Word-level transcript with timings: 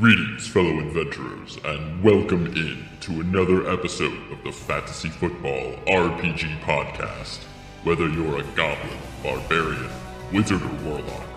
Greetings, 0.00 0.48
fellow 0.48 0.80
adventurers, 0.80 1.56
and 1.64 2.02
welcome 2.02 2.48
in 2.48 2.84
to 2.98 3.20
another 3.20 3.70
episode 3.70 4.32
of 4.32 4.42
the 4.42 4.50
Fantasy 4.50 5.08
Football 5.08 5.76
RPG 5.86 6.58
Podcast. 6.62 7.44
Whether 7.84 8.08
you're 8.08 8.40
a 8.40 8.42
goblin, 8.56 8.98
barbarian, 9.22 9.88
wizard, 10.32 10.62
or 10.62 10.74
warlock, 10.82 11.28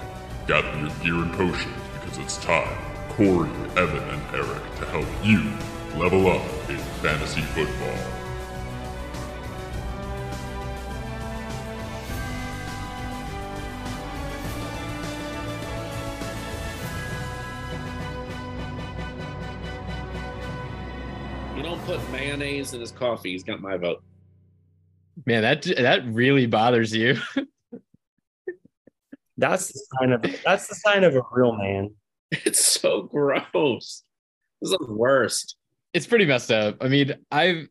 gather 0.48 0.76
your 0.80 0.90
gear 1.04 1.24
and 1.24 1.32
potions 1.34 1.76
because 2.02 2.18
it's 2.18 2.38
time, 2.38 2.76
Corey, 3.10 3.52
Evan, 3.76 4.02
and 4.10 4.24
Eric, 4.34 4.76
to 4.78 4.86
help 4.88 5.06
you 5.24 5.54
level 5.96 6.26
up 6.26 6.42
in 6.68 6.80
fantasy 7.04 7.42
football. 7.42 8.17
Mayonnaise 22.28 22.74
in 22.74 22.82
his 22.82 22.92
coffee. 22.92 23.32
He's 23.32 23.44
got 23.44 23.62
my 23.62 23.78
vote. 23.78 24.04
Man, 25.26 25.42
that 25.42 25.64
that 25.78 26.06
really 26.08 26.46
bothers 26.46 26.94
you. 26.94 27.18
That's 29.40 29.68
the 29.72 29.80
sign 30.00 30.12
of 30.14 30.26
that's 30.44 30.66
the 30.68 30.74
sign 30.76 31.04
of 31.04 31.16
a 31.16 31.22
real 31.32 31.56
man. 31.56 31.92
It's 32.32 32.66
so 32.66 33.04
gross. 33.04 34.04
This 34.62 34.72
is 34.72 34.78
the 34.80 34.92
worst. 34.94 35.56
it's 35.94 36.08
pretty 36.08 36.26
messed 36.26 36.52
up. 36.52 36.78
I 36.82 36.88
mean, 36.88 37.14
I've 37.32 37.68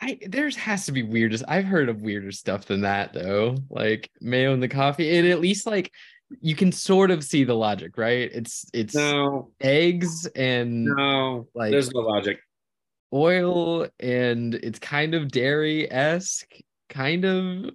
I 0.00 0.18
there's 0.28 0.54
has 0.56 0.86
to 0.86 0.92
be 0.92 1.02
weirdest. 1.02 1.42
I've 1.48 1.64
heard 1.64 1.88
of 1.88 2.02
weirder 2.02 2.30
stuff 2.30 2.66
than 2.66 2.82
that 2.82 3.12
though. 3.12 3.56
Like 3.68 4.10
mayo 4.20 4.54
in 4.54 4.60
the 4.60 4.68
coffee. 4.68 5.18
And 5.18 5.26
at 5.26 5.40
least 5.40 5.66
like 5.66 5.90
you 6.40 6.54
can 6.54 6.70
sort 6.70 7.10
of 7.10 7.24
see 7.24 7.42
the 7.42 7.54
logic, 7.54 7.98
right? 7.98 8.30
It's 8.32 8.66
it's 8.72 8.94
No, 8.94 9.50
eggs 9.60 10.26
and 10.36 10.84
no, 10.84 11.48
Like- 11.54 11.72
there's 11.72 11.90
no 11.92 12.00
logic. 12.00 12.38
Oil 13.12 13.86
and 14.00 14.54
it's 14.54 14.78
kind 14.78 15.14
of 15.14 15.30
dairy-esque, 15.30 16.52
kind 16.88 17.24
of. 17.24 17.70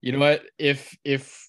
You 0.00 0.12
know 0.12 0.18
what? 0.18 0.42
If 0.58 0.96
if 1.04 1.48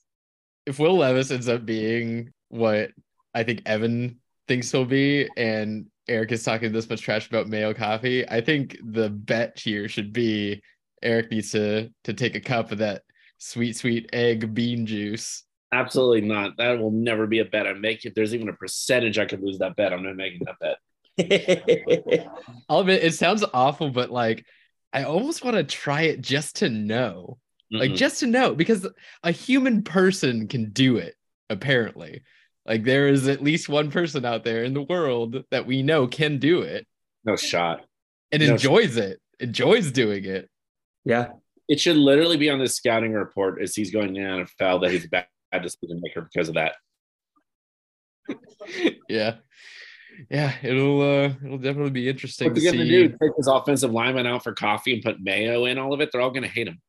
if 0.65 0.79
Will 0.79 0.97
Levis 0.97 1.31
ends 1.31 1.47
up 1.47 1.65
being 1.65 2.31
what 2.49 2.91
I 3.33 3.43
think 3.43 3.63
Evan 3.65 4.19
thinks 4.47 4.71
he'll 4.71 4.85
be, 4.85 5.27
and 5.35 5.87
Eric 6.07 6.31
is 6.31 6.43
talking 6.43 6.71
this 6.71 6.89
much 6.89 7.01
trash 7.01 7.27
about 7.27 7.47
mayo 7.47 7.73
coffee, 7.73 8.27
I 8.27 8.41
think 8.41 8.77
the 8.83 9.09
bet 9.09 9.59
here 9.59 9.89
should 9.89 10.13
be 10.13 10.61
Eric 11.03 11.31
needs 11.31 11.51
to 11.51 11.89
to 12.05 12.13
take 12.13 12.35
a 12.35 12.39
cup 12.39 12.71
of 12.71 12.77
that 12.79 13.03
sweet, 13.37 13.75
sweet 13.75 14.09
egg 14.13 14.53
bean 14.53 14.85
juice. 14.85 15.43
Absolutely 15.71 16.21
not. 16.21 16.57
That 16.57 16.79
will 16.79 16.91
never 16.91 17.27
be 17.27 17.39
a 17.39 17.45
bet 17.45 17.67
I 17.67 17.73
make. 17.73 18.05
If 18.05 18.13
there's 18.13 18.33
even 18.33 18.49
a 18.49 18.53
percentage 18.53 19.19
I 19.19 19.25
could 19.25 19.41
lose 19.41 19.57
that 19.59 19.75
bet, 19.75 19.91
I'm 19.91 20.03
not 20.03 20.15
making 20.15 20.41
that 20.45 20.59
bet. 20.59 20.77
Oh, 22.27 22.63
I'll 22.69 22.79
admit 22.79 23.03
it 23.03 23.13
sounds 23.13 23.43
awful, 23.53 23.89
but 23.89 24.11
like 24.11 24.45
I 24.93 25.03
almost 25.03 25.43
want 25.43 25.57
to 25.57 25.63
try 25.63 26.03
it 26.03 26.21
just 26.21 26.57
to 26.57 26.69
know. 26.69 27.37
like 27.71 27.91
Mm-mm. 27.91 27.95
just 27.97 28.19
to 28.21 28.27
know 28.27 28.53
because 28.55 28.87
a 29.23 29.31
human 29.31 29.83
person 29.83 30.47
can 30.47 30.71
do 30.71 30.97
it 30.97 31.15
apparently 31.49 32.23
like 32.65 32.83
there 32.83 33.07
is 33.07 33.27
at 33.27 33.41
least 33.43 33.69
one 33.69 33.91
person 33.91 34.25
out 34.25 34.43
there 34.43 34.63
in 34.63 34.73
the 34.73 34.81
world 34.81 35.43
that 35.51 35.65
we 35.67 35.83
know 35.83 36.07
can 36.07 36.37
do 36.39 36.61
it 36.61 36.87
no 37.23 37.35
shot. 37.35 37.85
and 38.31 38.41
No. 38.41 38.53
enjoys 38.53 38.97
it 38.97 39.19
enjoys 39.39 39.91
doing 39.91 40.25
it 40.25 40.49
yeah. 41.05 41.27
It 41.67 41.79
should 41.79 41.97
literally 41.97 42.37
be 42.37 42.49
on 42.49 42.59
the 42.59 42.67
scouting 42.69 43.13
report 43.13 43.61
as 43.61 43.75
he's 43.75 43.91
going 43.91 44.13
to 44.13 44.19
the 44.21 44.45
NFL 44.61 44.81
that 44.81 44.91
he's 44.91 45.05
a 45.05 45.09
bad 45.09 45.27
decision 45.61 45.99
maker 46.01 46.21
because 46.31 46.47
of 46.49 46.55
that. 46.55 46.73
yeah 49.09 49.35
yeah 50.29 50.53
it'll 50.63 51.01
uh 51.01 51.33
it'll 51.43 51.57
definitely 51.57 51.91
be 51.91 52.07
interesting 52.09 52.49
What's 52.49 52.63
to 52.63 52.71
see 52.71 52.89
do? 52.89 53.09
Take 53.09 53.31
his 53.37 53.47
offensive 53.47 53.91
lineman 53.91 54.25
out 54.25 54.43
for 54.43 54.53
coffee 54.53 54.93
and 54.93 55.03
put 55.03 55.21
mayo 55.21 55.65
in 55.65 55.77
all 55.77 55.93
of 55.93 56.01
it? 56.01 56.09
They're 56.11 56.21
all 56.21 56.31
gonna 56.31 56.47
hate 56.47 56.67
him. 56.67 56.81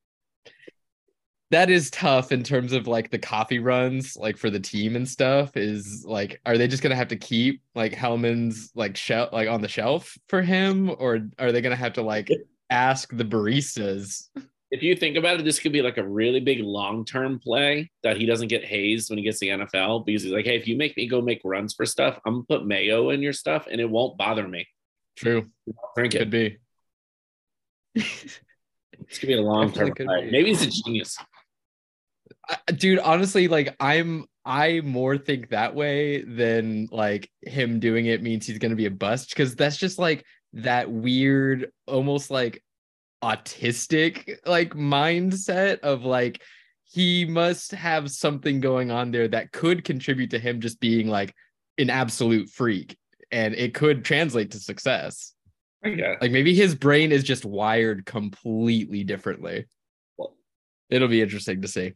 that 1.50 1.70
is 1.70 1.90
tough 1.90 2.32
in 2.32 2.42
terms 2.42 2.72
of 2.72 2.86
like 2.88 3.10
the 3.10 3.18
coffee 3.18 3.58
runs 3.60 4.16
like 4.16 4.36
for 4.36 4.50
the 4.50 4.58
team 4.60 4.96
and 4.96 5.08
stuff 5.08 5.56
is 5.56 6.04
like 6.06 6.40
are 6.44 6.58
they 6.58 6.66
just 6.66 6.82
gonna 6.82 6.96
have 6.96 7.08
to 7.08 7.16
keep 7.16 7.62
like 7.74 7.92
hellmann's 7.94 8.70
like 8.74 8.96
shelf 8.96 9.32
like 9.32 9.48
on 9.48 9.60
the 9.62 9.68
shelf 9.68 10.16
for 10.28 10.42
him 10.42 10.90
or 10.98 11.20
are 11.38 11.52
they 11.52 11.60
gonna 11.60 11.76
have 11.76 11.92
to 11.94 12.02
like 12.02 12.28
ask 12.70 13.16
the 13.16 13.24
baristas 13.24 14.28
if 14.70 14.82
you 14.82 14.96
think 14.96 15.16
about 15.16 15.38
it, 15.38 15.44
this 15.44 15.58
could 15.60 15.72
be 15.72 15.82
like 15.82 15.96
a 15.98 16.06
really 16.06 16.40
big 16.40 16.60
long 16.60 17.04
term 17.04 17.38
play 17.38 17.90
that 18.02 18.16
he 18.16 18.26
doesn't 18.26 18.48
get 18.48 18.64
hazed 18.64 19.08
when 19.10 19.18
he 19.18 19.24
gets 19.24 19.38
the 19.38 19.48
NFL 19.48 20.04
because 20.04 20.22
he's 20.24 20.32
like, 20.32 20.44
hey, 20.44 20.56
if 20.56 20.66
you 20.66 20.76
make 20.76 20.96
me 20.96 21.06
go 21.08 21.20
make 21.20 21.40
runs 21.44 21.74
for 21.74 21.86
stuff, 21.86 22.18
I'm 22.26 22.34
gonna 22.34 22.44
put 22.48 22.66
mayo 22.66 23.10
in 23.10 23.22
your 23.22 23.32
stuff 23.32 23.66
and 23.70 23.80
it 23.80 23.88
won't 23.88 24.18
bother 24.18 24.46
me. 24.46 24.66
true 25.16 25.46
Drink 25.96 26.12
could 26.12 26.34
it. 26.34 26.58
be 27.94 28.02
This 29.08 29.18
could 29.18 29.26
be 29.28 29.34
a 29.34 29.40
long 29.42 29.72
term 29.72 29.92
play. 29.94 30.24
be. 30.24 30.30
Maybe 30.30 30.48
he's 30.48 30.62
a 30.62 30.70
genius. 30.70 31.16
I- 32.48 32.72
dude 32.72 32.98
honestly 33.00 33.48
like 33.48 33.74
i'm 33.80 34.24
i 34.44 34.80
more 34.84 35.16
think 35.18 35.48
that 35.50 35.74
way 35.74 36.22
than 36.22 36.88
like 36.92 37.28
him 37.42 37.80
doing 37.80 38.06
it 38.06 38.22
means 38.22 38.46
he's 38.46 38.58
gonna 38.58 38.76
be 38.76 38.86
a 38.86 38.90
bust 38.90 39.30
because 39.30 39.54
that's 39.56 39.76
just 39.76 39.98
like 39.98 40.24
that 40.52 40.90
weird 40.90 41.70
almost 41.86 42.30
like 42.30 42.62
autistic 43.26 44.36
like 44.46 44.74
mindset 44.74 45.80
of 45.80 46.04
like 46.04 46.40
he 46.84 47.24
must 47.24 47.72
have 47.72 48.10
something 48.10 48.60
going 48.60 48.92
on 48.92 49.10
there 49.10 49.26
that 49.26 49.50
could 49.50 49.82
contribute 49.82 50.30
to 50.30 50.38
him 50.38 50.60
just 50.60 50.78
being 50.78 51.08
like 51.08 51.34
an 51.78 51.90
absolute 51.90 52.48
freak 52.48 52.96
and 53.32 53.54
it 53.54 53.74
could 53.74 54.04
translate 54.04 54.52
to 54.52 54.58
success. 54.58 55.32
Guess. 55.84 56.16
like 56.20 56.32
maybe 56.32 56.54
his 56.54 56.74
brain 56.74 57.12
is 57.12 57.22
just 57.22 57.44
wired 57.44 58.06
completely 58.06 59.04
differently. 59.04 59.66
Well- 60.16 60.34
it'll 60.90 61.08
be 61.08 61.22
interesting 61.22 61.62
to 61.62 61.68
see. 61.68 61.94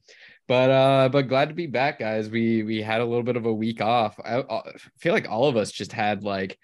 But 0.48 0.70
uh 0.70 1.08
but 1.10 1.28
glad 1.28 1.48
to 1.48 1.54
be 1.54 1.66
back 1.68 2.00
guys. 2.00 2.28
We 2.28 2.64
we 2.64 2.82
had 2.82 3.00
a 3.00 3.04
little 3.04 3.22
bit 3.22 3.36
of 3.36 3.46
a 3.46 3.52
week 3.52 3.80
off. 3.80 4.18
I, 4.24 4.40
I 4.40 4.72
feel 4.98 5.12
like 5.12 5.28
all 5.28 5.48
of 5.48 5.56
us 5.56 5.70
just 5.70 5.92
had 5.92 6.24
like 6.24 6.58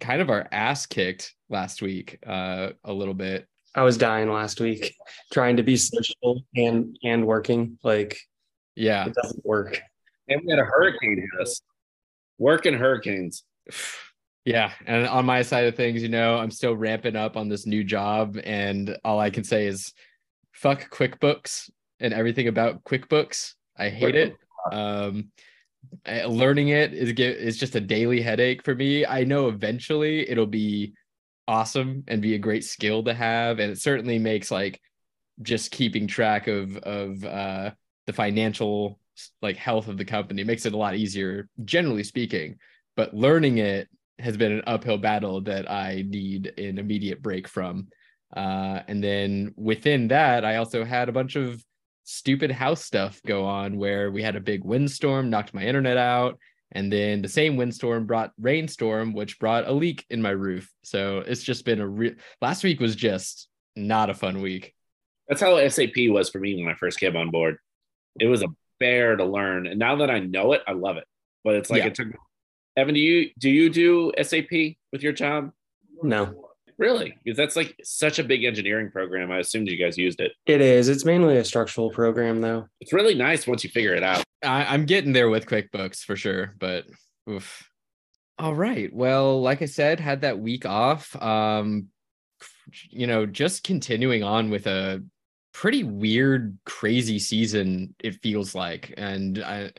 kind 0.00 0.20
of 0.20 0.30
our 0.30 0.46
ass 0.50 0.86
kicked 0.86 1.34
last 1.48 1.82
week 1.82 2.18
uh 2.26 2.70
a 2.84 2.92
little 2.92 3.14
bit 3.14 3.46
I 3.74 3.82
was 3.82 3.96
dying 3.96 4.30
last 4.30 4.60
week 4.60 4.94
trying 5.32 5.56
to 5.56 5.62
be 5.62 5.76
social 5.76 6.42
and 6.54 6.96
and 7.02 7.26
working. 7.26 7.78
Like 7.82 8.18
yeah 8.76 9.06
it 9.06 9.14
doesn't 9.14 9.44
work. 9.44 9.80
And 10.28 10.40
we 10.44 10.50
had 10.50 10.58
a 10.58 10.64
hurricane 10.64 11.18
hit 11.18 11.40
us. 11.40 11.60
Working 12.38 12.74
hurricanes. 12.74 13.44
yeah 14.44 14.72
and 14.86 15.06
on 15.06 15.24
my 15.24 15.40
side 15.42 15.66
of 15.66 15.76
things 15.76 16.02
you 16.02 16.08
know 16.08 16.36
i'm 16.36 16.50
still 16.50 16.74
ramping 16.74 17.14
up 17.14 17.36
on 17.36 17.48
this 17.48 17.64
new 17.64 17.84
job 17.84 18.36
and 18.42 18.98
all 19.04 19.20
i 19.20 19.30
can 19.30 19.44
say 19.44 19.66
is 19.66 19.92
fuck 20.52 20.90
quickbooks 20.90 21.70
and 22.00 22.12
everything 22.12 22.48
about 22.48 22.82
quickbooks 22.82 23.54
i 23.78 23.88
hate 23.88 24.16
it 24.16 24.34
um 24.72 25.30
learning 26.26 26.68
it 26.68 26.92
is 26.92 27.12
get 27.12 27.36
is 27.36 27.56
just 27.56 27.76
a 27.76 27.80
daily 27.80 28.20
headache 28.20 28.64
for 28.64 28.74
me 28.74 29.06
i 29.06 29.22
know 29.22 29.48
eventually 29.48 30.28
it'll 30.28 30.46
be 30.46 30.92
awesome 31.48 32.04
and 32.08 32.22
be 32.22 32.34
a 32.34 32.38
great 32.38 32.64
skill 32.64 33.02
to 33.04 33.14
have. 33.14 33.58
And 33.58 33.70
it 33.70 33.80
certainly 33.80 34.18
makes 34.18 34.50
like 34.50 34.80
just 35.40 35.70
keeping 35.70 36.06
track 36.06 36.46
of 36.46 36.76
of 36.78 37.24
uh 37.24 37.70
the 38.06 38.12
financial 38.12 38.98
like 39.40 39.56
health 39.56 39.88
of 39.88 39.98
the 39.98 40.04
company 40.04 40.44
makes 40.44 40.66
it 40.66 40.74
a 40.74 40.76
lot 40.76 40.96
easier 40.96 41.48
generally 41.64 42.04
speaking. 42.04 42.56
But 42.96 43.14
learning 43.14 43.58
it 43.58 43.88
has 44.18 44.36
been 44.36 44.52
an 44.52 44.62
uphill 44.66 44.98
battle 44.98 45.40
that 45.42 45.70
i 45.70 46.04
need 46.06 46.52
an 46.58 46.78
immediate 46.78 47.22
break 47.22 47.48
from. 47.48 47.88
Uh 48.34 48.80
and 48.88 49.02
then 49.02 49.52
within 49.56 50.08
that 50.08 50.44
i 50.44 50.56
also 50.56 50.84
had 50.84 51.08
a 51.08 51.12
bunch 51.12 51.36
of 51.36 51.62
stupid 52.04 52.50
house 52.50 52.84
stuff 52.84 53.20
go 53.26 53.44
on 53.44 53.76
where 53.76 54.10
we 54.10 54.22
had 54.22 54.36
a 54.36 54.40
big 54.40 54.64
windstorm 54.64 55.30
knocked 55.30 55.54
my 55.54 55.62
internet 55.62 55.96
out 55.96 56.38
and 56.72 56.92
then 56.92 57.22
the 57.22 57.28
same 57.28 57.56
windstorm 57.56 58.06
brought 58.06 58.32
rainstorm 58.40 59.12
which 59.12 59.38
brought 59.38 59.66
a 59.68 59.72
leak 59.72 60.04
in 60.10 60.20
my 60.20 60.30
roof 60.30 60.70
so 60.82 61.18
it's 61.26 61.42
just 61.42 61.64
been 61.64 61.80
a 61.80 61.86
real 61.86 62.14
last 62.40 62.64
week 62.64 62.80
was 62.80 62.96
just 62.96 63.48
not 63.76 64.10
a 64.10 64.14
fun 64.14 64.40
week 64.42 64.74
That's 65.28 65.40
how 65.40 65.56
SAP 65.68 65.96
was 66.08 66.28
for 66.30 66.38
me 66.40 66.56
when 66.62 66.72
I 66.72 66.76
first 66.76 66.98
came 67.00 67.16
on 67.16 67.30
board. 67.30 67.56
It 68.20 68.26
was 68.26 68.42
a 68.42 68.48
bear 68.78 69.16
to 69.16 69.24
learn. 69.24 69.66
And 69.66 69.78
now 69.78 69.96
that 69.96 70.10
I 70.10 70.18
know 70.18 70.52
it, 70.52 70.60
I 70.66 70.72
love 70.72 70.96
it. 70.98 71.04
But 71.44 71.54
it's 71.54 71.70
like 71.70 71.78
Yeah. 71.80 71.86
it 71.86 71.94
took 71.94 72.08
Evan, 72.76 72.94
do 72.94 73.00
you 73.00 73.30
do 73.38 73.48
you 73.48 73.70
do 73.70 74.12
SAP 74.20 74.76
with 74.92 75.02
your 75.02 75.12
job? 75.12 75.52
No. 76.02 76.41
Really? 76.78 77.16
Because 77.22 77.36
that's 77.36 77.56
like 77.56 77.76
such 77.82 78.18
a 78.18 78.24
big 78.24 78.44
engineering 78.44 78.90
program. 78.90 79.30
I 79.30 79.38
assumed 79.38 79.68
you 79.68 79.76
guys 79.76 79.96
used 79.98 80.20
it. 80.20 80.32
It 80.46 80.60
is. 80.60 80.88
It's 80.88 81.04
mainly 81.04 81.36
a 81.36 81.44
structural 81.44 81.90
program 81.90 82.40
though. 82.40 82.66
It's 82.80 82.92
really 82.92 83.14
nice 83.14 83.46
once 83.46 83.64
you 83.64 83.70
figure 83.70 83.94
it 83.94 84.02
out. 84.02 84.24
I, 84.42 84.64
I'm 84.64 84.86
getting 84.86 85.12
there 85.12 85.28
with 85.28 85.46
QuickBooks 85.46 86.00
for 86.00 86.16
sure, 86.16 86.54
but 86.58 86.84
oof. 87.30 87.68
All 88.38 88.54
right. 88.54 88.92
Well, 88.92 89.40
like 89.40 89.62
I 89.62 89.66
said, 89.66 90.00
had 90.00 90.22
that 90.22 90.38
week 90.38 90.66
off. 90.66 91.14
Um, 91.22 91.88
you 92.90 93.06
know, 93.06 93.26
just 93.26 93.62
continuing 93.62 94.22
on 94.22 94.50
with 94.50 94.66
a 94.66 95.04
pretty 95.52 95.84
weird, 95.84 96.58
crazy 96.64 97.18
season. 97.18 97.94
It 98.02 98.20
feels 98.22 98.54
like, 98.54 98.94
and 98.96 99.38
I, 99.38 99.64
uh, 99.64 99.70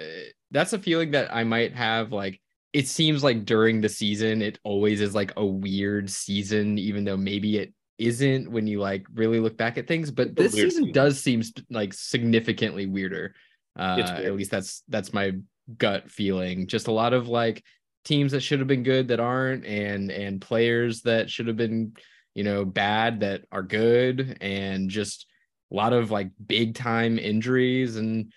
that's 0.52 0.74
a 0.74 0.80
feeling 0.80 1.12
that 1.12 1.34
I 1.34 1.44
might 1.44 1.74
have 1.76 2.12
like 2.12 2.40
it 2.74 2.88
seems 2.88 3.24
like 3.24 3.46
during 3.46 3.80
the 3.80 3.90
season 3.90 4.42
it 4.42 4.60
always 4.64 5.00
is 5.00 5.16
like 5.16 5.32
a 5.38 5.46
weird 5.46 6.10
season 6.10 6.78
even 6.78 7.04
though 7.04 7.18
maybe 7.18 7.58
it 7.58 7.74
isn't 8.00 8.52
when 8.52 8.68
you 8.68 8.80
like 8.80 9.06
really 9.14 9.40
look 9.40 9.56
back 9.56 9.78
at 9.78 9.88
things 9.88 10.10
but 10.12 10.36
this 10.36 10.54
season 10.54 10.70
season. 10.72 10.92
does 10.92 11.20
seem 11.20 11.42
like 11.70 11.94
significantly 11.94 12.86
weirder. 12.86 13.36
Uh 13.78 13.98
It's 14.00 14.12
at 14.12 14.36
least 14.36 14.52
that's 14.52 14.84
that's 14.90 15.14
my 15.14 15.34
gut 15.78 16.10
feeling. 16.12 16.68
Just 16.68 16.88
a 16.88 16.92
lot 16.92 17.14
of 17.14 17.28
like 17.28 17.64
teams 18.04 18.32
that 18.32 18.42
should 18.42 18.60
have 18.60 18.68
been 18.68 18.84
good 18.84 19.08
that 19.08 19.20
aren't 19.20 19.66
and 19.66 20.12
and 20.12 20.42
players 20.42 21.04
that 21.04 21.30
should 21.30 21.48
have 21.48 21.56
been 21.56 21.94
you 22.34 22.44
know 22.44 22.66
bad 22.66 23.20
that 23.22 23.44
are 23.52 23.64
good 23.64 24.38
and 24.42 24.90
just 24.90 25.28
a 25.72 25.76
lot 25.76 25.94
of 25.94 26.12
like 26.12 26.30
big 26.46 26.76
time 26.76 27.20
injuries 27.20 27.96
and 27.96 28.34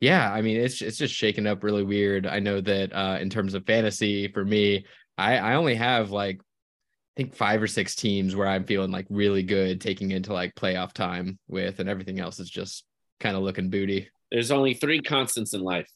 yeah 0.00 0.32
i 0.32 0.42
mean 0.42 0.56
it's 0.58 0.82
it's 0.82 0.98
just 0.98 1.14
shaken 1.14 1.46
up 1.46 1.62
really 1.62 1.82
weird 1.82 2.26
i 2.26 2.38
know 2.38 2.60
that 2.60 2.92
uh 2.92 3.18
in 3.20 3.30
terms 3.30 3.54
of 3.54 3.64
fantasy 3.66 4.28
for 4.28 4.44
me 4.44 4.84
i 5.16 5.36
i 5.36 5.54
only 5.54 5.74
have 5.74 6.10
like 6.10 6.38
i 6.40 6.42
think 7.16 7.34
five 7.34 7.62
or 7.62 7.66
six 7.66 7.94
teams 7.94 8.36
where 8.36 8.46
i'm 8.46 8.64
feeling 8.64 8.90
like 8.90 9.06
really 9.08 9.42
good 9.42 9.80
taking 9.80 10.10
into 10.10 10.32
like 10.32 10.54
playoff 10.54 10.92
time 10.92 11.38
with 11.48 11.80
and 11.80 11.88
everything 11.88 12.20
else 12.20 12.38
is 12.38 12.50
just 12.50 12.84
kind 13.20 13.36
of 13.36 13.42
looking 13.42 13.70
booty 13.70 14.08
There's 14.30 14.50
only 14.50 14.74
three 14.74 15.00
constants 15.00 15.54
in 15.54 15.62
life 15.62 15.88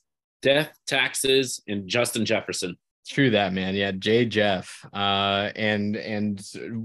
death, 0.43 0.73
taxes, 0.87 1.63
and 1.69 1.89
Justin 1.89 2.25
Jefferson. 2.25 2.77
True 3.07 3.31
that 3.31 3.53
man. 3.53 3.75
Yeah, 3.75 3.93
Jay 3.93 4.25
Jeff. 4.25 4.85
Uh 4.93 5.51
and 5.57 5.97
and 5.97 6.43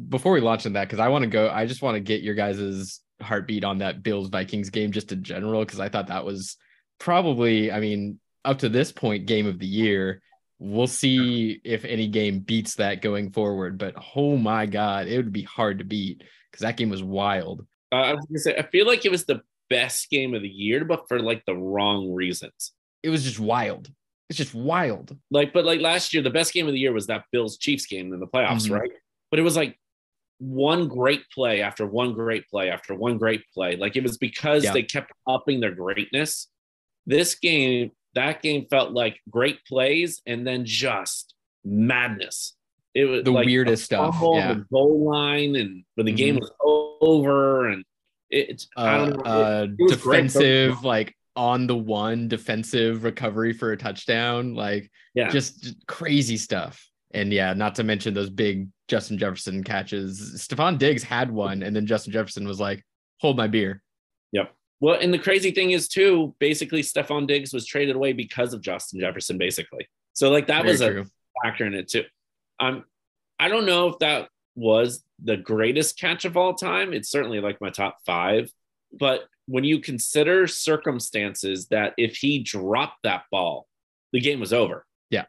before 0.10 0.32
we 0.32 0.42
launch 0.42 0.66
into 0.66 0.80
that, 0.80 0.88
because 0.88 1.00
I 1.00 1.10
want 1.10 1.24
to 1.24 1.30
go, 1.30 1.50
I 1.50 1.66
just 1.66 1.82
want 1.82 1.96
to 1.96 2.00
get 2.00 2.22
your 2.22 2.36
guys' 2.36 3.02
heartbeat 3.22 3.64
on 3.64 3.80
that 3.80 4.02
Bills 4.02 4.30
Vikings 4.30 4.70
game 4.70 4.92
just 4.92 5.12
in 5.12 5.24
general, 5.24 5.64
because 5.64 5.80
I 5.80 5.90
thought 5.90 6.08
that 6.08 6.26
was 6.26 6.58
probably, 7.00 7.72
I 7.72 7.80
mean, 7.80 8.20
up 8.44 8.60
to 8.60 8.70
this 8.70 8.92
point, 8.92 9.26
game 9.26 9.48
of 9.48 9.60
the 9.60 9.68
year. 9.68 10.22
We'll 10.60 10.88
see 10.88 11.60
if 11.66 11.84
any 11.84 12.08
game 12.08 12.40
beats 12.40 12.76
that 12.76 13.02
going 13.02 13.32
forward. 13.32 13.78
But 13.78 13.96
oh 14.16 14.38
my 14.38 14.66
god, 14.66 15.08
it 15.08 15.18
would 15.18 15.34
be 15.34 15.42
hard 15.44 15.80
to 15.80 15.84
beat 15.86 16.24
because 16.52 16.62
that 16.62 16.78
game 16.78 16.90
was 16.90 17.04
wild. 17.04 17.66
Uh, 17.92 17.96
I 17.96 18.14
was 18.14 18.26
gonna 18.26 18.40
say, 18.40 18.56
I 18.58 18.64
feel 18.64 18.88
like 18.88 19.06
it 19.06 19.12
was 19.12 19.26
the 19.26 19.42
best 19.70 20.10
game 20.10 20.34
of 20.34 20.42
the 20.42 20.50
year, 20.50 20.86
but 20.86 21.08
for 21.08 21.20
like 21.20 21.44
the 21.46 21.56
wrong 21.56 22.14
reasons. 22.14 22.72
It 23.04 23.10
was 23.10 23.24
just 23.24 23.40
wild. 23.40 23.90
It's 24.30 24.38
just 24.38 24.56
wild. 24.56 25.16
Like, 25.30 25.54
but 25.54 25.66
like 25.66 25.82
last 25.82 26.14
year, 26.14 26.24
the 26.24 26.30
best 26.30 26.54
game 26.54 26.68
of 26.68 26.74
the 26.74 26.80
year 26.80 26.94
was 26.94 27.08
that 27.08 27.26
Bills 27.32 27.58
Chiefs 27.58 27.86
game 27.86 28.14
in 28.14 28.20
the 28.20 28.28
playoffs, 28.28 28.68
Mhm. 28.68 28.80
right? 28.80 28.92
But 29.30 29.40
it 29.40 29.44
was 29.44 29.56
like 29.56 29.78
one 30.40 30.88
great 30.88 31.30
play 31.34 31.62
after 31.62 31.86
one 31.86 32.14
great 32.14 32.48
play 32.48 32.70
after 32.70 32.96
one 32.96 33.18
great 33.18 33.44
play. 33.54 33.76
Like 33.76 33.96
it 33.96 34.04
was 34.04 34.18
because 34.18 34.64
Yeah. 34.64 34.74
they 34.74 34.84
kept 34.84 35.12
upping 35.28 35.60
their 35.60 35.76
greatness. 35.76 36.48
This 37.06 37.36
game, 37.36 37.92
that 38.16 38.42
game 38.42 38.66
felt 38.70 38.92
like 38.92 39.20
great 39.30 39.64
plays 39.66 40.22
and 40.26 40.46
then 40.46 40.66
just 40.66 41.34
madness. 41.64 42.54
It 42.94 43.06
was 43.06 43.24
The 43.24 43.32
like 43.32 43.46
weirdest 43.46 43.84
stuff, 43.86 44.16
yeah. 44.22 44.54
The 44.54 44.66
goal 44.72 45.06
line, 45.10 45.56
and 45.56 45.84
when 45.96 46.06
the 46.06 46.14
game 46.14 46.38
Mhm. 46.38 46.40
was 46.42 46.52
over, 47.02 47.70
and 47.70 47.84
it, 48.30 48.50
it's 48.50 48.68
uh, 48.78 49.06
don't 49.06 49.28
uh 49.28 49.68
it 49.78 49.90
defensive 49.90 50.84
like 50.84 51.14
on 51.36 51.68
the 51.68 51.76
one 51.76 52.28
defensive 52.30 53.04
recovery 53.04 53.52
for 53.54 53.74
a 53.74 53.78
touchdown 53.78 54.56
like 54.56 54.90
yeah, 55.14 55.30
just, 55.30 55.62
just 55.62 55.86
crazy 55.86 56.38
stuff 56.38 56.90
and 57.14 57.32
yeah 57.34 57.54
not 57.54 57.76
to 57.76 57.84
mention 57.84 58.14
those 58.14 58.30
big 58.30 58.70
justin 58.88 59.18
jefferson 59.18 59.62
catches 59.64 60.34
stefon 60.48 60.78
diggs 60.78 61.04
had 61.04 61.30
one 61.30 61.62
and 61.62 61.76
then 61.76 61.86
justin 61.86 62.14
jefferson 62.14 62.48
was 62.48 62.60
like 62.60 62.82
hold 63.20 63.36
my 63.36 63.48
beer 63.48 63.84
Well, 64.80 64.98
and 65.00 65.14
the 65.14 65.20
crazy 65.20 65.52
thing 65.52 65.72
is 65.72 65.88
too, 65.88 66.36
basically 66.40 66.82
Stefon 66.82 67.28
Diggs 67.28 67.54
was 67.54 67.66
traded 67.66 67.96
away 67.96 68.14
because 68.14 68.54
of 68.54 68.62
Justin 68.62 69.00
Jefferson, 69.00 69.38
basically. 69.38 69.88
So 70.14 70.30
like 70.30 70.48
that 70.48 70.64
Very 70.64 70.72
was 70.72 70.82
a 70.82 71.06
factor 71.44 71.66
in 71.66 71.74
it 71.74 71.88
too. 71.88 72.04
Um, 72.60 72.84
I 73.40 73.48
don't 73.48 73.66
know 73.66 73.88
if 73.88 74.00
that 74.00 74.30
was 74.56 75.04
the 75.24 75.38
greatest 75.38 76.00
catch 76.00 76.26
of 76.26 76.38
all 76.38 76.54
time. 76.54 76.94
It's 76.94 77.10
certainly 77.10 77.40
like 77.40 77.60
my 77.62 77.70
top 77.70 77.98
five, 78.06 78.52
but 78.92 79.26
when 79.48 79.64
you 79.64 79.80
consider 79.80 80.48
circumstances 80.48 81.68
that 81.68 81.94
if 81.98 82.16
he 82.16 82.40
dropped 82.40 83.04
that 83.04 83.24
ball, 83.32 83.68
the 84.12 84.20
game 84.20 84.40
was 84.40 84.54
over. 84.54 84.86
Yeah. 85.10 85.26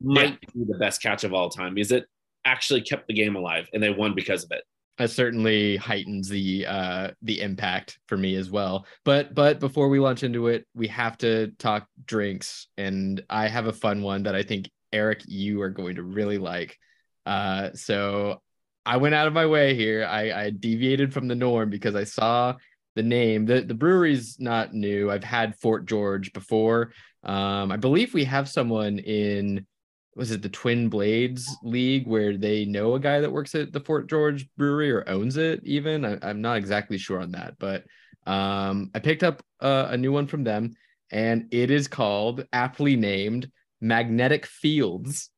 might 0.00 0.40
be 0.40 0.64
the 0.64 0.78
best 0.78 1.02
catch 1.02 1.24
of 1.24 1.34
all 1.34 1.50
time 1.50 1.74
because 1.74 1.92
it 1.92 2.06
actually 2.44 2.80
kept 2.80 3.06
the 3.06 3.14
game 3.14 3.36
alive, 3.36 3.68
and 3.72 3.82
they 3.82 3.90
won 3.90 4.14
because 4.14 4.44
of 4.44 4.50
it. 4.52 4.64
That 5.00 5.10
certainly 5.10 5.78
heightens 5.78 6.28
the 6.28 6.66
uh 6.66 7.10
the 7.22 7.40
impact 7.40 7.98
for 8.06 8.18
me 8.18 8.36
as 8.36 8.50
well. 8.50 8.86
But 9.02 9.34
but 9.34 9.58
before 9.58 9.88
we 9.88 9.98
launch 9.98 10.22
into 10.22 10.48
it 10.48 10.66
we 10.74 10.88
have 10.88 11.16
to 11.18 11.52
talk 11.58 11.88
drinks. 12.04 12.66
And 12.76 13.24
i 13.30 13.48
have 13.48 13.66
a 13.66 13.72
fun 13.72 14.02
one 14.02 14.24
that 14.24 14.34
i 14.34 14.42
think 14.42 14.70
eric 14.92 15.22
you 15.26 15.62
are 15.62 15.70
going 15.70 15.96
to 15.96 16.02
really 16.02 16.36
like. 16.36 16.78
Uh 17.24 17.70
so 17.72 18.42
i 18.84 18.98
went 18.98 19.14
out 19.14 19.26
of 19.26 19.32
my 19.32 19.46
way 19.46 19.74
here. 19.74 20.04
I 20.04 20.32
i 20.32 20.50
deviated 20.50 21.14
from 21.14 21.28
the 21.28 21.34
norm 21.34 21.70
because 21.70 21.94
i 21.94 22.04
saw 22.04 22.56
the 22.94 23.02
name. 23.02 23.46
The 23.46 23.62
the 23.62 23.74
brewery's 23.74 24.38
not 24.38 24.74
new. 24.74 25.10
I've 25.10 25.24
had 25.24 25.56
fort 25.56 25.86
george 25.86 26.34
before. 26.34 26.92
Um 27.24 27.72
i 27.72 27.78
believe 27.78 28.12
we 28.12 28.24
have 28.24 28.50
someone 28.50 28.98
in 28.98 29.66
was 30.16 30.30
it 30.30 30.42
the 30.42 30.48
Twin 30.48 30.88
Blades 30.88 31.48
League 31.62 32.06
where 32.06 32.36
they 32.36 32.64
know 32.64 32.94
a 32.94 33.00
guy 33.00 33.20
that 33.20 33.32
works 33.32 33.54
at 33.54 33.72
the 33.72 33.80
Fort 33.80 34.08
George 34.08 34.48
Brewery 34.56 34.90
or 34.90 35.08
owns 35.08 35.36
it 35.36 35.60
even? 35.64 36.04
I, 36.04 36.30
am 36.30 36.40
not 36.40 36.56
exactly 36.56 36.98
sure 36.98 37.20
on 37.20 37.32
that, 37.32 37.54
but 37.58 37.84
um, 38.26 38.90
I 38.94 38.98
picked 38.98 39.22
up 39.22 39.42
uh, 39.60 39.88
a 39.90 39.96
new 39.96 40.12
one 40.12 40.26
from 40.26 40.44
them 40.44 40.74
and 41.10 41.48
it 41.52 41.70
is 41.70 41.88
called, 41.88 42.44
aptly 42.52 42.96
named 42.96 43.50
Magnetic 43.80 44.46
Fields. 44.46 45.30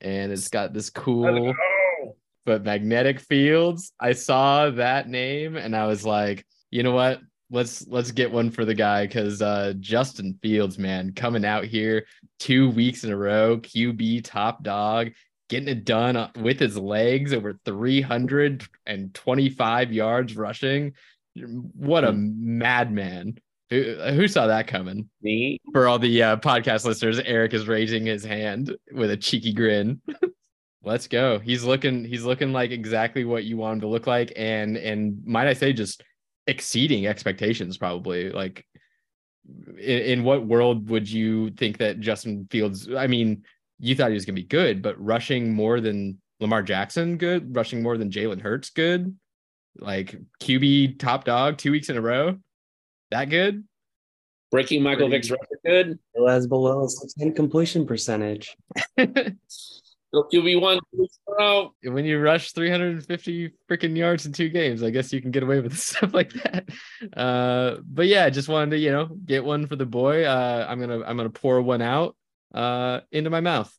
And 0.00 0.32
it's 0.32 0.48
got 0.48 0.74
this 0.74 0.90
cool, 0.90 1.54
but 2.44 2.64
Magnetic 2.64 3.20
Fields. 3.20 3.92
I 3.98 4.12
saw 4.12 4.70
that 4.70 5.08
name 5.08 5.56
and 5.56 5.74
I 5.74 5.86
was 5.86 6.04
like, 6.04 6.44
you 6.70 6.82
know 6.82 6.92
what? 6.92 7.20
Let's 7.50 7.86
let's 7.86 8.10
get 8.10 8.32
one 8.32 8.50
for 8.50 8.64
the 8.64 8.74
guy 8.74 9.06
because 9.06 9.42
uh, 9.42 9.74
Justin 9.78 10.38
Fields, 10.42 10.78
man, 10.78 11.12
coming 11.12 11.44
out 11.44 11.64
here 11.64 12.06
two 12.38 12.70
weeks 12.70 13.04
in 13.04 13.12
a 13.12 13.16
row, 13.16 13.58
QB 13.58 14.24
top 14.24 14.62
dog, 14.62 15.10
getting 15.48 15.68
it 15.68 15.84
done 15.84 16.16
uh, 16.16 16.30
with 16.40 16.58
his 16.58 16.78
legs 16.78 17.32
over 17.32 17.58
325 17.64 19.92
yards 19.92 20.36
rushing. 20.36 20.92
What 21.36 22.04
a 22.04 22.12
madman. 22.12 23.38
Who, 23.70 23.94
who 24.12 24.28
saw 24.28 24.46
that 24.46 24.66
coming? 24.66 25.08
Me, 25.22 25.58
For 25.72 25.88
all 25.88 25.98
the 25.98 26.22
uh, 26.22 26.36
podcast 26.36 26.84
listeners, 26.84 27.18
Eric 27.18 27.54
is 27.54 27.66
raising 27.66 28.06
his 28.06 28.24
hand 28.24 28.76
with 28.92 29.10
a 29.10 29.16
cheeky 29.16 29.52
grin. 29.52 30.00
Let's 30.84 31.08
go. 31.08 31.38
He's 31.38 31.64
looking 31.64 32.04
he's 32.04 32.24
looking 32.24 32.52
like 32.52 32.70
exactly 32.70 33.24
what 33.24 33.44
you 33.44 33.56
want 33.56 33.76
him 33.76 33.80
to 33.80 33.88
look 33.88 34.06
like 34.06 34.32
and 34.36 34.76
and 34.76 35.24
might 35.24 35.46
I 35.46 35.54
say 35.54 35.72
just 35.72 36.02
exceeding 36.46 37.06
expectations 37.06 37.76
probably. 37.76 38.30
Like 38.30 38.66
in, 39.78 39.98
in 40.00 40.24
what 40.24 40.46
world 40.46 40.88
would 40.90 41.10
you 41.10 41.50
think 41.50 41.78
that 41.78 42.00
Justin 42.00 42.46
Fields 42.50 42.88
I 42.92 43.06
mean, 43.06 43.44
you 43.78 43.94
thought 43.94 44.08
he 44.08 44.14
was 44.14 44.24
going 44.24 44.36
to 44.36 44.42
be 44.42 44.48
good, 44.48 44.82
but 44.82 45.02
rushing 45.02 45.52
more 45.52 45.80
than 45.80 46.18
Lamar 46.40 46.62
Jackson 46.62 47.16
good, 47.16 47.54
rushing 47.54 47.82
more 47.82 47.96
than 47.96 48.10
Jalen 48.10 48.40
Hurts 48.40 48.70
good, 48.70 49.16
like 49.78 50.18
QB 50.40 50.98
top 50.98 51.24
dog 51.24 51.58
2 51.58 51.70
weeks 51.70 51.88
in 51.88 51.96
a 51.96 52.00
row. 52.00 52.38
That 53.10 53.26
good? 53.30 53.64
breaking 54.50 54.82
Michael 54.84 55.08
Pretty- 55.08 55.28
Vick's 55.28 55.30
record, 55.32 55.58
good. 55.64 55.98
Still 56.10 56.28
has 56.28 56.46
below 56.46 56.84
a 56.84 56.88
6 56.88 57.14
completion 57.34 57.84
percentage. 57.84 58.56
QB 60.22 60.60
one, 60.60 60.78
oh, 61.40 61.72
when 61.82 62.04
you 62.04 62.18
rush 62.20 62.52
350 62.52 63.52
freaking 63.68 63.96
yards 63.96 64.26
in 64.26 64.32
two 64.32 64.48
games, 64.48 64.82
I 64.82 64.90
guess 64.90 65.12
you 65.12 65.20
can 65.20 65.30
get 65.30 65.42
away 65.42 65.60
with 65.60 65.76
stuff 65.78 66.14
like 66.14 66.32
that. 66.32 66.68
Uh, 67.16 67.76
but 67.84 68.06
yeah, 68.06 68.24
I 68.24 68.30
just 68.30 68.48
wanted 68.48 68.70
to, 68.72 68.78
you 68.78 68.92
know, 68.92 69.06
get 69.06 69.44
one 69.44 69.66
for 69.66 69.76
the 69.76 69.86
boy. 69.86 70.24
Uh, 70.24 70.66
I'm 70.68 70.80
gonna 70.80 71.02
I'm 71.04 71.16
gonna 71.16 71.30
pour 71.30 71.60
one 71.62 71.82
out 71.82 72.16
uh 72.54 73.00
into 73.10 73.30
my 73.30 73.40
mouth 73.40 73.72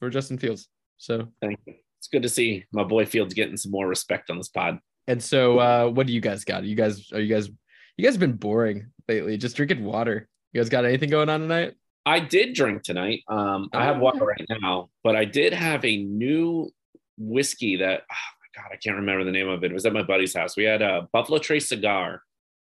for 0.00 0.08
Justin 0.10 0.38
Fields. 0.38 0.68
So 0.96 1.28
thank 1.40 1.58
you. 1.66 1.74
It's 1.98 2.08
good 2.08 2.22
to 2.22 2.28
see 2.28 2.64
my 2.72 2.84
boy 2.84 3.04
Fields 3.06 3.34
getting 3.34 3.56
some 3.56 3.72
more 3.72 3.86
respect 3.86 4.30
on 4.30 4.38
this 4.38 4.48
pod. 4.48 4.78
and 5.06 5.22
so 5.22 5.58
uh 5.58 5.88
what 5.88 6.06
do 6.06 6.12
you 6.12 6.20
guys 6.20 6.44
got? 6.44 6.64
You 6.64 6.74
guys 6.74 7.12
are 7.12 7.20
you 7.20 7.32
guys 7.32 7.48
you 7.96 8.04
guys 8.04 8.14
have 8.14 8.20
been 8.20 8.36
boring 8.36 8.90
lately, 9.08 9.36
just 9.36 9.56
drinking 9.56 9.84
water. 9.84 10.28
You 10.52 10.60
guys 10.60 10.68
got 10.68 10.84
anything 10.84 11.10
going 11.10 11.28
on 11.28 11.40
tonight? 11.40 11.74
I 12.04 12.20
did 12.20 12.54
drink 12.54 12.82
tonight. 12.82 13.22
Um, 13.28 13.68
I 13.72 13.84
have 13.84 13.98
water 13.98 14.24
right 14.24 14.44
now, 14.60 14.90
but 15.04 15.14
I 15.14 15.24
did 15.24 15.52
have 15.52 15.84
a 15.84 16.02
new 16.02 16.70
whiskey 17.16 17.76
that 17.76 18.02
oh 18.10 18.14
my 18.40 18.62
god, 18.62 18.70
I 18.72 18.76
can't 18.76 18.96
remember 18.96 19.24
the 19.24 19.30
name 19.30 19.48
of 19.48 19.62
it. 19.62 19.70
It 19.70 19.74
was 19.74 19.86
at 19.86 19.92
my 19.92 20.02
buddy's 20.02 20.34
house. 20.34 20.56
We 20.56 20.64
had 20.64 20.82
a 20.82 21.08
Buffalo 21.12 21.38
Trace 21.38 21.68
cigar 21.68 22.22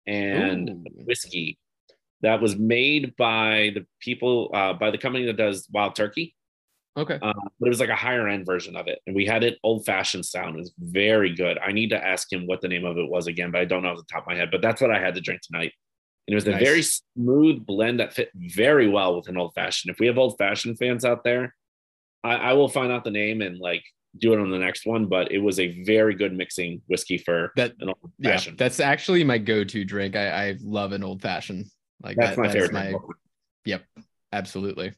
and 0.06 0.70
Ooh. 0.70 0.84
whiskey 1.06 1.58
that 2.22 2.42
was 2.42 2.56
made 2.56 3.16
by 3.18 3.72
the 3.74 3.86
people 4.00 4.52
uh, 4.54 4.74
by 4.74 4.92
the 4.92 4.98
company 4.98 5.26
that 5.26 5.38
does 5.38 5.68
Wild 5.72 5.96
Turkey. 5.96 6.36
Okay. 6.98 7.20
Uh, 7.22 7.34
but 7.60 7.66
it 7.66 7.70
was 7.70 7.82
like 7.82 7.90
a 7.90 7.96
higher 7.96 8.28
end 8.28 8.46
version 8.46 8.76
of 8.76 8.88
it, 8.88 9.00
and 9.06 9.16
we 9.16 9.26
had 9.26 9.44
it 9.44 9.58
old 9.64 9.86
fashioned 9.86 10.26
sound. 10.26 10.56
It 10.56 10.60
was 10.60 10.74
very 10.80 11.34
good. 11.36 11.58
I 11.58 11.72
need 11.72 11.90
to 11.90 12.04
ask 12.04 12.32
him 12.32 12.48
what 12.48 12.62
the 12.62 12.68
name 12.70 12.86
of 12.86 12.98
it 12.98 13.10
was 13.10 13.28
again, 13.28 13.52
but 13.52 13.62
I 13.62 13.66
don't 13.66 13.84
know 13.84 13.90
off 13.90 13.98
the 13.98 14.04
top 14.10 14.24
of 14.24 14.28
my 14.28 14.36
head. 14.36 14.50
But 14.52 14.62
that's 14.62 14.82
what 14.82 14.92
I 14.92 15.00
had 15.00 15.16
to 15.16 15.22
drink 15.22 15.42
tonight, 15.42 15.74
and 16.28 16.34
it 16.34 16.36
was 16.36 16.48
a 16.48 16.54
very 16.58 16.82
smooth 16.82 17.66
blend 17.66 18.00
that 18.00 18.14
fit 18.14 18.32
very 18.36 18.88
well 18.90 19.16
with 19.16 19.28
an 19.28 19.38
old 19.38 19.54
fashioned. 19.54 19.92
If 19.94 20.00
we 20.00 20.08
have 20.08 20.18
old 20.18 20.38
fashioned 20.38 20.78
fans 20.80 21.06
out 21.06 21.24
there, 21.24 21.54
I, 22.24 22.36
I 22.36 22.54
will 22.54 22.68
find 22.70 22.92
out 22.92 23.04
the 23.04 23.12
name 23.12 23.42
and 23.42 23.60
like 23.60 23.84
do 24.18 24.34
it 24.34 24.40
on 24.40 24.50
the 24.50 24.58
next 24.58 24.86
one. 24.88 25.06
But 25.06 25.32
it 25.32 25.40
was 25.40 25.60
a 25.60 25.84
very 25.84 26.16
good 26.16 26.34
mixing 26.36 26.82
whiskey 26.88 27.18
for 27.20 27.52
That 27.58 27.74
an 27.80 27.90
old 27.90 28.12
yeah, 28.18 28.40
that's 28.58 28.80
actually 28.80 29.24
my 29.24 29.38
go-to 29.38 29.86
drink. 29.86 30.16
I, 30.16 30.50
I 30.50 30.56
love 30.62 30.94
an 30.94 31.04
old 31.04 31.22
fashioned. 31.22 31.66
Like 32.02 32.18
That's 32.18 32.36
that- 32.36 32.42
my 32.42 32.52
favorite. 32.52 32.74
my- 32.74 32.94
Yep, 33.66 33.84
absolutely. 34.32 34.94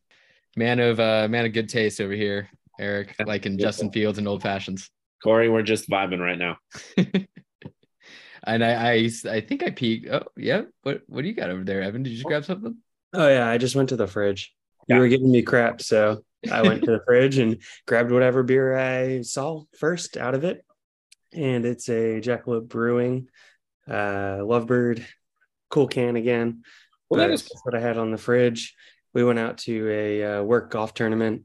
Man 0.57 0.79
of 0.79 1.00
uh 1.00 1.27
man 1.29 1.46
of 1.46 1.53
good 1.53 1.69
taste 1.69 2.01
over 2.01 2.13
here, 2.13 2.50
Eric, 2.79 3.15
like 3.25 3.46
in 3.46 3.57
Justin 3.57 3.91
Fields 3.91 4.17
and 4.17 4.27
old 4.27 4.41
fashions. 4.41 4.89
Corey, 5.24 5.50
we're 5.50 5.62
just 5.62 5.89
vibing 5.89 6.19
right 6.19 6.38
now. 6.38 6.57
and 8.48 8.63
I, 8.63 8.94
I 8.94 9.10
I 9.30 9.42
think 9.42 9.63
I 9.63 9.70
peeked. 9.70 10.08
Oh 10.10 10.24
yeah, 10.38 10.63
what 10.84 11.01
what 11.08 11.22
do 11.22 11.27
you 11.27 11.36
got 11.36 11.50
over 11.50 11.63
there, 11.63 11.82
Evan? 11.82 12.04
Did 12.04 12.13
you 12.13 12.24
grab 12.24 12.46
something? 12.46 12.77
Oh 13.13 13.27
yeah, 13.27 13.48
I 13.48 13.58
just 13.58 13.75
went 13.75 13.89
to 13.89 13.96
the 13.96 14.08
fridge. 14.08 14.54
You 14.88 14.98
were 14.98 15.10
giving 15.10 15.32
me 15.32 15.42
crap, 15.42 15.82
so 15.82 16.24
I 16.51 16.62
went 16.62 16.84
to 16.86 16.92
the 16.92 17.01
fridge 17.06 17.38
and 17.38 17.62
grabbed 17.86 18.12
whatever 18.12 18.42
beer 18.42 18.77
I 18.77 19.22
saw 19.22 19.63
first 19.77 20.16
out 20.16 20.34
of 20.34 20.46
it. 20.46 20.63
And 21.34 21.66
it's 21.66 21.89
a 21.89 22.22
Jackalope 22.22 22.70
Brewing, 22.70 23.27
uh, 23.86 24.39
Lovebird, 24.39 25.04
cool 25.70 25.88
can 25.88 26.16
again. 26.16 26.63
Well, 27.10 27.20
that 27.20 27.30
that's 27.30 27.51
what 27.63 27.75
I 27.75 27.82
had 27.82 27.98
on 27.98 28.12
the 28.12 28.18
fridge. 28.18 28.75
We 29.13 29.25
went 29.25 29.39
out 29.39 29.58
to 29.60 29.89
a 29.89 30.24
uh, 30.24 30.44
work 30.44 30.72
golf 30.72 30.94
tournament, 30.94 31.44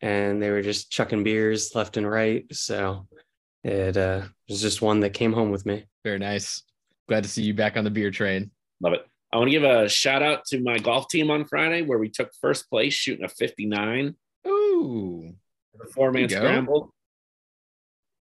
and 0.00 0.42
they 0.42 0.50
were 0.50 0.62
just 0.62 0.90
chucking 0.90 1.24
beers 1.24 1.74
left 1.74 1.98
and 1.98 2.08
right. 2.08 2.46
So 2.52 3.06
it 3.64 3.96
uh, 3.96 4.22
was 4.48 4.60
just 4.62 4.82
one 4.82 5.00
that 5.00 5.10
came 5.14 5.32
home 5.32 5.50
with 5.50 5.66
me. 5.66 5.86
Very 6.04 6.18
nice. 6.18 6.62
Glad 7.08 7.24
to 7.24 7.28
see 7.30 7.42
you 7.42 7.54
back 7.54 7.76
on 7.76 7.84
the 7.84 7.90
beer 7.90 8.10
train. 8.10 8.50
love 8.80 8.92
it. 8.94 9.06
I 9.32 9.36
want 9.36 9.48
to 9.48 9.50
give 9.52 9.64
a 9.64 9.88
shout 9.88 10.22
out 10.22 10.44
to 10.46 10.60
my 10.62 10.78
golf 10.78 11.08
team 11.08 11.30
on 11.30 11.44
Friday 11.44 11.82
where 11.82 11.98
we 11.98 12.08
took 12.08 12.30
first 12.40 12.70
place 12.70 12.94
shooting 12.94 13.24
a 13.24 13.28
59. 13.28 14.14
Ooh, 14.46 15.34
the 15.78 15.86
four 15.92 16.10
man 16.12 16.22
There 16.28 16.30
you 16.30 16.36
go. 16.36 16.36
scramble. 16.48 16.94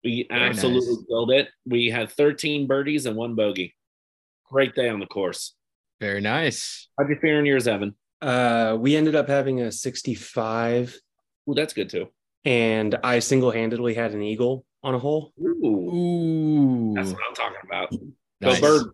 We 0.05 0.27
Very 0.29 0.43
absolutely 0.43 0.95
nice. 0.97 1.05
killed 1.09 1.31
it. 1.31 1.49
We 1.67 1.91
had 1.91 2.11
13 2.11 2.67
birdies 2.67 3.07
and 3.07 3.17
one 3.17 3.35
bogey. 3.35 3.75
Great 4.51 4.75
day 4.75 4.89
on 4.89 5.01
the 5.01 5.07
course. 5.07 5.55
very 6.01 6.21
nice. 6.21 6.89
How'd 6.99 7.09
you 7.11 7.17
fare 7.21 7.39
in 7.39 7.47
yours, 7.47 7.69
Evan? 7.69 7.95
Uh, 8.23 8.77
we 8.79 8.97
ended 8.97 9.15
up 9.15 9.29
having 9.29 9.61
a 9.63 9.73
65, 9.73 10.99
Ooh, 11.49 11.55
that's 11.55 11.73
good 11.73 11.89
too. 11.89 12.09
and 12.45 12.99
I 13.03 13.19
single 13.21 13.51
handedly 13.51 13.95
had 13.95 14.13
an 14.13 14.23
eagle 14.23 14.65
on 14.83 14.95
a 14.95 14.99
hole. 14.99 15.33
Ooh, 15.41 15.65
Ooh, 15.65 16.95
that's 16.95 17.13
what 17.13 17.21
I'm 17.29 17.35
talking 17.35 17.59
about. 17.65 17.93
nice. 18.41 18.61
Go 18.61 18.79
bird. 18.79 18.93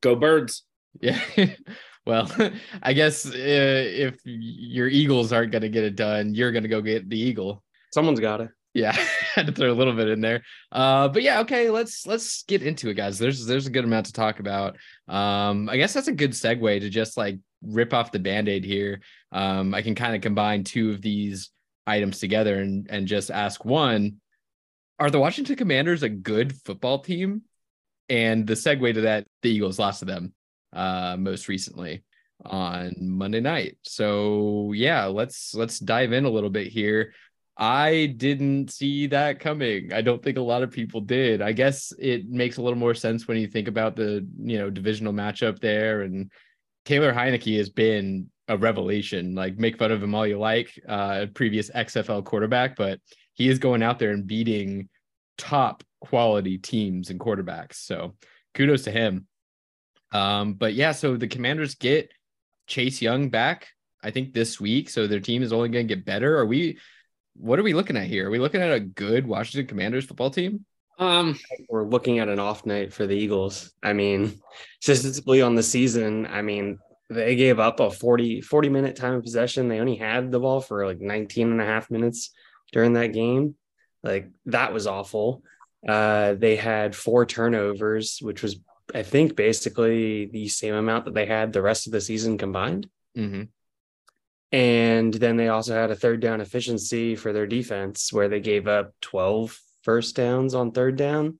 Go 0.00 0.16
birds. 0.16 0.64
Yeah. 1.00 1.20
well, 2.06 2.30
I 2.82 2.92
guess 2.92 3.26
uh, 3.26 3.32
if 3.34 4.18
your 4.24 4.88
Eagles 4.88 5.32
aren't 5.32 5.52
going 5.52 5.62
to 5.62 5.68
get 5.68 5.84
it 5.84 5.96
done, 5.96 6.34
you're 6.34 6.52
going 6.52 6.64
to 6.64 6.68
go 6.68 6.80
get 6.80 7.08
the 7.08 7.18
Eagle. 7.18 7.62
Someone's 7.92 8.20
got 8.20 8.40
it. 8.40 8.50
Yeah, 8.72 8.92
had 9.34 9.46
to 9.46 9.52
throw 9.52 9.72
a 9.72 9.74
little 9.74 9.94
bit 9.94 10.08
in 10.08 10.20
there. 10.20 10.42
Uh, 10.70 11.08
but 11.08 11.22
yeah, 11.22 11.40
okay, 11.40 11.70
let's 11.70 12.06
let's 12.06 12.44
get 12.44 12.62
into 12.62 12.88
it, 12.88 12.94
guys. 12.94 13.18
There's 13.18 13.44
there's 13.44 13.66
a 13.66 13.70
good 13.70 13.84
amount 13.84 14.06
to 14.06 14.12
talk 14.12 14.38
about. 14.38 14.76
Um, 15.08 15.68
I 15.68 15.76
guess 15.76 15.92
that's 15.92 16.08
a 16.08 16.12
good 16.12 16.32
segue 16.32 16.80
to 16.80 16.88
just 16.88 17.16
like 17.16 17.38
rip 17.62 17.92
off 17.92 18.12
the 18.12 18.20
band-aid 18.20 18.64
here. 18.64 19.00
Um, 19.32 19.74
I 19.74 19.82
can 19.82 19.94
kind 19.94 20.14
of 20.14 20.22
combine 20.22 20.64
two 20.64 20.90
of 20.90 21.02
these 21.02 21.50
items 21.86 22.20
together 22.20 22.60
and 22.60 22.86
and 22.88 23.08
just 23.08 23.32
ask 23.32 23.64
one: 23.64 24.20
Are 25.00 25.10
the 25.10 25.18
Washington 25.18 25.56
Commanders 25.56 26.02
a 26.02 26.10
good 26.10 26.54
football 26.54 26.98
team? 26.98 27.42
And 28.10 28.46
the 28.46 28.52
segue 28.52 28.92
to 28.94 29.00
that, 29.02 29.26
the 29.40 29.50
Eagles 29.50 29.78
lost 29.78 30.00
to 30.00 30.04
them 30.04 30.34
uh 30.72 31.16
most 31.18 31.48
recently 31.48 32.04
on 32.44 32.94
Monday 33.00 33.40
night. 33.40 33.78
So 33.82 34.72
yeah, 34.72 35.06
let's 35.06 35.54
let's 35.54 35.78
dive 35.80 36.12
in 36.12 36.26
a 36.26 36.30
little 36.30 36.50
bit 36.50 36.68
here. 36.68 37.14
I 37.56 38.14
didn't 38.16 38.70
see 38.70 39.06
that 39.08 39.40
coming. 39.40 39.92
I 39.92 40.02
don't 40.02 40.22
think 40.22 40.38
a 40.38 40.42
lot 40.42 40.62
of 40.62 40.70
people 40.70 41.00
did. 41.00 41.42
I 41.42 41.52
guess 41.52 41.92
it 41.98 42.28
makes 42.28 42.58
a 42.58 42.62
little 42.62 42.78
more 42.78 42.94
sense 42.94 43.26
when 43.26 43.38
you 43.38 43.46
think 43.46 43.68
about 43.68 43.96
the, 43.96 44.26
you 44.38 44.58
know, 44.58 44.70
divisional 44.70 45.12
matchup 45.12 45.60
there 45.60 46.02
and 46.02 46.30
Taylor 46.84 47.12
Heinicke 47.12 47.56
has 47.58 47.68
been 47.70 48.30
a 48.48 48.56
revelation. 48.56 49.34
Like 49.34 49.58
make 49.58 49.78
fun 49.78 49.92
of 49.92 50.02
him 50.02 50.14
all 50.14 50.26
you 50.26 50.38
like, 50.38 50.78
uh 50.86 51.26
previous 51.34 51.70
XFL 51.70 52.24
quarterback, 52.24 52.76
but 52.76 53.00
he 53.40 53.48
is 53.48 53.58
going 53.58 53.82
out 53.82 53.98
there 53.98 54.10
and 54.10 54.26
beating 54.26 54.86
top 55.38 55.82
quality 56.02 56.58
teams 56.58 57.08
and 57.08 57.18
quarterbacks. 57.18 57.76
So 57.76 58.14
kudos 58.52 58.82
to 58.82 58.90
him. 58.90 59.26
Um, 60.12 60.52
but 60.52 60.74
yeah, 60.74 60.92
so 60.92 61.16
the 61.16 61.26
commanders 61.26 61.74
get 61.74 62.12
Chase 62.66 63.00
Young 63.00 63.30
back, 63.30 63.68
I 64.02 64.10
think 64.10 64.34
this 64.34 64.60
week. 64.60 64.90
So 64.90 65.06
their 65.06 65.20
team 65.20 65.42
is 65.42 65.54
only 65.54 65.70
going 65.70 65.88
to 65.88 65.94
get 65.94 66.04
better. 66.04 66.36
Are 66.36 66.44
we, 66.44 66.80
what 67.32 67.58
are 67.58 67.62
we 67.62 67.72
looking 67.72 67.96
at 67.96 68.08
here? 68.08 68.28
Are 68.28 68.30
we 68.30 68.38
looking 68.38 68.60
at 68.60 68.74
a 68.74 68.78
good 68.78 69.26
Washington 69.26 69.66
Commanders 69.66 70.04
football 70.04 70.30
team? 70.30 70.66
Um, 70.98 71.38
We're 71.70 71.88
looking 71.88 72.18
at 72.18 72.28
an 72.28 72.40
off 72.40 72.66
night 72.66 72.92
for 72.92 73.06
the 73.06 73.16
Eagles. 73.16 73.72
I 73.82 73.94
mean, 73.94 74.38
statistically 74.82 75.40
on 75.40 75.54
the 75.54 75.62
season, 75.62 76.26
I 76.26 76.42
mean, 76.42 76.78
they 77.08 77.36
gave 77.36 77.58
up 77.58 77.80
a 77.80 77.90
40, 77.90 78.42
40 78.42 78.68
minute 78.68 78.96
time 78.96 79.14
of 79.14 79.22
possession. 79.22 79.68
They 79.68 79.80
only 79.80 79.96
had 79.96 80.30
the 80.30 80.40
ball 80.40 80.60
for 80.60 80.84
like 80.84 81.00
19 81.00 81.52
and 81.52 81.62
a 81.62 81.64
half 81.64 81.90
minutes 81.90 82.34
during 82.72 82.94
that 82.94 83.08
game. 83.08 83.54
Like 84.02 84.28
that 84.46 84.72
was 84.72 84.86
awful. 84.86 85.42
Uh, 85.86 86.34
they 86.34 86.56
had 86.56 86.94
four 86.94 87.26
turnovers, 87.26 88.18
which 88.20 88.42
was, 88.42 88.56
I 88.94 89.02
think, 89.02 89.36
basically 89.36 90.26
the 90.26 90.48
same 90.48 90.74
amount 90.74 91.06
that 91.06 91.14
they 91.14 91.26
had 91.26 91.52
the 91.52 91.62
rest 91.62 91.86
of 91.86 91.92
the 91.92 92.00
season 92.00 92.38
combined. 92.38 92.88
Mm-hmm. 93.16 93.44
And 94.52 95.14
then 95.14 95.36
they 95.36 95.48
also 95.48 95.74
had 95.74 95.90
a 95.90 95.96
third 95.96 96.20
down 96.20 96.40
efficiency 96.40 97.14
for 97.14 97.32
their 97.32 97.46
defense 97.46 98.12
where 98.12 98.28
they 98.28 98.40
gave 98.40 98.66
up 98.66 98.92
12 99.00 99.56
first 99.82 100.16
downs 100.16 100.54
on 100.54 100.72
third 100.72 100.96
down 100.96 101.38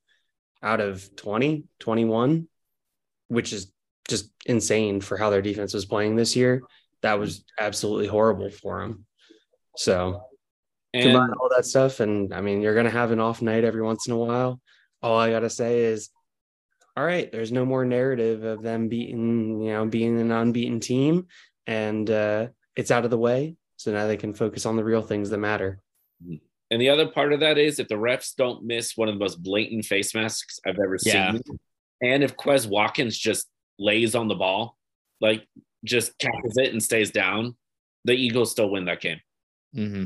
out 0.62 0.80
of 0.80 1.14
20, 1.16 1.64
21, 1.80 2.48
which 3.28 3.52
is 3.52 3.72
just 4.08 4.30
insane 4.46 5.00
for 5.00 5.16
how 5.16 5.30
their 5.30 5.42
defense 5.42 5.74
was 5.74 5.86
playing 5.86 6.16
this 6.16 6.36
year. 6.36 6.62
That 7.02 7.18
was 7.18 7.44
absolutely 7.58 8.06
horrible 8.06 8.50
for 8.50 8.80
them. 8.80 9.06
So 9.76 10.22
and 10.94 11.02
combine 11.04 11.32
all 11.34 11.48
that 11.54 11.66
stuff, 11.66 12.00
and 12.00 12.32
I 12.34 12.40
mean, 12.40 12.60
you're 12.62 12.74
going 12.74 12.86
to 12.86 12.90
have 12.90 13.10
an 13.12 13.20
off 13.20 13.42
night 13.42 13.64
every 13.64 13.82
once 13.82 14.06
in 14.06 14.12
a 14.12 14.16
while. 14.18 14.60
All 15.02 15.18
I 15.18 15.30
got 15.30 15.40
to 15.40 15.50
say 15.50 15.80
is, 15.84 16.10
all 16.96 17.04
right, 17.04 17.30
there's 17.30 17.52
no 17.52 17.64
more 17.64 17.84
narrative 17.84 18.42
of 18.44 18.62
them 18.62 18.88
beating, 18.88 19.60
you 19.62 19.72
know, 19.72 19.86
being 19.86 20.20
an 20.20 20.30
unbeaten 20.32 20.80
team, 20.80 21.26
and 21.66 22.10
uh, 22.10 22.48
it's 22.76 22.90
out 22.90 23.04
of 23.04 23.10
the 23.10 23.18
way. 23.18 23.56
So 23.76 23.92
now 23.92 24.06
they 24.06 24.16
can 24.18 24.34
focus 24.34 24.66
on 24.66 24.76
the 24.76 24.84
real 24.84 25.00
things 25.02 25.30
that 25.30 25.38
matter. 25.38 25.80
and 26.70 26.80
the 26.80 26.90
other 26.90 27.08
part 27.08 27.32
of 27.32 27.40
that 27.40 27.56
is 27.56 27.78
if 27.78 27.88
the 27.88 27.94
refs 27.94 28.34
don't 28.36 28.64
miss 28.64 28.96
one 28.96 29.08
of 29.08 29.14
the 29.14 29.18
most 29.20 29.42
blatant 29.42 29.86
face 29.86 30.14
masks 30.14 30.60
I've 30.66 30.78
ever 30.78 30.98
Yeah. 31.02 31.32
seen, 31.32 31.42
and 32.02 32.22
if 32.22 32.36
Quez 32.36 32.66
Watkins 32.66 33.16
just 33.16 33.48
lays 33.78 34.14
on 34.14 34.28
the 34.28 34.34
ball, 34.34 34.76
like 35.20 35.46
just 35.84 36.18
catches 36.18 36.58
it 36.58 36.72
and 36.72 36.82
stays 36.82 37.10
down, 37.10 37.56
the 38.04 38.12
Eagles 38.12 38.50
still 38.50 38.70
win 38.70 38.84
that 38.86 39.00
game. 39.00 39.20
Mm-hmm. 39.74 40.04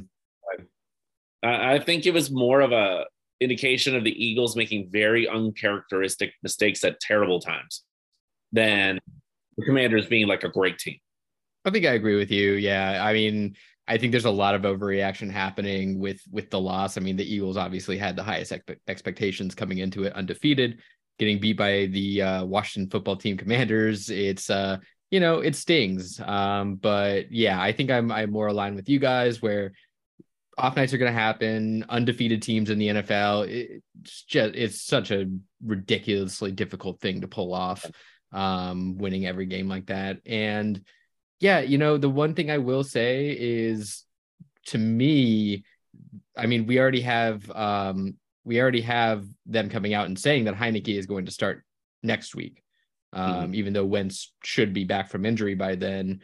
I 1.44 1.78
think 1.78 2.06
it 2.06 2.14
was 2.14 2.30
more 2.30 2.60
of 2.60 2.72
a 2.72 3.04
indication 3.40 3.94
of 3.94 4.04
the 4.04 4.24
Eagles 4.24 4.56
making 4.56 4.88
very 4.90 5.28
uncharacteristic 5.28 6.32
mistakes 6.42 6.82
at 6.84 7.00
terrible 7.00 7.40
times 7.40 7.82
than 8.52 8.98
the 9.56 9.64
Commanders 9.64 10.06
being 10.06 10.26
like 10.26 10.44
a 10.44 10.48
great 10.48 10.78
team. 10.78 10.98
I 11.64 11.70
think 11.70 11.86
I 11.86 11.92
agree 11.92 12.16
with 12.16 12.30
you. 12.30 12.52
Yeah. 12.52 13.04
I 13.04 13.12
mean, 13.12 13.56
I 13.86 13.98
think 13.98 14.12
there's 14.12 14.24
a 14.24 14.30
lot 14.30 14.54
of 14.54 14.62
overreaction 14.62 15.30
happening 15.30 15.98
with 15.98 16.20
with 16.30 16.50
the 16.50 16.60
loss. 16.60 16.96
I 16.96 17.00
mean, 17.00 17.16
the 17.16 17.34
Eagles 17.34 17.56
obviously 17.56 17.98
had 17.98 18.16
the 18.16 18.22
highest 18.22 18.52
expe- 18.52 18.78
expectations 18.88 19.54
coming 19.54 19.78
into 19.78 20.04
it, 20.04 20.14
undefeated, 20.14 20.80
getting 21.18 21.38
beat 21.38 21.58
by 21.58 21.86
the 21.86 22.22
uh, 22.22 22.44
Washington 22.44 22.90
Football 22.90 23.16
Team 23.16 23.36
Commanders. 23.36 24.08
It's 24.08 24.48
uh, 24.48 24.78
you 25.10 25.20
know, 25.20 25.40
it 25.40 25.54
stings. 25.54 26.18
Um, 26.20 26.76
but 26.76 27.30
yeah, 27.30 27.60
I 27.60 27.72
think 27.72 27.90
I'm 27.90 28.10
I'm 28.10 28.30
more 28.30 28.46
aligned 28.46 28.76
with 28.76 28.88
you 28.88 28.98
guys 28.98 29.42
where 29.42 29.72
off 30.56 30.76
nights 30.76 30.92
are 30.92 30.98
going 30.98 31.12
to 31.12 31.18
happen. 31.18 31.84
Undefeated 31.88 32.42
teams 32.42 32.70
in 32.70 32.78
the 32.78 32.88
NFL, 32.88 33.48
it's 33.48 34.22
just 34.24 34.54
it's 34.54 34.82
such 34.82 35.10
a 35.10 35.30
ridiculously 35.64 36.52
difficult 36.52 37.00
thing 37.00 37.20
to 37.20 37.28
pull 37.28 37.52
off. 37.52 37.84
Um, 38.32 38.98
winning 38.98 39.26
every 39.26 39.46
game 39.46 39.68
like 39.68 39.86
that, 39.86 40.18
and 40.26 40.82
yeah, 41.38 41.60
you 41.60 41.78
know, 41.78 41.98
the 41.98 42.10
one 42.10 42.34
thing 42.34 42.50
I 42.50 42.58
will 42.58 42.82
say 42.82 43.36
is 43.38 44.04
to 44.66 44.78
me, 44.78 45.64
I 46.36 46.46
mean, 46.46 46.66
we 46.66 46.80
already 46.80 47.02
have 47.02 47.48
um 47.50 48.16
we 48.44 48.60
already 48.60 48.80
have 48.82 49.26
them 49.46 49.70
coming 49.70 49.94
out 49.94 50.06
and 50.06 50.18
saying 50.18 50.44
that 50.44 50.54
Heinicke 50.54 50.98
is 50.98 51.06
going 51.06 51.26
to 51.26 51.32
start 51.32 51.64
next 52.02 52.34
week. 52.34 52.62
Um, 53.12 53.54
even 53.54 53.72
though 53.72 53.84
Wentz 53.84 54.32
should 54.42 54.74
be 54.74 54.82
back 54.84 55.08
from 55.08 55.24
injury 55.24 55.54
by 55.54 55.76
then. 55.76 56.20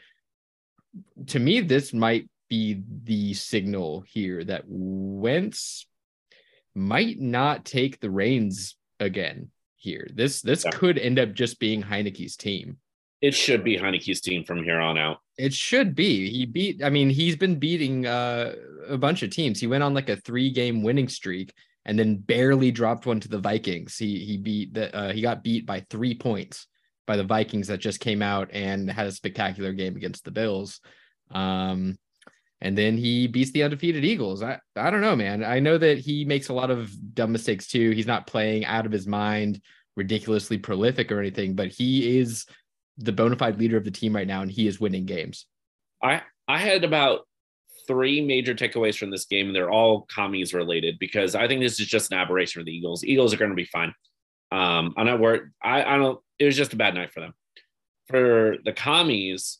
To 1.28 1.38
me, 1.38 1.60
this 1.60 1.92
might 1.92 2.28
be 2.50 2.82
the 3.04 3.32
signal 3.32 4.02
here 4.02 4.44
that 4.44 4.64
Wentz 4.66 5.86
might 6.74 7.18
not 7.18 7.64
take 7.64 8.00
the 8.00 8.10
reins 8.10 8.76
again 8.98 9.50
here. 9.76 10.06
This 10.12 10.42
this 10.42 10.64
Yeah. 10.64 10.70
could 10.72 10.98
end 10.98 11.18
up 11.18 11.32
just 11.32 11.58
being 11.58 11.82
Heinicke's 11.82 12.36
team. 12.36 12.76
It 13.22 13.34
should 13.34 13.64
be 13.64 13.76
Heinicke's 13.78 14.20
team 14.20 14.44
from 14.44 14.62
here 14.62 14.80
on 14.80 14.98
out. 14.98 15.18
It 15.38 15.52
should 15.54 15.94
be. 15.94 16.30
He 16.30 16.46
beat. 16.46 16.82
I 16.82 16.90
mean, 16.90 17.08
he's 17.10 17.36
been 17.36 17.58
beating 17.58 18.06
uh, 18.06 18.54
a 18.88 18.98
bunch 18.98 19.22
of 19.22 19.30
teams. 19.30 19.60
He 19.60 19.66
went 19.66 19.82
on 19.82 19.94
like 19.94 20.08
a 20.08 20.16
three-game 20.16 20.82
winning 20.82 21.08
streak, 21.08 21.52
and 21.84 21.98
then 21.98 22.16
barely 22.16 22.70
dropped 22.70 23.06
one 23.06 23.20
to 23.20 23.28
the 23.28 23.38
Vikings. 23.38 23.96
He 23.96 24.24
he 24.24 24.36
beat 24.36 24.74
the. 24.74 24.94
Uh, 24.94 25.12
he 25.12 25.22
got 25.22 25.42
beat 25.42 25.66
by 25.66 25.84
three 25.90 26.14
points 26.14 26.66
by 27.06 27.16
the 27.16 27.24
Vikings 27.24 27.68
that 27.68 27.78
just 27.80 28.00
came 28.00 28.22
out 28.22 28.50
and 28.52 28.90
had 28.90 29.06
a 29.06 29.12
spectacular 29.12 29.72
game 29.72 29.96
against 29.96 30.24
the 30.24 30.30
Bills. 30.30 30.80
Um, 31.30 31.96
and 32.60 32.76
then 32.76 32.96
he 32.96 33.26
beats 33.26 33.52
the 33.52 33.62
undefeated 33.62 34.04
Eagles. 34.04 34.42
I 34.42 34.58
I 34.76 34.90
don't 34.90 35.00
know, 35.00 35.16
man. 35.16 35.44
I 35.44 35.60
know 35.60 35.78
that 35.78 35.98
he 35.98 36.24
makes 36.24 36.48
a 36.48 36.54
lot 36.54 36.70
of 36.70 36.92
dumb 37.14 37.32
mistakes 37.32 37.66
too. 37.66 37.90
He's 37.90 38.06
not 38.06 38.26
playing 38.26 38.64
out 38.64 38.86
of 38.86 38.92
his 38.92 39.06
mind, 39.06 39.60
ridiculously 39.96 40.58
prolific 40.58 41.10
or 41.10 41.20
anything, 41.20 41.54
but 41.54 41.68
he 41.68 42.18
is 42.18 42.46
the 42.98 43.12
bona 43.12 43.36
fide 43.36 43.58
leader 43.58 43.76
of 43.76 43.84
the 43.84 43.90
team 43.90 44.14
right 44.14 44.26
now, 44.26 44.42
and 44.42 44.50
he 44.50 44.66
is 44.66 44.80
winning 44.80 45.06
games. 45.06 45.46
I 46.02 46.22
I 46.46 46.58
had 46.58 46.84
about 46.84 47.26
three 47.86 48.20
major 48.20 48.54
takeaways 48.54 48.96
from 48.96 49.10
this 49.10 49.24
game, 49.24 49.46
and 49.46 49.56
they're 49.56 49.70
all 49.70 50.06
commies 50.14 50.52
related 50.52 50.98
because 50.98 51.34
I 51.34 51.48
think 51.48 51.60
this 51.60 51.80
is 51.80 51.86
just 51.86 52.12
an 52.12 52.18
aberration 52.18 52.60
for 52.60 52.64
the 52.64 52.72
Eagles. 52.72 53.04
Eagles 53.04 53.32
are 53.32 53.38
going 53.38 53.50
to 53.50 53.56
be 53.56 53.64
fine. 53.64 53.94
Um, 54.52 54.94
I'm 54.96 55.06
not 55.06 55.20
worried. 55.20 55.42
I 55.62 55.82
I 55.82 55.96
don't. 55.96 56.20
It 56.38 56.44
was 56.44 56.56
just 56.56 56.74
a 56.74 56.76
bad 56.76 56.94
night 56.94 57.12
for 57.12 57.20
them. 57.20 57.34
For 58.08 58.56
the 58.64 58.72
commies, 58.72 59.58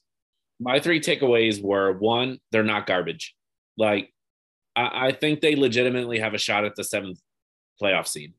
my 0.61 0.79
three 0.79 1.01
takeaways 1.01 1.63
were 1.63 1.93
one, 1.93 2.39
they're 2.53 2.63
not 2.63 2.87
garbage. 2.87 3.35
Like 3.79 4.13
I, 4.77 5.09
I 5.09 5.13
think 5.13 5.41
they 5.41 5.57
legitimately 5.57 6.19
have 6.21 6.35
a 6.35 6.39
shot 6.39 6.65
at 6.65 6.77
the 6.77 6.85
seventh 6.85 7.19
playoff 7.83 8.07
seed. 8.07 8.35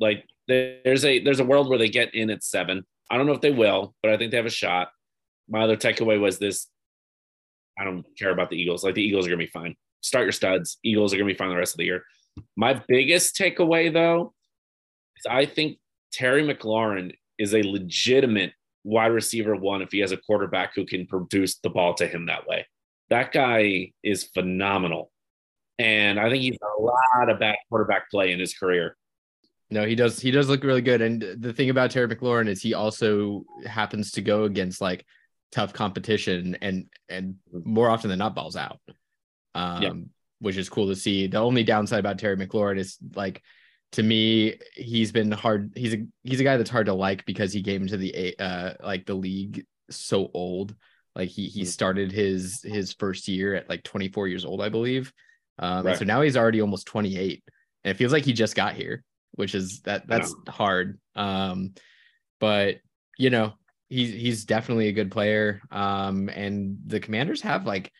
Like 0.00 0.24
there's 0.48 1.04
a 1.04 1.22
there's 1.22 1.40
a 1.40 1.44
world 1.44 1.68
where 1.68 1.78
they 1.78 1.90
get 1.90 2.14
in 2.14 2.30
at 2.30 2.42
seven. 2.42 2.84
I 3.10 3.16
don't 3.16 3.26
know 3.26 3.32
if 3.32 3.42
they 3.42 3.50
will, 3.50 3.94
but 4.02 4.12
I 4.12 4.16
think 4.16 4.30
they 4.30 4.38
have 4.38 4.46
a 4.46 4.50
shot. 4.50 4.88
My 5.48 5.62
other 5.62 5.76
takeaway 5.76 6.18
was 6.18 6.38
this 6.38 6.66
I 7.78 7.84
don't 7.84 8.04
care 8.18 8.30
about 8.30 8.50
the 8.50 8.60
Eagles. 8.60 8.82
Like 8.82 8.94
the 8.94 9.04
Eagles 9.04 9.26
are 9.26 9.30
gonna 9.30 9.38
be 9.38 9.46
fine. 9.46 9.76
Start 10.00 10.24
your 10.24 10.32
studs. 10.32 10.78
Eagles 10.82 11.12
are 11.12 11.18
gonna 11.18 11.26
be 11.26 11.34
fine 11.34 11.50
the 11.50 11.56
rest 11.56 11.74
of 11.74 11.78
the 11.78 11.84
year. 11.84 12.02
My 12.56 12.82
biggest 12.88 13.36
takeaway 13.36 13.92
though 13.92 14.32
is 15.16 15.26
I 15.28 15.44
think 15.44 15.78
Terry 16.12 16.42
McLaurin 16.42 17.12
is 17.38 17.54
a 17.54 17.62
legitimate 17.62 18.52
wide 18.88 19.12
receiver 19.12 19.54
one 19.54 19.82
if 19.82 19.92
he 19.92 19.98
has 19.98 20.12
a 20.12 20.16
quarterback 20.16 20.74
who 20.74 20.86
can 20.86 21.06
produce 21.06 21.58
the 21.58 21.70
ball 21.70 21.94
to 21.94 22.06
him 22.06 22.26
that 22.26 22.46
way. 22.46 22.66
That 23.10 23.32
guy 23.32 23.92
is 24.02 24.24
phenomenal. 24.24 25.10
And 25.78 26.18
I 26.18 26.28
think 26.28 26.42
he's 26.42 26.58
a 26.62 26.82
lot 26.82 27.30
of 27.30 27.38
bad 27.38 27.56
quarterback 27.68 28.10
play 28.10 28.32
in 28.32 28.40
his 28.40 28.54
career. 28.54 28.96
No, 29.70 29.84
he 29.84 29.94
does. 29.94 30.18
He 30.18 30.30
does 30.30 30.48
look 30.48 30.64
really 30.64 30.80
good. 30.80 31.02
And 31.02 31.22
the 31.38 31.52
thing 31.52 31.70
about 31.70 31.90
Terry 31.90 32.08
McLaurin 32.08 32.48
is 32.48 32.62
he 32.62 32.74
also 32.74 33.44
happens 33.66 34.12
to 34.12 34.22
go 34.22 34.44
against 34.44 34.80
like 34.80 35.04
tough 35.52 35.72
competition 35.72 36.56
and 36.62 36.86
and 37.08 37.36
more 37.52 37.90
often 37.90 38.08
than 38.08 38.18
not 38.18 38.34
balls 38.34 38.56
out. 38.56 38.80
Um, 39.54 39.82
yeah. 39.82 39.92
which 40.40 40.56
is 40.56 40.68
cool 40.68 40.88
to 40.88 40.96
see. 40.96 41.26
The 41.26 41.38
only 41.38 41.64
downside 41.64 42.00
about 42.00 42.18
Terry 42.18 42.36
McLaurin 42.36 42.78
is 42.78 42.96
like 43.14 43.42
to 43.92 44.02
me, 44.02 44.58
he's 44.74 45.12
been 45.12 45.30
hard. 45.32 45.72
He's 45.74 45.94
a 45.94 46.06
he's 46.22 46.40
a 46.40 46.44
guy 46.44 46.56
that's 46.56 46.70
hard 46.70 46.86
to 46.86 46.94
like 46.94 47.24
because 47.24 47.52
he 47.52 47.62
came 47.62 47.82
into 47.82 47.96
the 47.96 48.34
uh 48.38 48.74
like 48.82 49.06
the 49.06 49.14
league 49.14 49.64
so 49.90 50.30
old. 50.34 50.74
Like 51.14 51.30
he 51.30 51.48
he 51.48 51.62
mm-hmm. 51.62 51.68
started 51.68 52.12
his 52.12 52.62
his 52.62 52.92
first 52.92 53.28
year 53.28 53.54
at 53.54 53.68
like 53.68 53.82
24 53.84 54.28
years 54.28 54.44
old, 54.44 54.60
I 54.60 54.68
believe. 54.68 55.12
Um, 55.58 55.86
right. 55.86 55.96
so 55.96 56.04
now 56.04 56.20
he's 56.20 56.36
already 56.36 56.60
almost 56.60 56.86
28, 56.86 57.42
and 57.82 57.90
it 57.90 57.96
feels 57.96 58.12
like 58.12 58.24
he 58.24 58.32
just 58.32 58.54
got 58.54 58.74
here, 58.74 59.02
which 59.32 59.54
is 59.54 59.80
that 59.80 60.06
that's 60.06 60.34
yeah. 60.46 60.52
hard. 60.52 61.00
Um, 61.16 61.74
but 62.38 62.76
you 63.18 63.30
know, 63.30 63.54
he's 63.88 64.12
he's 64.12 64.44
definitely 64.44 64.88
a 64.88 64.92
good 64.92 65.10
player. 65.10 65.60
Um, 65.70 66.28
and 66.28 66.78
the 66.86 67.00
Commanders 67.00 67.40
have 67.40 67.66
like 67.66 67.90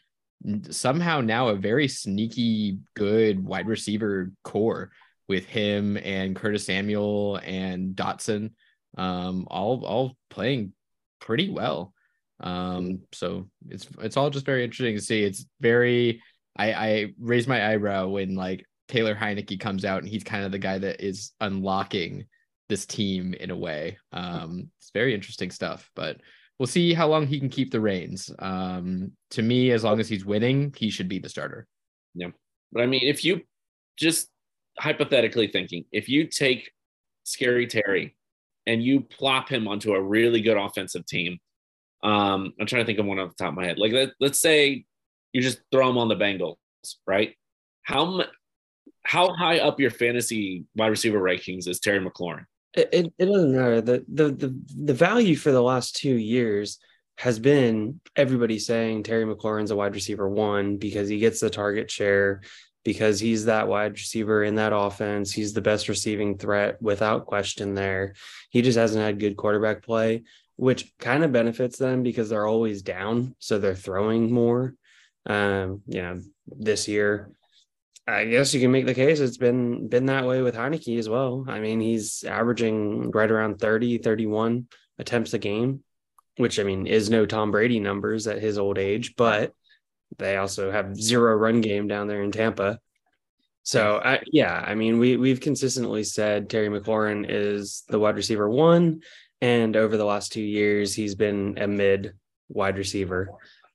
somehow 0.70 1.20
now 1.20 1.48
a 1.48 1.56
very 1.56 1.88
sneaky 1.88 2.78
good 2.94 3.44
wide 3.44 3.66
receiver 3.66 4.30
core 4.44 4.92
with 5.28 5.46
him 5.46 5.96
and 5.98 6.34
Curtis 6.34 6.66
Samuel 6.66 7.36
and 7.36 7.94
Dotson, 7.94 8.52
um, 8.96 9.46
all 9.50 9.84
all 9.84 10.16
playing 10.30 10.72
pretty 11.20 11.50
well. 11.50 11.92
Um, 12.40 13.00
so 13.12 13.48
it's 13.68 13.86
it's 14.00 14.16
all 14.16 14.30
just 14.30 14.46
very 14.46 14.64
interesting 14.64 14.96
to 14.96 15.02
see. 15.02 15.22
It's 15.22 15.46
very 15.60 16.22
I 16.56 16.72
I 16.72 17.06
raise 17.20 17.46
my 17.46 17.72
eyebrow 17.72 18.08
when 18.08 18.34
like 18.34 18.64
Taylor 18.88 19.14
Heinicke 19.14 19.60
comes 19.60 19.84
out 19.84 20.02
and 20.02 20.08
he's 20.08 20.24
kind 20.24 20.44
of 20.44 20.52
the 20.52 20.58
guy 20.58 20.78
that 20.78 21.04
is 21.04 21.32
unlocking 21.40 22.24
this 22.68 22.86
team 22.86 23.34
in 23.34 23.50
a 23.50 23.56
way. 23.56 23.98
Um, 24.12 24.70
it's 24.78 24.90
very 24.92 25.14
interesting 25.14 25.50
stuff, 25.50 25.90
but 25.94 26.18
we'll 26.58 26.66
see 26.66 26.94
how 26.94 27.08
long 27.08 27.26
he 27.26 27.38
can 27.38 27.48
keep 27.48 27.70
the 27.70 27.80
reins. 27.80 28.30
Um, 28.38 29.12
to 29.30 29.42
me, 29.42 29.70
as 29.72 29.84
long 29.84 30.00
as 30.00 30.08
he's 30.08 30.24
winning, 30.24 30.74
he 30.76 30.90
should 30.90 31.08
be 31.08 31.18
the 31.18 31.28
starter. 31.28 31.66
Yeah, 32.14 32.28
but 32.72 32.82
I 32.82 32.86
mean, 32.86 33.02
if 33.04 33.24
you 33.24 33.42
just 33.96 34.28
hypothetically 34.78 35.48
thinking, 35.48 35.84
if 35.92 36.08
you 36.08 36.26
take 36.26 36.70
Scary 37.24 37.66
Terry 37.66 38.16
and 38.66 38.82
you 38.82 39.00
plop 39.00 39.48
him 39.48 39.68
onto 39.68 39.94
a 39.94 40.00
really 40.00 40.40
good 40.40 40.56
offensive 40.56 41.06
team, 41.06 41.38
um, 42.02 42.52
I'm 42.60 42.66
trying 42.66 42.82
to 42.82 42.86
think 42.86 42.98
of 42.98 43.06
one 43.06 43.18
off 43.18 43.30
the 43.30 43.42
top 43.42 43.50
of 43.50 43.54
my 43.54 43.64
head. 43.64 43.78
Like 43.78 43.92
let, 43.92 44.10
let's 44.20 44.40
say 44.40 44.84
you 45.32 45.42
just 45.42 45.60
throw 45.72 45.90
him 45.90 45.98
on 45.98 46.08
the 46.08 46.16
Bengals, 46.16 46.56
right? 47.06 47.34
How 47.82 48.24
how 49.02 49.32
high 49.32 49.58
up 49.58 49.80
your 49.80 49.90
fantasy 49.90 50.64
wide 50.76 50.88
receiver 50.88 51.20
rankings 51.20 51.66
is 51.66 51.80
Terry 51.80 51.98
McLaurin? 51.98 52.44
It, 52.74 53.12
it, 53.18 53.26
doesn't 53.26 53.56
matter. 53.56 53.80
The, 53.80 54.04
the 54.12 54.30
the 54.30 54.62
the 54.84 54.94
value 54.94 55.34
for 55.34 55.50
the 55.50 55.62
last 55.62 55.96
two 55.96 56.14
years 56.14 56.78
has 57.16 57.38
been 57.38 58.00
everybody 58.14 58.58
saying 58.58 59.02
Terry 59.02 59.24
McLaurin's 59.24 59.70
a 59.70 59.76
wide 59.76 59.94
receiver 59.94 60.28
one 60.28 60.76
because 60.76 61.08
he 61.08 61.18
gets 61.18 61.40
the 61.40 61.50
target 61.50 61.90
share 61.90 62.42
because 62.88 63.20
he's 63.20 63.44
that 63.44 63.68
wide 63.68 63.92
receiver 63.92 64.42
in 64.42 64.54
that 64.54 64.72
offense. 64.74 65.30
He's 65.30 65.52
the 65.52 65.60
best 65.60 65.90
receiving 65.90 66.38
threat 66.38 66.80
without 66.80 67.26
question 67.26 67.74
there. 67.74 68.14
He 68.48 68.62
just 68.62 68.78
hasn't 68.78 69.04
had 69.04 69.20
good 69.20 69.36
quarterback 69.36 69.82
play, 69.82 70.22
which 70.56 70.90
kind 70.98 71.22
of 71.22 71.30
benefits 71.30 71.76
them 71.76 72.02
because 72.02 72.30
they're 72.30 72.46
always 72.46 72.80
down. 72.80 73.34
So 73.40 73.58
they're 73.58 73.74
throwing 73.74 74.32
more. 74.32 74.74
Um, 75.26 75.82
you 75.86 76.00
know, 76.00 76.22
this 76.46 76.88
year. 76.88 77.30
I 78.06 78.24
guess 78.24 78.54
you 78.54 78.60
can 78.62 78.72
make 78.72 78.86
the 78.86 78.94
case 78.94 79.20
it's 79.20 79.36
been 79.36 79.88
been 79.88 80.06
that 80.06 80.24
way 80.24 80.40
with 80.40 80.54
Heinicke 80.54 80.98
as 80.98 81.10
well. 81.10 81.44
I 81.46 81.60
mean, 81.60 81.80
he's 81.80 82.24
averaging 82.24 83.10
right 83.10 83.30
around 83.30 83.58
30, 83.58 83.98
31 83.98 84.66
attempts 84.98 85.34
a 85.34 85.38
game, 85.38 85.84
which 86.38 86.58
I 86.58 86.62
mean 86.62 86.86
is 86.86 87.10
no 87.10 87.26
Tom 87.26 87.50
Brady 87.50 87.80
numbers 87.80 88.26
at 88.26 88.40
his 88.40 88.56
old 88.56 88.78
age, 88.78 89.14
but 89.14 89.52
they 90.16 90.36
also 90.36 90.70
have 90.70 90.96
zero 90.96 91.34
run 91.34 91.60
game 91.60 91.86
down 91.88 92.08
there 92.08 92.22
in 92.22 92.32
Tampa. 92.32 92.80
So 93.62 94.00
I, 94.02 94.20
yeah, 94.32 94.64
I 94.66 94.74
mean, 94.74 94.98
we 94.98 95.16
we've 95.18 95.40
consistently 95.40 96.02
said 96.02 96.48
Terry 96.48 96.68
McLaurin 96.68 97.26
is 97.28 97.84
the 97.88 97.98
wide 97.98 98.16
receiver 98.16 98.48
one, 98.48 99.02
and 99.42 99.76
over 99.76 99.96
the 99.96 100.06
last 100.06 100.32
two 100.32 100.42
years, 100.42 100.94
he's 100.94 101.14
been 101.14 101.58
a 101.58 101.68
mid 101.68 102.14
wide 102.48 102.78
receiver, 102.78 103.28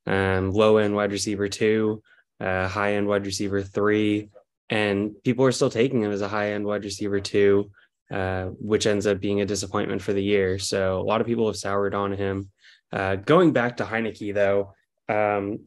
um, 0.08 0.52
low 0.52 0.78
end 0.78 0.96
wide 0.96 1.12
receiver 1.12 1.48
two, 1.48 2.02
uh, 2.39 2.67
high 2.67 2.93
end 2.93 3.08
wide 3.08 3.26
receiver 3.26 3.62
three, 3.62 4.30
and 4.69 5.12
people 5.24 5.46
are 5.46 5.52
still 5.52 5.69
taking 5.69 6.02
him 6.02 6.12
as 6.12 6.22
a 6.22 6.28
high 6.28 6.54
end 6.54 6.65
wide 6.65 6.84
receiver 6.84 7.19
two, 7.19 7.69
uh, 8.12 8.46
which 8.46 8.88
ends 8.88 9.06
up 9.06 9.19
being 9.19 9.41
a 9.41 9.46
disappointment 9.46 10.02
for 10.02 10.13
the 10.13 10.24
year. 10.24 10.58
So 10.58 11.00
a 11.00 11.04
lot 11.04 11.22
of 11.22 11.28
people 11.28 11.46
have 11.46 11.56
soured 11.56 11.93
on 11.93 12.13
him. 12.13 12.50
Uh, 12.91 13.15
going 13.15 13.54
back 13.54 13.78
to 13.78 13.86
Heinicke 13.86 14.34
though, 14.34 14.74
um, 15.08 15.60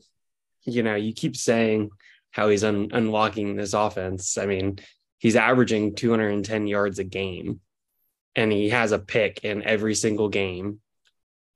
you 0.66 0.82
know, 0.82 0.94
you 0.94 1.12
keep 1.12 1.36
saying 1.36 1.90
how 2.30 2.48
he's 2.48 2.64
un- 2.64 2.90
unlocking 2.92 3.56
this 3.56 3.72
offense. 3.72 4.36
I 4.36 4.46
mean, 4.46 4.78
he's 5.18 5.36
averaging 5.36 5.94
210 5.94 6.66
yards 6.66 6.98
a 6.98 7.04
game 7.04 7.60
and 8.34 8.52
he 8.52 8.68
has 8.68 8.92
a 8.92 8.98
pick 8.98 9.44
in 9.44 9.62
every 9.62 9.94
single 9.94 10.28
game. 10.28 10.80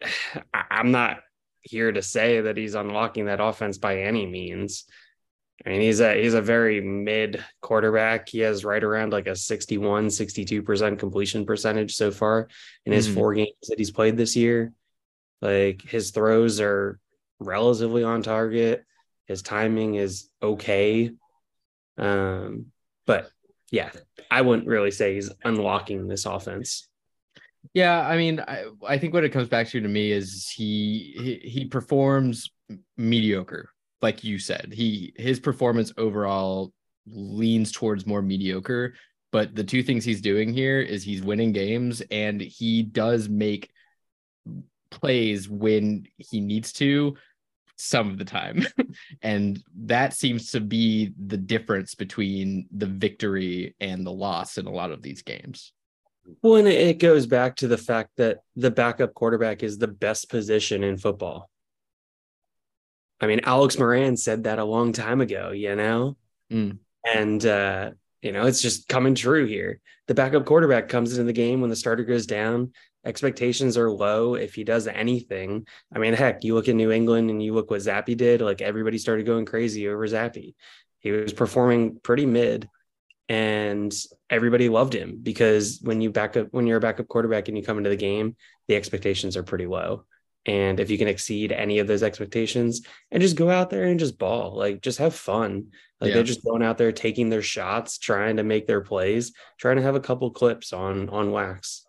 I'm 0.55 0.90
not 0.90 1.20
here 1.62 1.92
to 1.92 2.03
say 2.03 2.40
that 2.40 2.57
he's 2.57 2.75
unlocking 2.75 3.27
that 3.27 3.40
offense 3.40 3.79
by 3.79 4.03
any 4.03 4.27
means. 4.27 4.87
I 5.64 5.68
mean, 5.68 5.83
he's 5.83 6.01
a 6.01 6.14
he's 6.14 6.33
a 6.33 6.40
very 6.40 6.81
mid 6.81 7.44
quarterback. 7.61 8.31
He 8.31 8.38
has 8.38 8.64
right 8.64 8.83
around 8.83 9.12
like 9.12 9.27
a 9.27 9.37
61, 9.37 10.07
62% 10.07 10.99
completion 10.99 11.44
percentage 11.44 11.94
so 11.94 12.11
far 12.11 12.49
in 12.87 12.92
his 12.92 13.07
mm-hmm. 13.07 13.14
four 13.14 13.35
games 13.35 13.68
that 13.68 13.79
he's 13.79 13.90
played 13.90 14.16
this 14.16 14.37
year. 14.37 14.73
Like 15.42 15.83
his 15.83 16.12
throws 16.12 16.61
are 16.61 16.99
relatively 17.38 18.05
on 18.05 18.23
target. 18.23 18.85
His 19.31 19.43
timing 19.43 19.95
is 19.95 20.29
okay. 20.43 21.12
Um, 21.97 22.66
but 23.07 23.31
yeah, 23.71 23.90
I 24.29 24.43
wouldn't 24.43 24.66
really 24.66 24.90
say 24.90 25.14
he's 25.14 25.31
unlocking 25.45 26.09
this 26.09 26.27
offense. 26.27 26.88
Yeah, 27.73 28.01
I 28.01 28.16
mean, 28.16 28.40
I, 28.40 28.64
I 28.85 28.99
think 28.99 29.14
what 29.14 29.23
it 29.23 29.29
comes 29.29 29.49
back 29.49 29.69
to 29.69 29.81
to 29.81 29.88
me 29.88 30.11
is 30.11 30.51
he, 30.51 31.38
he 31.45 31.49
he 31.49 31.64
performs 31.66 32.51
mediocre, 32.97 33.71
like 34.03 34.25
you 34.25 34.40
said. 34.40 34.73
He 34.75 35.12
his 35.16 35.38
performance 35.38 35.93
overall 35.97 36.73
leans 37.07 37.71
towards 37.71 38.09
more 38.09 38.23
mediocre. 38.23 38.95
But 39.31 39.55
the 39.55 39.62
two 39.62 39.85
things 39.85 40.05
he's 40.05 40.21
doing 40.21 40.53
here 40.53 40.81
is 40.81 41.05
he's 41.05 41.23
winning 41.23 41.53
games 41.53 42.03
and 42.11 42.40
he 42.40 42.83
does 42.83 43.29
make 43.29 43.71
plays 44.90 45.49
when 45.49 46.09
he 46.16 46.40
needs 46.40 46.73
to 46.73 47.14
some 47.81 48.11
of 48.11 48.19
the 48.19 48.25
time. 48.25 48.66
and 49.23 49.62
that 49.77 50.14
seems 50.14 50.51
to 50.53 50.61
be 50.61 51.12
the 51.27 51.37
difference 51.37 51.95
between 51.95 52.66
the 52.71 52.87
victory 52.87 53.75
and 53.81 54.07
the 54.07 54.12
loss 54.12 54.59
in 54.59 54.66
a 54.66 54.73
lot 54.73 54.90
of 54.90 55.03
these 55.03 55.23
games. 55.23 55.73
Well, 56.43 56.57
and 56.57 56.69
it 56.69 56.99
goes 56.99 57.27
back 57.27 57.57
to 57.57 57.69
the 57.69 57.79
fact 57.79 58.11
that 58.16 58.40
the 58.57 58.71
backup 58.71 59.14
quarterback 59.14 59.62
is 59.62 59.79
the 59.79 59.88
best 59.88 60.29
position 60.29 60.85
in 60.85 60.97
football. 60.97 61.49
I 63.21 63.27
mean, 63.27 63.40
Alex 63.45 63.79
Moran 63.79 64.16
said 64.16 64.45
that 64.45 64.59
a 64.59 64.64
long 64.64 64.93
time 64.93 65.21
ago, 65.21 65.51
you 65.51 65.75
know? 65.77 66.16
Mm. 66.51 66.79
And, 67.05 67.45
uh, 67.45 67.90
you 68.23 68.33
know, 68.33 68.47
it's 68.47 68.62
just 68.62 68.88
coming 68.88 69.14
true 69.14 69.47
here. 69.47 69.81
The 70.09 70.14
backup 70.14 70.45
quarterback 70.45 70.88
comes 70.88 71.12
into 71.12 71.25
the 71.25 71.33
game 71.33 71.61
when 71.61 71.71
the 71.71 71.77
starter 71.77 72.05
goes 72.05 72.27
down. 72.27 72.73
Expectations 73.05 73.79
are 73.79 73.91
low 73.91 74.35
if 74.35 74.55
he 74.55 74.65
does 74.65 74.87
anything. 74.87 75.67
I 75.95 75.99
mean, 75.99 76.13
heck, 76.15 76.45
you 76.45 76.55
look 76.55 76.69
at 76.69 76.75
New 76.75 76.91
England 76.91 77.31
and 77.31 77.43
you 77.43 77.55
look 77.55 77.71
what 77.71 77.81
Zappe 77.81 78.17
did, 78.17 78.41
like 78.41 78.61
everybody 78.61 78.99
started 78.99 79.27
going 79.27 79.47
crazy 79.47 79.89
over 79.89 80.07
Zappe. 80.07 80.55
He 80.99 81.11
was 81.11 81.33
performing 81.33 81.99
pretty 82.03 82.27
mid 82.27 82.69
and 83.31 83.95
everybody 84.29 84.69
loved 84.69 84.93
him 84.93 85.19
because 85.23 85.79
when 85.83 86.01
you 86.01 86.11
back 86.11 86.37
up 86.37 86.49
when 86.51 86.67
you're 86.67 86.79
a 86.79 86.81
backup 86.81 87.07
quarterback 87.07 87.47
and 87.47 87.57
you 87.57 87.63
come 87.63 87.79
into 87.79 87.89
the 87.89 87.97
game 87.97 88.35
the 88.67 88.75
expectations 88.75 89.37
are 89.37 89.45
pretty 89.45 89.67
low 89.67 90.05
and 90.47 90.81
if 90.81 90.91
you 90.91 90.99
can 90.99 91.07
exceed 91.07 91.53
any 91.53 91.79
of 91.79 91.87
those 91.87 92.03
expectations 92.03 92.83
and 93.13 93.23
just 93.23 93.37
go 93.37 93.49
out 93.49 93.71
there 93.71 93.85
and 93.85 94.01
just 94.01 94.19
ball 94.19 94.57
like 94.57 94.83
just 94.83 94.99
have 94.99 95.15
fun 95.15 95.67
like 96.01 96.09
Yeah. 96.09 96.15
they're 96.15 96.25
just 96.25 96.45
going 96.45 96.63
out 96.63 96.77
there 96.77 96.91
taking 96.91 97.29
their 97.31 97.41
shots 97.43 97.99
trying 97.99 98.37
to 98.39 98.43
make 98.43 98.67
their 98.67 98.81
plays 98.81 99.33
trying 99.59 99.77
to 99.77 99.83
have 99.83 99.95
a 99.95 100.01
couple 100.01 100.29
clips 100.33 100.73
on 100.73 101.09
on 101.09 101.31
wax 101.31 101.87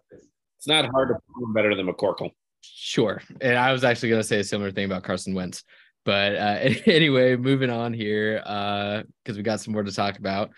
It's 0.62 0.68
not 0.68 0.86
hard 0.92 1.10
to 1.10 1.16
perform 1.16 1.54
better 1.54 1.74
than 1.74 1.88
McCorkle. 1.88 2.30
Sure. 2.62 3.20
And 3.42 3.58
I 3.58 3.72
was 3.72 3.84
actually 3.84 4.10
going 4.10 4.22
to 4.22 4.28
say 4.28 4.40
a 4.40 4.44
similar 4.44 4.72
thing 4.72 4.86
about 4.86 5.02
Carson 5.04 5.34
Wentz. 5.34 5.64
But 6.06 6.36
uh, 6.36 6.70
anyway, 6.86 7.36
moving 7.36 7.72
on 7.72 7.94
here, 7.94 8.38
because 8.44 9.38
we 9.38 9.42
got 9.42 9.60
some 9.60 9.74
more 9.74 9.82
to 9.82 9.92
talk 9.92 10.20
about. 10.20 10.52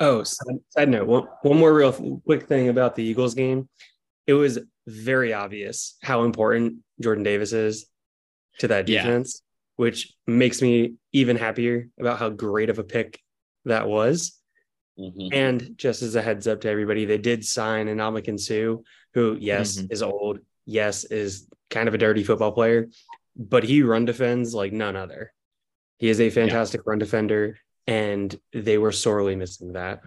Oh, 0.00 0.24
side, 0.24 0.56
side 0.70 0.88
note, 0.88 1.06
one, 1.06 1.28
one 1.42 1.58
more 1.58 1.72
real 1.72 2.20
quick 2.26 2.48
thing 2.48 2.68
about 2.68 2.96
the 2.96 3.04
Eagles 3.04 3.34
game. 3.34 3.68
It 4.26 4.34
was 4.34 4.58
very 4.88 5.32
obvious 5.32 5.96
how 6.02 6.24
important 6.24 6.78
Jordan 7.00 7.22
Davis 7.22 7.52
is 7.52 7.86
to 8.58 8.66
that 8.68 8.88
Yeah. 8.88 9.04
defense, 9.04 9.42
which 9.76 10.12
makes 10.26 10.60
me 10.60 10.94
even 11.12 11.36
happier 11.36 11.88
about 12.00 12.18
how 12.18 12.30
great 12.30 12.68
of 12.68 12.80
a 12.80 12.84
pick 12.84 13.20
that 13.64 13.86
was. 13.86 14.35
Mhm. 14.98 15.28
And 15.32 15.78
just 15.78 16.02
as 16.02 16.14
a 16.14 16.22
heads 16.22 16.46
up 16.46 16.62
to 16.62 16.68
everybody, 16.70 17.04
they 17.04 17.18
did 17.18 17.44
sign 17.44 17.86
Ndamukong 17.86 18.40
Suh, 18.40 18.82
who, 19.14 19.36
yes, 19.38 19.78
Mhm. 19.78 19.92
is 19.92 20.02
old, 20.02 20.40
yes, 20.64 21.04
is 21.04 21.48
kind 21.70 21.88
of 21.88 21.94
a 21.94 21.98
dirty 21.98 22.24
football 22.24 22.52
player, 22.52 22.88
but 23.36 23.64
he 23.64 23.82
run 23.82 24.04
defends 24.04 24.54
like 24.54 24.72
none 24.72 24.96
other. 24.96 25.32
He 25.98 26.08
is 26.08 26.20
a 26.20 26.30
fantastic 26.30 26.82
run 26.86 26.98
defender, 26.98 27.58
and 27.86 28.38
they 28.52 28.78
were 28.78 28.92
sorely 28.92 29.36
missing 29.36 29.72
that. 29.74 30.00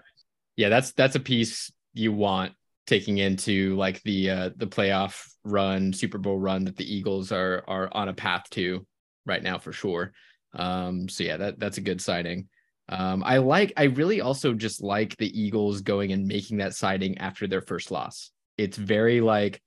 Yeah, 0.56 0.70
that's 0.70 0.92
that's 0.94 1.16
a 1.16 1.20
piece 1.20 1.72
you 1.94 2.12
want 2.12 2.54
taking 2.86 3.18
into 3.20 3.76
like 3.76 4.02
the 4.04 4.30
uh 4.30 4.50
the 4.56 4.68
playoff 4.68 5.32
run, 5.44 5.94
Super 5.94 6.18
Bowl 6.18 6.38
run 6.38 6.66
that 6.66 6.76
the 6.78 6.92
Eagles 6.92 7.32
are 7.32 7.64
are 7.68 7.90
on 7.94 8.10
a 8.10 8.14
path 8.14 8.50
to 8.52 8.86
right 9.26 9.42
now 9.44 9.58
for 9.60 9.72
sure. 9.72 10.14
Um 10.54 11.08
so 11.08 11.24
yeah, 11.24 11.38
that 11.38 11.60
that's 11.60 11.78
a 11.78 11.82
good 11.82 12.02
signing. 12.02 12.50
Um 12.90 13.24
I 13.24 13.38
like 13.38 13.74
I 13.78 13.86
really 13.86 14.22
also 14.22 14.54
just 14.54 14.82
like 14.82 15.16
the 15.18 15.40
Eagles 15.40 15.82
going 15.82 16.12
and 16.12 16.28
making 16.28 16.58
that 16.58 16.76
signing 16.76 17.18
after 17.20 17.48
their 17.48 17.62
first 17.62 17.92
loss. 17.92 18.32
It's 18.58 18.78
very 18.78 19.22
like 19.22 19.62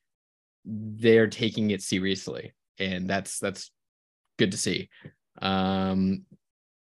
they're 0.65 1.29
taking 1.29 1.71
it 1.71 1.83
seriously 1.83 2.53
and 2.79 3.09
that's 3.09 3.39
that's 3.39 3.71
good 4.39 4.53
to 4.53 4.59
see. 4.59 4.89
Um 5.41 6.25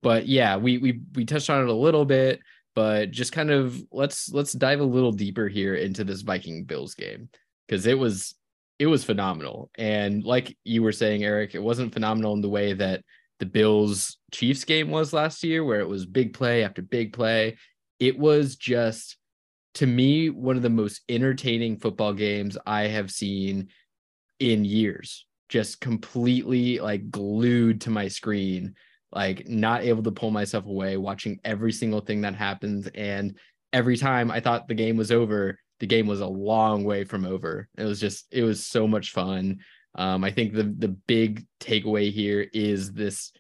but 0.03 0.27
yeah, 0.27 0.57
we 0.57 0.79
we 0.79 1.01
we 1.15 1.25
touched 1.25 1.51
on 1.51 1.63
it 1.63 1.69
a 1.69 1.75
little 1.75 2.05
bit 2.05 2.41
but 2.75 3.11
just 3.11 3.33
kind 3.33 3.51
of 3.51 3.81
let's 3.93 4.31
let's 4.33 4.53
dive 4.53 4.81
a 4.81 4.85
little 4.85 5.13
deeper 5.13 5.49
here 5.49 5.75
into 5.75 6.05
this 6.05 6.23
Viking 6.23 6.65
Bills 6.65 6.95
game 6.95 7.29
because 7.67 7.87
it 7.87 7.99
was 7.99 8.35
it 8.79 8.87
was 8.87 9.05
phenomenal 9.05 9.71
and 9.77 10.25
like 10.25 10.57
you 10.65 10.83
were 10.83 10.93
saying 10.93 11.23
Eric 11.23 11.55
it 11.55 11.63
wasn't 11.63 11.93
phenomenal 11.93 12.35
in 12.35 12.41
the 12.41 12.49
way 12.49 12.73
that 12.73 13.03
the 13.43 13.47
Bills 13.47 14.19
Chiefs 14.31 14.63
game 14.63 14.89
was 14.89 15.13
last 15.13 15.43
year 15.43 15.65
where 15.65 15.81
it 15.81 15.89
was 15.89 16.07
big 16.07 16.33
play 16.33 16.63
after 16.63 16.81
big 16.81 17.13
play. 17.13 17.57
It 17.99 18.17
was 18.17 18.55
just 18.55 19.17
to 19.75 19.87
me 19.89 20.31
one 20.31 20.55
of 20.55 20.63
the 20.63 20.71
most 20.71 21.01
entertaining 21.09 21.77
football 21.77 22.13
games 22.13 22.57
I 22.65 22.83
have 22.83 23.11
seen 23.11 23.71
in 24.39 24.65
years. 24.65 25.27
Just 25.49 25.81
completely 25.81 26.79
like 26.79 27.11
glued 27.11 27.81
to 27.81 27.91
my 27.91 28.07
screen 28.07 28.77
like 29.11 29.49
not 29.49 29.83
able 29.83 30.05
to 30.05 30.13
pull 30.13 30.31
myself 30.31 30.65
away 30.65 30.97
watching 30.97 31.41
every 31.45 31.73
single 31.73 32.01
thing 32.01 32.21
that 32.21 32.37
happens. 32.37 32.87
And 32.95 33.37
every 33.73 33.97
time 33.97 34.31
i 34.31 34.39
thought 34.39 34.69
the 34.69 34.75
game 34.75 34.97
was 34.97 35.11
over 35.11 35.59
the 35.81 35.87
game 35.87 36.07
was 36.07 36.21
a 36.21 36.27
long 36.27 36.85
way 36.85 37.03
from 37.03 37.25
over. 37.25 37.69
It 37.77 37.83
was 37.83 37.99
just 37.99 38.27
it 38.31 38.45
was 38.45 38.65
so 38.65 38.87
much 38.87 39.11
fun 39.11 39.59
um 39.95 40.25
i 40.25 40.31
think 40.31 40.53
the 40.53 40.65
the 40.79 40.89
big 40.89 41.45
takeaway 41.61 42.11
here 42.11 42.47
is 42.53 42.93
this 42.93 43.33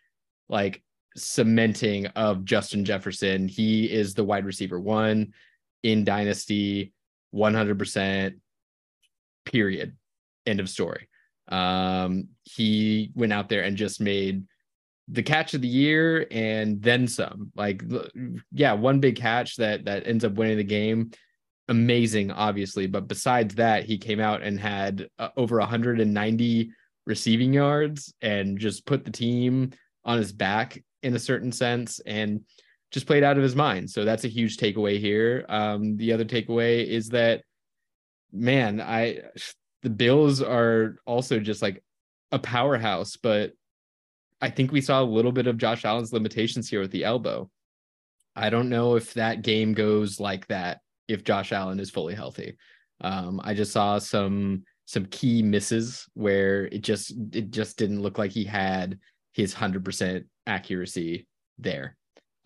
like 0.48 0.82
cementing 1.16 2.06
of 2.08 2.44
justin 2.44 2.84
jefferson 2.84 3.48
he 3.48 3.90
is 3.90 4.14
the 4.14 4.24
wide 4.24 4.44
receiver 4.44 4.80
one 4.80 5.32
in 5.82 6.04
dynasty 6.04 6.92
100% 7.34 8.34
period 9.44 9.96
end 10.46 10.60
of 10.60 10.68
story 10.68 11.08
um 11.48 12.28
he 12.44 13.10
went 13.14 13.32
out 13.32 13.48
there 13.48 13.62
and 13.62 13.76
just 13.76 14.00
made 14.00 14.44
the 15.08 15.22
catch 15.22 15.54
of 15.54 15.60
the 15.60 15.68
year 15.68 16.26
and 16.30 16.80
then 16.82 17.06
some. 17.06 17.52
Like, 17.54 17.82
yeah, 18.52 18.72
one 18.72 19.00
big 19.00 19.16
catch 19.16 19.56
that 19.56 19.84
that 19.84 20.06
ends 20.06 20.24
up 20.24 20.32
winning 20.32 20.56
the 20.56 20.64
game. 20.64 21.10
Amazing, 21.68 22.30
obviously, 22.30 22.86
but 22.86 23.08
besides 23.08 23.54
that, 23.54 23.84
he 23.84 23.98
came 23.98 24.20
out 24.20 24.42
and 24.42 24.58
had 24.58 25.08
uh, 25.18 25.28
over 25.36 25.58
190 25.58 26.70
receiving 27.06 27.52
yards 27.52 28.12
and 28.20 28.58
just 28.58 28.86
put 28.86 29.04
the 29.04 29.10
team 29.10 29.70
on 30.04 30.18
his 30.18 30.32
back 30.32 30.82
in 31.02 31.14
a 31.14 31.18
certain 31.18 31.52
sense 31.52 32.00
and 32.00 32.42
just 32.90 33.06
played 33.06 33.24
out 33.24 33.36
of 33.36 33.42
his 33.42 33.56
mind. 33.56 33.90
So 33.90 34.04
that's 34.04 34.24
a 34.24 34.28
huge 34.28 34.56
takeaway 34.56 34.98
here. 34.98 35.44
Um, 35.48 35.96
the 35.96 36.12
other 36.12 36.24
takeaway 36.24 36.86
is 36.86 37.08
that, 37.10 37.42
man, 38.32 38.80
I 38.80 39.20
the 39.82 39.90
Bills 39.90 40.40
are 40.42 40.96
also 41.06 41.40
just 41.40 41.62
like 41.62 41.82
a 42.30 42.38
powerhouse, 42.38 43.16
but 43.16 43.52
I 44.40 44.50
think 44.50 44.72
we 44.72 44.80
saw 44.80 45.02
a 45.02 45.04
little 45.04 45.32
bit 45.32 45.46
of 45.46 45.58
Josh 45.58 45.84
Allen's 45.84 46.12
limitations 46.12 46.68
here 46.68 46.80
with 46.80 46.90
the 46.90 47.04
elbow. 47.04 47.50
I 48.34 48.50
don't 48.50 48.68
know 48.68 48.96
if 48.96 49.14
that 49.14 49.42
game 49.42 49.74
goes 49.74 50.18
like 50.20 50.46
that 50.48 50.80
if 51.12 51.24
Josh 51.24 51.52
Allen 51.52 51.80
is 51.80 51.90
fully 51.90 52.14
healthy. 52.14 52.56
Um, 53.00 53.40
I 53.42 53.54
just 53.54 53.72
saw 53.72 53.98
some 53.98 54.64
some 54.86 55.06
key 55.06 55.42
misses 55.42 56.06
where 56.14 56.66
it 56.66 56.82
just 56.82 57.12
it 57.32 57.50
just 57.50 57.78
didn't 57.78 58.02
look 58.02 58.18
like 58.18 58.30
he 58.30 58.44
had 58.44 58.98
his 59.32 59.54
hundred 59.54 59.84
percent 59.84 60.26
accuracy 60.46 61.26
there. 61.58 61.96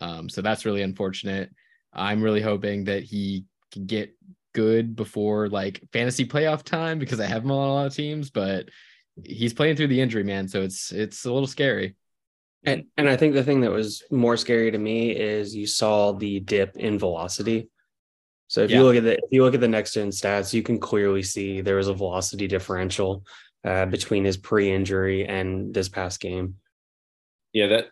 Um, 0.01 0.29
so 0.29 0.41
that's 0.41 0.65
really 0.65 0.81
unfortunate. 0.81 1.49
I'm 1.93 2.21
really 2.21 2.41
hoping 2.41 2.85
that 2.85 3.03
he 3.03 3.45
can 3.71 3.85
get 3.85 4.15
good 4.53 4.95
before 4.95 5.49
like 5.49 5.81
fantasy 5.93 6.25
playoff 6.25 6.63
time 6.63 6.99
because 6.99 7.19
I 7.19 7.25
have 7.25 7.43
him 7.43 7.51
on 7.51 7.67
a 7.67 7.73
lot 7.73 7.87
of 7.87 7.95
teams, 7.95 8.29
but 8.29 8.69
he's 9.23 9.53
playing 9.53 9.75
through 9.75 9.87
the 9.87 10.01
injury, 10.01 10.23
man. 10.23 10.47
So 10.47 10.61
it's 10.61 10.91
it's 10.91 11.25
a 11.25 11.33
little 11.33 11.47
scary. 11.47 11.95
And 12.63 12.85
and 12.97 13.07
I 13.09 13.15
think 13.15 13.33
the 13.33 13.43
thing 13.43 13.61
that 13.61 13.71
was 13.71 14.03
more 14.11 14.37
scary 14.37 14.71
to 14.71 14.77
me 14.77 15.11
is 15.11 15.55
you 15.55 15.67
saw 15.67 16.11
the 16.11 16.39
dip 16.39 16.75
in 16.77 16.99
velocity. 16.99 17.69
So 18.47 18.61
if 18.63 18.71
Yeah. 18.71 18.77
you 18.77 18.83
look 18.83 18.95
at 18.95 19.03
the 19.03 19.13
if 19.13 19.29
you 19.31 19.43
look 19.43 19.53
at 19.53 19.61
the 19.61 19.67
next 19.67 19.93
gen 19.93 20.09
stats, 20.09 20.53
you 20.53 20.63
can 20.63 20.79
clearly 20.79 21.23
see 21.23 21.61
there 21.61 21.75
was 21.75 21.87
a 21.87 21.93
velocity 21.93 22.47
differential 22.47 23.25
uh, 23.63 23.85
between 23.85 24.23
his 24.23 24.37
pre-injury 24.37 25.25
and 25.25 25.73
this 25.73 25.89
past 25.89 26.21
game. 26.21 26.55
Yeah, 27.53 27.67
that 27.67 27.87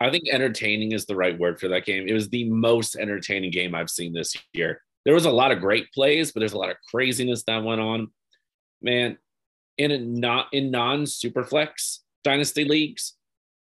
I 0.00 0.10
think 0.10 0.24
entertaining 0.30 0.92
is 0.92 1.06
the 1.06 1.14
right 1.14 1.38
word 1.38 1.60
for 1.60 1.68
that 1.68 1.84
game. 1.84 2.08
It 2.08 2.12
was 2.12 2.28
the 2.28 2.50
most 2.50 2.96
entertaining 2.96 3.52
game 3.52 3.74
I've 3.74 3.90
seen 3.90 4.12
this 4.12 4.34
year. 4.52 4.82
There 5.04 5.14
was 5.14 5.26
a 5.26 5.30
lot 5.30 5.52
of 5.52 5.60
great 5.60 5.92
plays, 5.92 6.32
but 6.32 6.40
there's 6.40 6.54
a 6.54 6.58
lot 6.58 6.70
of 6.70 6.76
craziness 6.90 7.44
that 7.44 7.62
went 7.62 7.80
on. 7.80 8.08
Man, 8.80 9.18
in 9.78 9.90
a 9.92 9.98
not 9.98 10.48
in 10.52 10.70
non 10.72 11.04
superflex 11.04 11.98
dynasty 12.24 12.64
leagues, 12.64 13.14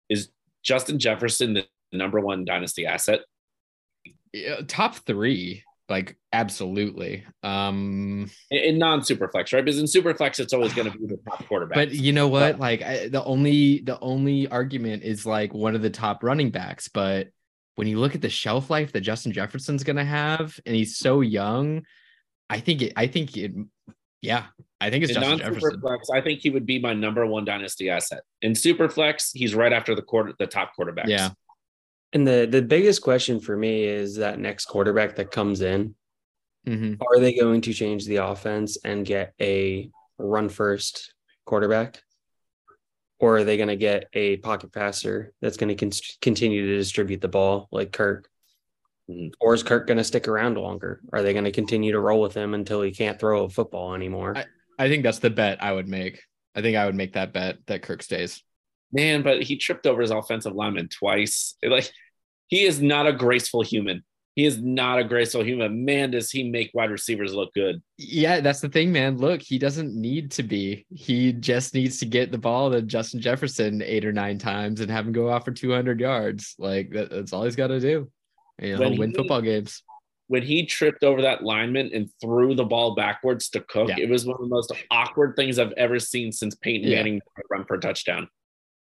is 0.10 0.30
Justin 0.64 0.98
Jefferson 0.98 1.54
the 1.54 1.66
number 1.92 2.20
one 2.20 2.46
dynasty 2.46 2.88
asset? 2.88 3.22
Yeah, 4.32 4.62
top 4.68 4.96
three, 4.96 5.64
like 5.90 6.18
absolutely. 6.32 7.26
Um, 7.44 8.30
In, 8.52 8.78
non 8.78 9.02
superflex, 9.02 9.54
right? 9.54 9.64
Because 9.64 9.80
in 9.80 9.86
superflex, 9.86 10.40
it's 10.40 10.54
always 10.54 10.74
going 10.74 10.92
to 10.92 10.98
be 10.98 11.08
the 11.08 11.20
top 11.30 11.46
quarterback. 11.48 11.76
but 11.76 11.92
you 11.92 12.14
know 12.14 12.28
what? 12.28 12.60
Like 12.60 12.82
I, 12.82 13.10
the 13.10 13.24
only 13.24 13.80
the 13.80 14.00
only 14.00 14.48
argument 14.48 15.04
is 15.04 15.26
like 15.26 15.54
one 15.54 15.76
of 15.76 15.82
the 15.82 15.90
top 15.90 16.24
running 16.24 16.52
backs, 16.52 16.88
but 16.88 17.30
when 17.76 17.88
you 17.88 18.00
look 18.00 18.16
at 18.16 18.22
the 18.22 18.30
shelf 18.30 18.70
life 18.70 18.92
that 18.94 19.02
Justin 19.02 19.32
Jefferson's 19.32 19.84
gonna 19.84 20.06
have, 20.06 20.60
and 20.66 20.76
he's 20.76 20.98
so 20.98 21.22
young, 21.22 21.84
I 22.50 22.60
think 22.60 22.82
it 22.82 22.94
I 22.96 23.08
think 23.08 23.36
it 23.36 23.52
Yeah, 24.22 24.46
I 24.80 24.90
think 24.90 25.04
it's 25.04 25.16
In 25.16 25.22
Justin 25.22 25.40
Jefferson. 25.40 25.82
superflex, 25.82 26.00
I 26.14 26.22
think 26.22 26.40
he 26.40 26.50
would 26.50 26.66
be 26.66 26.80
my 26.80 26.94
number 26.94 27.26
one 27.26 27.46
dynasty 27.46 27.90
asset. 27.90 28.22
In 28.42 28.54
superflex, 28.54 29.32
he's 29.34 29.54
right 29.56 29.74
after 29.74 29.96
the 29.96 30.02
quarter, 30.02 30.34
the 30.40 30.48
top 30.48 30.72
quarterbacks. 30.78 31.08
Yeah. 31.08 31.32
And 32.14 32.28
the 32.28 32.48
the 32.50 32.62
biggest 32.62 33.02
question 33.02 33.40
for 33.40 33.58
me 33.58 33.84
is 33.84 34.16
that 34.18 34.40
next 34.40 34.66
quarterback 34.66 35.16
that 35.16 35.32
comes 35.32 35.62
in, 35.62 35.96
Mhm. 36.68 36.98
are 37.02 37.20
they 37.20 37.34
going 37.38 37.62
to 37.62 37.74
change 37.74 38.06
the 38.06 38.18
offense 38.18 38.78
and 38.86 39.06
get 39.06 39.34
a 39.42 39.90
run 40.18 40.48
first 40.48 41.14
quarterback? 41.46 42.02
Or 43.20 43.38
are 43.38 43.44
they 43.44 43.58
going 43.58 43.70
to 43.70 43.76
get 43.76 44.08
a 44.14 44.38
pocket 44.38 44.72
passer 44.72 45.34
that's 45.42 45.58
going 45.58 45.70
to 45.70 45.76
con- 45.76 45.92
continue 46.22 46.68
to 46.68 46.78
distribute 46.78 47.22
the 47.22 47.28
ball 47.28 47.68
like 47.72 47.92
Kirk? 47.92 48.30
Or 49.40 49.54
is 49.54 49.64
Kirk 49.64 49.88
going 49.88 49.98
to 49.98 50.04
stick 50.04 50.28
around 50.28 50.58
longer? 50.58 51.02
Are 51.12 51.22
they 51.22 51.34
going 51.34 51.46
to 51.46 51.52
continue 51.52 51.92
to 51.94 52.00
roll 52.00 52.22
with 52.22 52.34
him 52.34 52.54
until 52.54 52.82
he 52.82 52.92
can't 52.92 53.20
throw 53.20 53.44
a 53.46 53.50
football 53.50 53.94
anymore? 53.96 54.36
I 54.80 54.88
think 54.88 55.04
that's 55.04 55.20
the 55.20 55.30
bet 55.30 55.62
I 55.64 55.72
would 55.74 55.88
make. 55.88 56.22
I 56.56 56.62
think 56.62 56.78
I 56.78 56.86
would 56.86 56.96
make 56.96 57.14
that 57.14 57.34
bet 57.34 57.58
that 57.68 57.82
Kirk 57.82 58.04
stays. 58.04 58.42
Man, 58.92 59.22
but 59.24 59.42
he 59.44 59.58
tripped 59.58 59.88
over 59.88 60.02
his 60.02 60.12
offensive 60.12 60.54
lineman 60.54 60.88
twice. 60.90 61.56
Like 61.64 61.92
he 62.54 62.66
is 62.66 62.82
not 62.82 63.08
a 63.08 63.14
graceful 63.14 63.62
human. 63.64 64.04
He 64.36 64.46
is 64.46 64.60
not 64.62 64.98
a 65.00 65.04
graceful 65.04 65.44
human. 65.44 65.86
Man, 65.86 66.12
does 66.12 66.32
he 66.32 66.50
make 66.50 66.72
wide 66.74 66.90
receivers 66.90 67.34
look 67.36 67.54
good? 67.54 67.82
Yeah, 67.98 68.40
that's 68.42 68.62
the 68.62 68.70
thing, 68.70 68.92
man. 68.92 69.18
Look, 69.18 69.42
he 69.44 69.60
doesn't 69.60 69.94
need 69.96 70.32
to 70.32 70.44
be. 70.44 70.86
He 70.92 71.34
just 71.34 71.74
needs 71.76 72.00
to 72.00 72.06
get 72.08 72.32
the 72.32 72.38
ball 72.40 72.72
to 72.72 72.82
Justin 72.82 73.22
Jefferson 73.22 73.82
eight 73.84 74.06
or 74.06 74.12
nine 74.12 74.40
times 74.40 74.82
and 74.82 74.90
have 74.90 75.06
him 75.06 75.14
go 75.14 75.30
off 75.30 75.46
for 75.46 75.52
200 75.52 76.00
yards. 76.00 76.56
Like 76.58 76.90
that, 76.92 77.12
that's 77.12 77.32
all 77.32 77.44
he's 77.44 77.56
got 77.56 77.68
to 77.68 77.80
do. 77.80 78.10
And 78.58 78.70
he'll 78.70 78.80
When 78.80 78.98
win 78.98 79.10
he- 79.12 79.16
football 79.18 79.42
games. 79.42 79.84
When 80.28 80.42
he 80.42 80.66
tripped 80.66 81.04
over 81.04 81.22
that 81.24 81.44
lineman 81.44 81.92
and 81.94 82.10
threw 82.20 82.56
the 82.56 82.64
ball 82.66 82.96
backwards 82.96 83.50
to 83.50 83.60
Cook, 83.60 83.90
Yeah. 83.90 84.00
it 84.00 84.10
was 84.10 84.26
one 84.26 84.36
of 84.36 84.42
the 84.42 84.48
most 84.48 84.72
awkward 84.90 85.36
things 85.36 85.60
I've 85.60 85.74
ever 85.74 86.00
seen 86.00 86.32
since 86.32 86.56
Peyton 86.56 86.90
Yeah. 86.90 86.98
Manning 86.98 87.22
run 87.52 87.66
for 87.66 87.76
a 87.76 87.80
touchdown. 87.80 88.28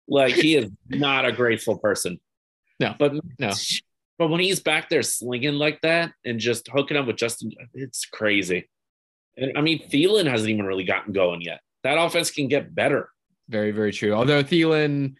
Like 0.08 0.34
he 0.34 0.56
is 0.56 0.70
not 0.88 1.26
a 1.26 1.30
graceful 1.32 1.78
person. 1.78 2.18
No, 2.80 2.94
But 2.98 3.14
no. 3.38 3.50
But 4.18 4.28
when 4.28 4.40
he's 4.40 4.60
back 4.60 4.88
there 4.88 5.02
slinging 5.02 5.54
like 5.54 5.80
that 5.82 6.12
and 6.24 6.40
just 6.40 6.68
hooking 6.68 6.96
up 6.96 7.06
with 7.06 7.16
Justin, 7.16 7.52
it's 7.72 8.04
crazy. 8.04 8.68
And 9.36 9.56
I 9.56 9.60
mean, 9.60 9.88
Thielen 9.88 10.28
hasn't 10.28 10.50
even 10.50 10.66
really 10.66 10.84
gotten 10.84 11.12
going 11.12 11.40
yet. 11.40 11.60
That 11.84 11.98
offense 11.98 12.32
can 12.32 12.48
get 12.48 12.74
better. 12.74 13.10
Very, 13.48 13.70
very 13.70 13.92
true. 13.92 14.12
Although 14.12 14.42
Thielen 14.42 15.14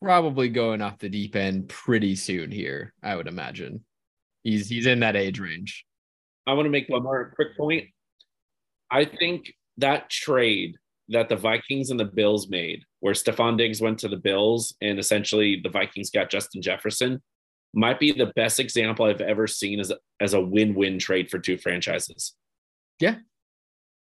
probably 0.00 0.48
going 0.48 0.80
off 0.80 0.98
the 0.98 1.10
deep 1.10 1.36
end 1.36 1.68
pretty 1.68 2.16
soon 2.16 2.50
here, 2.50 2.94
I 3.02 3.16
would 3.16 3.28
imagine. 3.28 3.84
He's 4.42 4.68
he's 4.68 4.86
in 4.86 5.00
that 5.00 5.14
age 5.14 5.38
range. 5.38 5.84
I 6.46 6.54
want 6.54 6.66
to 6.66 6.70
make 6.70 6.88
one 6.88 7.02
more 7.02 7.32
quick 7.36 7.56
point. 7.56 7.88
I 8.90 9.04
think 9.04 9.54
that 9.76 10.10
trade 10.10 10.76
that 11.12 11.28
the 11.28 11.36
Vikings 11.36 11.90
and 11.90 11.98
the 11.98 12.04
Bills 12.04 12.48
made, 12.48 12.84
where 13.00 13.14
Stefon 13.14 13.56
Diggs 13.56 13.80
went 13.80 13.98
to 14.00 14.08
the 14.08 14.16
Bills 14.16 14.74
and 14.80 14.98
essentially 14.98 15.60
the 15.62 15.68
Vikings 15.68 16.10
got 16.10 16.30
Justin 16.30 16.62
Jefferson, 16.62 17.22
might 17.74 17.98
be 17.98 18.12
the 18.12 18.32
best 18.36 18.60
example 18.60 19.06
I've 19.06 19.20
ever 19.20 19.46
seen 19.46 19.80
as 19.80 19.90
a, 19.90 19.96
as 20.20 20.34
a 20.34 20.40
win-win 20.40 20.98
trade 20.98 21.30
for 21.30 21.38
two 21.38 21.56
franchises. 21.56 22.34
Yeah. 23.00 23.16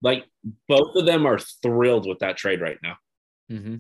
Like 0.02 0.26
both 0.68 0.96
of 0.96 1.06
them 1.06 1.26
are 1.26 1.40
thrilled 1.40 2.08
with 2.08 2.20
that 2.20 2.38
trade 2.38 2.62
right 2.62 2.78
now, 2.82 2.96
Mm-hmm. 3.52 3.78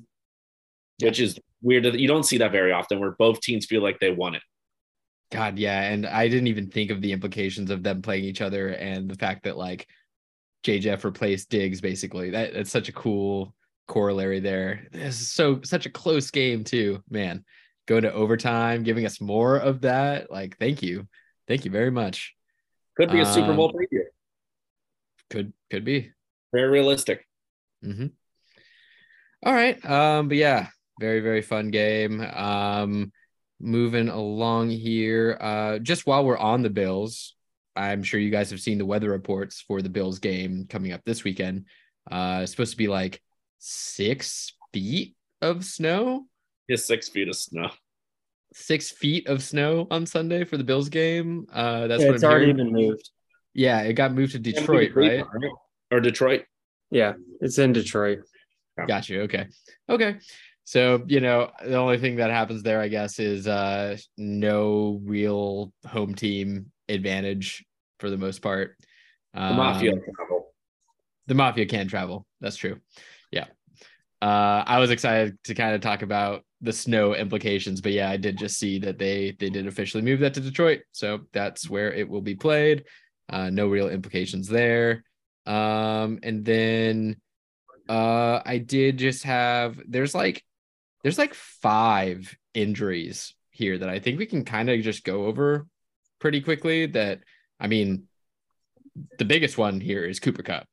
which 1.01 1.19
is 1.19 1.39
weird. 1.62 1.86
You 1.86 2.08
don't 2.08 2.25
see 2.25 2.39
that 2.39 2.51
very 2.51 2.71
often 2.73 2.99
where 2.99 3.12
both 3.12 3.39
teams 3.39 3.65
feel 3.65 3.82
like 3.82 3.99
they 3.99 4.12
won 4.12 4.36
it. 4.36 4.41
God, 5.32 5.60
yeah. 5.60 5.84
And 5.84 6.05
I 6.05 6.27
didn't 6.27 6.47
even 6.47 6.69
think 6.69 6.91
of 6.91 7.01
the 7.01 7.12
implications 7.12 7.69
of 7.69 7.84
them 7.84 8.01
playing 8.01 8.25
each 8.25 8.41
other 8.41 8.69
and 8.69 9.10
the 9.10 9.15
fact 9.15 9.43
that 9.43 9.58
like 9.58 9.88
J 10.63 10.80
Jeff 10.80 11.06
replaced 11.06 11.50
Diggs 11.50 11.82
basically. 11.82 12.32
That 12.32 12.54
that's 12.54 12.72
such 12.72 12.89
a 12.89 12.93
cool 12.93 13.56
corollary 13.88 14.39
there. 14.39 14.88
This 14.91 15.19
is 15.22 15.32
so 15.32 15.62
such 15.63 15.86
a 15.86 15.89
close 15.89 16.32
game 16.32 16.63
too, 16.63 17.04
man. 17.10 17.43
Going 17.88 18.04
to 18.04 18.13
overtime, 18.13 18.84
giving 18.84 19.06
us 19.06 19.19
more 19.19 19.58
of 19.58 19.82
that. 19.82 20.30
Like, 20.30 20.58
thank 20.58 20.84
you. 20.84 21.08
Thank 21.48 21.65
you 21.65 21.72
very 21.72 21.89
much. 21.89 22.36
Could 22.98 23.12
be 23.12 23.22
a 23.22 23.26
Super 23.26 23.52
Um, 23.52 23.58
Bowl 23.58 23.74
preview. 23.74 24.04
Could 25.30 25.54
could 25.72 25.86
be. 25.86 26.12
Very 26.52 26.69
realistic. 26.69 27.26
Mm-hmm. 27.84 28.08
All 29.45 29.54
right. 29.54 29.84
Um, 29.89 30.28
but 30.28 30.38
yeah, 30.38 30.67
very, 31.00 31.22
very 31.22 31.41
fun 31.41 31.72
game. 31.72 32.22
Um, 32.22 33.12
moving 33.60 34.10
along 34.10 34.69
here. 34.69 35.38
Uh, 35.39 35.80
just 35.80 36.06
while 36.06 36.26
we're 36.26 36.38
on 36.38 36.62
the 36.62 36.69
Bills, 36.69 37.36
I'm 37.80 38.04
sure 38.04 38.20
you 38.20 38.30
guys 38.30 38.50
have 38.52 38.60
seen 38.60 38.78
the 38.78 38.86
weather 38.86 39.10
reports 39.10 39.62
for 39.62 39.82
the 39.82 39.89
Bills 39.89 40.20
game 40.20 40.65
coming 40.70 40.92
up 40.92 41.02
this 41.06 41.24
weekend. 41.24 41.65
Uh, 42.12 42.42
it's 42.44 42.52
supposed 42.52 42.72
to 42.72 42.78
be 42.78 42.88
like 42.89 43.22
six 43.60 44.54
feet 44.74 45.15
of 45.42 45.63
snow, 45.63 46.26
His 46.68 46.86
six 46.86 47.08
feet 47.08 47.30
of 47.30 47.36
snow. 47.36 47.70
six 48.54 48.92
feet 48.92 49.28
of 49.28 49.42
snow 49.42 49.88
on 49.89 50.06
Sunday 50.06 50.44
for 50.44 50.58
the 50.58 50.63
Bills 50.63 50.89
game. 50.89 51.46
Uh, 51.54 51.88
that's 51.88 52.02
Yeah, 52.02 52.08
what 52.10 52.15
it's 52.15 52.24
I'm 52.24 52.32
already 52.32 52.46
hearing. 52.48 52.58
been 52.58 52.74
moved. 52.74 53.10
Yeah, 53.54 53.82
it 53.82 53.94
got 53.94 54.13
moved 54.13 54.34
to 54.34 54.39
Detroit, 54.39 54.92
right? 54.94 55.24
Or 55.92 56.00
Detroit. 56.02 56.44
Yeah, 56.92 57.13
it's 57.42 57.58
in 57.60 57.72
Detroit. 57.74 58.20
Got 58.88 59.08
you. 59.10 59.22
Okay. 59.22 59.48
Okay. 59.89 60.18
So, 60.65 61.04
you 61.08 61.20
know, 61.20 61.52
the 61.63 61.76
only 61.76 61.98
thing 61.98 62.18
that 62.18 62.30
happens 62.30 62.62
there, 62.63 62.80
I 62.82 62.88
guess, 62.89 63.20
is 63.20 63.48
uh 63.48 63.98
no 64.18 65.00
real 65.04 65.74
home 65.88 66.13
team 66.13 66.72
advantage 66.88 67.65
for 67.99 68.09
the 68.09 68.17
most 68.17 68.41
part. 68.41 68.75
The 69.33 69.41
Um, 69.41 69.57
Mafia 69.57 69.91
travel. 70.15 70.53
the 71.27 71.35
mafia 71.35 71.65
can 71.67 71.88
travel. 71.88 72.25
That's 72.41 72.55
true. 72.57 72.79
Yeah. 73.31 73.45
Uh, 74.21 74.63
I 74.65 74.79
was 74.79 74.89
excited 74.91 75.38
to 75.45 75.53
kind 75.53 75.75
of 75.75 75.81
talk 75.81 76.01
about 76.01 76.43
the 76.62 76.73
snow 76.73 77.13
implications, 77.15 77.79
but 77.79 77.91
yeah, 77.93 78.09
I 78.09 78.17
did 78.17 78.38
just 78.38 78.57
see 78.57 78.79
that 78.79 78.97
they 78.97 79.35
they 79.39 79.49
did 79.49 79.67
officially 79.67 80.03
move 80.03 80.19
that 80.21 80.33
to 80.33 80.41
Detroit, 80.41 80.81
so 80.91 81.21
that's 81.31 81.69
where 81.69 81.93
it 81.93 82.09
will 82.09 82.21
be 82.21 82.35
played. 82.35 82.85
Uh, 83.29 83.49
no 83.49 83.67
real 83.67 83.88
implications 83.89 84.47
there. 84.49 85.03
Um, 85.45 86.19
and 86.23 86.43
then 86.43 87.17
uh, 87.88 88.41
I 88.45 88.57
did 88.57 88.97
just 88.97 89.23
have 89.23 89.79
there's 89.88 90.13
like 90.15 90.43
there's 91.03 91.17
like 91.19 91.33
five 91.35 92.35
injuries 92.53 93.33
here 93.51 93.77
that 93.77 93.89
I 93.89 93.99
think 93.99 94.17
we 94.19 94.25
can 94.25 94.43
kind 94.43 94.69
of 94.69 94.81
just 94.81 95.03
go 95.05 95.25
over 95.27 95.65
pretty 96.19 96.41
quickly. 96.41 96.88
That 96.88 97.19
I 97.60 97.67
mean, 97.67 98.04
the 99.17 99.26
biggest 99.26 99.58
one 99.58 99.80
here 99.80 100.06
is 100.06 100.19
Cooper 100.19 100.43
Kupp, 100.43 100.67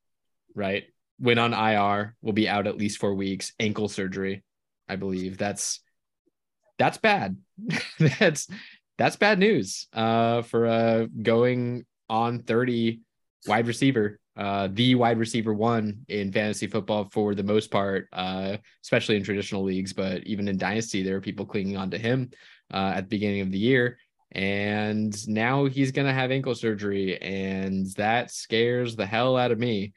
right? 0.54 0.84
Went 1.18 1.40
on 1.40 1.52
IR, 1.52 2.14
will 2.22 2.32
be 2.32 2.48
out 2.48 2.66
at 2.66 2.76
least 2.76 2.98
four 2.98 3.14
weeks, 3.14 3.52
ankle 3.58 3.88
surgery, 3.88 4.44
I 4.88 4.96
believe. 4.96 5.38
That's 5.38 5.80
that's 6.78 6.98
bad. 6.98 7.36
that's 7.98 8.48
that's 8.98 9.16
bad 9.16 9.38
news 9.38 9.88
uh 9.92 10.42
for 10.42 10.66
uh 10.66 11.06
going 11.22 11.84
on 12.08 12.40
30 12.40 13.00
wide 13.46 13.66
receiver 13.66 14.18
uh 14.36 14.68
the 14.72 14.94
wide 14.94 15.18
receiver 15.18 15.52
one 15.52 16.04
in 16.08 16.32
fantasy 16.32 16.66
football 16.66 17.08
for 17.10 17.34
the 17.34 17.42
most 17.42 17.70
part 17.70 18.08
uh 18.12 18.56
especially 18.82 19.16
in 19.16 19.22
traditional 19.22 19.62
leagues 19.62 19.92
but 19.92 20.22
even 20.24 20.48
in 20.48 20.56
dynasty 20.56 21.02
there 21.02 21.16
are 21.16 21.20
people 21.20 21.46
clinging 21.46 21.76
on 21.76 21.90
to 21.90 21.98
him 21.98 22.30
uh 22.72 22.92
at 22.94 23.02
the 23.02 23.08
beginning 23.08 23.40
of 23.40 23.50
the 23.50 23.58
year 23.58 23.98
and 24.36 25.26
now 25.28 25.64
he's 25.64 25.92
going 25.92 26.06
to 26.06 26.12
have 26.12 26.30
ankle 26.30 26.54
surgery 26.54 27.20
and 27.20 27.86
that 27.94 28.30
scares 28.30 28.94
the 28.94 29.06
hell 29.06 29.36
out 29.36 29.50
of 29.50 29.58
me. 29.58 29.92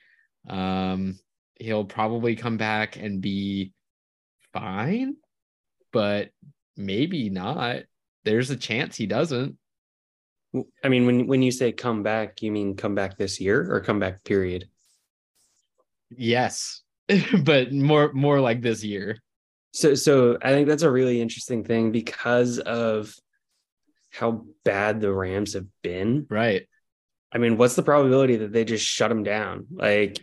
Um 0.49 1.19
he'll 1.55 1.85
probably 1.85 2.37
come 2.37 2.55
back 2.55 2.95
and 2.95 3.21
be 3.21 3.73
fine 4.53 5.17
but 5.91 6.29
maybe 6.77 7.29
not. 7.29 7.83
There's 8.23 8.49
a 8.49 8.55
chance 8.55 8.95
he 8.95 9.05
doesn't. 9.05 9.57
I 10.83 10.87
mean, 10.87 11.05
when 11.05 11.27
when 11.27 11.41
you 11.41 11.51
say 11.51 11.71
come 11.71 12.01
back, 12.01 12.41
you 12.41 12.51
mean 12.51 12.75
come 12.75 12.95
back 12.95 13.17
this 13.17 13.39
year 13.39 13.71
or 13.71 13.81
come 13.81 13.99
back 13.99 14.23
period? 14.23 14.67
yes 16.09 16.81
but 17.43 17.71
more 17.71 18.11
more 18.13 18.39
like 18.39 18.61
this 18.61 18.83
year. 18.83 19.17
So 19.73 19.93
so 19.95 20.37
I 20.41 20.51
think 20.51 20.67
that's 20.67 20.83
a 20.83 20.91
really 20.91 21.21
interesting 21.21 21.63
thing 21.63 21.91
because 21.91 22.59
of 22.59 23.13
how 24.11 24.45
bad 24.63 25.01
the 25.01 25.13
Rams 25.13 25.53
have 25.53 25.67
been. 25.81 26.25
right 26.29 26.67
I 27.31 27.37
mean, 27.37 27.57
what's 27.57 27.75
the 27.75 27.83
probability 27.83 28.37
that 28.37 28.51
they 28.51 28.65
just 28.65 28.85
shut 28.85 29.09
them 29.09 29.23
down? 29.23 29.67
Like 29.71 30.19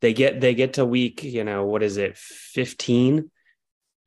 they 0.00 0.12
get 0.12 0.40
they 0.40 0.54
get 0.54 0.74
to 0.74 0.84
week, 0.84 1.22
you 1.22 1.44
know, 1.44 1.64
what 1.64 1.82
is 1.82 1.96
it, 1.96 2.16
15? 2.16 3.30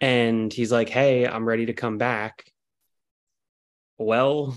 And 0.02 0.52
he's 0.52 0.72
like, 0.72 0.89
Hey, 0.89 1.26
I'm 1.26 1.48
ready 1.48 1.67
to 1.67 1.74
come 1.74 1.98
back. 1.98 2.46
Well, 3.98 4.56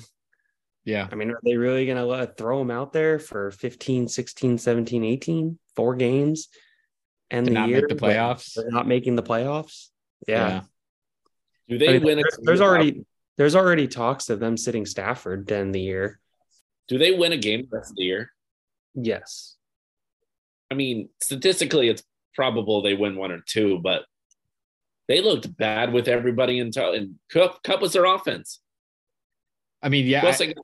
yeah 0.85 1.07
I 1.11 1.15
mean, 1.15 1.31
are 1.31 1.41
they 1.45 1.57
really 1.57 1.87
gonna 1.87 2.05
let 2.05 2.37
throw 2.37 2.61
him 2.61 2.71
out 2.71 2.93
there 2.93 3.19
for 3.19 3.51
15, 3.53 4.09
16, 4.09 4.59
17, 4.59 5.05
18, 5.05 5.59
four 5.77 5.95
games 5.95 6.49
and 7.31 7.47
To 7.47 7.51
the 7.53 7.61
not 7.61 7.69
year 7.69 7.81
make 7.83 7.89
the 7.89 7.95
playoffs? 7.95 8.55
They're 8.55 8.71
not 8.71 8.89
making 8.89 9.17
the 9.17 9.23
playoffs. 9.23 9.89
Yeah. 10.27 10.63
Do 11.69 11.77
I 11.77 11.79
they 11.79 11.93
mean, 11.95 12.03
win? 12.03 12.19
A, 12.19 12.23
there's, 12.23 12.39
there's 12.43 12.61
already 12.61 13.05
there's 13.37 13.55
already 13.57 13.88
talks 13.88 14.31
of 14.31 14.40
them 14.40 14.57
sitting 14.57 14.87
Stafford 14.87 15.49
to 15.49 15.57
end 15.57 15.75
the 15.75 15.81
year. 15.81 16.20
Do 16.88 16.99
they 16.99 17.12
win 17.12 17.33
a 17.33 17.37
game 17.37 17.66
the 17.70 17.79
rest 17.79 17.90
of 17.92 17.97
the 17.97 18.05
year? 18.05 18.31
Yes. 18.94 19.57
I 20.70 20.75
mean, 20.75 21.09
statistically, 21.20 21.88
it's 21.88 22.03
probable 22.35 22.83
they 22.83 22.94
win 22.94 23.16
one 23.16 23.33
or 23.33 23.40
two, 23.47 23.79
but 23.83 24.03
they 25.09 25.20
looked 25.20 25.57
bad 25.57 25.92
with 25.92 26.09
everybody 26.09 26.59
in 26.59 26.70
tow. 26.70 26.92
And 26.92 27.16
Kupp, 27.33 27.62
Kupp 27.62 27.81
was 27.81 27.92
their 27.92 28.05
offense. 28.05 28.61
I 29.83 29.88
mean, 29.88 30.07
yeah. 30.07 30.20
Plus, 30.20 30.40
I- 30.40 30.47
they- 30.47 30.55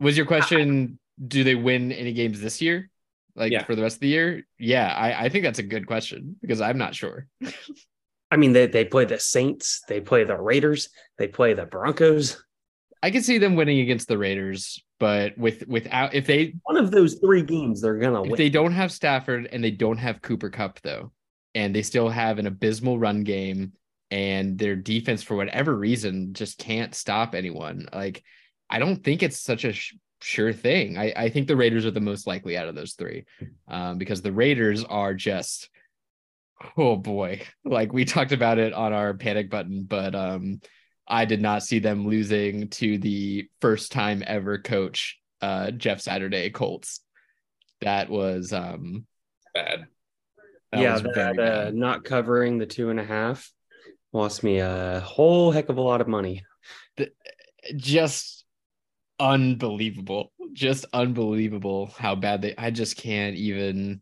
was 0.00 0.16
your 0.16 0.26
question? 0.26 0.98
Do 1.24 1.44
they 1.44 1.54
win 1.54 1.92
any 1.92 2.12
games 2.12 2.40
this 2.40 2.62
year? 2.62 2.88
Like 3.36 3.52
Yeah. 3.52 3.64
for 3.64 3.74
the 3.76 3.82
rest 3.82 3.96
of 3.96 4.00
the 4.00 4.08
year? 4.08 4.46
Yeah, 4.58 4.88
I, 4.92 5.24
I 5.24 5.28
think 5.28 5.44
that's 5.44 5.58
a 5.58 5.62
good 5.64 5.86
question 5.86 6.36
because 6.40 6.60
I'm 6.60 6.78
not 6.78 6.94
sure. 6.94 7.26
I 8.30 8.36
mean, 8.36 8.52
they, 8.52 8.66
they 8.66 8.84
play 8.84 9.04
the 9.04 9.18
Saints, 9.18 9.82
they 9.88 10.00
play 10.00 10.24
the 10.24 10.36
Raiders, 10.36 10.88
they 11.18 11.28
play 11.28 11.54
the 11.54 11.66
Broncos. 11.66 12.42
I 13.02 13.10
can 13.10 13.22
see 13.22 13.38
them 13.38 13.56
winning 13.56 13.80
against 13.80 14.08
the 14.08 14.18
Raiders, 14.18 14.82
but 14.98 15.36
with 15.38 15.66
without 15.66 16.14
if 16.14 16.26
they 16.26 16.54
One 16.64 16.76
of 16.76 16.90
those 16.90 17.14
three 17.14 17.42
games 17.42 17.80
they're 17.80 17.96
gonna 17.98 18.22
if 18.22 18.30
win. 18.30 18.36
they 18.38 18.50
don't 18.50 18.72
have 18.72 18.92
Stafford 18.92 19.48
and 19.50 19.64
they 19.64 19.70
don't 19.70 19.96
have 19.96 20.20
Cooper 20.20 20.50
Kupp 20.50 20.80
though, 20.82 21.10
and 21.54 21.74
they 21.74 21.82
still 21.82 22.10
have 22.10 22.38
an 22.38 22.46
abysmal 22.46 22.98
run 22.98 23.24
game 23.24 23.72
and 24.10 24.58
their 24.58 24.76
defense 24.76 25.22
for 25.22 25.34
whatever 25.36 25.74
reason 25.76 26.34
just 26.34 26.58
can't 26.58 26.94
stop 26.94 27.34
anyone. 27.34 27.88
Like 27.92 28.22
I 28.68 28.78
don't 28.78 29.02
think 29.02 29.22
it's 29.22 29.40
such 29.40 29.64
a 29.64 29.72
sh- 29.72 29.94
sure 30.20 30.52
thing. 30.52 30.98
I, 30.98 31.12
I 31.16 31.28
think 31.30 31.48
the 31.48 31.56
Raiders 31.56 31.86
are 31.86 31.90
the 31.90 32.00
most 32.00 32.26
likely 32.26 32.56
out 32.58 32.68
of 32.68 32.74
those 32.74 32.92
three, 32.92 33.24
um, 33.66 33.96
because 33.96 34.20
the 34.20 34.32
Raiders 34.32 34.84
are 34.84 35.14
just 35.14 35.70
oh 36.76 36.96
boy, 36.96 37.42
like 37.64 37.92
we 37.92 38.04
talked 38.04 38.32
about 38.32 38.58
it 38.58 38.72
on 38.72 38.92
our 38.92 39.14
panic 39.14 39.50
button, 39.50 39.84
but 39.84 40.14
um, 40.14 40.60
I 41.06 41.24
did 41.24 41.40
not 41.40 41.62
see 41.62 41.78
them 41.78 42.06
losing 42.06 42.68
to 42.68 42.98
the 42.98 43.48
first 43.60 43.92
time 43.92 44.22
ever 44.26 44.58
coach 44.58 45.18
uh, 45.40 45.70
Jeff 45.70 46.00
Saturday 46.00 46.50
Colts. 46.50 47.00
That 47.80 48.10
was 48.10 48.52
um, 48.52 49.06
bad. 49.54 49.86
that 50.72 50.80
yeah, 50.80 50.92
was 50.92 51.02
that, 51.02 51.36
very 51.36 51.38
uh, 51.38 51.70
not 51.70 52.04
covering 52.04 52.58
the 52.58 52.66
two 52.66 52.90
and 52.90 53.00
a 53.00 53.04
half 53.04 53.50
lost 54.12 54.42
me 54.42 54.58
a 54.58 55.00
whole 55.00 55.52
heck 55.52 55.68
of 55.68 55.78
a 55.78 55.80
lot 55.80 56.00
of 56.00 56.08
money. 56.08 56.44
just 57.76 58.44
unbelievable 59.20 60.32
just 60.54 60.86
unbelievable 60.92 61.92
how 61.98 62.14
bad 62.14 62.40
they 62.42 62.54
i 62.56 62.70
just 62.70 62.96
can't 62.96 63.36
even 63.36 64.00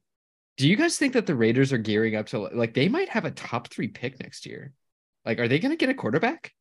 do 0.58 0.68
you 0.68 0.76
guys 0.76 0.98
think 0.98 1.12
that 1.12 1.26
the 1.26 1.36
raiders 1.36 1.72
are 1.72 1.78
gearing 1.78 2.16
up 2.16 2.26
to 2.26 2.38
like 2.40 2.74
they 2.74 2.88
might 2.88 3.08
have 3.08 3.24
a 3.24 3.30
top 3.30 3.68
three 3.68 3.88
pick 3.88 4.20
next 4.20 4.44
year. 4.44 4.72
Like 5.24 5.38
are 5.38 5.46
they 5.48 5.60
going 5.60 5.70
to 5.70 5.76
get 5.76 5.88
a 5.88 5.94
quarterback? 5.94 6.52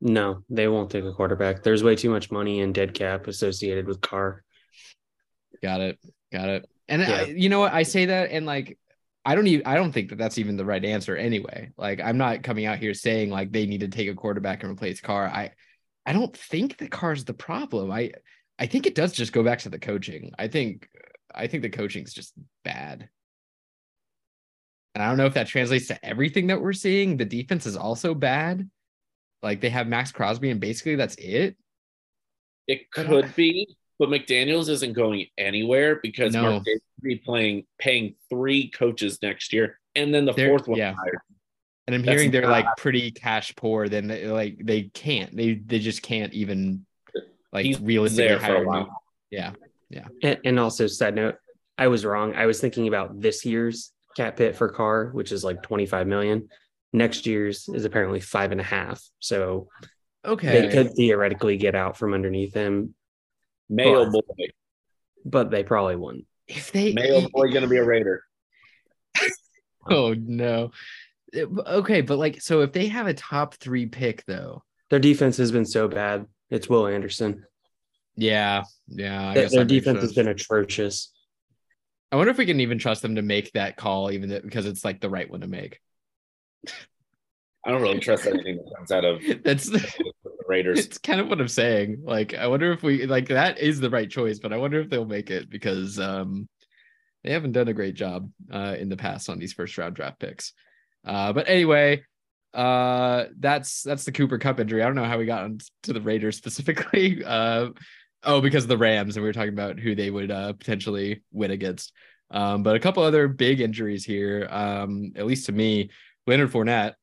No, 0.00 0.44
they 0.48 0.68
won't 0.68 0.90
take 0.90 1.04
a 1.04 1.12
quarterback. 1.12 1.62
There's 1.62 1.82
way 1.82 1.96
too 1.96 2.10
much 2.10 2.30
money 2.30 2.60
in 2.60 2.72
dead 2.72 2.94
cap 2.94 3.26
associated 3.26 3.86
with 3.86 4.00
Carr. 4.00 4.44
got 5.60 5.80
it. 5.80 5.98
Got 6.32 6.48
it. 6.48 6.70
And 6.88 7.02
Yeah. 7.02 7.22
I, 7.22 7.22
you 7.24 7.48
know 7.48 7.58
what? 7.60 7.74
I 7.74 7.82
say 7.82 8.06
that 8.06 8.30
and 8.30 8.46
like 8.46 8.78
i 9.22 9.34
don't 9.34 9.46
even 9.48 9.66
i 9.66 9.74
don't 9.74 9.92
think 9.92 10.08
that 10.08 10.16
that's 10.16 10.38
even 10.38 10.56
the 10.56 10.64
right 10.64 10.84
answer 10.84 11.16
anyway. 11.16 11.72
Like 11.76 12.00
i'm 12.00 12.18
not 12.18 12.44
coming 12.44 12.66
out 12.66 12.78
here 12.78 12.94
saying 12.94 13.30
like 13.30 13.50
they 13.50 13.66
need 13.66 13.80
to 13.80 13.88
take 13.88 14.08
a 14.08 14.14
quarterback 14.14 14.62
and 14.62 14.72
replace 14.72 15.00
carr. 15.00 15.26
I 15.26 15.50
i 16.06 16.12
don't 16.12 16.34
think 16.36 16.78
the 16.78 16.88
Carr's 16.88 17.24
the 17.24 17.34
problem. 17.34 17.90
I 17.90 18.12
i 18.60 18.66
think 18.66 18.86
it 18.86 18.94
does 18.94 19.12
just 19.12 19.32
go 19.32 19.42
back 19.42 19.58
to 19.60 19.70
the 19.70 19.78
coaching. 19.80 20.32
I 20.38 20.46
think 20.46 20.88
i 21.34 21.48
think 21.48 21.64
the 21.64 21.68
coaching's 21.70 22.14
just 22.14 22.32
bad 22.64 23.08
and 24.94 25.02
i 25.02 25.08
don't 25.08 25.16
know 25.16 25.26
if 25.26 25.34
that 25.34 25.46
translates 25.46 25.86
to 25.88 26.04
everything 26.04 26.46
that 26.48 26.60
we're 26.60 26.72
seeing 26.72 27.16
the 27.16 27.24
defense 27.24 27.66
is 27.66 27.76
also 27.76 28.14
bad 28.14 28.68
like 29.42 29.60
they 29.62 29.70
have 29.70 29.86
Maxx 29.86 30.12
Crosby 30.12 30.50
and 30.50 30.60
basically 30.60 30.96
that's 30.96 31.14
it 31.16 31.56
It 32.66 32.90
could 32.90 33.34
be, 33.34 33.74
but 33.98 34.08
McDaniels 34.10 34.68
isn't 34.68 34.92
going 34.92 35.26
anywhere 35.38 35.98
because 36.02 36.32
No. 36.34 36.42
Mark 36.42 36.64
Davis 36.64 36.82
be 37.02 37.16
playing 37.16 37.64
paying 37.78 38.14
three 38.28 38.68
coaches 38.70 39.18
next 39.22 39.52
year, 39.52 39.78
and 39.94 40.12
then 40.14 40.24
the 40.26 40.32
They're- 40.34 40.48
fourth 40.50 40.68
one 40.68 40.78
yeah. 40.78 40.92
hired. 40.94 41.18
And 41.86 41.94
I'm 41.96 42.02
That's 42.02 42.18
hearing 42.20 42.30
they're 42.30 42.46
like 42.46 42.66
pretty 42.76 43.10
cash 43.10 43.56
poor. 43.56 43.88
Then 43.88 44.06
they, 44.08 44.26
like 44.28 44.58
they 44.62 44.82
can't. 44.94 45.34
They 45.34 45.54
they 45.54 45.78
just 45.80 46.02
can't 46.02 46.32
even 46.34 46.84
like 47.52 47.64
He's 47.64 47.80
realistically 47.80 48.28
there 48.28 48.38
for 48.38 48.44
hire 48.44 48.62
a 48.62 48.66
while. 48.66 48.80
new- 49.32 49.38
Yeah, 49.38 49.52
And, 50.22 50.38
and 50.44 50.60
also, 50.60 50.86
side 50.86 51.14
note, 51.16 51.36
I 51.78 51.88
was 51.88 52.04
wrong. 52.04 52.34
I 52.34 52.46
was 52.46 52.60
thinking 52.60 52.86
about 52.86 53.20
this 53.20 53.44
year's 53.44 53.90
cap 54.16 54.38
hit 54.38 54.56
for 54.56 54.68
Carr, 54.68 55.06
which 55.12 55.32
is 55.32 55.44
like 55.44 55.62
25 55.62 56.06
million. 56.06 56.48
Next 56.92 57.26
year's 57.26 57.68
is 57.68 57.84
apparently 57.84 58.20
five 58.20 58.52
and 58.52 58.60
a 58.60 58.64
half. 58.64 59.02
So 59.20 59.68
Okay. 60.24 60.60
they 60.62 60.68
could 60.68 60.92
theoretically 60.94 61.56
get 61.56 61.74
out 61.74 61.96
from 61.96 62.12
underneath 62.14 62.52
him, 62.54 62.94
Mayo 63.68 64.04
But- 64.10 64.12
boy, 64.12 64.44
but 65.24 65.50
they 65.50 65.62
probably 65.62 65.96
wouldn't. 65.96 66.26
if 66.48 66.72
they 66.72 66.92
Mayo 66.92 67.28
boy, 67.28 67.48
going 67.50 67.62
to 67.62 67.68
be 67.68 67.76
a 67.76 67.84
Raider. 67.84 68.24
oh 69.90 70.14
no. 70.14 70.72
Okay, 71.34 72.00
but 72.00 72.18
like 72.18 72.40
so 72.40 72.62
if 72.62 72.72
they 72.72 72.88
have 72.88 73.06
a 73.06 73.14
top 73.14 73.54
three 73.54 73.86
pick 73.86 74.24
though, 74.26 74.64
Their 74.90 74.98
defense 74.98 75.36
has 75.36 75.52
been 75.52 75.64
so 75.64 75.86
bad. 75.86 76.26
It's 76.50 76.68
Will 76.68 76.88
Anderson. 76.88 77.44
yeah, 78.16 78.64
yeah. 78.88 79.28
I 79.30 79.34
Their, 79.34 79.42
guess 79.44 79.52
their 79.52 79.60
that 79.64 79.72
makes 79.72 79.84
defense 79.84 80.00
has 80.02 80.12
been 80.12 80.26
atrocious. 80.28 81.12
I 82.12 82.16
wonder 82.16 82.30
if 82.30 82.38
we 82.38 82.46
can 82.46 82.60
even 82.60 82.78
trust 82.78 83.02
them 83.02 83.14
to 83.16 83.22
make 83.22 83.52
that 83.52 83.76
call, 83.76 84.10
even 84.10 84.28
th- 84.28 84.42
because 84.42 84.66
it's 84.66 84.84
like 84.84 85.00
the 85.00 85.10
right 85.10 85.30
one 85.30 85.42
to 85.42 85.46
make. 85.46 85.80
I 87.64 87.70
don't 87.70 87.82
really 87.82 88.00
trust 88.00 88.26
anything 88.26 88.56
that 88.56 88.74
comes 88.76 88.90
out 88.90 89.04
of 89.04 89.22
That's 89.44 89.66
the 89.68 89.86
Raiders. 90.48 90.78
it's 90.80 90.98
kind 90.98 91.20
of 91.20 91.28
what 91.28 91.40
I'm 91.40 91.48
saying. 91.48 92.02
Like, 92.04 92.34
I 92.34 92.46
wonder 92.46 92.72
if 92.72 92.82
we 92.82 93.06
like 93.06 93.28
that 93.28 93.58
is 93.58 93.80
the 93.80 93.90
right 93.90 94.10
choice, 94.10 94.38
but 94.38 94.52
I 94.52 94.56
wonder 94.56 94.80
if 94.80 94.88
they'll 94.90 95.04
make 95.04 95.30
it 95.30 95.50
because 95.50 95.98
um 95.98 96.48
they 97.22 97.32
haven't 97.32 97.52
done 97.52 97.68
a 97.68 97.74
great 97.74 97.94
job 97.94 98.30
uh 98.52 98.76
in 98.78 98.88
the 98.88 98.96
past 98.96 99.28
on 99.28 99.38
these 99.38 99.52
first 99.52 99.76
round 99.78 99.94
draft 99.94 100.18
picks. 100.18 100.52
Uh 101.06 101.32
but 101.32 101.48
anyway, 101.48 102.02
uh 102.54 103.26
that's 103.38 103.82
that's 103.82 104.04
the 104.04 104.12
Cooper 104.12 104.38
Kupp 104.38 104.58
injury. 104.58 104.82
I 104.82 104.86
don't 104.86 104.96
know 104.96 105.04
how 105.04 105.18
we 105.18 105.26
got 105.26 105.48
to 105.84 105.92
the 105.92 106.00
Raiders 106.00 106.36
specifically. 106.36 107.22
Oh, 108.22 108.40
because 108.40 108.64
of 108.64 108.68
the 108.68 108.76
Rams, 108.78 109.16
and 109.16 109.22
we 109.22 109.28
were 109.28 109.32
talking 109.32 109.52
about 109.52 109.78
who 109.78 109.94
they 109.94 110.10
would 110.10 110.30
uh 110.30 110.52
potentially 110.52 111.22
win 111.32 111.50
against. 111.50 111.92
Um, 112.30 112.62
but 112.62 112.76
a 112.76 112.80
couple 112.80 113.02
other 113.02 113.28
big 113.28 113.60
injuries 113.60 114.04
here, 114.04 114.46
um, 114.50 115.12
at 115.16 115.26
least 115.26 115.46
to 115.46 115.52
me, 115.52 115.90
Leonard 116.26 116.52
Fournette 116.52 116.94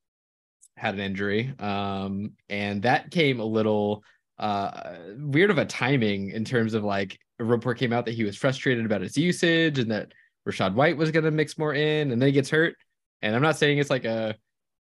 had 0.77 0.93
an 0.93 1.01
injury. 1.01 1.53
Um, 1.59 2.33
and 2.49 2.83
that 2.83 3.11
came 3.11 3.39
a 3.39 3.45
little 3.45 4.03
uh 4.39 4.93
weird 5.17 5.49
of 5.49 5.57
a 5.57 5.65
timing 5.65 6.29
in 6.29 6.45
terms 6.45 6.75
of 6.75 6.83
like 6.83 7.19
a 7.39 7.43
report 7.43 7.79
came 7.79 7.93
out 7.93 8.05
that 8.05 8.13
he 8.13 8.23
was 8.23 8.37
frustrated 8.37 8.85
about 8.85 9.01
his 9.01 9.17
usage 9.17 9.79
and 9.79 9.91
that 9.91 10.13
Rachaad 10.47 10.75
White 10.75 10.97
was 10.97 11.11
gonna 11.11 11.31
mix 11.31 11.57
more 11.57 11.73
in 11.73 12.11
and 12.11 12.21
then 12.21 12.27
he 12.27 12.33
gets 12.33 12.49
hurt. 12.49 12.75
And 13.23 13.35
I'm 13.35 13.41
not 13.41 13.57
saying 13.57 13.79
it's 13.79 13.89
like 13.89 14.05
a 14.05 14.35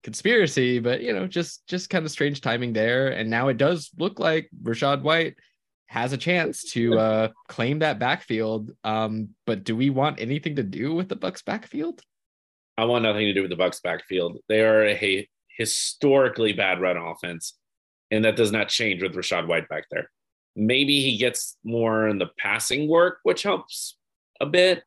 conspiracy, 0.03 0.79
but 0.79 1.01
you 1.01 1.13
know, 1.13 1.27
just 1.27 1.65
just 1.67 1.89
kind 1.91 2.05
of 2.05 2.11
strange 2.11 2.41
timing 2.41 2.73
there. 2.73 3.09
And 3.09 3.29
now 3.29 3.49
it 3.49 3.57
does 3.57 3.91
look 3.97 4.19
like 4.19 4.49
Rachaad 4.63 5.03
White 5.03 5.35
has 5.93 6.11
a 6.11 6.17
chance 6.17 6.71
to 6.71 6.97
uh 7.07 7.27
claim 7.47 7.79
that 7.79 7.99
backfield. 7.99 8.71
Um, 8.83 9.29
but 9.45 9.63
do 9.63 9.75
we 9.75 9.89
want 9.89 10.19
anything 10.19 10.55
to 10.57 10.63
do 10.63 10.93
with 10.93 11.07
the 11.07 11.15
Bucks 11.15 11.41
backfield? 11.41 12.01
I 12.77 12.85
want 12.85 13.03
nothing 13.03 13.25
to 13.25 13.33
do 13.33 13.41
with 13.41 13.51
the 13.51 13.55
Bucks 13.55 13.79
backfield. 13.79 14.39
They 14.49 14.61
are 14.61 14.85
a 14.85 15.27
historically 15.57 16.53
bad 16.53 16.81
run 16.81 16.97
offense, 16.97 17.53
and 18.09 18.25
that 18.25 18.35
does 18.35 18.51
not 18.51 18.69
change 18.69 19.03
with 19.03 19.13
Rachaad 19.13 19.47
White 19.47 19.69
back 19.69 19.85
there. 19.91 20.09
Maybe 20.55 21.01
he 21.01 21.17
gets 21.17 21.57
more 21.63 22.07
in 22.07 22.17
the 22.17 22.29
passing 22.39 22.87
work, 22.87 23.19
which 23.23 23.43
helps 23.43 23.95
a 24.41 24.45
bit, 24.45 24.83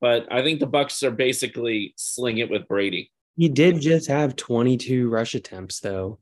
but 0.00 0.26
I 0.30 0.42
think 0.42 0.60
the 0.60 0.66
Bucks 0.66 1.02
are 1.02 1.10
basically 1.10 1.94
sling 1.96 2.38
it 2.38 2.50
with 2.50 2.68
Brady. 2.68 3.12
He 3.36 3.48
did 3.48 3.80
just 3.80 4.08
have 4.08 4.36
22 4.36 5.08
rush 5.08 5.34
attempts 5.34 5.80
though. 5.80 6.18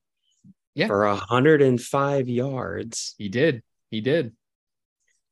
Yeah. 0.74 0.88
For 0.88 1.06
105 1.06 2.28
yards. 2.28 3.14
He 3.18 3.28
did. 3.28 3.62
He 3.94 4.00
did. 4.00 4.32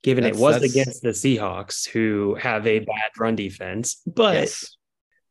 Given 0.03 0.25
That's- 0.25 0.39
it 0.39 0.43
was 0.43 0.55
that's- 0.55 0.71
against 0.71 1.03
the 1.03 1.11
Seahawks, 1.11 1.89
who 1.89 2.37
have 2.37 2.67
a 2.67 2.79
bad 2.81 3.11
run 3.19 3.37
defense, 3.37 4.01
but 4.07 4.35
Yes. 4.35 4.77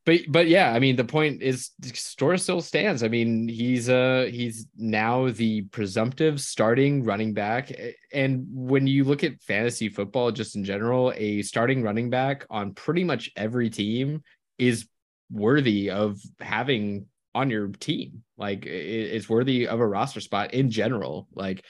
But 0.03 0.21
but 0.29 0.47
yeah, 0.47 0.73
I 0.73 0.79
mean 0.79 0.95
the 0.95 1.03
point 1.05 1.43
is 1.43 1.69
Store 1.93 2.35
still 2.37 2.59
stands. 2.59 3.03
I 3.03 3.07
mean, 3.07 3.47
he's 3.47 3.87
uh 3.87 4.27
he's 4.31 4.65
now 4.75 5.29
the 5.29 5.61
presumptive 5.61 6.41
starting 6.41 7.03
running 7.03 7.33
back. 7.35 7.71
And 8.11 8.47
when 8.51 8.87
you 8.87 9.03
look 9.03 9.23
at 9.23 9.39
fantasy 9.43 9.89
football 9.89 10.31
just 10.31 10.55
in 10.55 10.63
general, 10.63 11.13
a 11.15 11.43
starting 11.43 11.83
running 11.83 12.09
back 12.09 12.47
on 12.49 12.73
pretty 12.73 13.03
much 13.03 13.29
every 13.35 13.69
team 13.69 14.23
is 14.57 14.87
worthy 15.29 15.91
of 15.91 16.17
having 16.39 17.05
on 17.35 17.51
your 17.51 17.67
team. 17.67 18.23
Like 18.37 18.65
it's 18.65 19.29
worthy 19.29 19.67
of 19.67 19.79
a 19.79 19.87
roster 19.87 20.19
spot 20.19 20.55
in 20.55 20.71
general. 20.71 21.27
Like 21.35 21.63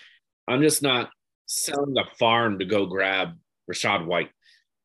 I'm 0.47 0.61
just 0.61 0.81
not 0.81 1.09
selling 1.51 1.93
the 1.93 2.05
farm 2.17 2.59
to 2.59 2.65
go 2.65 2.85
grab 2.85 3.37
Rachaad 3.69 4.05
White. 4.05 4.29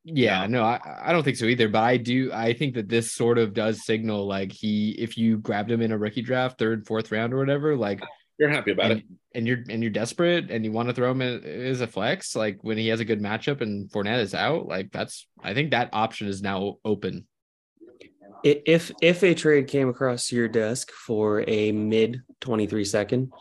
Yeah, 0.04 0.46
no, 0.46 0.62
I, 0.62 0.80
I 1.06 1.12
don't 1.12 1.24
think 1.24 1.36
so 1.36 1.46
either. 1.46 1.68
But 1.68 1.82
I 1.82 1.96
do 1.96 2.30
I 2.32 2.52
think 2.52 2.74
that 2.74 2.88
this 2.88 3.12
sort 3.12 3.38
of 3.38 3.54
does 3.54 3.84
signal 3.84 4.26
like 4.26 4.52
he 4.52 4.90
if 4.92 5.16
you 5.16 5.38
grabbed 5.38 5.70
him 5.70 5.82
in 5.82 5.92
a 5.92 5.98
rookie 5.98 6.22
draft, 6.22 6.58
third, 6.58 6.86
fourth 6.86 7.10
round 7.10 7.32
or 7.32 7.38
whatever, 7.38 7.76
like 7.76 8.00
You're 8.38 8.48
happy 8.48 8.70
about 8.72 8.92
and, 8.92 9.00
it. 9.00 9.06
and 9.34 9.46
you're 9.48 9.64
and 9.68 9.82
you're 9.82 9.90
desperate 9.90 10.50
and 10.50 10.64
you 10.64 10.70
want 10.70 10.88
to 10.88 10.94
throw 10.94 11.10
him 11.10 11.22
as 11.22 11.80
a 11.80 11.88
flex, 11.88 12.36
like 12.36 12.62
when 12.62 12.78
he 12.78 12.88
has 12.88 13.00
a 13.00 13.04
good 13.04 13.20
matchup 13.20 13.60
and 13.62 13.90
Fournette 13.90 14.20
is 14.20 14.34
out, 14.34 14.66
like 14.66 14.92
that's 14.92 15.26
I 15.42 15.54
think 15.54 15.72
that 15.72 15.90
option 15.92 16.28
is 16.28 16.40
now 16.40 16.76
open. 16.84 17.26
If 18.44 18.92
if 19.02 19.24
a 19.24 19.34
trade 19.34 19.66
came 19.66 19.88
across 19.88 20.30
your 20.30 20.46
desk 20.46 20.92
for 20.92 21.42
a 21.48 21.72
mid 21.72 22.22
23 22.42 22.84
second, 22.84 23.32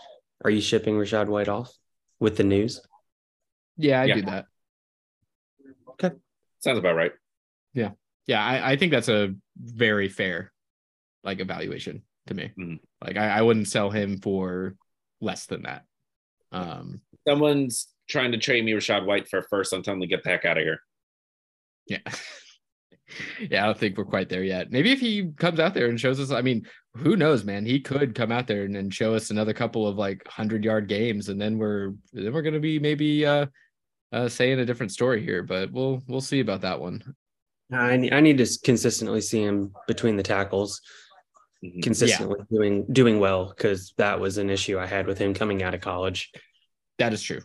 are 0.44 0.50
you 0.50 0.62
shipping 0.62 0.96
Rachaad 0.96 1.28
White 1.28 1.50
off 1.50 1.72
with 2.20 2.38
the 2.38 2.44
news? 2.44 2.82
Yeah, 3.78 4.02
I 4.02 4.06
Yeah. 4.06 4.16
do 4.16 4.22
that. 4.24 4.46
Okay. 5.92 6.12
Sounds 6.60 6.78
about 6.80 6.96
right. 6.96 7.12
Yeah, 7.74 7.92
Yeah. 8.28 8.44
I, 8.44 8.72
I 8.72 8.76
think 8.78 8.92
that's 8.92 9.10
a 9.10 9.34
very 9.58 10.10
fair 10.10 10.52
like 11.24 11.40
evaluation 11.40 12.04
to 12.28 12.34
me. 12.34 12.52
Mhm. 12.58 12.80
Like 13.04 13.18
I, 13.18 13.40
I 13.40 13.42
wouldn't 13.42 13.68
sell 13.68 13.90
him 13.90 14.18
for 14.20 14.76
less 15.22 15.46
than 15.46 15.64
that. 15.64 15.86
Um 16.52 17.02
Someone's 17.28 17.88
trying 18.08 18.32
to 18.34 18.38
trade 18.38 18.64
me 18.64 18.74
Rachaad 18.74 19.06
White 19.06 19.28
for 19.28 19.42
first. 19.44 19.74
I'm 19.74 19.82
telling 19.84 20.00
them 20.00 20.08
to 20.10 20.16
get 20.16 20.24
the 20.24 20.30
heck 20.30 20.46
out 20.46 20.58
of 20.58 20.64
here. 20.64 20.80
yeah. 21.88 21.98
yeah, 23.50 23.64
I 23.64 23.66
don't 23.68 23.78
think 23.78 23.98
we're 23.98 24.06
quite 24.06 24.30
there 24.30 24.44
yet. 24.44 24.72
Maybe 24.72 24.92
if 24.92 25.00
he 25.00 25.32
comes 25.38 25.60
out 25.60 25.74
there 25.74 25.88
and 25.88 26.00
shows 26.00 26.20
us, 26.20 26.32
I 26.32 26.42
mean, 26.42 26.66
who 26.96 27.16
knows, 27.16 27.44
man? 27.44 27.66
He 27.66 27.80
could 27.80 28.16
come 28.16 28.32
out 28.32 28.48
there 28.48 28.64
and, 28.64 28.76
and 28.78 28.94
show 28.94 29.14
us 29.16 29.30
another 29.30 29.54
couple 29.54 29.88
of 29.88 29.98
like 29.98 30.28
hundred 30.28 30.64
yard 30.64 30.88
games, 30.88 31.30
and 31.30 31.40
then 31.42 31.58
we're 31.58 31.94
then 32.14 32.32
we're 32.34 32.42
gonna 32.42 32.60
be 32.60 32.80
maybe 32.80 33.26
uh 33.26 33.46
uh 34.12 34.30
saying 34.30 34.60
a 34.60 34.66
different 34.66 34.92
story 34.92 35.24
here, 35.24 35.44
but 35.44 35.72
we'll 35.72 36.02
we'll 36.08 36.22
see 36.22 36.40
about 36.40 36.62
that 36.62 36.80
one. 36.80 37.16
I 37.72 37.98
need, 37.98 38.14
I 38.14 38.20
need 38.20 38.38
to 38.38 38.60
consistently 38.64 39.22
see 39.22 39.42
him 39.42 39.74
between 39.88 40.18
the 40.18 40.24
tackles, 40.24 40.82
Mhm. 41.64 41.82
consistently 41.82 42.40
doing 42.52 42.86
doing 42.92 43.20
well 43.20 43.48
because 43.56 43.94
that 43.98 44.20
was 44.20 44.38
an 44.38 44.50
issue 44.50 44.78
I 44.78 44.86
had 44.86 45.08
with 45.08 45.18
him 45.18 45.34
coming 45.34 45.64
out 45.64 45.74
of 45.74 45.82
college. 45.82 46.32
That 47.00 47.14
is 47.14 47.24
true. 47.24 47.42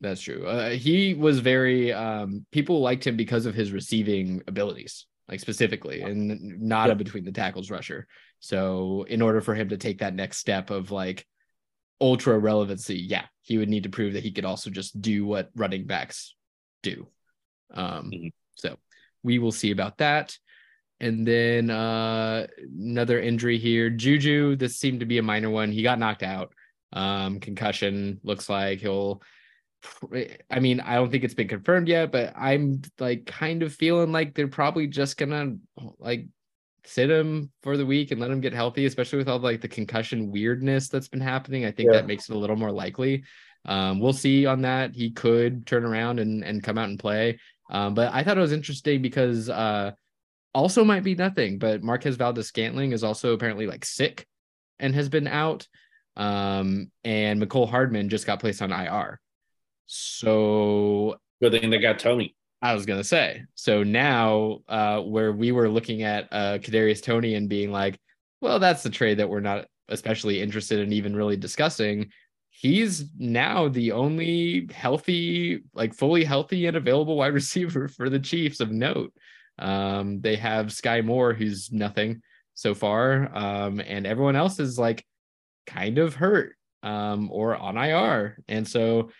That's 0.00 0.20
true. 0.20 0.46
Uh, 0.46 0.70
he 0.70 1.14
was 1.14 1.38
very 1.40 1.92
um 1.92 2.44
people 2.52 2.80
liked 2.80 3.06
him 3.06 3.16
because 3.16 3.46
of 3.46 3.54
his 3.54 3.72
receiving 3.72 4.42
abilities, 4.46 5.06
like 5.28 5.40
specifically, 5.40 6.02
and 6.02 6.60
not 6.60 6.90
a 6.90 6.94
between 6.94 7.24
the 7.24 7.32
tackles 7.32 7.70
rusher. 7.70 8.06
So 8.40 9.04
in 9.08 9.22
order 9.22 9.40
for 9.40 9.54
him 9.54 9.70
to 9.70 9.78
take 9.78 9.98
that 10.00 10.14
next 10.14 10.36
step 10.38 10.68
of 10.70 10.90
like 10.90 11.26
ultra 12.00 12.38
relevancy, 12.38 12.96
yeah, 12.98 13.26
he 13.42 13.58
would 13.58 13.68
need 13.68 13.84
to 13.84 13.88
prove 13.88 14.14
that 14.14 14.22
he 14.22 14.32
could 14.32 14.44
also 14.44 14.70
just 14.70 15.00
do 15.00 15.24
what 15.26 15.50
running 15.54 15.86
backs 15.86 16.34
do. 16.82 17.08
Um 17.72 18.10
Mhm. 18.12 18.32
so 18.56 18.76
we 19.22 19.38
will 19.38 19.52
see 19.52 19.70
about 19.70 19.98
that. 19.98 20.36
And 21.00 21.26
then 21.26 21.70
uh 21.70 22.46
another 22.58 23.20
injury 23.20 23.58
here. 23.58 23.90
Juju, 23.90 24.56
this 24.56 24.78
seemed 24.78 25.00
to 25.00 25.06
be 25.06 25.18
a 25.18 25.22
minor 25.22 25.50
one. 25.50 25.72
He 25.72 25.82
got 25.82 25.98
knocked 25.98 26.22
out. 26.22 26.52
Um, 26.92 27.40
concussion 27.40 28.20
looks 28.22 28.48
like 28.48 28.80
he'll 28.80 29.22
I 30.50 30.60
mean, 30.60 30.80
I 30.80 30.96
don't 30.96 31.10
think 31.10 31.24
it's 31.24 31.34
been 31.34 31.48
confirmed 31.48 31.88
yet, 31.88 32.10
but 32.10 32.32
I'm 32.36 32.82
like 32.98 33.26
kind 33.26 33.62
of 33.62 33.72
feeling 33.74 34.12
like 34.12 34.34
they're 34.34 34.48
probably 34.48 34.86
just 34.86 35.16
gonna 35.16 35.56
like 35.98 36.26
sit 36.86 37.10
him 37.10 37.50
for 37.62 37.76
the 37.76 37.86
week 37.86 38.10
and 38.10 38.20
let 38.20 38.30
him 38.30 38.40
get 38.40 38.52
healthy, 38.52 38.86
especially 38.86 39.18
with 39.18 39.28
all 39.28 39.38
like 39.38 39.60
the 39.60 39.68
concussion 39.68 40.30
weirdness 40.30 40.88
that's 40.88 41.08
been 41.08 41.20
happening. 41.20 41.64
I 41.64 41.70
think 41.70 41.88
Yeah. 41.90 41.98
that 41.98 42.06
makes 42.06 42.28
it 42.28 42.34
a 42.34 42.38
little 42.38 42.56
more 42.56 42.72
likely. 42.72 43.24
Um, 43.64 43.98
we'll 43.98 44.12
see 44.12 44.46
on 44.46 44.62
that. 44.62 44.94
He 44.94 45.10
could 45.10 45.66
turn 45.66 45.84
around 45.84 46.20
and 46.20 46.44
and 46.44 46.62
come 46.62 46.78
out 46.78 46.88
and 46.88 46.98
play. 46.98 47.38
Um, 47.70 47.94
but 47.94 48.14
I 48.14 48.22
thought 48.22 48.38
it 48.38 48.40
was 48.40 48.52
interesting 48.52 49.02
because 49.02 49.48
uh 49.50 49.92
also 50.54 50.84
might 50.84 51.02
be 51.04 51.14
nothing, 51.14 51.58
but 51.58 51.82
Marquez 51.82 52.16
Valdes-Scantling 52.16 52.92
is 52.92 53.04
also 53.04 53.34
apparently 53.34 53.66
like 53.66 53.84
sick 53.84 54.26
and 54.78 54.94
has 54.94 55.08
been 55.08 55.26
out. 55.26 55.66
Um, 56.16 56.90
and 57.04 57.42
Mecole 57.42 57.68
Hardman 57.68 58.08
just 58.08 58.26
got 58.26 58.40
placed 58.40 58.62
on 58.62 58.72
IR. 58.72 59.20
So 59.86 61.16
Good 61.42 61.52
thing 61.52 61.70
they 61.70 61.78
got 61.78 61.98
Toney. 61.98 62.35
I 62.62 62.74
was 62.74 62.86
gonna 62.86 63.04
say, 63.04 63.42
so 63.54 63.82
now 63.82 64.60
uh 64.68 65.00
where 65.00 65.32
we 65.32 65.52
were 65.52 65.68
looking 65.68 66.02
at 66.02 66.28
uh 66.32 66.58
Kadarius 66.58 67.02
Toney 67.02 67.34
and 67.34 67.48
being 67.48 67.70
like, 67.70 67.98
well, 68.40 68.58
that's 68.58 68.82
the 68.82 68.90
trade 68.90 69.18
that 69.18 69.28
we're 69.28 69.40
not 69.40 69.66
especially 69.88 70.40
interested 70.40 70.80
in 70.80 70.92
even 70.92 71.14
really 71.14 71.36
discussing. 71.36 72.10
He's 72.50 73.04
now 73.18 73.68
the 73.68 73.92
only 73.92 74.68
healthy, 74.72 75.62
like 75.74 75.94
fully 75.94 76.24
healthy 76.24 76.66
and 76.66 76.76
available 76.76 77.16
wide 77.18 77.34
receiver 77.34 77.88
for 77.88 78.08
the 78.08 78.18
Chiefs 78.18 78.60
of 78.60 78.70
note. 78.70 79.12
Um, 79.58 80.20
they 80.20 80.36
have 80.36 80.72
Sky 80.72 81.00
Moore, 81.02 81.34
who's 81.34 81.70
nothing 81.72 82.22
so 82.54 82.74
far. 82.74 83.30
Um, 83.36 83.80
and 83.80 84.06
everyone 84.06 84.36
else 84.36 84.58
is 84.58 84.78
like 84.78 85.04
kind 85.66 85.98
of 85.98 86.14
hurt 86.14 86.54
um 86.82 87.30
or 87.32 87.56
on 87.56 87.76
IR. 87.76 88.38
And 88.48 88.66
so 88.66 89.10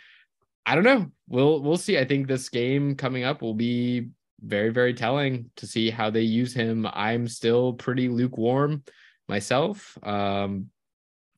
I 0.66 0.74
don't 0.74 0.84
know. 0.84 1.10
We'll 1.28 1.62
we'll 1.62 1.76
see. 1.76 1.96
I 1.96 2.04
think 2.04 2.26
this 2.26 2.48
game 2.48 2.96
coming 2.96 3.22
up 3.22 3.40
will 3.40 3.54
be 3.54 4.08
very 4.42 4.70
very 4.70 4.92
telling 4.92 5.50
to 5.56 5.66
see 5.66 5.90
how 5.90 6.10
they 6.10 6.22
use 6.22 6.52
him. 6.52 6.86
I'm 6.92 7.28
still 7.28 7.72
pretty 7.72 8.08
lukewarm 8.08 8.82
myself. 9.28 9.96
Um, 10.02 10.70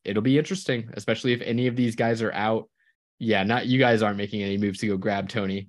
it'll 0.04 0.22
be 0.22 0.38
interesting, 0.38 0.90
especially 0.94 1.32
if 1.34 1.42
any 1.42 1.66
of 1.66 1.76
these 1.76 1.94
guys 1.94 2.22
are 2.22 2.32
out. 2.32 2.68
Yeah, 3.18 3.42
not 3.42 3.66
you 3.66 3.78
guys 3.78 4.02
aren't 4.02 4.16
making 4.16 4.42
any 4.42 4.56
moves 4.56 4.78
to 4.80 4.86
go 4.88 4.96
grab 4.96 5.28
Toney, 5.28 5.68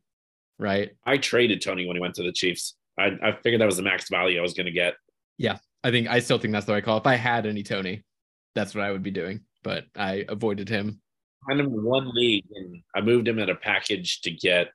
right? 0.58 0.92
I 1.06 1.18
traded 1.18 1.62
Toney 1.62 1.86
when 1.86 1.98
he 1.98 2.02
went 2.02 2.16
to 2.16 2.24
the 2.24 2.32
Chiefs. 2.32 2.76
I, 2.98 3.18
I 3.22 3.32
figured 3.44 3.62
that 3.62 3.66
was 3.66 3.78
the 3.78 3.84
max 3.84 4.10
value 4.10 4.40
I 4.40 4.42
was 4.42 4.54
going 4.54 4.68
to 4.68 4.72
get. 4.72 4.96
Yeah, 5.38 5.58
I 5.84 5.92
think 5.92 6.08
I 6.08 6.20
still 6.20 6.38
think 6.38 6.54
that's 6.54 6.66
the 6.66 6.74
right 6.74 6.84
call. 6.84 6.98
If 6.98 7.08
I 7.08 7.16
had 7.16 7.46
any 7.46 7.64
Toney, 7.64 8.04
that's 8.56 8.74
what 8.74 8.84
I 8.84 8.92
would 8.92 9.04
be 9.04 9.12
doing. 9.12 9.42
But 9.64 9.86
I 9.96 10.26
avoided 10.30 10.70
him. 10.70 11.02
Kind 11.48 11.62
of 11.62 11.72
one 11.72 12.12
league, 12.14 12.46
and 12.54 12.82
I 12.96 13.02
moved 13.02 13.28
him 13.28 13.40
at 13.40 13.50
a 13.50 13.56
package 13.56 14.22
to 14.22 14.32
get 14.32 14.68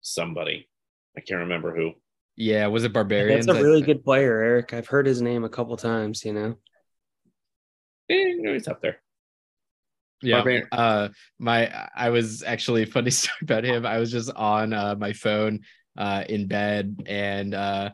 somebody. 0.00 0.68
I 1.16 1.20
can't 1.20 1.40
remember 1.40 1.74
who. 1.74 1.92
Yeah, 2.36 2.66
was 2.68 2.84
it 2.84 2.92
Barbarian? 2.92 3.44
That's 3.44 3.58
a 3.58 3.62
really 3.62 3.82
good 3.82 4.04
player, 4.04 4.38
Eric. 4.38 4.72
I've 4.72 4.86
heard 4.86 5.06
his 5.06 5.20
name 5.20 5.44
a 5.44 5.48
couple 5.48 5.76
times. 5.76 6.24
You 6.24 6.32
know, 6.32 6.56
Eh, 8.08 8.34
no, 8.38 8.52
he's 8.52 8.68
up 8.68 8.82
there. 8.82 9.00
Yeah. 10.22 10.36
Barbarian. 10.36 10.66
Uh 10.72 11.08
my 11.38 11.88
I 11.94 12.10
was 12.10 12.42
actually 12.42 12.84
funny 12.86 13.10
story 13.10 13.36
about 13.42 13.64
him. 13.64 13.86
I 13.86 13.98
was 13.98 14.10
just 14.12 14.30
on 14.34 14.72
uh 14.72 14.94
my 14.98 15.12
phone 15.12 15.60
uh 15.96 16.24
in 16.28 16.46
bed 16.46 17.02
and 17.06 17.54
uh 17.54 17.90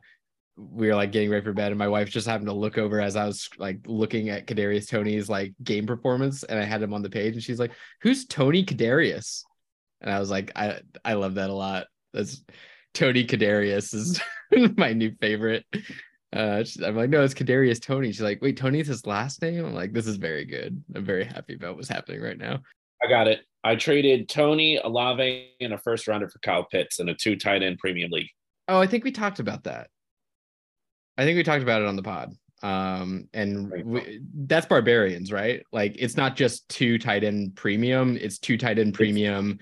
we 0.56 0.88
were 0.88 0.94
like 0.94 1.12
getting 1.12 1.28
ready 1.30 1.44
for 1.44 1.52
bed 1.52 1.70
and 1.70 1.78
my 1.78 1.88
wife 1.88 2.08
just 2.08 2.26
happened 2.26 2.48
to 2.48 2.54
look 2.54 2.78
over 2.78 3.00
as 3.00 3.14
I 3.14 3.26
was 3.26 3.48
like 3.58 3.78
looking 3.86 4.30
at 4.30 4.46
Kadarius 4.46 4.88
Toney's 4.88 5.28
like 5.28 5.52
game 5.62 5.86
performance 5.86 6.44
and 6.44 6.58
I 6.58 6.64
had 6.64 6.82
him 6.82 6.94
on 6.94 7.02
the 7.02 7.10
page 7.10 7.34
and 7.34 7.42
she's 7.42 7.60
like, 7.60 7.72
Who's 8.00 8.26
Toney 8.26 8.64
Kadarius? 8.64 9.42
And 10.00 10.10
I 10.10 10.18
was 10.18 10.30
like, 10.30 10.52
I 10.56 10.80
I 11.04 11.14
love 11.14 11.34
that 11.34 11.50
a 11.50 11.54
lot. 11.54 11.86
That's 12.14 12.42
Toney 12.94 13.24
Kadarius 13.26 13.92
is 13.94 14.20
my 14.76 14.92
new 14.94 15.12
favorite. 15.20 15.64
Uh, 16.32 16.64
she's- 16.64 16.82
I'm 16.82 16.96
like, 16.96 17.10
no, 17.10 17.22
it's 17.22 17.34
Kadarius 17.34 17.80
Toney. 17.80 18.08
She's 18.12 18.20
like, 18.22 18.40
wait, 18.42 18.56
Toney's 18.56 18.86
his 18.88 19.06
last 19.06 19.42
name. 19.42 19.64
I'm 19.64 19.74
like, 19.74 19.92
this 19.92 20.06
is 20.06 20.16
very 20.16 20.44
good. 20.44 20.82
I'm 20.94 21.04
very 21.04 21.24
happy 21.24 21.54
about 21.54 21.76
what's 21.76 21.88
happening 21.88 22.20
right 22.20 22.38
now. 22.38 22.60
I 23.02 23.08
got 23.08 23.28
it. 23.28 23.40
I 23.62 23.76
traded 23.76 24.28
Toney, 24.28 24.78
Olave, 24.82 25.50
in 25.60 25.72
a 25.72 25.78
first 25.78 26.06
rounder 26.08 26.28
for 26.28 26.38
Kyle 26.38 26.64
Pitts 26.64 27.00
in 27.00 27.08
a 27.08 27.14
two 27.14 27.36
tight 27.36 27.62
end 27.62 27.78
premium 27.78 28.10
league. 28.10 28.28
Oh, 28.68 28.78
I 28.80 28.86
think 28.86 29.04
we 29.04 29.12
talked 29.12 29.38
about 29.38 29.64
that. 29.64 29.88
I 31.18 31.24
think 31.24 31.36
we 31.36 31.42
talked 31.42 31.62
about 31.62 31.82
it 31.82 31.88
on 31.88 31.96
the 31.96 32.02
pod. 32.02 32.36
Um, 32.62 33.28
and 33.34 33.70
we, 33.84 34.20
that's 34.34 34.66
barbarians, 34.66 35.30
right? 35.30 35.62
Like 35.72 35.96
it's 35.98 36.16
not 36.16 36.36
just 36.36 36.68
two 36.68 36.98
tight 36.98 37.24
end 37.24 37.54
premium, 37.54 38.16
it's 38.16 38.38
two 38.38 38.56
tight 38.56 38.78
end 38.78 38.94
premium, 38.94 39.58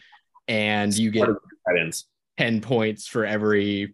and 0.48 0.96
you 0.96 1.10
get 1.10 1.26
tight 1.26 1.80
ends. 1.80 2.06
10 2.38 2.60
points 2.60 3.06
for 3.06 3.24
every 3.24 3.92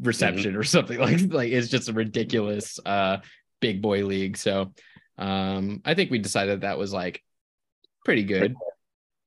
reception 0.00 0.56
or 0.56 0.62
something 0.64 0.98
like 1.00 1.32
like 1.32 1.52
it's 1.52 1.68
just 1.68 1.88
a 1.88 1.92
ridiculous 1.92 2.78
uh 2.84 3.18
big 3.60 3.80
boy 3.80 4.04
league 4.04 4.36
so 4.36 4.72
um 5.18 5.80
i 5.84 5.94
think 5.94 6.10
we 6.10 6.18
decided 6.18 6.60
that 6.60 6.78
was 6.78 6.92
like 6.92 7.22
pretty 8.04 8.24
good 8.24 8.54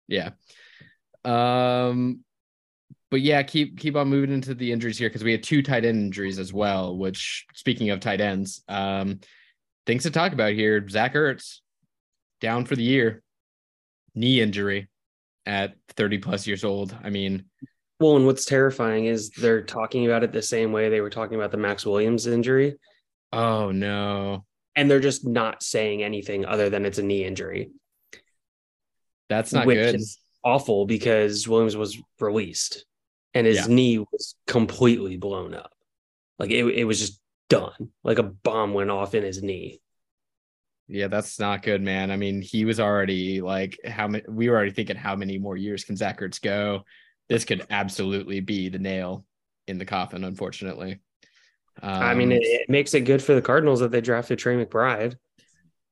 yeah 0.07 0.31
um 1.23 2.19
but 3.09 3.21
yeah 3.21 3.41
keep 3.43 3.77
keep 3.77 3.95
on 3.95 4.07
moving 4.07 4.33
into 4.33 4.53
the 4.53 4.71
injuries 4.71 4.97
here 4.97 5.09
because 5.09 5.23
we 5.23 5.31
had 5.31 5.43
two 5.43 5.61
tight 5.63 5.85
end 5.85 5.97
injuries 5.97 6.39
as 6.39 6.51
well 6.51 6.97
which 6.97 7.45
speaking 7.53 7.89
of 7.89 7.99
tight 7.99 8.21
ends 8.21 8.63
um 8.67 9.19
things 9.87 10.03
to 10.03 10.11
talk 10.11 10.33
about 10.33 10.53
here. 10.53 10.87
Zach 10.87 11.15
ertz 11.15 11.59
down 12.41 12.65
for 12.65 12.75
the 12.75 12.83
year. 12.83 13.23
Knee 14.13 14.41
injury 14.41 14.89
at 15.45 15.75
30 15.95 16.19
plus 16.19 16.45
years 16.45 16.63
old. 16.63 16.95
I 17.03 17.09
mean 17.09 17.45
well, 17.99 18.15
and 18.15 18.27
what's 18.27 18.45
terrifying 18.45 19.05
is 19.05 19.31
they're 19.31 19.63
talking 19.63 20.05
about 20.05 20.23
it 20.23 20.31
the 20.31 20.41
same 20.43 20.71
way 20.71 20.89
they 20.89 21.01
were 21.01 21.09
talking 21.09 21.35
about 21.35 21.49
the 21.49 21.57
Maxx 21.57 21.83
Williams 21.83 22.27
injury, 22.27 22.75
Oh 23.33 23.71
no, 23.71 24.45
and 24.75 24.91
they're 24.91 24.99
just 24.99 25.25
not 25.25 25.63
saying 25.63 26.03
anything 26.03 26.45
other 26.45 26.69
than 26.69 26.85
it's 26.85 26.99
a 26.99 27.03
knee 27.03 27.23
injury, 27.23 27.71
that's 29.29 29.51
not 29.51 29.65
which 29.65 29.77
good. 29.77 29.95
is 29.95 30.19
awful 30.43 30.85
because 30.85 31.47
Williams 31.47 31.75
was 31.75 31.97
released 32.19 32.85
and 33.37 33.45
his 33.45 33.57
Yeah. 33.57 33.73
knee 33.73 33.99
was 33.99 34.35
completely 34.47 35.15
blown 35.17 35.53
up, 35.53 35.71
like 36.39 36.49
it, 36.49 36.65
it 36.65 36.85
was 36.85 36.99
just 36.99 37.21
done, 37.49 37.91
like 38.03 38.17
a 38.17 38.23
bomb 38.23 38.73
went 38.73 38.89
off 38.89 39.13
in 39.13 39.23
his 39.23 39.43
knee. 39.43 39.79
Yeah, 40.87 41.07
that's 41.07 41.39
not 41.39 41.61
good, 41.63 41.81
man. 41.81 42.09
I 42.09 42.15
mean, 42.15 42.41
he 42.41 42.65
was 42.65 42.79
already 42.79 43.41
like 43.41 43.77
how 43.85 44.07
many 44.07 44.23
we 44.27 44.49
were 44.49 44.55
already 44.55 44.71
thinking 44.71 44.95
how 44.95 45.15
many 45.15 45.37
more 45.37 45.55
years 45.55 45.83
can 45.83 45.95
Zach 45.95 46.19
Ertz 46.19 46.41
go? 46.41 46.83
This 47.29 47.45
could 47.45 47.65
absolutely 47.69 48.39
be 48.39 48.69
the 48.69 48.79
nail 48.79 49.25
in 49.67 49.77
the 49.77 49.85
coffin, 49.85 50.23
unfortunately. 50.23 50.99
Um, 51.81 51.91
I 51.91 52.15
mean, 52.15 52.31
it, 52.31 52.37
um, 52.37 52.41
it, 52.43 52.69
makes 52.69 52.93
it 52.95 53.01
good 53.01 53.21
for 53.21 53.35
the 53.35 53.41
Cardinals 53.41 53.81
that 53.81 53.91
they 53.91 54.01
drafted 54.01 54.39
Trey 54.39 54.63
McBride. 54.63 55.15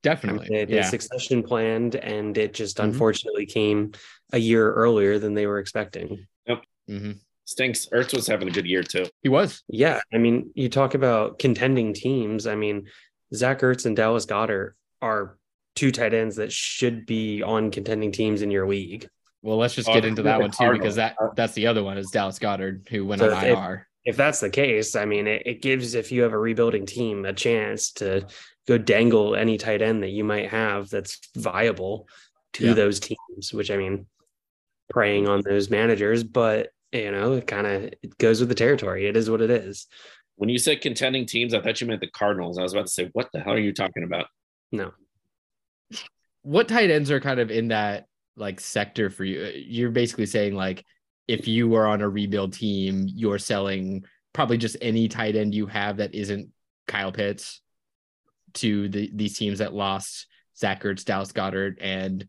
Definitely. 0.02 0.48
I 0.48 0.66
mean, 0.66 0.76
yeah. 0.76 0.90
succession 0.90 1.44
planned, 1.44 1.96
and 1.96 2.36
it 2.38 2.54
just 2.54 2.78
mm-hmm. 2.78 2.90
unfortunately 2.90 3.46
came 3.46 3.92
a 4.32 4.40
year 4.40 4.74
earlier 4.74 5.20
than 5.20 5.34
they 5.34 5.46
were 5.46 5.60
expecting. 5.60 6.26
Yep. 6.48 6.64
Mm-hmm. 6.90 7.12
Stinks. 7.46 7.88
Ertz 7.94 8.14
was 8.14 8.28
having 8.28 8.48
a 8.48 8.52
good 8.52 8.66
year 8.66 8.84
too. 8.84 9.06
He 9.22 9.30
was. 9.30 9.64
Yeah. 9.68 10.02
I 10.14 10.18
mean, 10.18 10.52
you 10.56 10.68
talk 10.68 10.96
about 10.96 11.40
contending 11.40 11.94
teams. 11.94 12.48
I 12.48 12.56
mean, 12.56 12.88
Zach 13.34 13.62
Ertz 13.62 13.86
and 13.86 13.96
Dallas 13.96 14.26
Goedert 14.26 14.74
are 15.02 15.38
two 15.76 15.92
tight 15.92 16.14
ends 16.14 16.38
that 16.38 16.52
should 16.52 17.06
be 17.06 17.44
on 17.44 17.72
contending 17.72 18.12
teams 18.12 18.42
in 18.42 18.52
your 18.52 18.68
league. 18.68 19.08
Well, 19.42 19.58
let's 19.58 19.76
just 19.76 19.88
get 19.88 20.06
into 20.06 20.24
that 20.24 20.40
one 20.40 20.50
too, 20.50 20.72
because 20.72 20.96
that 20.96 21.16
that's 21.36 21.54
the 21.54 21.68
other 21.68 21.84
one 21.84 22.00
is 22.00 22.10
Dallas 22.10 22.40
Goedert, 22.40 22.90
who 22.90 23.06
went 23.06 23.20
so 23.20 23.32
on 23.32 23.44
if, 23.44 23.58
IR. 23.58 23.88
If 24.04 24.18
that's 24.18 24.40
the 24.40 24.50
case, 24.50 24.96
I 24.96 25.06
mean, 25.06 25.28
it, 25.28 25.44
it 25.46 25.62
gives 25.62 25.94
if 25.94 26.12
you 26.12 26.24
have 26.24 26.34
a 26.34 26.38
rebuilding 26.38 26.88
team 26.88 27.26
a 27.26 27.34
chance 27.34 27.92
to 27.94 28.26
go 28.68 28.80
dangle 28.80 29.36
any 29.36 29.60
tight 29.60 29.84
end 29.84 30.02
that 30.02 30.10
you 30.10 30.24
might 30.24 30.50
have 30.50 30.90
that's 30.90 31.20
viable 31.36 32.08
to 32.54 32.68
yeah. 32.68 32.74
those 32.74 33.00
teams. 33.00 33.54
Which 33.54 33.70
I 33.70 33.78
mean, 33.78 34.08
preying 34.90 35.28
on 35.28 35.44
those 35.46 35.70
managers, 35.70 36.24
but 36.24 36.70
you 36.92 37.12
know, 37.12 37.34
it 37.34 37.48
kind 37.48 37.68
of 37.68 37.84
it 37.84 38.18
goes 38.18 38.40
with 38.40 38.50
the 38.50 38.56
territory. 38.56 39.08
It 39.08 39.18
is 39.18 39.30
what 39.30 39.42
it 39.42 39.50
is. 39.50 39.88
When 40.36 40.50
you 40.50 40.58
said 40.58 40.82
contending 40.82 41.26
teams, 41.26 41.54
I 41.54 41.62
thought 41.62 41.80
you 41.80 41.88
meant 41.88 42.02
the 42.02 42.08
Cardinals. 42.08 42.58
I 42.58 42.64
was 42.64 42.74
about 42.74 42.88
to 42.88 42.92
say, 42.92 43.10
what 43.14 43.30
the 43.32 43.40
hell 43.40 43.54
are 43.54 43.60
you 43.60 43.74
talking 43.74 44.04
about? 44.04 44.28
No. 44.72 44.92
What 46.42 46.68
tight 46.68 46.92
ends 46.92 47.10
are 47.10 47.20
kind 47.20 47.40
of 47.40 47.52
in 47.52 47.70
that 47.70 48.06
like 48.36 48.60
sector 48.60 49.10
for 49.10 49.24
you? 49.24 49.52
You're 49.56 49.92
basically 49.92 50.26
saying 50.26 50.56
like 50.56 50.84
if 51.28 51.48
you 51.48 51.68
were 51.68 51.88
on 51.88 52.02
a 52.02 52.10
rebuild 52.10 52.54
team, 52.54 53.08
you're 53.08 53.40
selling 53.40 54.06
probably 54.34 54.58
just 54.58 54.78
any 54.82 55.08
tight 55.08 55.36
end 55.36 55.56
you 55.56 55.66
have 55.66 55.98
that 55.98 56.14
isn't 56.14 56.50
Kyle 56.88 57.12
Pitts 57.12 57.62
to 58.56 58.90
the 58.90 59.10
these 59.14 59.38
teams 59.38 59.60
that 59.60 59.74
lost 59.74 60.28
Zach 60.58 60.84
Ertz, 60.84 61.04
Dallas 61.04 61.32
Goedert, 61.32 61.78
and 61.82 62.28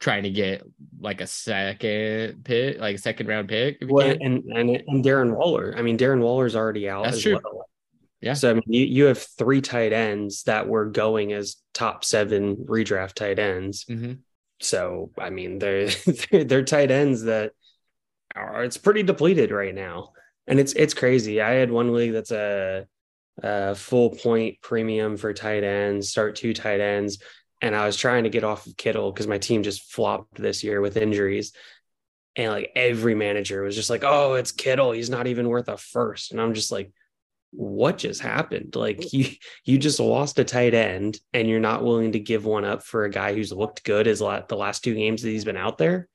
trying 0.00 0.22
to 0.22 0.30
get 0.30 0.62
like 1.00 1.20
a 1.20 1.26
second 1.26 2.44
pick, 2.44 2.78
like 2.78 2.96
a 2.96 2.98
second 2.98 3.26
round 3.26 3.48
pick. 3.48 3.78
Well, 3.86 4.08
and, 4.08 4.44
and 4.44 4.70
and 4.86 5.04
Darren 5.04 5.34
Waller. 5.34 5.74
I 5.76 5.82
mean, 5.82 5.98
Darren 5.98 6.20
Waller's 6.20 6.56
already 6.56 6.88
out. 6.88 7.04
That's 7.04 7.20
true. 7.20 7.40
Well. 7.42 7.68
Yeah. 8.20 8.34
So 8.34 8.50
I 8.50 8.54
mean, 8.54 8.62
you, 8.66 8.84
you 8.84 9.04
have 9.04 9.18
three 9.18 9.60
tight 9.60 9.92
ends 9.92 10.42
that 10.44 10.68
were 10.68 10.86
going 10.86 11.32
as 11.32 11.56
top 11.72 12.04
seven 12.04 12.56
redraft 12.56 13.14
tight 13.14 13.38
ends. 13.38 13.84
Mm-hmm. 13.84 14.14
So 14.60 15.10
I 15.18 15.30
mean, 15.30 15.58
they're 15.58 15.88
they're 16.30 16.64
tight 16.64 16.90
ends 16.90 17.22
that 17.22 17.52
are 18.34 18.64
it's 18.64 18.76
pretty 18.76 19.02
depleted 19.02 19.50
right 19.50 19.74
now, 19.74 20.12
and 20.46 20.58
it's 20.58 20.72
it's 20.72 20.94
crazy. 20.94 21.40
I 21.40 21.50
had 21.50 21.70
one 21.70 21.92
league 21.92 22.12
that's 22.12 22.32
a, 22.32 22.86
a 23.42 23.74
full 23.74 24.10
point 24.10 24.60
premium 24.62 25.16
for 25.16 25.32
tight 25.32 25.62
ends, 25.62 26.10
start 26.10 26.34
two 26.34 26.54
tight 26.54 26.80
ends, 26.80 27.18
and 27.60 27.74
I 27.74 27.86
was 27.86 27.96
trying 27.96 28.24
to 28.24 28.30
get 28.30 28.44
off 28.44 28.66
of 28.66 28.76
Kittle 28.76 29.12
because 29.12 29.26
my 29.26 29.38
team 29.38 29.62
just 29.62 29.92
flopped 29.92 30.36
this 30.36 30.62
year 30.62 30.80
with 30.80 30.96
injuries. 30.96 31.52
And 32.36 32.52
like 32.52 32.70
every 32.76 33.14
manager 33.14 33.62
was 33.62 33.74
just 33.74 33.90
like, 33.90 34.04
oh, 34.04 34.34
it's 34.34 34.52
Kittle. 34.52 34.92
He's 34.92 35.10
not 35.10 35.26
even 35.26 35.48
worth 35.48 35.68
a 35.68 35.76
first. 35.76 36.30
And 36.30 36.40
I'm 36.40 36.54
just 36.54 36.70
like, 36.70 36.92
what 37.50 37.98
just 37.98 38.20
happened? 38.20 38.76
Like 38.76 39.12
you 39.12 39.30
you 39.64 39.78
just 39.78 40.00
lost 40.00 40.38
a 40.38 40.44
tight 40.44 40.74
end 40.74 41.18
and 41.32 41.48
you're 41.48 41.60
not 41.60 41.82
willing 41.82 42.12
to 42.12 42.20
give 42.20 42.44
one 42.44 42.64
up 42.64 42.82
for 42.82 43.04
a 43.04 43.10
guy 43.10 43.34
who's 43.34 43.52
looked 43.52 43.84
good 43.84 44.06
as 44.06 44.18
the 44.18 44.56
last 44.56 44.84
two 44.84 44.94
games 44.94 45.22
that 45.22 45.30
he's 45.30 45.44
been 45.44 45.56
out 45.56 45.78
there. 45.78 46.08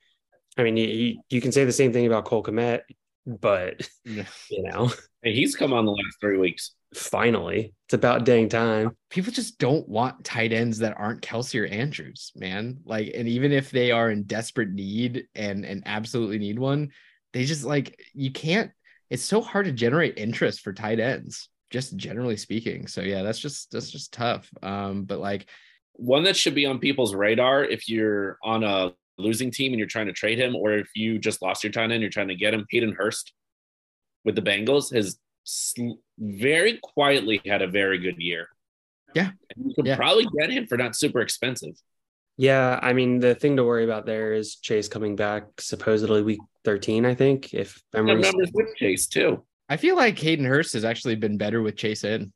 I 0.56 0.62
mean, 0.62 0.76
you, 0.76 1.20
you 1.28 1.40
can 1.40 1.50
say 1.50 1.64
the 1.64 1.72
same 1.72 1.92
thing 1.92 2.06
about 2.06 2.24
Cole 2.24 2.44
Kmet, 2.44 2.82
but 3.26 3.88
you 4.04 4.24
know, 4.50 4.90
hey, 5.22 5.34
he's 5.34 5.56
come 5.56 5.72
on 5.72 5.86
the 5.86 5.92
last 5.92 6.20
three 6.20 6.38
weeks. 6.38 6.74
Finally, 6.94 7.74
it's 7.86 7.94
about 7.94 8.24
dang 8.24 8.48
time. 8.48 8.96
People 9.10 9.32
just 9.32 9.58
don't 9.58 9.88
want 9.88 10.24
tight 10.24 10.52
ends 10.52 10.78
that 10.78 10.96
aren't 10.96 11.22
Kelce 11.22 11.60
or 11.60 11.66
Andrews, 11.66 12.32
man. 12.36 12.78
Like, 12.84 13.12
and 13.14 13.28
even 13.28 13.50
if 13.52 13.70
they 13.70 13.90
are 13.90 14.10
in 14.10 14.24
desperate 14.24 14.70
need 14.70 15.26
and 15.34 15.64
and 15.64 15.82
absolutely 15.86 16.38
need 16.38 16.58
one, 16.58 16.90
they 17.32 17.44
just 17.44 17.64
like 17.64 18.00
you 18.12 18.30
can't 18.30 18.70
it's 19.10 19.22
so 19.22 19.40
hard 19.40 19.66
to 19.66 19.72
generate 19.72 20.18
interest 20.18 20.60
for 20.60 20.72
tight 20.72 21.00
ends, 21.00 21.48
just 21.70 21.96
generally 21.96 22.36
speaking. 22.36 22.86
So 22.86 23.00
yeah, 23.00 23.22
that's 23.22 23.38
just 23.38 23.70
that's 23.70 23.90
just 23.90 24.12
tough. 24.12 24.48
Um, 24.62 25.04
but 25.04 25.18
like 25.18 25.48
one 25.92 26.24
that 26.24 26.36
should 26.36 26.54
be 26.54 26.66
on 26.66 26.78
people's 26.78 27.14
radar 27.14 27.64
if 27.64 27.88
you're 27.88 28.38
on 28.42 28.64
a 28.64 28.92
losing 29.18 29.50
team 29.50 29.72
and 29.72 29.78
you're 29.78 29.88
trying 29.88 30.06
to 30.06 30.12
trade 30.12 30.38
him, 30.38 30.56
or 30.56 30.72
if 30.72 30.88
you 30.94 31.18
just 31.18 31.42
lost 31.42 31.64
your 31.64 31.72
tight 31.72 31.90
end, 31.90 32.00
you're 32.00 32.10
trying 32.10 32.28
to 32.28 32.34
get 32.34 32.54
him. 32.54 32.66
Hayden 32.70 32.92
Hurst 32.92 33.32
with 34.24 34.34
the 34.34 34.42
Bengals 34.42 34.94
has 34.94 35.18
very 36.18 36.78
quietly 36.82 37.40
had 37.44 37.62
a 37.62 37.68
very 37.68 37.98
good 37.98 38.18
year. 38.18 38.48
Yeah, 39.14 39.30
and 39.54 39.68
you 39.68 39.74
could 39.74 39.86
yeah. 39.86 39.96
probably 39.96 40.26
get 40.38 40.50
him 40.50 40.66
for 40.66 40.76
not 40.76 40.96
super 40.96 41.20
expensive. 41.20 41.74
Yeah, 42.36 42.80
I 42.82 42.92
mean 42.92 43.20
the 43.20 43.34
thing 43.34 43.56
to 43.56 43.64
worry 43.64 43.84
about 43.84 44.06
there 44.06 44.32
is 44.32 44.56
Chase 44.56 44.88
coming 44.88 45.14
back 45.14 45.44
supposedly 45.60 46.22
week 46.22 46.40
13, 46.64 47.06
I 47.06 47.14
think. 47.14 47.54
If 47.54 47.80
memory 47.92 48.22
numbers 48.22 48.50
with 48.52 48.74
Chase 48.76 49.06
too. 49.06 49.44
I 49.68 49.76
feel 49.76 49.96
like 49.96 50.18
Hayden 50.18 50.44
Hurst 50.44 50.72
has 50.72 50.84
actually 50.84 51.14
been 51.14 51.38
better 51.38 51.62
with 51.62 51.76
Chase 51.76 52.04
in. 52.04 52.32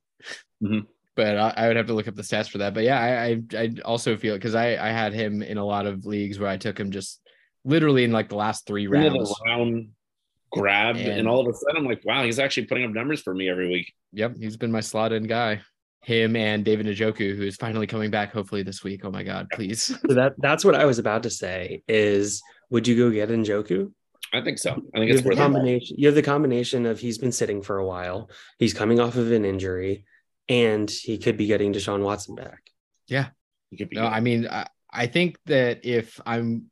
Mm-hmm. 0.63 0.81
But 1.19 1.37
I, 1.37 1.53
I, 1.57 1.67
would 1.67 1.77
have 1.77 1.89
to 1.89 1.95
look 1.95 2.07
up 2.07 2.15
the 2.15 2.23
stats 2.23 2.49
for 2.49 2.59
that. 2.59 2.75
But 2.75 2.85
yeah, 2.85 3.01
I 3.01 3.27
I, 3.57 3.61
I 3.61 3.71
also 3.85 4.17
feel 4.17 4.37
because 4.37 4.55
I 4.55 4.77
I 4.77 4.93
had 4.93 5.13
him 5.13 5.43
in 5.43 5.59
a 5.59 5.65
lot 5.65 5.85
of 5.85 6.07
leagues 6.07 6.39
where 6.39 6.49
I 6.49 6.57
took 6.57 6.79
him 6.79 6.93
just 6.93 7.21
literally 7.65 8.05
in 8.05 8.13
like 8.13 8.29
the 8.29 8.37
last 8.37 8.67
three 8.67 8.87
rounds. 8.87 9.35
round 9.45 9.89
grab, 10.53 10.95
and, 10.95 11.09
and 11.09 11.29
all 11.29 11.41
of 11.41 11.49
a 11.49 11.53
sudden 11.53 11.79
I'm 11.79 11.85
like, 11.85 12.03
wow, 12.05 12.23
he's 12.23 12.39
actually 12.39 12.67
putting 12.67 12.85
up 12.85 12.93
numbers 12.93 13.21
for 13.21 13.35
me 13.35 13.51
every 13.51 13.69
week. 13.69 13.93
Yep, 14.13 14.37
he's 14.39 14.57
been 14.57 14.71
my 14.71 14.81
slot 14.81 15.13
in 15.13 15.25
guy 15.25 15.61
him 16.09 16.37
and 16.37 16.65
David 16.65 16.87
Njoku, 16.87 17.37
who 17.37 17.43
is 17.43 17.57
finally 17.57 17.87
coming 17.87 18.11
back 18.11 18.33
hopefully 18.33 18.63
this 18.63 18.83
week. 18.83 19.05
Oh 19.05 19.11
my 19.11 19.23
God, 19.23 19.49
please. 19.53 19.83
so 20.09 20.15
that 20.15 20.35
that's 20.39 20.65
what 20.65 20.75
I 20.75 20.85
was 20.85 20.99
about 20.99 21.25
to 21.25 21.31
say 21.31 21.83
is 21.89 22.43
would 22.71 22.89
you 22.89 22.97
go 22.97 23.11
get 23.11 23.29
Njoku? 23.29 23.93
I 24.33 24.43
think 24.43 24.59
so. 24.59 24.73
I 24.73 24.99
think 24.99 25.11
you 25.11 25.19
it's 25.19 25.23
the 25.23 25.37
combination. 25.37 25.97
You 25.99 26.09
have 26.09 26.15
the 26.15 26.23
combination 26.23 26.87
of 26.87 27.01
he's 27.01 27.19
been 27.19 27.33
sitting 27.33 27.63
for 27.63 27.79
a 27.79 27.87
while, 27.87 28.31
he's 28.59 28.75
coming 28.75 29.01
off 29.01 29.17
of 29.17 29.33
an 29.33 29.45
injury, 29.45 30.05
and 30.49 30.91
he 30.91 31.19
could 31.19 31.37
be 31.37 31.47
getting 31.47 31.73
Deshaun 31.73 32.03
Watson 32.03 32.35
back. 32.35 32.71
Yeah. 33.07 33.29
You 33.71 33.79
could 33.79 33.91
be. 33.91 33.97
No, 33.97 34.07
I 34.07 34.21
mean, 34.21 34.49
I, 34.49 34.67
I 34.91 35.07
think 35.07 35.39
that 35.47 35.85
if 35.85 36.21
I'm, 36.25 36.67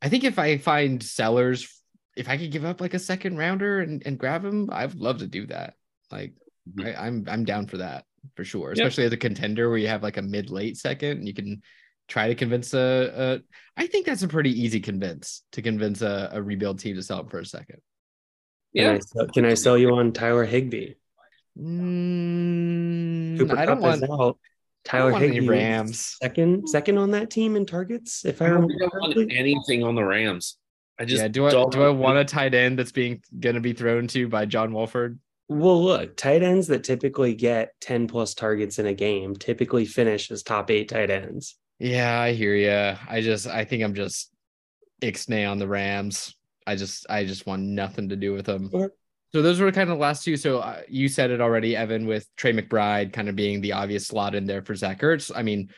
I 0.00 0.08
think 0.08 0.24
if 0.24 0.38
I 0.38 0.58
find 0.58 1.02
sellers, 1.02 1.82
if 2.16 2.28
I 2.28 2.36
could 2.36 2.52
give 2.52 2.64
up 2.64 2.80
like 2.80 2.94
a 2.94 2.98
second 2.98 3.36
rounder 3.36 3.80
and, 3.80 4.02
and 4.06 4.18
grab 4.18 4.44
him, 4.44 4.68
I 4.72 4.86
would 4.86 4.94
love 4.94 5.18
to 5.18 5.26
do 5.26 5.46
that. 5.46 5.74
Like, 6.10 6.34
mm-hmm. 6.68 6.86
I, 6.86 7.06
I'm 7.06 7.24
I'm 7.28 7.44
down 7.44 7.66
for 7.66 7.78
that 7.78 8.04
for 8.36 8.44
sure, 8.44 8.72
especially 8.72 9.04
as 9.04 9.12
a 9.12 9.16
contender 9.16 9.68
where 9.68 9.78
you 9.78 9.88
have 9.88 10.02
like 10.02 10.16
a 10.16 10.22
mid 10.22 10.50
late 10.50 10.76
second 10.76 11.18
and 11.18 11.26
you 11.26 11.34
can 11.34 11.62
try 12.08 12.28
to 12.28 12.34
convince 12.34 12.74
a, 12.74 13.12
a 13.16 13.80
I 13.80 13.86
think 13.86 14.06
that's 14.06 14.22
a 14.22 14.28
pretty 14.28 14.62
easy 14.62 14.80
convince 14.80 15.42
to 15.52 15.62
convince 15.62 16.02
a, 16.02 16.30
a 16.32 16.42
rebuild 16.42 16.80
team 16.80 16.96
to 16.96 17.02
sell 17.02 17.20
him 17.20 17.28
for 17.28 17.38
a 17.38 17.46
second. 17.46 17.80
Yeah. 18.72 18.84
Can 18.84 18.94
I, 18.94 18.98
sell, 18.98 19.26
can 19.28 19.44
I 19.44 19.54
sell 19.54 19.78
you 19.78 19.94
on 19.94 20.12
Tyler 20.12 20.44
Higbee? 20.44 20.94
Mm, 21.58 23.50
I 23.56 23.66
don't 23.66 23.80
want 23.80 24.02
out. 24.04 24.38
Tyler 24.82 25.12
Higbee 25.12 25.46
Rams 25.46 26.16
second 26.22 26.66
second 26.66 26.96
on 26.96 27.10
that 27.10 27.30
team 27.30 27.54
in 27.54 27.66
targets. 27.66 28.24
If 28.24 28.40
I, 28.40 28.46
I 28.46 28.48
don't 28.48 28.64
want 28.64 29.30
anything 29.30 29.84
on 29.84 29.94
the 29.94 30.04
Rams. 30.04 30.56
I 30.98 31.04
just 31.04 31.22
yeah. 31.22 31.28
Do 31.28 31.46
I 31.46 31.50
do 31.50 31.82
I 31.82 31.90
want 31.90 32.18
a 32.18 32.24
tight 32.24 32.54
end 32.54 32.78
that's 32.78 32.92
being 32.92 33.22
going 33.38 33.56
to 33.56 33.60
be 33.60 33.72
thrown 33.72 34.06
to 34.08 34.28
by 34.28 34.46
John 34.46 34.72
Wolford? 34.72 35.18
Well, 35.50 35.82
look, 35.82 36.16
tight 36.16 36.44
ends 36.44 36.68
that 36.68 36.84
typically 36.84 37.34
get 37.34 37.72
10 37.80 38.06
plus 38.06 38.34
targets 38.34 38.78
in 38.78 38.86
a 38.86 38.94
game 38.94 39.34
typically 39.34 39.84
finish 39.84 40.30
as 40.30 40.44
top 40.44 40.70
eight 40.70 40.88
tight 40.88 41.10
ends. 41.10 41.56
Yeah, 41.80 42.20
I 42.20 42.34
hear 42.34 42.54
you. 42.54 42.96
I 43.08 43.20
just, 43.20 43.48
I 43.48 43.64
think 43.64 43.82
I'm 43.82 43.94
just 43.94 44.30
ixnay 45.02 45.50
on 45.50 45.58
the 45.58 45.66
Rams. 45.66 46.36
I 46.68 46.76
just, 46.76 47.04
I 47.10 47.24
just 47.24 47.46
want 47.46 47.62
nothing 47.62 48.10
to 48.10 48.16
do 48.16 48.32
with 48.32 48.46
them. 48.46 48.70
So 49.32 49.42
those 49.42 49.60
were 49.60 49.70
kind 49.70 49.88
of 49.88 49.96
the 49.96 50.02
last 50.02 50.24
two. 50.24 50.36
So 50.36 50.58
uh, 50.58 50.82
you 50.88 51.08
said 51.08 51.30
it 51.30 51.40
already, 51.40 51.76
Evan, 51.76 52.06
with 52.06 52.26
Trey 52.36 52.52
McBride 52.52 53.12
kind 53.12 53.28
of 53.28 53.36
being 53.36 53.60
the 53.60 53.72
obvious 53.72 54.06
slot 54.06 54.34
in 54.34 54.44
there 54.44 54.62
for 54.62 54.74
Zach 54.74 55.00
Ertz. 55.00 55.30
I 55.34 55.42
mean, 55.42 55.70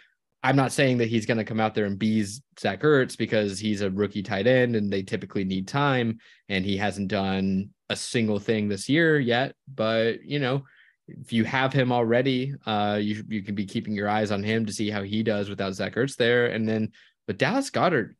I'm 0.43 0.57
not 0.57 0.73
saying 0.73 0.99
that 0.99 1.09
he's 1.09 1.27
going 1.27 1.39
to 1.39 1.45
come 1.45 1.61
out 1.61 1.75
there 1.75 1.85
and 1.85 1.99
be 1.99 2.25
Zach 2.59 2.81
Ertz 2.81 3.17
because 3.17 3.59
he's 3.59 3.83
a 3.83 3.91
rookie 3.91 4.23
tight 4.23 4.47
end 4.47 4.75
and 4.75 4.93
they 4.93 5.03
typically 5.03 5.45
need 5.45 5.69
time, 5.69 6.19
and 6.49 6.65
he 6.65 6.77
hasn't 6.77 7.09
done 7.09 7.71
a 7.91 7.97
single 7.97 8.39
thing 8.39 8.69
this 8.69 8.89
year 8.89 9.21
yet. 9.21 9.55
But 9.73 10.25
you 10.25 10.41
know, 10.41 10.65
if 11.07 11.33
you 11.33 11.45
have 11.45 11.73
him 11.73 11.93
already, 11.93 12.55
uh, 12.67 12.99
you 13.01 13.23
you 13.29 13.43
can 13.43 13.55
be 13.55 13.67
keeping 13.67 13.95
your 13.95 14.09
eyes 14.09 14.33
on 14.33 14.43
him 14.43 14.67
to 14.67 14.73
see 14.73 14.91
how 14.91 15.03
he 15.03 15.23
does 15.23 15.49
without 15.49 15.75
Zach 15.75 15.95
Ertz 15.95 16.17
there. 16.17 16.47
And 16.47 16.69
then, 16.69 16.91
but 17.27 17.39
Dallas 17.39 17.71
Goedert, 17.71 18.15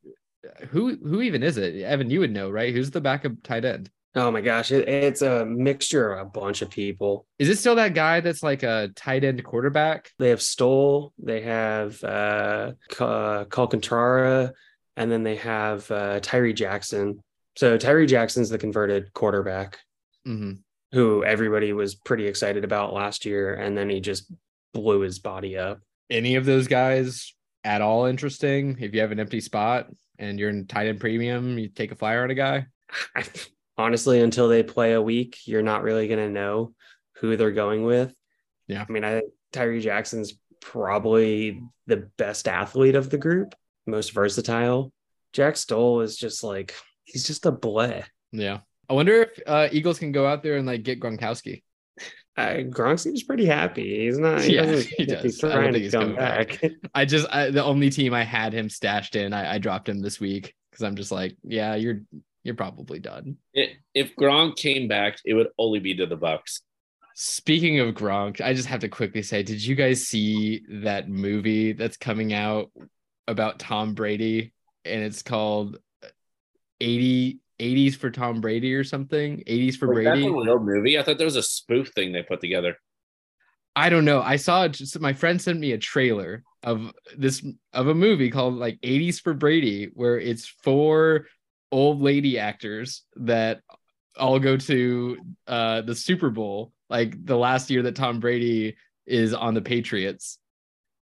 who 0.69 0.97
who 0.97 1.23
even 1.23 1.43
is 1.43 1.57
it? 1.57 1.83
Evan, 1.83 2.11
you 2.11 2.21
would 2.21 2.33
know, 2.33 2.51
right? 2.51 2.73
Who's 2.73 2.91
the 2.91 3.01
backup 3.01 3.33
tight 3.43 3.65
end? 3.65 3.91
Oh 4.15 4.31
my 4.31 4.43
gosh, 4.43 4.73
it, 4.73 4.87
it's 4.89 5.23
a 5.23 5.47
mixture 5.47 6.13
of 6.13 6.27
a 6.27 6.31
bunch 6.31 6.61
of 6.61 6.69
people. 6.71 7.27
Is 7.39 7.49
it 7.49 7.57
still 7.57 7.77
that 7.77 7.95
guy 7.95 8.21
that's 8.21 8.43
like 8.43 8.63
a 8.63 8.91
tight 8.95 9.25
end 9.25 9.43
quarterback? 9.43 10.11
They 10.19 10.29
have 10.29 10.43
Stoll, 10.43 11.13
they 11.19 11.41
have 11.43 12.03
uh, 12.05 12.73
Ca- 12.91 13.45
Calcaterra, 13.45 14.53
and 14.97 15.11
then 15.11 15.23
they 15.23 15.37
have 15.37 15.91
uh, 15.91 16.21
Tyree 16.21 16.53
Jackson. 16.53 17.21
So 17.57 17.79
Tyree 17.79 18.07
Jackson's 18.07 18.51
the 18.51 18.59
converted 18.59 19.13
quarterback 19.13 19.79
hmm 20.25 20.53
who 20.93 21.25
everybody 21.25 21.73
was 21.73 21.95
pretty 21.95 22.27
excited 22.27 22.65
about 22.65 22.93
last 22.93 23.25
year, 23.25 23.55
and 23.55 23.77
then 23.77 23.89
he 23.89 23.99
just 23.99 24.31
blew 24.75 25.01
his 25.01 25.19
body 25.19 25.57
up. 25.57 25.81
Any 26.11 26.35
of 26.35 26.45
those 26.45 26.69
guys 26.69 27.35
at 27.65 27.81
all 27.81 28.05
interesting? 28.05 28.77
If 28.79 28.95
you 28.95 29.01
have 29.01 29.11
an 29.11 29.19
empty 29.19 29.41
spot 29.41 29.89
and 30.19 30.39
you're 30.39 30.51
in 30.51 30.67
tight 30.67 30.89
end 30.89 31.01
premium, 31.01 31.59
you 31.59 31.69
take 31.69 31.93
a 31.93 31.97
flyer 31.97 32.25
on 32.25 32.31
a 32.31 32.35
guy. 32.35 32.67
Honestly, 33.83 34.21
until 34.21 34.49
they 34.49 34.63
play 34.63 34.93
a 34.93 35.03
week, 35.03 35.41
you're 35.45 35.61
not 35.63 35.83
really 35.83 36.07
going 36.07 36.21
to 36.21 36.33
know 36.33 36.73
who 37.17 37.37
they're 37.37 37.51
going 37.51 37.83
with. 37.85 38.15
Yeah. 38.69 38.85
I 38.89 38.93
mean, 38.93 39.03
I 39.03 39.19
think 39.19 39.33
Tyree 39.53 39.81
Jackson's 39.81 40.35
probably 40.61 41.61
the 41.89 42.09
best 42.17 42.47
athlete 42.47 42.95
of 42.95 43.11
the 43.11 43.19
group, 43.19 43.57
most 43.85 44.13
versatile. 44.13 44.93
Jack 45.33 45.57
Stoll 45.57 46.03
is 46.03 46.17
just 46.17 46.45
like, 46.45 46.77
he's 47.05 47.27
just 47.27 47.45
a 47.45 47.51
bleh. 47.51 48.05
Yeah. 48.31 48.61
I 48.89 48.93
wonder 48.93 49.23
if 49.23 49.41
uh, 49.47 49.69
Eagles 49.73 49.99
can 49.99 50.13
go 50.13 50.27
out 50.29 50.45
there 50.45 50.59
and 50.59 50.67
like 50.67 50.85
get 50.85 51.01
Gronkowski. 51.01 51.65
Uh, 52.37 52.63
Gronk 52.71 53.01
seems 53.01 53.25
pretty 53.25 53.47
happy. 53.47 54.05
He's 54.07 54.19
not, 54.19 54.43
he 54.43 54.55
Yeah, 54.55 54.67
he 54.67 54.81
seem 54.83 55.07
to 55.09 55.17
be 55.17 55.23
does. 55.29 55.43
I 55.45 55.49
don't 55.49 55.57
trying 55.57 55.73
think 55.73 55.75
to 55.75 55.81
he's 55.81 55.93
come 55.93 56.15
back. 56.15 56.61
back. 56.61 56.71
I 56.95 57.05
just 57.05 57.27
I, 57.35 57.51
the 57.51 57.65
only 57.65 57.91
team 57.91 58.15
I 58.15 58.23
had 58.23 58.53
him 58.53 58.69
stashed 58.69 59.17
in, 59.17 59.33
I, 59.33 59.55
I 59.55 59.59
dropped 59.59 59.89
him 59.89 60.01
this 60.01 60.21
week 60.21 60.55
because 60.71 60.85
I'm 60.85 60.97
just 60.97 61.11
like, 61.11 61.37
yeah, 61.43 61.75
you're 61.75 62.03
you're 62.43 62.55
probably 62.55 62.99
done. 62.99 63.37
It, 63.55 63.71
if 63.95 64.15
Gronk 64.17 64.57
came 64.57 64.89
back, 64.89 65.19
it 65.25 65.35
would 65.35 65.49
only 65.59 65.79
be 65.79 65.95
to 65.97 66.07
the 66.07 66.17
Bucks. 66.17 66.63
Speaking 67.15 67.79
of 67.81 67.95
Gronk, 67.95 68.41
I 68.41 68.55
just 68.55 68.69
have 68.69 68.81
to 68.81 68.89
quickly 68.89 69.23
say, 69.23 69.43
did 69.43 69.65
you 69.65 69.75
guys 69.75 70.07
see 70.07 70.63
that 70.69 71.09
movie 71.09 71.73
that's 71.73 71.97
coming 71.97 72.33
out 72.33 72.71
about 73.29 73.59
Tom 73.59 73.95
Brady? 73.95 74.53
And 74.85 75.03
it's 75.03 75.23
called 75.23 75.79
80 76.81 77.39
80s 77.63 77.97
for 77.97 78.11
Tom 78.11 78.41
Brady 78.41 78.75
or 78.75 78.83
something. 78.83 79.43
80s 79.47 79.77
for 79.77 79.87
Brady. 79.87 80.27
a 80.27 80.31
real 80.31 80.59
movie? 80.59 80.99
I 80.99 81.03
thought 81.03 81.19
there 81.19 81.27
was 81.27 81.37
a 81.37 81.43
spoof 81.43 81.93
thing 81.95 82.13
they 82.13 82.23
put 82.23 82.41
together. 82.41 82.77
I 83.75 83.89
don't 83.89 84.05
know. 84.05 84.21
I 84.21 84.37
saw. 84.37 84.69
Just, 84.69 84.99
my 85.01 85.13
friend 85.13 85.41
sent 85.41 85.59
me 85.59 85.73
a 85.73 85.79
trailer 85.79 86.43
of 86.63 86.93
this 87.17 87.45
of 87.73 87.87
a 87.87 87.95
movie 87.95 88.31
called 88.31 88.55
like 88.55 88.81
80s 88.83 89.21
for 89.21 89.33
Brady, 89.33 89.91
where 89.95 90.19
it's 90.19 90.47
four 90.47 91.27
old 91.73 92.01
lady 92.01 92.39
actors 92.39 93.03
that 93.17 93.63
all 94.17 94.39
go 94.39 94.57
to 94.57 95.19
uh 95.47 95.81
the 95.81 95.95
Super 95.95 96.31
Bowl, 96.31 96.73
like 96.89 97.25
the 97.25 97.37
last 97.37 97.71
year 97.71 97.83
that 97.83 97.97
Tom 97.97 98.21
Brady 98.21 98.77
is 99.07 99.35
on 99.35 99.55
the 99.55 99.63
Patriots. 99.63 100.39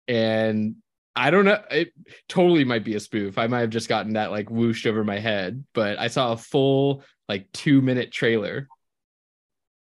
And 0.09 0.77
I 1.15 1.31
don't 1.31 1.45
know. 1.45 1.61
It 1.71 1.93
totally 2.29 2.65
might 2.65 2.85
be 2.85 2.95
a 2.95 3.01
spoof. 3.01 3.37
I 3.37 3.47
might 3.47 3.61
have 3.61 3.71
just 3.71 3.89
gotten 3.89 4.15
that 4.15 4.31
like 4.31 4.49
whooshed 4.51 4.87
over 4.87 5.05
my 5.05 5.19
head, 5.19 5.65
but 5.75 5.99
I 5.99 6.09
saw 6.09 6.33
a 6.33 6.37
full 6.37 7.03
like 7.29 7.51
two 7.53 7.83
minute 7.83 8.13
trailer. 8.13 8.69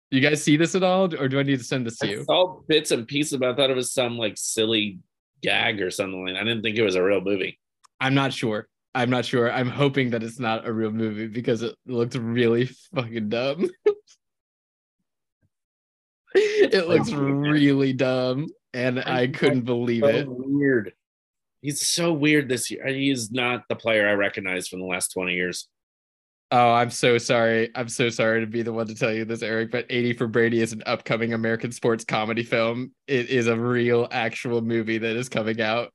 You 0.10 0.20
guys 0.20 0.44
see 0.44 0.58
this 0.58 0.76
at 0.76 0.84
all, 0.84 1.14
or 1.16 1.30
do 1.30 1.40
I 1.40 1.44
need 1.44 1.60
to 1.60 1.64
send 1.64 1.86
this 1.88 1.98
to 2.00 2.08
you? 2.08 2.24
saw 2.26 2.60
bits 2.68 2.92
and 2.92 3.08
pieces, 3.08 3.38
but 3.40 3.50
I 3.50 3.56
thought 3.56 3.70
it 3.70 3.76
was 3.76 3.94
some 3.94 4.18
like 4.18 4.34
silly 4.36 5.00
gag 5.42 5.82
or 5.82 5.90
something. 5.90 6.26
Like 6.26 6.36
I 6.36 6.44
didn't 6.44 6.64
think 6.64 6.78
it 6.78 6.84
was 6.84 6.96
a 6.96 7.04
real 7.04 7.22
movie. 7.22 7.60
I'm 8.00 8.14
not 8.14 8.34
sure. 8.34 8.68
I'm 8.94 9.10
not 9.10 9.26
sure. 9.26 9.52
I'm 9.52 9.70
hoping 9.70 10.12
that 10.12 10.24
it's 10.24 10.40
not 10.40 10.68
a 10.68 10.74
real 10.74 10.92
movie 10.92 11.28
because 11.28 11.62
it 11.62 11.76
looked 11.86 12.16
really 12.16 12.66
fucking 12.94 13.30
dumb. 13.30 13.70
it 16.36 16.88
looks 16.88 17.12
really 17.12 17.94
dumb, 17.94 18.48
and 18.74 19.00
I 19.00 19.28
couldn't 19.28 19.66
believe 19.66 20.04
So 20.04 20.10
it. 20.10 20.28
weird. 20.30 20.94
He's 21.62 21.86
so 21.86 22.12
weird 22.12 22.50
this 22.50 22.72
year. 22.72 22.86
He 22.88 23.12
is 23.12 23.32
not 23.32 23.64
the 23.70 23.76
player 23.76 24.10
I 24.10 24.14
recognize 24.14 24.68
from 24.68 24.80
the 24.80 24.88
last 24.88 25.14
20 25.14 25.34
years. 25.34 25.68
Oh, 26.50 26.72
I'm 26.72 26.90
so 26.90 27.18
sorry. 27.18 27.70
I'm 27.76 27.88
so 27.88 28.10
sorry 28.10 28.42
to 28.42 28.48
be 28.48 28.62
the 28.62 28.74
one 28.74 28.88
to 28.88 28.96
tell 28.96 29.14
you 29.14 29.24
this, 29.24 29.42
Eric. 29.42 29.72
But 29.72 29.86
80 29.90 30.14
for 30.14 30.28
Brady 30.28 30.60
is 30.60 30.74
an 30.74 30.84
upcoming 30.86 31.34
American 31.34 31.72
sports 31.72 32.04
comedy 32.04 32.44
film. 32.44 32.92
It 33.08 33.30
is 33.30 33.48
a 33.48 33.58
real, 33.58 34.08
actual 34.12 34.62
movie 34.62 34.98
that 34.98 35.16
is 35.16 35.30
coming 35.30 35.62
out. 35.62 35.94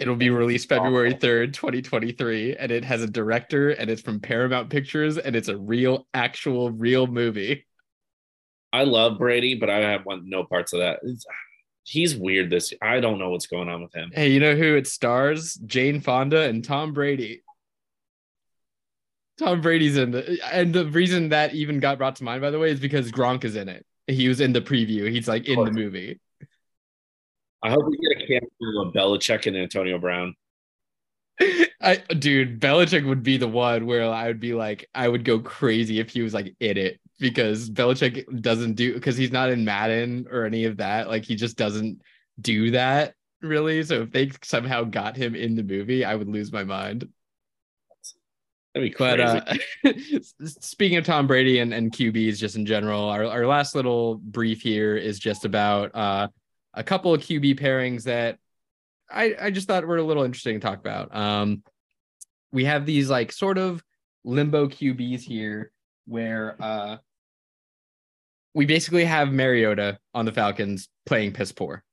It'll 0.00 0.16
be 0.16 0.30
released 0.30 0.68
February 0.70 1.14
3rd, 1.14 1.52
2023, 1.52 2.56
and 2.56 2.72
it 2.72 2.84
has 2.84 3.02
a 3.02 3.06
director 3.06 3.68
and 3.70 3.90
it's 3.90 4.00
from 4.00 4.18
Paramount 4.18 4.70
Pictures 4.70 5.18
and 5.18 5.36
it's 5.36 5.48
a 5.48 5.56
real, 5.58 6.06
actual, 6.14 6.70
real 6.70 7.06
movie. 7.06 7.66
I 8.72 8.84
love 8.84 9.18
Brady, 9.18 9.56
but 9.56 9.68
I 9.68 9.80
have 9.80 10.06
want 10.06 10.24
no 10.24 10.44
parts 10.44 10.72
of 10.72 10.80
that. 10.80 11.00
It's- 11.02 11.26
he's 11.84 12.16
weird 12.16 12.48
this 12.48 12.72
year. 12.72 12.78
I 12.80 13.00
don't 13.00 13.18
know 13.18 13.28
what's 13.30 13.46
going 13.46 13.68
on 13.68 13.82
with 13.82 13.92
him. 13.94 14.10
Hey, 14.14 14.30
you 14.30 14.40
know 14.40 14.54
who 14.54 14.74
it 14.76 14.86
stars? 14.86 15.54
Jane 15.66 16.00
Fonda 16.00 16.42
and 16.42 16.64
Tom 16.64 16.94
Brady. 16.94 17.42
Tom 19.38 19.60
Brady's 19.60 19.96
in 19.96 20.12
the, 20.12 20.38
and 20.52 20.72
the 20.72 20.86
reason 20.86 21.30
that 21.30 21.54
even 21.54 21.80
got 21.80 21.98
brought 21.98 22.16
to 22.16 22.24
mind, 22.24 22.40
by 22.42 22.50
the 22.50 22.58
way, 22.58 22.70
is 22.70 22.80
because 22.80 23.10
Gronk 23.10 23.44
is 23.44 23.56
in 23.56 23.68
it. 23.68 23.84
He 24.06 24.28
was 24.28 24.40
in 24.40 24.52
the 24.52 24.60
preview. 24.60 25.10
He's 25.10 25.28
like 25.28 25.46
in 25.48 25.58
the 25.64 25.70
movie. 25.72 26.20
I 27.62 27.70
hope 27.70 27.86
we 27.86 27.98
get 27.98 28.22
a 28.22 28.26
cameo 28.26 28.86
of 28.86 28.94
Belichick 28.94 29.46
and 29.46 29.56
Antonio 29.56 29.98
Brown. 29.98 30.34
I, 31.80 31.96
dude, 31.96 32.60
Belichick 32.60 33.06
would 33.06 33.22
be 33.22 33.36
the 33.36 33.48
one 33.48 33.86
where 33.86 34.10
I 34.10 34.26
would 34.26 34.40
be 34.40 34.54
like, 34.54 34.88
I 34.94 35.08
would 35.08 35.24
go 35.24 35.38
crazy 35.38 35.98
if 35.98 36.10
he 36.10 36.22
was 36.22 36.34
like 36.34 36.54
in 36.60 36.76
it 36.76 37.00
because 37.18 37.70
Belichick 37.70 38.40
doesn't 38.40 38.74
do 38.74 38.94
because 38.94 39.16
he's 39.16 39.32
not 39.32 39.50
in 39.50 39.64
Madden 39.64 40.26
or 40.30 40.44
any 40.44 40.64
of 40.64 40.78
that. 40.78 41.08
Like 41.08 41.24
he 41.24 41.36
just 41.36 41.56
doesn't 41.56 42.00
do 42.40 42.72
that 42.72 43.14
really. 43.42 43.82
So 43.82 44.02
if 44.02 44.10
they 44.10 44.30
somehow 44.42 44.84
got 44.84 45.16
him 45.16 45.34
in 45.34 45.54
the 45.54 45.62
movie, 45.62 46.04
I 46.04 46.14
would 46.14 46.28
lose 46.28 46.52
my 46.52 46.64
mind. 46.64 47.08
That'd 48.74 48.90
be 48.90 48.94
crazy. 48.94 49.16
But 49.16 49.58
uh, 49.84 49.92
speaking 50.44 50.98
of 50.98 51.04
Tom 51.04 51.26
Brady 51.26 51.58
and, 51.58 51.74
and 51.74 51.90
QBs 51.90 52.38
just 52.38 52.56
in 52.56 52.64
general, 52.64 53.08
our, 53.08 53.24
our 53.24 53.46
last 53.46 53.74
little 53.74 54.16
brief 54.16 54.60
here 54.60 54.96
is 54.96 55.18
just 55.18 55.44
about 55.44 55.94
uh, 55.94 56.28
a 56.74 56.84
couple 56.84 57.12
of 57.12 57.20
QB 57.20 57.58
pairings 57.58 58.04
that 58.04 58.38
I, 59.10 59.34
I 59.40 59.50
just 59.50 59.66
thought 59.66 59.86
were 59.86 59.96
a 59.96 60.02
little 60.02 60.22
interesting 60.22 60.60
to 60.60 60.66
talk 60.66 60.78
about. 60.78 61.14
Um, 61.14 61.62
we 62.52 62.64
have 62.64 62.86
these 62.86 63.10
like 63.10 63.32
sort 63.32 63.58
of 63.58 63.82
limbo 64.24 64.68
QBs 64.68 65.22
here 65.22 65.72
where 66.06 66.56
uh, 66.60 66.96
we 68.54 68.66
basically 68.66 69.04
have 69.04 69.32
Mariota 69.32 69.98
on 70.14 70.24
the 70.24 70.32
Falcons 70.32 70.88
playing 71.06 71.32
piss 71.32 71.52
poor, 71.52 71.84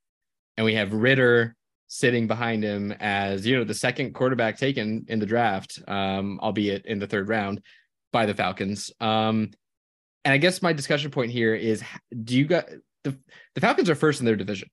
and 0.57 0.65
we 0.65 0.75
have 0.75 0.93
Ridder 0.93 1.55
sitting 1.87 2.27
behind 2.27 2.63
him 2.63 2.91
as 2.99 3.45
you 3.45 3.55
know 3.55 3.63
the 3.63 3.73
second 3.73 4.13
quarterback 4.13 4.57
taken 4.57 5.05
in 5.07 5.19
the 5.19 5.25
draft, 5.25 5.79
um, 5.87 6.39
albeit 6.41 6.85
in 6.85 6.99
the 6.99 7.07
third 7.07 7.29
round 7.29 7.61
by 8.11 8.25
the 8.25 8.33
Falcons. 8.33 8.91
Um, 8.99 9.51
and 10.25 10.33
I 10.33 10.37
guess 10.37 10.61
my 10.61 10.73
discussion 10.73 11.11
point 11.11 11.31
here 11.31 11.55
is: 11.55 11.83
Do 12.23 12.37
you 12.37 12.45
got 12.45 12.65
the 13.11 13.17
the 13.55 13.61
Falcons 13.61 13.89
are 13.89 13.95
first 13.95 14.19
in 14.19 14.25
their 14.25 14.35
division? 14.35 14.69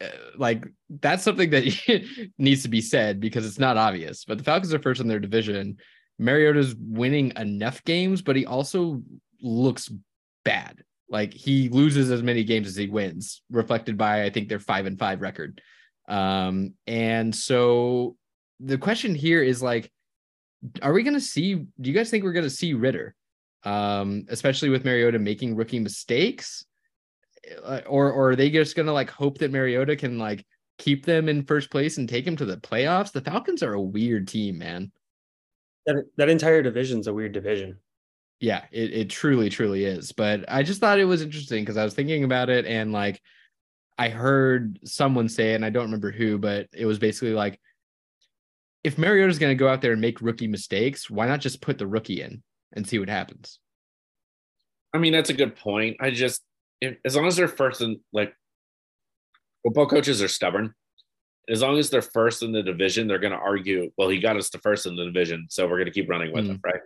Uh, 0.00 0.08
like 0.36 0.66
that's 1.00 1.22
something 1.22 1.50
that 1.50 2.32
needs 2.38 2.62
to 2.62 2.68
be 2.68 2.80
said 2.80 3.20
because 3.20 3.46
it's 3.46 3.58
not 3.58 3.76
obvious. 3.76 4.24
But 4.24 4.38
the 4.38 4.44
Falcons 4.44 4.72
are 4.72 4.78
first 4.78 5.00
in 5.00 5.08
their 5.08 5.20
division. 5.20 5.76
Mariota's 6.18 6.74
winning 6.78 7.32
enough 7.36 7.82
games, 7.84 8.22
but 8.22 8.36
he 8.36 8.46
also 8.46 9.02
looks 9.40 9.90
bad. 10.44 10.82
Like 11.08 11.34
he 11.34 11.68
loses 11.68 12.10
as 12.10 12.22
many 12.22 12.44
games 12.44 12.68
as 12.68 12.76
he 12.76 12.86
wins, 12.86 13.42
reflected 13.50 13.98
by 13.98 14.24
I 14.24 14.30
think 14.30 14.48
their 14.48 14.60
five 14.60 14.86
and 14.86 14.98
five 14.98 15.20
record. 15.20 15.60
Um, 16.08 16.74
and 16.86 17.34
so 17.34 18.16
the 18.60 18.78
question 18.78 19.14
here 19.14 19.42
is 19.42 19.62
like, 19.62 19.90
are 20.82 20.92
we 20.92 21.02
gonna 21.02 21.20
see? 21.20 21.54
Do 21.54 21.90
you 21.90 21.92
guys 21.92 22.10
think 22.10 22.22
we're 22.22 22.32
gonna 22.32 22.50
see 22.50 22.74
Ridder, 22.74 23.14
um, 23.64 24.24
especially 24.28 24.68
with 24.68 24.84
Mariota 24.84 25.18
making 25.18 25.56
rookie 25.56 25.80
mistakes, 25.80 26.64
Uh, 27.62 27.80
or 27.86 28.12
or 28.12 28.30
are 28.30 28.36
they 28.36 28.50
just 28.50 28.76
gonna 28.76 28.92
like 28.92 29.10
hope 29.10 29.38
that 29.38 29.50
Mariota 29.50 29.96
can 29.96 30.18
like 30.18 30.44
keep 30.78 31.04
them 31.04 31.28
in 31.28 31.44
first 31.44 31.70
place 31.70 31.98
and 31.98 32.08
take 32.08 32.24
them 32.24 32.36
to 32.36 32.44
the 32.44 32.56
playoffs? 32.56 33.12
The 33.12 33.20
Falcons 33.20 33.62
are 33.62 33.74
a 33.74 33.80
weird 33.80 34.28
team, 34.28 34.58
man. 34.58 34.92
That, 35.86 36.04
that 36.16 36.28
entire 36.28 36.62
division's 36.62 37.06
a 37.06 37.14
weird 37.14 37.32
division. 37.32 37.78
Yeah, 38.40 38.64
it, 38.70 38.92
it 38.92 39.10
truly, 39.10 39.50
truly 39.50 39.84
is. 39.84 40.12
But 40.12 40.44
I 40.48 40.62
just 40.62 40.80
thought 40.80 40.98
it 40.98 41.04
was 41.04 41.22
interesting 41.22 41.62
because 41.62 41.76
I 41.76 41.84
was 41.84 41.94
thinking 41.94 42.24
about 42.24 42.48
it 42.48 42.66
and 42.66 42.92
like 42.92 43.20
I 43.98 44.08
heard 44.08 44.78
someone 44.84 45.28
say, 45.28 45.54
and 45.54 45.64
I 45.64 45.70
don't 45.70 45.84
remember 45.84 46.10
who, 46.10 46.38
but 46.38 46.68
it 46.72 46.86
was 46.86 46.98
basically 46.98 47.34
like 47.34 47.60
if 48.82 48.96
Mariota's 48.96 49.38
going 49.38 49.50
to 49.50 49.62
go 49.62 49.68
out 49.68 49.82
there 49.82 49.92
and 49.92 50.00
make 50.00 50.22
rookie 50.22 50.46
mistakes, 50.46 51.10
why 51.10 51.26
not 51.26 51.40
just 51.40 51.60
put 51.60 51.76
the 51.76 51.86
rookie 51.86 52.22
in 52.22 52.42
and 52.72 52.86
see 52.86 52.98
what 52.98 53.10
happens? 53.10 53.58
I 54.94 54.98
mean, 54.98 55.12
that's 55.12 55.28
a 55.28 55.34
good 55.34 55.54
point. 55.54 55.98
I 56.00 56.10
just, 56.10 56.42
if, 56.80 56.96
as 57.04 57.16
long 57.16 57.26
as 57.26 57.36
they're 57.36 57.48
first 57.48 57.80
in, 57.80 58.00
like, 58.12 58.34
football 59.62 59.86
coaches 59.86 60.22
are 60.22 60.28
stubborn. 60.28 60.74
As 61.48 61.62
long 61.62 61.78
as 61.78 61.90
they're 61.90 62.02
first 62.02 62.42
in 62.42 62.52
the 62.52 62.62
division, 62.62 63.08
they're 63.08 63.18
going 63.18 63.32
to 63.32 63.38
argue, 63.38 63.90
well, 63.96 64.08
he 64.08 64.20
got 64.20 64.36
us 64.36 64.50
to 64.50 64.58
first 64.58 64.86
in 64.86 64.94
the 64.96 65.04
division, 65.04 65.46
so 65.50 65.64
we're 65.66 65.78
going 65.78 65.86
to 65.86 65.90
keep 65.92 66.08
running 66.08 66.32
with 66.32 66.44
Mm. 66.44 66.50
him, 66.50 66.60
right? 66.64 66.80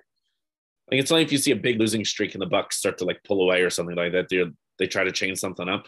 Like 0.91 1.01
it's 1.01 1.11
only 1.11 1.23
if 1.23 1.33
you 1.33 1.39
see 1.39 1.51
a 1.51 1.57
big 1.57 1.79
losing 1.81 2.05
streak 2.05 2.35
and 2.35 2.43
the 2.43 2.47
Bucks 2.47 2.77
start 2.77 2.99
to 2.99 3.05
like 3.05 3.19
pull 3.25 3.43
away 3.43 3.63
or 3.63 3.71
something 3.71 3.97
like 3.97 4.13
that, 4.13 4.29
they 4.29 4.45
they 4.79 4.87
try 4.87 5.03
to 5.03 5.13
change 5.13 5.39
something 5.39 5.67
up. 5.69 5.87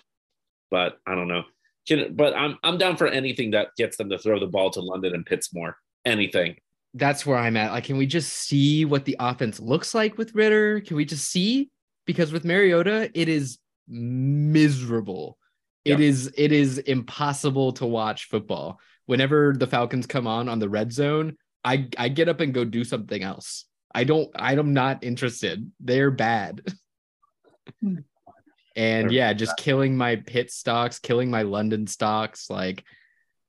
But 0.70 0.98
I 1.06 1.14
don't 1.14 1.28
know. 1.28 1.42
Can, 1.86 2.16
but 2.16 2.34
I'm 2.34 2.56
I'm 2.62 2.78
down 2.78 2.96
for 2.96 3.06
anything 3.06 3.50
that 3.50 3.68
gets 3.76 3.98
them 3.98 4.08
to 4.08 4.18
throw 4.18 4.40
the 4.40 4.46
ball 4.46 4.70
to 4.70 4.80
London 4.80 5.14
and 5.14 5.24
Pitts 5.26 5.52
more. 5.52 5.76
Anything. 6.06 6.56
That's 6.94 7.26
where 7.26 7.36
I'm 7.36 7.58
at. 7.58 7.72
Like, 7.72 7.84
can 7.84 7.98
we 7.98 8.06
just 8.06 8.32
see 8.32 8.86
what 8.86 9.04
the 9.04 9.16
offense 9.20 9.60
looks 9.60 9.94
like 9.94 10.16
with 10.16 10.34
Ridder? 10.34 10.80
Can 10.80 10.96
we 10.96 11.04
just 11.04 11.30
see? 11.30 11.70
Because 12.06 12.32
with 12.32 12.46
Mariota, 12.46 13.10
it 13.12 13.28
is 13.28 13.58
miserable. 13.88 15.38
It 15.84 16.00
is 16.00 16.32
it 16.36 16.50
is 16.50 16.78
impossible 16.78 17.72
to 17.74 17.86
watch 17.86 18.24
football. 18.24 18.80
Whenever 19.06 19.54
the 19.56 19.68
Falcons 19.68 20.06
come 20.06 20.26
on 20.26 20.48
on 20.48 20.58
the 20.58 20.68
red 20.68 20.92
zone, 20.92 21.36
I 21.64 21.88
I 21.96 22.08
get 22.08 22.28
up 22.28 22.40
and 22.40 22.52
go 22.52 22.64
do 22.64 22.82
something 22.82 23.22
else. 23.22 23.66
I 23.94 24.04
don't 24.04 24.28
I'm 24.34 24.72
not 24.72 25.04
interested. 25.04 25.70
They're 25.78 26.10
bad. 26.10 26.62
and 28.76 29.12
yeah, 29.12 29.32
just 29.32 29.56
killing 29.56 29.96
my 29.96 30.16
pit 30.16 30.50
stocks, 30.50 30.98
killing 30.98 31.30
my 31.30 31.42
London 31.42 31.86
stocks, 31.86 32.50
like 32.50 32.84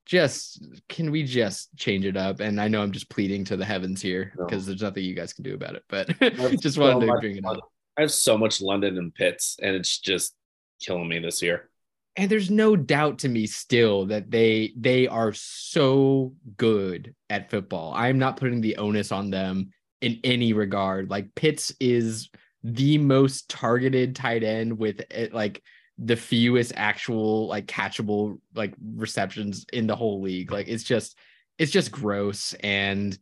just 0.05 0.63
can 0.87 1.11
we 1.11 1.23
just 1.23 1.75
change 1.75 2.05
it 2.05 2.15
up? 2.15 2.39
And 2.39 2.61
I 2.61 2.67
know 2.67 2.81
I'm 2.81 2.91
just 2.91 3.09
pleading 3.09 3.45
to 3.45 3.57
the 3.57 3.65
heavens 3.65 4.01
here 4.01 4.31
No. 4.37 4.45
because 4.45 4.65
there's 4.65 4.81
nothing 4.81 5.03
you 5.03 5.15
guys 5.15 5.33
can 5.33 5.43
do 5.43 5.53
about 5.55 5.75
it, 5.75 5.83
but 5.89 6.07
just 6.61 6.75
so 6.75 6.81
wanted 6.81 7.07
to 7.07 7.17
bring 7.19 7.37
it 7.37 7.45
up. 7.45 7.59
I 7.97 8.01
have 8.01 8.11
so 8.11 8.37
much 8.37 8.61
London 8.61 8.97
and 8.97 9.13
Pitts, 9.13 9.57
and 9.61 9.75
it's 9.75 9.97
just 9.99 10.35
killing 10.79 11.07
me 11.09 11.19
this 11.19 11.41
year. 11.41 11.69
and 12.15 12.29
there's 12.31 12.49
no 12.49 12.75
doubt 12.75 13.19
to 13.19 13.29
me 13.29 13.45
still 13.45 14.05
that 14.07 14.31
they 14.31 14.73
they 14.77 15.07
are 15.07 15.33
so 15.33 16.33
good 16.57 17.13
at 17.29 17.49
football. 17.51 17.93
I'm 17.95 18.17
not 18.19 18.37
putting 18.37 18.61
the 18.61 18.77
onus 18.77 19.11
on 19.11 19.29
them 19.29 19.69
in 20.01 20.19
any 20.23 20.53
regard. 20.53 21.09
Like 21.09 21.33
Pitts 21.35 21.73
is 21.79 22.29
the 22.63 22.97
most 22.97 23.49
targeted 23.49 24.15
tight 24.15 24.43
end 24.43 24.77
with 24.79 24.99
it, 25.11 25.33
like 25.33 25.61
the 25.99 26.15
fewest 26.15 26.73
actual 26.75 27.47
like 27.47 27.67
catchable 27.67 28.39
like 28.55 28.73
receptions 28.95 29.65
in 29.73 29.87
the 29.87 29.95
whole 29.95 30.21
league. 30.21 30.51
Like 30.51 30.67
it's 30.67 30.83
just 30.83 31.17
it's 31.59 31.71
just 31.71 31.91
gross 31.91 32.53
and 32.61 33.17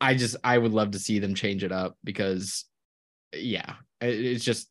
I 0.00 0.14
just 0.14 0.36
I 0.44 0.56
would 0.58 0.72
love 0.72 0.92
to 0.92 0.98
see 0.98 1.18
them 1.18 1.34
change 1.34 1.62
it 1.64 1.72
up 1.72 1.96
because 2.04 2.64
yeah, 3.36 3.74
it's 4.00 4.44
just 4.44 4.70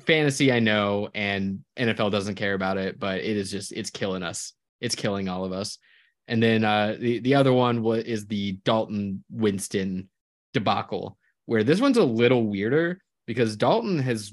fantasy 0.00 0.52
I 0.52 0.60
know 0.60 1.08
and 1.14 1.60
NFL 1.76 2.10
doesn't 2.10 2.34
care 2.34 2.54
about 2.54 2.76
it, 2.76 2.98
but 2.98 3.18
it 3.18 3.36
is 3.36 3.50
just 3.50 3.72
it's 3.72 3.90
killing 3.90 4.22
us. 4.22 4.52
It's 4.80 4.94
killing 4.94 5.28
all 5.28 5.44
of 5.44 5.52
us. 5.52 5.78
And 6.26 6.42
then 6.42 6.64
uh 6.64 6.96
the 6.98 7.20
the 7.20 7.34
other 7.34 7.52
one 7.52 7.82
was 7.82 8.04
is 8.04 8.26
the 8.26 8.52
Dalton 8.64 9.24
Winston 9.30 10.08
debacle 10.52 11.16
where 11.46 11.64
this 11.64 11.80
one's 11.80 11.96
a 11.96 12.04
little 12.04 12.46
weirder 12.46 13.00
because 13.26 13.56
Dalton 13.56 13.98
has 13.98 14.32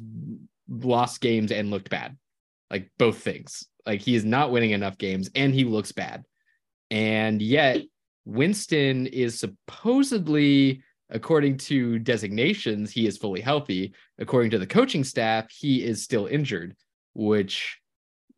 lost 0.68 1.22
games 1.22 1.52
and 1.52 1.72
looked 1.72 1.90
bad. 1.90 2.18
Like 2.70 2.90
both 2.98 3.20
things. 3.20 3.66
Like 3.86 4.02
he 4.02 4.16
is 4.16 4.26
not 4.26 4.52
winning 4.52 4.72
enough 4.72 4.98
games 4.98 5.30
and 5.36 5.54
he 5.54 5.64
looks 5.64 5.92
bad. 5.92 6.26
And 6.92 7.42
yet 7.42 7.82
Winston 8.26 9.08
is 9.08 9.40
supposedly 9.40 10.84
according 11.10 11.58
to 11.58 12.00
designations 12.00 12.92
he 12.92 13.06
is 13.06 13.18
fully 13.18 13.42
healthy 13.42 13.94
according 14.20 14.52
to 14.52 14.60
the 14.60 14.68
coaching 14.68 15.04
staff, 15.04 15.50
he 15.52 15.84
is 15.84 16.04
still 16.04 16.26
injured, 16.26 16.76
which 17.14 17.80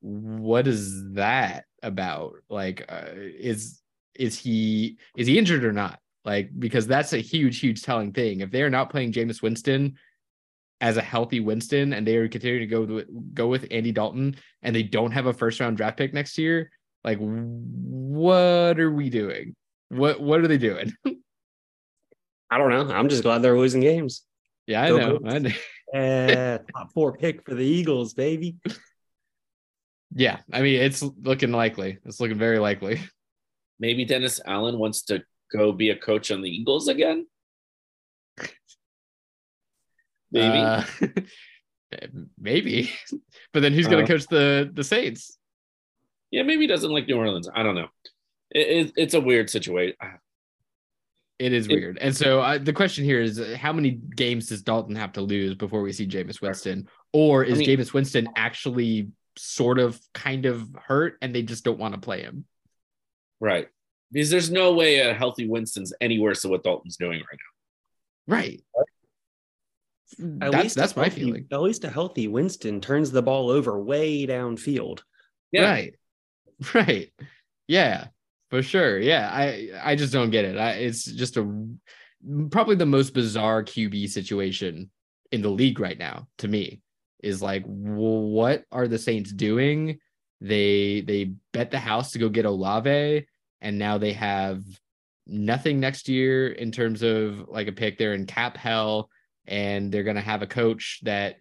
what 0.01 0.67
is 0.67 1.13
that 1.13 1.65
about? 1.83 2.33
Like, 2.49 2.85
uh, 2.89 3.11
is 3.15 3.81
is 4.15 4.37
he 4.37 4.97
is 5.15 5.27
he 5.27 5.37
injured 5.37 5.63
or 5.63 5.73
not? 5.73 5.99
Like, 6.25 6.49
because 6.57 6.87
that's 6.87 7.13
a 7.13 7.19
huge, 7.19 7.59
huge 7.59 7.83
telling 7.83 8.11
thing. 8.11 8.41
If 8.41 8.51
they 8.51 8.61
are 8.61 8.69
not 8.69 8.89
playing 8.89 9.13
Jameis 9.13 9.41
Winston 9.41 9.95
as 10.81 10.97
a 10.97 11.01
healthy 11.01 11.39
Winston 11.39 11.93
and 11.93 12.05
they 12.05 12.17
are 12.17 12.27
continuing 12.27 12.61
to 12.61 12.67
go 12.67 12.95
with, 12.95 13.33
go 13.33 13.47
with 13.47 13.65
Andy 13.71 13.91
Dalton 13.91 14.35
and 14.61 14.75
they 14.75 14.83
don't 14.83 15.11
have 15.11 15.25
a 15.25 15.33
first 15.33 15.59
round 15.59 15.77
draft 15.77 15.97
pick 15.97 16.13
next 16.13 16.37
year, 16.37 16.69
like, 17.03 17.17
what 17.19 18.79
are 18.79 18.91
we 18.91 19.09
doing? 19.09 19.55
What 19.89 20.19
what 20.19 20.41
are 20.41 20.47
they 20.47 20.57
doing? 20.57 20.93
I 22.49 22.57
don't 22.57 22.69
know. 22.69 22.93
I'm 22.93 23.09
just 23.09 23.23
glad 23.23 23.41
they're 23.41 23.57
losing 23.57 23.81
games. 23.81 24.23
yeah, 24.67 24.81
I 24.83 24.89
Go 24.89 24.97
know. 24.97 25.19
Colts. 25.19 25.33
I 25.33 25.37
know. 25.39 25.49
Yeah, 25.93 26.57
top 26.75 26.93
four 26.93 27.13
pick 27.17 27.43
for 27.45 27.55
the 27.55 27.65
Eagles, 27.65 28.13
baby. 28.13 28.55
Yeah, 30.15 30.39
I 30.51 30.61
mean, 30.61 30.81
it's 30.81 31.01
looking 31.01 31.51
likely. 31.51 31.99
It's 32.05 32.19
looking 32.19 32.37
very 32.37 32.59
likely. 32.59 33.01
Maybe 33.79 34.05
Dennis 34.05 34.39
Allen 34.45 34.79
wants 34.79 35.03
to 35.03 35.23
go 35.51 35.71
be 35.71 35.89
a 35.89 35.95
coach 35.95 36.31
on 36.31 36.41
the 36.41 36.49
Eagles 36.49 36.87
again. 36.87 37.27
Maybe. 40.31 40.57
Uh, 40.57 40.83
maybe. 42.37 42.91
But 43.53 43.61
then 43.61 43.73
who's 43.73 43.87
going 43.87 44.03
Uh, 44.03 44.07
to 44.07 44.13
coach 44.13 44.27
the 44.27 44.69
the 44.73 44.83
Saints? 44.83 45.37
yeah, 46.31 46.43
maybe 46.43 46.61
he 46.61 46.67
doesn't 46.67 46.91
like 46.91 47.07
New 47.07 47.17
Orleans. 47.17 47.49
I 47.53 47.63
don't 47.63 47.75
know. 47.75 47.87
It, 48.51 48.67
it, 48.87 48.93
it's 48.97 49.13
a 49.13 49.21
weird 49.21 49.49
situation. 49.49 49.95
It 51.39 51.53
is 51.53 51.67
It- 51.67 51.73
weird. 51.73 51.97
And 51.99 52.15
so 52.15 52.41
uh, 52.41 52.57
the 52.57 52.73
question 52.73 53.03
here 53.05 53.21
is 53.21 53.39
uh, 53.39 53.55
how 53.59 53.71
many 53.73 53.91
games 53.91 54.47
does 54.47 54.63
Dalton 54.63 54.95
have 54.95 55.13
to 55.13 55.21
lose 55.21 55.55
before 55.55 55.81
we 55.81 55.93
see 55.93 56.07
Jameis 56.07 56.41
Winston? 56.41 56.87
Or 57.13 57.43
is 57.43 57.59
mean- 57.59 57.67
Jameis 57.77 57.93
Winston 57.93 58.27
actually 58.35 59.09
sort 59.37 59.77
of 59.79 59.99
kind 60.13 60.45
of 60.47 60.67
hurt 60.87 61.17
and 61.21 61.33
they 61.35 61.43
just 61.43 61.63
don't 61.63 61.77
want 61.79 61.93
to 61.93 61.99
play 61.99 62.21
him? 62.21 62.45
Right. 63.39 63.67
Because 64.11 64.29
there's 64.31 64.49
no 64.49 64.73
way 64.73 64.99
a 64.99 65.13
healthy 65.13 65.47
Winston's 65.47 65.93
any 66.01 66.17
worse 66.17 66.41
than 66.41 66.49
what 66.51 66.63
Dalton's 66.63 66.97
doing 66.97 67.19
right 67.19 67.39
now. 68.27 68.35
Right. 68.35 68.63
At 70.41 70.51
That's 70.51 70.63
least 70.63 70.75
that's 70.77 70.93
a 70.93 70.99
my 70.99 71.05
healthy- 71.05 71.21
feeling. 71.25 71.45
At 71.51 71.61
least 71.61 71.83
a 71.83 71.89
healthy 71.89 72.27
Winston 72.27 72.81
turns 72.81 73.11
the 73.11 73.21
ball 73.21 73.49
over 73.51 73.77
way 73.79 74.25
downfield. 74.25 75.01
Yeah. 75.51 75.69
Right. 75.69 75.93
Right. 76.73 77.11
Yeah, 77.67 78.07
for 78.49 78.61
sure. 78.61 78.99
Yeah. 78.99 79.29
I 79.31 79.69
I 79.83 79.95
just 79.95 80.13
don't 80.13 80.29
get 80.29 80.45
it. 80.45 80.57
I 80.57 80.71
it's 80.71 81.05
just 81.05 81.37
a 81.37 81.67
probably 82.49 82.75
the 82.75 82.85
most 82.85 83.13
bizarre 83.13 83.63
QB 83.63 84.09
situation 84.09 84.89
in 85.31 85.41
the 85.41 85.49
league 85.49 85.79
right 85.79 85.97
now 85.97 86.27
to 86.39 86.47
me 86.47 86.81
is 87.21 87.41
like 87.41 87.63
what 87.65 88.63
are 88.71 88.87
the 88.87 88.99
Saints 88.99 89.31
doing? 89.31 89.99
They 90.41 91.01
they 91.01 91.33
bet 91.53 91.71
the 91.71 91.79
house 91.79 92.11
to 92.11 92.19
go 92.19 92.29
get 92.29 92.45
Olave 92.45 93.25
and 93.61 93.79
now 93.79 93.97
they 93.97 94.13
have 94.13 94.63
nothing 95.25 95.79
next 95.79 96.07
year 96.07 96.47
in 96.47 96.71
terms 96.71 97.01
of 97.01 97.49
like 97.49 97.67
a 97.67 97.71
pick. 97.71 97.97
They're 97.97 98.13
in 98.13 98.25
cap 98.25 98.55
hell 98.55 99.09
and 99.45 99.91
they're 99.91 100.03
going 100.03 100.15
to 100.15 100.21
have 100.21 100.41
a 100.41 100.47
coach 100.47 100.99
that 101.03 101.37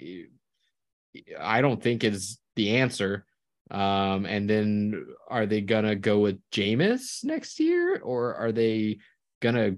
I 1.39 1.61
don't 1.61 1.83
think 1.83 2.05
is 2.05 2.39
the 2.57 2.77
answer. 2.77 3.27
Um, 3.71 4.27
and 4.27 4.49
then 4.49 5.07
are 5.29 5.47
they 5.47 5.61
gonna 5.61 5.97
go 5.97 6.21
with 6.21 6.39
Jameis 6.53 7.25
next 7.25 7.59
year, 7.59 7.99
or 7.99 8.35
are 8.35 8.53
they 8.53 8.99
gonna 9.41 9.77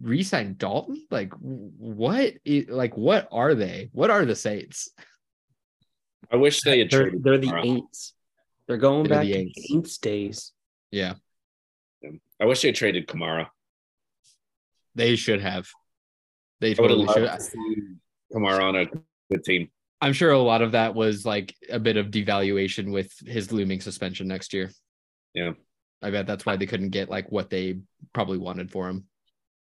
re-sign 0.00 0.56
Dalton? 0.58 1.06
Like 1.10 1.32
what? 1.38 2.34
i- 2.46 2.66
Like 2.68 2.96
what 2.96 3.28
are 3.32 3.54
they? 3.54 3.88
What 3.92 4.10
are 4.10 4.24
the 4.24 4.36
Saints? 4.36 4.90
I 6.30 6.36
wish 6.36 6.60
they 6.62 6.80
had 6.80 6.90
They're, 6.90 7.02
traded 7.10 7.24
they're 7.24 7.38
the 7.38 7.46
Kamara. 7.48 7.64
Aints. 7.64 8.12
They're 8.68 8.76
going 8.76 9.04
They're 9.08 9.18
back 9.18 9.26
the 9.26 9.32
to 9.32 9.38
Aints. 9.38 9.54
the 9.54 9.74
Aints 9.74 10.00
days. 10.00 10.52
Yeah, 10.90 11.14
I 12.40 12.44
wish 12.44 12.60
they 12.62 12.72
traded 12.72 13.06
Kamara. 13.06 13.48
they 14.94 15.16
should 15.16 15.40
have. 15.40 15.66
They 16.60 16.74
I 16.76 16.80
would 16.80 16.90
have 16.90 17.06
totally 17.06 17.26
should. 17.26 17.38
to 17.38 17.40
see 17.40 17.82
Kamara 18.34 18.60
on 18.62 18.76
a 18.76 18.84
good 19.30 19.44
team. 19.44 19.70
I'm 20.00 20.12
sure 20.12 20.30
a 20.30 20.38
lot 20.38 20.62
of 20.62 20.72
that 20.72 20.94
was 20.94 21.26
like 21.26 21.54
a 21.68 21.78
bit 21.78 21.96
of 21.96 22.06
devaluation 22.06 22.92
with 22.92 23.12
his 23.26 23.52
looming 23.52 23.80
suspension 23.80 24.28
next 24.28 24.52
year. 24.54 24.70
Yeah. 25.34 25.52
I 26.02 26.10
bet 26.10 26.26
that's 26.26 26.46
why 26.46 26.56
they 26.56 26.66
couldn't 26.66 26.90
get 26.90 27.10
like 27.10 27.30
what 27.30 27.50
they 27.50 27.80
probably 28.14 28.38
wanted 28.38 28.70
for 28.70 28.88
him. 28.88 29.04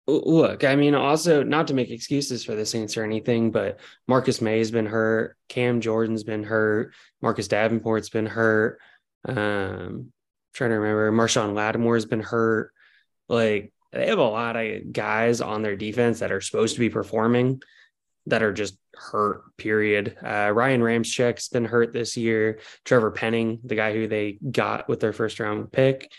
Look, 0.10 0.64
I 0.64 0.76
mean, 0.76 0.96
also 0.96 1.44
not 1.44 1.68
to 1.68 1.74
make 1.74 1.90
excuses 1.90 2.44
for 2.44 2.56
the 2.56 2.66
Saints 2.66 2.96
or 2.96 3.04
anything, 3.04 3.52
but 3.52 3.80
Marcus 4.08 4.42
Maye's 4.42 4.72
been 4.72 4.86
hurt, 4.86 5.38
Cam 5.50 5.82
Jordan's 5.82 6.24
been 6.24 6.44
hurt, 6.44 6.94
Marcus 7.22 7.48
Davenport's 7.48 8.10
been 8.10 8.26
hurt. 8.26 8.80
Um, 9.26 10.14
trying 10.54 10.70
to 10.70 10.80
remember, 10.80 11.12
Marshon 11.12 11.54
Lattimore's 11.54 12.06
been 12.06 12.22
hurt. 12.22 12.72
Like 13.28 13.74
they 13.92 14.08
have 14.08 14.20
a 14.20 14.24
lot 14.24 14.56
of 14.56 14.94
guys 14.94 15.42
on 15.42 15.62
their 15.62 15.76
defense 15.76 16.20
that 16.20 16.32
are 16.32 16.42
supposed 16.42 16.76
to 16.76 16.80
be 16.80 16.90
performing 16.90 17.62
that 18.28 18.44
are 18.44 18.54
just 18.54 18.78
hurt. 18.94 19.58
Period. 19.58 20.16
Uh, 20.24 20.52
Ryan 20.54 20.82
Ramczyk's 20.82 21.50
been 21.50 21.66
hurt 21.66 21.94
this 21.94 22.16
year. 22.16 22.60
Trevor 22.86 23.12
Penning, 23.12 23.60
the 23.64 23.76
guy 23.76 23.94
who 23.94 24.08
they 24.08 24.38
got 24.52 24.88
with 24.88 25.00
their 25.00 25.14
first 25.14 25.40
round 25.40 25.72
pick, 25.72 26.12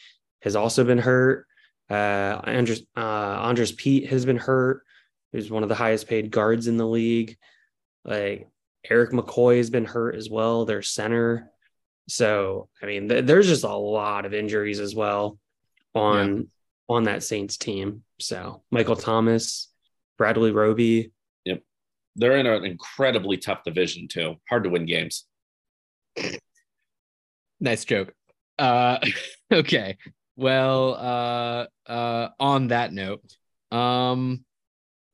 has 0.42 0.56
also 0.56 0.84
been 0.84 0.98
hurt. 0.98 1.46
Uh, 1.90 2.40
Andrus, 2.44 2.82
uh, 2.96 3.00
Andrus 3.00 3.72
Peat 3.72 4.08
has 4.08 4.24
been 4.24 4.36
hurt. 4.36 4.82
Who's 5.32 5.50
one 5.50 5.62
of 5.62 5.68
the 5.68 5.74
highest 5.74 6.08
paid 6.08 6.30
guards 6.30 6.66
in 6.66 6.78
the 6.78 6.86
league. 6.86 7.36
Like 8.04 8.48
Erik 8.88 9.10
McCoy 9.10 9.58
has 9.58 9.68
been 9.68 9.84
hurt 9.84 10.14
as 10.14 10.30
well. 10.30 10.64
Their 10.64 10.82
center. 10.82 11.50
So 12.08 12.68
I 12.82 12.86
mean, 12.86 13.08
th- 13.08 13.26
there's 13.26 13.46
just 13.46 13.64
a 13.64 13.74
lot 13.74 14.24
of 14.24 14.32
injuries 14.32 14.80
as 14.80 14.94
well 14.94 15.38
on 15.94 16.48
on 16.88 17.04
that 17.04 17.22
Saints 17.22 17.58
team. 17.58 18.04
So 18.18 18.62
Michael 18.70 18.96
Thomas, 18.96 19.68
Bradley 20.16 20.50
Roby. 20.50 21.12
They're 22.18 22.36
in 22.36 22.46
an 22.46 22.64
incredibly 22.64 23.36
tough 23.36 23.64
division 23.64 24.08
too. 24.08 24.36
Hard 24.48 24.64
to 24.64 24.70
win 24.70 24.86
games. 24.86 25.24
Nice 27.60 27.84
joke. 27.84 28.12
Uh, 28.58 28.98
okay. 29.52 29.96
Well, 30.36 30.94
uh, 30.94 31.90
uh, 31.90 32.28
on 32.38 32.68
that 32.68 32.92
note, 32.92 33.24
um, 33.72 34.44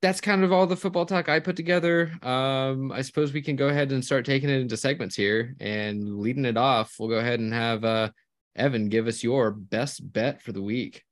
that's 0.02 0.20
kind 0.20 0.44
of 0.44 0.52
all 0.52 0.66
the 0.66 0.76
football 0.76 1.06
talk 1.06 1.30
I 1.30 1.40
put 1.40 1.56
together. 1.56 2.12
Um, 2.22 2.92
I 2.92 3.00
suppose 3.00 3.32
we 3.32 3.40
can 3.40 3.56
go 3.56 3.68
ahead 3.68 3.90
and 3.90 4.04
start 4.04 4.26
taking 4.26 4.50
it 4.50 4.60
into 4.60 4.76
segments 4.76 5.16
here 5.16 5.56
and 5.60 6.18
leading 6.18 6.44
it 6.44 6.58
off. 6.58 6.96
We'll 6.98 7.08
go 7.08 7.16
ahead 7.16 7.40
and 7.40 7.54
have 7.54 7.84
uh, 7.84 8.10
Evan 8.54 8.90
give 8.90 9.06
us 9.06 9.22
your 9.22 9.50
best 9.50 10.12
bet 10.12 10.42
for 10.42 10.52
the 10.52 10.62
week. 10.62 11.02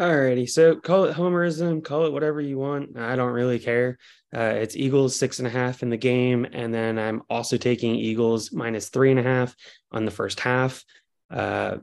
Alrighty, 0.00 0.48
so 0.48 0.76
call 0.76 1.04
it 1.04 1.14
homerism, 1.14 1.84
call 1.84 2.06
it 2.06 2.12
whatever 2.14 2.40
you 2.40 2.56
want. 2.56 2.98
I 2.98 3.16
don't 3.16 3.34
really 3.34 3.58
care. 3.58 3.98
Uh, 4.34 4.54
it's 4.56 4.74
Eagles 4.74 5.14
six 5.14 5.40
and 5.40 5.46
a 5.46 5.50
half 5.50 5.82
in 5.82 5.90
the 5.90 5.98
game, 5.98 6.46
and 6.50 6.72
then 6.72 6.98
I'm 6.98 7.20
also 7.28 7.58
taking 7.58 7.96
Eagles 7.96 8.50
minus 8.50 8.88
three 8.88 9.10
and 9.10 9.20
a 9.20 9.22
half 9.22 9.54
on 9.92 10.06
the 10.06 10.10
first 10.10 10.40
half. 10.40 10.82
Uh, 11.30 11.76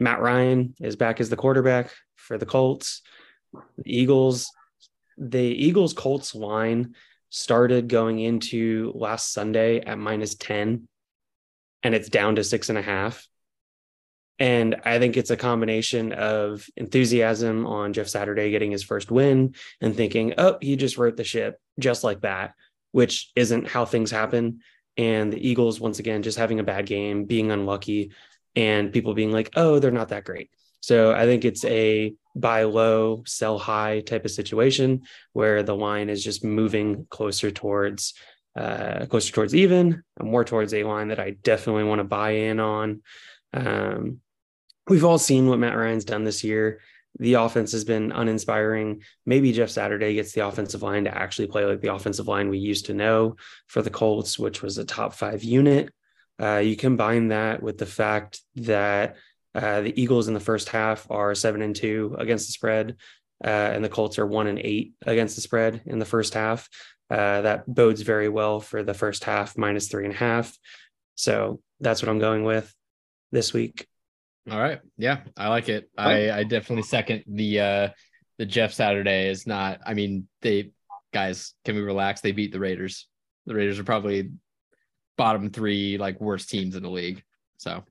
Matt 0.00 0.20
Ryan 0.20 0.74
is 0.80 0.96
back 0.96 1.20
as 1.20 1.30
the 1.30 1.36
quarterback 1.36 1.92
for 2.16 2.38
the 2.38 2.46
Colts. 2.46 3.02
The 3.52 3.98
Eagles 4.00 4.50
the 5.16 5.38
Eagles 5.38 5.92
Colts 5.92 6.34
line 6.34 6.96
started 7.30 7.86
going 7.86 8.18
into 8.18 8.90
last 8.96 9.32
Sunday 9.32 9.78
at 9.78 9.96
minus 9.96 10.34
10 10.34 10.88
and 11.84 11.94
it's 11.94 12.08
down 12.08 12.34
to 12.34 12.42
six 12.42 12.68
and 12.68 12.78
a 12.78 12.82
half. 12.82 13.28
And 14.38 14.76
I 14.84 14.98
think 14.98 15.16
it's 15.16 15.30
a 15.30 15.36
combination 15.36 16.12
of 16.12 16.66
enthusiasm 16.76 17.66
on 17.66 17.92
Jeff 17.92 18.08
Saturday 18.08 18.50
getting 18.50 18.72
his 18.72 18.82
first 18.82 19.10
win 19.10 19.54
and 19.80 19.94
thinking, 19.94 20.34
oh, 20.38 20.58
he 20.60 20.76
just 20.76 20.98
wrote 20.98 21.16
the 21.16 21.24
ship 21.24 21.60
just 21.78 22.02
like 22.02 22.22
that, 22.22 22.54
which 22.92 23.30
isn't 23.36 23.68
how 23.68 23.84
things 23.84 24.10
happen. 24.10 24.60
And 24.96 25.32
the 25.32 25.48
Eagles, 25.48 25.80
once 25.80 25.98
again, 25.98 26.22
just 26.22 26.38
having 26.38 26.60
a 26.60 26.64
bad 26.64 26.86
game, 26.86 27.24
being 27.24 27.50
unlucky, 27.50 28.12
and 28.56 28.92
people 28.92 29.14
being 29.14 29.32
like, 29.32 29.50
oh, 29.56 29.78
they're 29.78 29.90
not 29.90 30.08
that 30.08 30.24
great. 30.24 30.50
So 30.80 31.12
I 31.12 31.24
think 31.24 31.44
it's 31.44 31.64
a 31.64 32.14
buy 32.36 32.64
low, 32.64 33.22
sell 33.26 33.58
high 33.58 34.00
type 34.00 34.24
of 34.24 34.30
situation 34.30 35.02
where 35.32 35.62
the 35.62 35.74
line 35.74 36.10
is 36.10 36.22
just 36.22 36.44
moving 36.44 37.06
closer 37.08 37.50
towards 37.50 38.14
uh, 38.56 39.06
closer 39.06 39.32
towards 39.32 39.54
even, 39.54 40.04
more 40.20 40.44
towards 40.44 40.74
a 40.74 40.84
line 40.84 41.08
that 41.08 41.18
I 41.18 41.30
definitely 41.30 41.84
want 41.84 41.98
to 42.00 42.04
buy 42.04 42.30
in 42.30 42.60
on. 42.60 43.02
Um, 43.52 44.20
we've 44.88 45.04
all 45.04 45.18
seen 45.18 45.48
what 45.48 45.58
Matt 45.58 45.76
Ryan's 45.76 46.04
done 46.04 46.24
this 46.24 46.44
year. 46.44 46.80
The 47.18 47.34
offense 47.34 47.72
has 47.72 47.84
been 47.84 48.10
uninspiring. 48.10 49.02
Maybe 49.24 49.52
Jeff 49.52 49.70
Saturday 49.70 50.14
gets 50.14 50.32
the 50.32 50.46
offensive 50.46 50.82
line 50.82 51.04
to 51.04 51.16
actually 51.16 51.46
play 51.46 51.64
like 51.64 51.80
the 51.80 51.94
offensive 51.94 52.26
line 52.26 52.48
we 52.48 52.58
used 52.58 52.86
to 52.86 52.94
know 52.94 53.36
for 53.68 53.82
the 53.82 53.90
Colts, 53.90 54.38
which 54.38 54.62
was 54.62 54.78
a 54.78 54.84
top 54.84 55.14
five 55.14 55.44
unit. 55.44 55.90
Uh, 56.42 56.56
you 56.56 56.74
combine 56.74 57.28
that 57.28 57.62
with 57.62 57.78
the 57.78 57.86
fact 57.86 58.40
that 58.56 59.16
uh, 59.54 59.82
the 59.82 60.00
Eagles 60.00 60.26
in 60.26 60.34
the 60.34 60.40
first 60.40 60.68
half 60.68 61.08
are 61.08 61.34
seven 61.36 61.62
and 61.62 61.76
two 61.76 62.16
against 62.18 62.48
the 62.48 62.52
spread, 62.52 62.96
uh, 63.44 63.48
and 63.48 63.84
the 63.84 63.88
Colts 63.88 64.18
are 64.18 64.26
one 64.26 64.48
and 64.48 64.58
eight 64.58 64.94
against 65.06 65.36
the 65.36 65.42
spread 65.42 65.82
in 65.86 66.00
the 66.00 66.04
first 66.04 66.34
half. 66.34 66.68
Uh, 67.08 67.42
that 67.42 67.72
bodes 67.72 68.00
very 68.00 68.28
well 68.28 68.58
for 68.58 68.82
the 68.82 68.94
first 68.94 69.22
half, 69.22 69.56
minus 69.56 69.86
three 69.86 70.04
and 70.04 70.14
a 70.14 70.16
half. 70.16 70.58
So 71.14 71.60
that's 71.78 72.02
what 72.02 72.08
I'm 72.08 72.18
going 72.18 72.42
with 72.42 72.74
this 73.30 73.52
week. 73.52 73.86
All 74.50 74.60
right. 74.60 74.80
Yeah, 74.98 75.20
I 75.36 75.48
like 75.48 75.68
it. 75.68 75.90
I, 75.96 76.30
I 76.30 76.44
definitely 76.44 76.82
second 76.82 77.24
the 77.26 77.60
uh 77.60 77.88
the 78.38 78.46
Jeff 78.46 78.72
Saturday 78.72 79.28
is 79.28 79.46
not. 79.46 79.80
I 79.86 79.94
mean, 79.94 80.28
they 80.42 80.72
guys, 81.12 81.54
can 81.64 81.76
we 81.76 81.82
relax? 81.82 82.20
They 82.20 82.32
beat 82.32 82.52
the 82.52 82.58
Raiders. 82.58 83.08
The 83.46 83.54
Raiders 83.54 83.78
are 83.78 83.84
probably 83.84 84.32
bottom 85.16 85.50
three 85.50 85.96
like 85.96 86.20
worst 86.20 86.50
teams 86.50 86.76
in 86.76 86.82
the 86.82 86.90
league. 86.90 87.22
So 87.56 87.84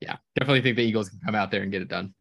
yeah, 0.00 0.16
definitely 0.36 0.62
think 0.62 0.76
the 0.76 0.84
Eagles 0.84 1.08
can 1.08 1.20
come 1.24 1.34
out 1.34 1.50
there 1.50 1.62
and 1.62 1.72
get 1.72 1.82
it 1.82 1.88
done. 1.88 2.14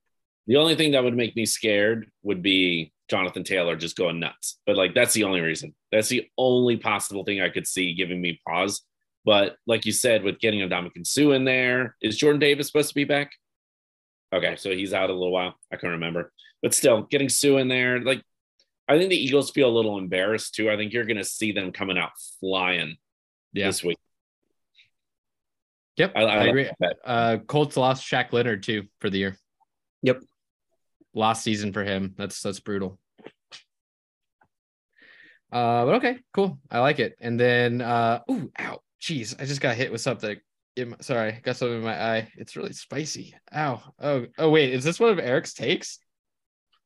The 0.47 0.57
only 0.57 0.75
thing 0.75 0.93
that 0.93 1.03
would 1.03 1.15
make 1.15 1.35
me 1.35 1.45
scared 1.45 2.09
would 2.23 2.41
be 2.41 2.91
Jonathan 3.07 3.43
Taylor 3.43 3.75
just 3.75 3.95
going 3.95 4.19
nuts. 4.19 4.59
But 4.65 4.77
like 4.77 4.95
that's 4.95 5.13
the 5.13 5.25
only 5.25 5.41
reason. 5.41 5.75
That's 5.91 6.09
the 6.09 6.27
only 6.37 6.77
possible 6.77 7.23
thing 7.23 7.39
I 7.39 7.49
could 7.49 7.67
see 7.67 7.93
giving 7.93 8.19
me 8.19 8.39
pause. 8.47 8.81
But 9.25 9.57
like 9.67 9.85
you 9.85 9.91
said, 9.91 10.23
with 10.23 10.39
getting 10.39 10.61
Ndamukong 10.61 11.05
Suh 11.05 11.31
in 11.31 11.43
there, 11.43 11.95
is 12.01 12.17
Jordan 12.17 12.39
Davis 12.39 12.67
supposed 12.67 12.89
to 12.89 12.95
be 12.95 13.03
back? 13.03 13.31
Okay, 14.33 14.55
so 14.55 14.71
he's 14.71 14.93
out 14.93 15.09
a 15.09 15.13
little 15.13 15.31
while. 15.31 15.55
I 15.71 15.75
can't 15.75 15.91
remember. 15.91 16.31
But 16.61 16.73
still, 16.73 17.03
getting 17.03 17.29
Suh 17.29 17.57
in 17.57 17.67
there, 17.67 17.99
like 18.01 18.23
I 18.87 18.97
think 18.97 19.09
the 19.09 19.17
Eagles 19.17 19.51
feel 19.51 19.69
a 19.69 19.75
little 19.75 19.97
embarrassed 19.97 20.55
too. 20.55 20.69
I 20.69 20.77
think 20.77 20.93
you're 20.93 21.05
gonna 21.05 21.23
see 21.23 21.51
them 21.51 21.71
coming 21.71 21.97
out 21.97 22.11
flying 22.39 22.97
yeah. 23.53 23.67
this 23.67 23.83
week. 23.83 23.97
Yep, 25.97 26.13
I, 26.15 26.21
I, 26.21 26.35
I 26.35 26.43
agree. 26.45 26.69
Uh, 27.03 27.37
Colts 27.45 27.75
lost 27.75 28.03
Shaq 28.03 28.31
Leonard 28.31 28.63
too 28.63 28.83
for 28.99 29.09
the 29.09 29.19
year. 29.19 29.37
Yep, 30.01 30.21
last 31.13 31.43
season 31.43 31.73
for 31.73 31.83
him. 31.83 32.13
That's 32.17 32.41
that's 32.41 32.59
brutal. 32.59 32.99
Uh, 35.51 35.85
but 35.85 35.95
okay, 35.95 36.19
cool. 36.33 36.59
I 36.69 36.79
like 36.79 36.99
it. 36.99 37.15
And 37.19 37.39
then, 37.39 37.81
uh, 37.81 38.21
ooh, 38.29 38.51
ow, 38.59 38.81
jeez, 39.01 39.39
I 39.41 39.45
just 39.45 39.61
got 39.61 39.75
hit 39.75 39.91
with 39.91 40.01
something. 40.01 40.37
My, 40.77 40.95
sorry, 41.01 41.39
got 41.43 41.57
something 41.57 41.77
in 41.77 41.83
my 41.83 42.01
eye. 42.01 42.31
It's 42.37 42.55
really 42.55 42.73
spicy. 42.73 43.35
Ow. 43.53 43.81
Oh, 43.99 44.25
oh, 44.37 44.49
wait, 44.49 44.73
is 44.73 44.83
this 44.83 44.99
one 44.99 45.11
of 45.11 45.19
Eric's 45.19 45.53
takes? 45.53 45.99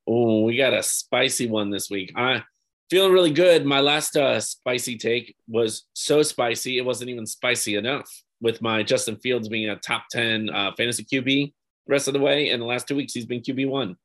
Oh, 0.07 0.41
we 0.43 0.57
got 0.57 0.74
a 0.74 0.82
spicy 0.82 1.47
one 1.47 1.70
this 1.70 1.89
week. 1.89 2.11
I 2.16 2.43
feeling 2.89 3.14
really 3.14 3.32
good. 3.32 3.66
My 3.66 3.80
last 3.80 4.18
uh, 4.18 4.39
spicy 4.39 4.97
take 4.97 5.36
was 5.47 5.88
so 5.93 6.22
spicy 6.22 6.78
it 6.78 6.86
wasn't 6.86 7.09
even 7.09 7.26
spicy 7.26 7.76
enough 7.76 8.09
with 8.41 8.61
my 8.61 8.84
Justin 8.84 9.16
Fields 9.18 9.47
being 9.47 9.70
a 9.70 9.76
top 9.78 10.03
10 10.11 10.49
uh, 10.49 10.72
fantasy 10.78 11.03
QB 11.03 11.53
the 11.88 11.91
rest 11.91 12.07
of 12.07 12.14
the 12.14 12.20
way. 12.20 12.49
And 12.49 12.61
the 12.61 12.66
last 12.66 12.88
two 12.88 12.95
weeks, 12.95 13.14
he's 13.14 13.26
been 13.26 13.41
QB1. 13.41 13.95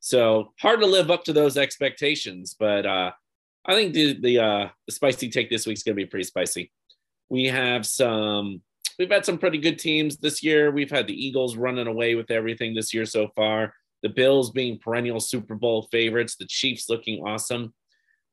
So 0.00 0.52
hard 0.60 0.80
to 0.80 0.86
live 0.86 1.10
up 1.10 1.24
to 1.24 1.32
those 1.32 1.56
expectations. 1.56 2.54
But 2.58 2.86
uh, 2.86 3.12
I 3.66 3.74
think 3.74 3.94
the, 3.94 4.18
the, 4.20 4.38
uh, 4.38 4.68
the 4.86 4.92
spicy 4.92 5.30
take 5.30 5.50
this 5.50 5.66
week 5.66 5.76
is 5.76 5.82
going 5.82 5.96
to 5.96 6.02
be 6.02 6.06
pretty 6.06 6.24
spicy. 6.24 6.70
We 7.28 7.46
have 7.46 7.86
some, 7.86 8.62
we've 8.98 9.10
had 9.10 9.24
some 9.24 9.38
pretty 9.38 9.58
good 9.58 9.78
teams 9.78 10.16
this 10.16 10.42
year. 10.42 10.70
We've 10.70 10.90
had 10.90 11.06
the 11.06 11.26
Eagles 11.26 11.56
running 11.56 11.86
away 11.86 12.14
with 12.14 12.30
everything 12.30 12.74
this 12.74 12.92
year 12.94 13.04
so 13.04 13.28
far. 13.36 13.74
The 14.02 14.08
Bills 14.08 14.50
being 14.50 14.78
perennial 14.78 15.20
Super 15.20 15.54
Bowl 15.54 15.88
favorites, 15.90 16.36
the 16.36 16.46
Chiefs 16.46 16.88
looking 16.88 17.22
awesome. 17.26 17.74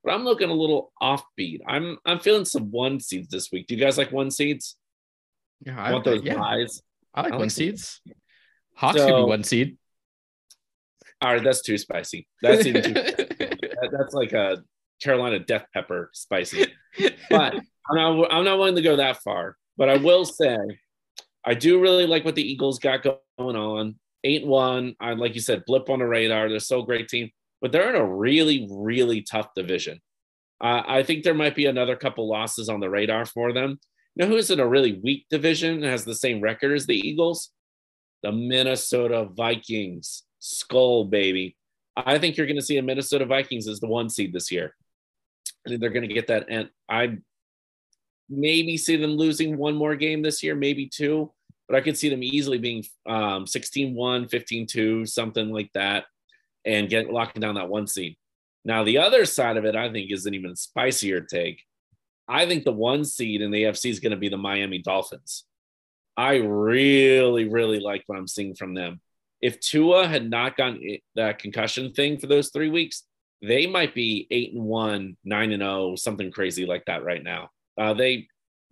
But 0.04 0.14
I'm 0.14 0.24
looking 0.24 0.50
a 0.50 0.54
little 0.54 0.94
offbeat. 1.02 1.62
I'm 1.68 1.98
I'm 2.06 2.20
feeling 2.20 2.46
some 2.46 2.70
one 2.70 3.00
seeds 3.00 3.28
this 3.30 3.52
week. 3.52 3.66
Do 3.66 3.76
you 3.76 3.82
guys 3.82 3.98
like 3.98 4.12
one 4.12 4.30
seeds? 4.30 4.78
Yeah, 5.66 5.82
I 5.82 5.92
want 5.92 6.04
those 6.04 6.22
yeah. 6.22 6.40
I 6.40 6.58
like 7.24 7.34
I 7.34 7.38
one 7.38 7.50
seeds. 7.50 8.02
Hawks 8.76 9.00
so, 9.00 9.24
be 9.24 9.30
one 9.30 9.44
seed. 9.44 9.78
All 11.22 11.34
right, 11.34 11.44
that's 11.44 11.62
too 11.62 11.78
spicy. 11.80 12.28
That's 12.42 12.68
even 12.68 12.84
too. 12.84 12.94
that, 12.94 13.90
that's 13.92 14.14
like 14.14 14.34
a 14.34 14.64
Carolina 15.02 15.40
death 15.40 15.66
pepper 15.74 16.10
spicy. 16.14 16.68
But 17.30 17.56
I'm 17.90 17.96
not. 17.96 18.34
I'm 18.34 18.46
not 18.46 18.58
willing 18.58 18.76
to 18.76 18.82
go 18.82 18.96
that 18.96 19.18
far. 19.22 19.58
But 19.76 19.90
I 19.90 19.98
will 19.98 20.24
say, 20.24 20.58
I 21.44 21.54
do 21.54 21.82
really 21.82 22.08
like 22.08 22.24
what 22.24 22.36
the 22.36 22.50
Eagles 22.50 22.80
got 22.80 23.04
going 23.04 23.20
on. 23.38 23.96
Eight 24.24 24.46
one. 24.46 24.96
I 25.00 25.14
like 25.14 25.36
you 25.36 25.42
said, 25.42 25.66
blip 25.66 25.90
on 25.90 26.00
the 26.00 26.06
radar. 26.06 26.48
They're 26.48 26.60
so 26.60 26.82
great 26.84 27.10
team, 27.10 27.32
but 27.62 27.72
they're 27.72 27.90
in 27.90 28.02
a 28.02 28.06
really, 28.06 28.68
really 28.72 29.22
tough 29.22 29.50
division. 29.56 30.00
Uh, 30.62 30.84
I 30.88 31.04
think 31.04 31.24
there 31.24 31.34
might 31.34 31.56
be 31.56 31.66
another 31.66 31.96
couple 31.96 32.30
losses 32.30 32.70
on 32.70 32.80
the 32.80 32.90
radar 32.90 33.26
for 33.26 33.52
them. 33.52 33.80
You 34.16 34.26
know 34.26 34.32
who's 34.32 34.50
in 34.50 34.62
a 34.62 34.68
really 34.68 35.00
weak 35.04 35.26
division 35.30 35.76
and 35.76 35.84
has 35.84 36.06
the 36.06 36.16
same 36.16 36.42
record 36.42 36.72
as 36.72 36.86
the 36.86 36.96
Eagles? 36.96 37.52
The 38.24 38.32
Minnesota 38.32 39.28
Vikings. 39.36 40.24
Skol, 40.42 41.10
baby. 41.10 41.58
I 41.98 42.18
think 42.18 42.38
you're 42.38 42.48
going 42.48 42.56
to 42.58 42.66
see 42.66 42.78
a 42.78 42.84
Minnesota 42.84 43.26
Vikings 43.26 43.68
as 43.68 43.80
the 43.80 43.88
one 43.88 44.10
seed 44.10 44.34
this 44.34 44.52
year. 44.52 44.74
I 45.66 45.70
think 45.70 45.82
they're 45.82 45.90
going 45.90 46.08
to 46.08 46.14
get 46.14 46.28
that. 46.28 46.46
And 46.50 46.70
I 46.90 47.18
maybe 48.30 48.78
see 48.78 48.96
them 48.96 49.12
losing 49.12 49.58
one 49.58 49.76
more 49.76 49.96
game 49.96 50.22
this 50.22 50.44
year, 50.44 50.56
maybe 50.56 50.88
two, 50.88 51.32
but 51.68 51.76
I 51.76 51.82
could 51.82 51.98
see 51.98 52.10
them 52.10 52.24
easily 52.24 52.58
being 52.58 52.84
um, 53.08 53.48
16 53.48 53.96
1, 53.96 54.28
15 54.28 54.68
2, 54.68 55.06
something 55.06 55.52
like 55.52 55.72
that, 55.74 56.06
and 56.66 56.90
get 56.90 57.12
locking 57.12 57.42
down 57.42 57.56
that 57.56 57.70
one 57.70 57.88
seed. 57.88 58.18
Now, 58.64 58.84
the 58.84 58.98
other 58.98 59.26
side 59.26 59.58
of 59.58 59.66
it, 59.66 59.76
I 59.76 59.92
think, 59.92 60.12
is 60.12 60.26
an 60.26 60.34
even 60.34 60.56
spicier 60.56 61.22
take. 61.22 61.62
I 62.28 62.48
think 62.48 62.64
the 62.64 62.72
one 62.72 63.06
seed 63.06 63.42
in 63.42 63.52
the 63.52 63.64
AFC 63.64 63.92
is 63.92 64.00
going 64.00 64.12
to 64.12 64.18
be 64.18 64.30
the 64.30 64.38
Miami 64.38 64.80
Dolphins. 64.80 65.46
I 66.18 66.38
really, 66.38 67.48
really 67.48 67.80
like 67.80 68.04
what 68.08 68.18
I'm 68.18 68.28
seeing 68.28 68.56
from 68.56 68.74
them. 68.74 69.02
If 69.42 69.60
Tua 69.60 70.08
had 70.08 70.28
not 70.28 70.58
gotten 70.58 70.98
that 71.16 71.40
concussion 71.40 71.92
thing 71.94 72.18
for 72.18 72.26
those 72.26 72.50
three 72.50 72.70
weeks, 72.70 73.04
they 73.42 73.68
might 73.68 73.94
be 73.94 74.28
eight 74.32 74.54
and 74.54 74.64
one, 74.64 75.18
nine 75.24 75.52
and 75.52 75.64
oh, 75.64 75.96
something 75.96 76.32
crazy 76.32 76.66
like 76.66 76.86
that 76.86 77.04
right 77.04 77.24
now. 77.24 77.50
Uh, 77.78 77.94
they 77.94 78.28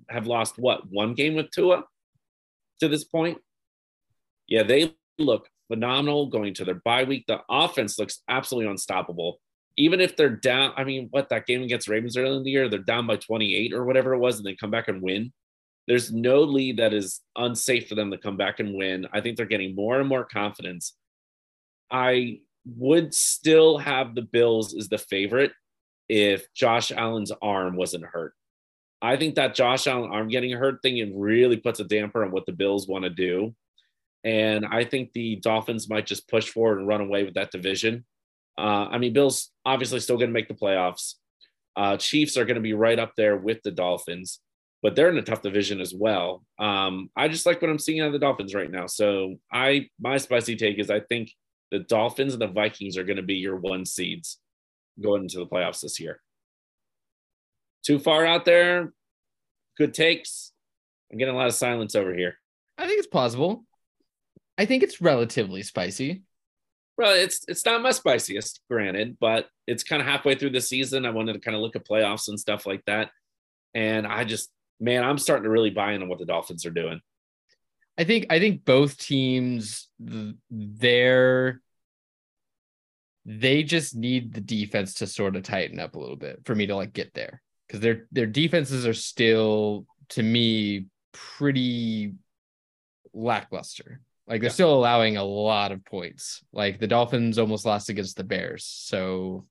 have 0.10 0.28
lost 0.28 0.58
what 0.58 0.90
one 0.90 1.14
game 1.14 1.36
with 1.36 1.52
Tua 1.52 1.84
to 2.80 2.88
this 2.88 3.04
point. 3.04 3.40
Yeah, 4.48 4.64
they 4.64 4.96
look 5.20 5.48
phenomenal 5.68 6.28
going 6.28 6.54
to 6.56 6.66
their 6.66 6.82
bye 6.84 7.04
week. 7.04 7.26
The 7.28 7.40
offense 7.50 7.98
looks 7.98 8.22
absolutely 8.28 8.70
unstoppable. 8.70 9.40
even 9.76 10.00
if 10.00 10.16
they're 10.16 10.30
down, 10.30 10.72
I 10.78 10.84
mean, 10.84 11.08
what 11.10 11.30
that 11.30 11.48
game 11.48 11.64
against 11.64 11.88
Ravens 11.88 12.16
early 12.16 12.38
in 12.38 12.44
the 12.44 12.52
year, 12.52 12.70
they're 12.70 12.80
down 12.80 13.08
by 13.08 13.16
28 13.16 13.74
or 13.74 13.86
whatever 13.86 14.14
it 14.14 14.20
was, 14.20 14.38
and 14.38 14.46
they 14.46 14.56
come 14.56 14.70
back 14.70 14.88
and 14.88 15.02
win. 15.02 15.34
There's 15.88 16.14
no 16.14 16.42
lead 16.42 16.78
that 16.78 16.94
is 16.94 17.22
unsafe 17.36 17.90
for 17.90 17.96
them 17.96 18.12
to 18.12 18.18
come 18.20 18.38
back 18.38 18.60
and 18.60 18.76
win. 18.76 19.08
I 19.12 19.20
think 19.20 19.36
they're 19.36 19.48
getting 19.48 19.74
more 19.76 20.00
and 20.00 20.08
more 20.08 20.26
confidence. 20.26 20.94
I 21.90 22.42
would 22.66 23.14
still 23.14 23.78
have 23.78 24.16
the 24.16 24.22
Bills 24.22 24.76
as 24.76 24.90
the 24.90 24.98
favorite 24.98 25.52
if 26.10 26.52
Josh 26.54 26.92
Allen's 26.92 27.32
arm 27.42 27.76
wasn't 27.76 28.06
hurt. 28.06 28.34
I 29.02 29.18
think 29.18 29.36
that 29.36 29.56
Josh 29.56 29.86
Allen 29.86 30.12
arm 30.12 30.30
getting 30.30 30.52
hurt 30.52 30.82
thing 30.82 31.20
really 31.20 31.58
puts 31.58 31.82
a 31.82 31.84
damper 31.84 32.24
on 32.24 32.32
what 32.32 32.46
the 32.46 32.54
Bills 32.54 32.88
want 32.88 33.04
to 33.04 33.10
do. 33.10 33.54
And 34.24 34.66
I 34.66 34.86
think 34.86 35.12
the 35.12 35.36
Dolphins 35.38 35.90
might 35.90 36.06
just 36.06 36.30
push 36.30 36.50
forward 36.50 36.80
and 36.80 36.88
run 36.88 37.02
away 37.02 37.26
with 37.26 37.34
that 37.34 37.52
division. 37.52 38.06
Uh, 38.58 38.88
I 38.90 38.98
mean, 38.98 39.12
Bills 39.12 39.52
obviously 39.66 40.00
still 40.00 40.16
going 40.18 40.30
to 40.30 40.34
make 40.34 40.48
the 40.48 40.54
playoffs. 40.54 41.16
Uh, 41.76 41.98
Chiefs 41.98 42.38
are 42.38 42.46
going 42.46 42.56
to 42.56 42.62
be 42.62 42.74
right 42.74 42.98
up 42.98 43.14
there 43.18 43.36
with 43.36 43.62
the 43.64 43.72
Dolphins, 43.72 44.40
but 44.82 44.96
they're 44.96 45.10
in 45.10 45.18
a 45.18 45.24
tough 45.24 45.42
division 45.42 45.82
as 45.82 45.94
well. 45.94 46.46
Um, 46.58 47.10
I 47.16 47.28
just 47.28 47.46
like 47.46 47.62
what 47.62 47.72
I'm 47.72 47.80
seeing 47.80 48.00
out 48.00 48.08
of 48.08 48.14
the 48.14 48.20
Dolphins 48.20 48.56
right 48.56 48.72
now. 48.72 48.86
So 48.86 49.36
I 49.52 49.90
my 50.00 50.18
spicy 50.18 50.56
take 50.56 50.80
is 50.80 50.90
I 50.90 51.02
think 51.02 51.32
the 51.74 51.80
Dolphins 51.80 52.34
and 52.34 52.42
the 52.42 52.48
Vikings 52.48 53.00
are 53.00 53.04
going 53.04 53.18
to 53.18 53.24
be 53.24 53.34
your 53.34 53.56
one 53.56 53.84
seeds 53.84 54.38
going 55.02 55.24
into 55.24 55.40
the 55.40 55.48
playoffs 55.48 55.82
this 55.82 56.00
year. 56.00 56.22
Too 57.84 57.98
far 57.98 58.28
out 58.28 58.46
there. 58.46 58.94
Good 59.76 59.96
takes. 59.96 60.52
I'm 61.12 61.18
getting 61.18 61.34
a 61.34 61.38
lot 61.38 61.48
of 61.48 61.56
silence 61.56 61.96
over 61.96 62.14
here. 62.14 62.36
I 62.78 62.86
think 62.86 63.00
it's 63.00 63.08
plausible. 63.08 63.66
I 64.56 64.68
think 64.68 64.84
it's 64.84 65.02
relatively 65.02 65.64
spicy. 65.64 66.22
Well, 66.96 67.16
it's 67.16 67.44
it's 67.48 67.66
not 67.66 67.82
my 67.82 67.90
spiciest, 67.90 68.62
granted, 68.70 69.18
but 69.20 69.48
it's 69.66 69.84
kind 69.84 70.00
of 70.00 70.08
halfway 70.08 70.36
through 70.36 70.52
the 70.52 70.62
season. 70.62 71.08
I 71.08 71.10
wanted 71.10 71.34
to 71.34 71.40
kind 71.40 71.56
of 71.56 71.62
look 71.64 71.76
at 71.76 71.88
playoffs 71.88 72.28
and 72.28 72.40
stuff 72.40 72.68
like 72.68 72.86
that. 72.86 73.10
And 73.74 74.06
I 74.06 74.26
just, 74.26 74.52
man, 74.80 75.04
I'm 75.04 75.18
starting 75.18 75.46
to 75.46 75.50
really 75.50 75.72
buy 75.72 75.94
into 75.94 76.06
what 76.06 76.20
the 76.20 76.26
Dolphins 76.26 76.68
are 76.68 76.72
doing. 76.72 77.02
I 77.98 78.04
think 78.04 78.28
I 78.30 78.38
think 78.38 78.64
both 78.64 79.00
teams 79.00 79.90
they're 80.00 81.63
they 83.26 83.64
just 83.64 83.96
need 83.96 84.34
the 84.34 84.42
defense 84.42 84.96
to 84.96 85.08
sort 85.08 85.36
of 85.36 85.44
tighten 85.44 85.80
up 85.80 85.96
a 85.96 86.00
little 86.00 86.16
bit 86.16 86.42
for 86.46 86.56
me 86.56 86.66
to 86.68 86.76
like 86.76 86.94
get 86.94 87.14
there 87.14 87.42
because 87.68 87.80
their 87.80 88.08
their 88.12 88.28
defenses 88.28 88.86
are 88.86 88.94
still 88.94 89.86
to 90.10 90.24
me 90.24 90.86
pretty 91.12 92.14
lackluster. 93.14 94.02
Like 94.28 94.42
they're 94.42 94.50
yeah. 94.50 94.54
still 94.54 94.74
allowing 94.74 95.18
a 95.18 95.24
lot 95.24 95.72
of 95.72 95.84
points. 95.86 96.44
Like 96.54 96.80
the 96.80 96.88
Dolphins 96.88 97.40
almost 97.40 97.66
lost 97.66 97.90
against 97.90 98.16
the 98.18 98.24
Bears. 98.24 98.66
So 98.66 99.46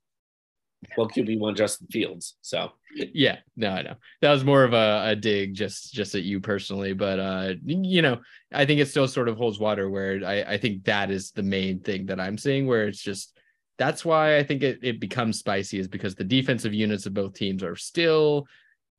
well, 0.97 1.09
QB 1.09 1.39
one 1.39 1.55
Justin 1.55 1.87
Fields. 1.91 2.37
So 2.43 2.73
yeah, 2.95 3.39
no, 3.57 3.71
I 3.71 3.83
know 3.83 3.95
that 4.21 4.31
was 4.31 4.45
more 4.45 4.65
of 4.65 4.73
a, 4.73 5.11
a 5.11 5.17
dig 5.17 5.55
just 5.55 5.93
just 5.93 6.15
at 6.15 6.23
you 6.23 6.41
personally, 6.41 6.93
but 6.93 7.19
uh, 7.19 7.53
you 7.65 8.03
know, 8.03 8.19
I 8.53 8.67
think 8.67 8.81
it 8.81 8.89
still 8.89 9.09
sort 9.09 9.29
of 9.29 9.37
holds 9.37 9.59
water 9.59 9.89
where 9.89 10.21
I 10.25 10.43
I 10.43 10.59
think 10.59 10.85
that 10.85 11.11
is 11.11 11.31
the 11.31 11.43
main 11.43 11.81
thing 11.81 12.07
that 12.07 12.21
I'm 12.21 12.37
seeing 12.37 12.67
where 12.67 12.89
it's 12.89 13.03
just 13.03 13.39
that's 13.79 14.05
why 14.05 14.37
I 14.37 14.45
think 14.45 14.63
it, 14.63 14.81
it 14.83 15.01
becomes 15.01 15.39
spicy 15.39 15.79
is 15.79 15.89
because 15.89 16.15
the 16.15 16.25
defensive 16.25 16.75
units 16.75 17.07
of 17.07 17.15
both 17.15 17.35
teams 17.35 17.63
are 17.63 17.77
still 17.77 18.47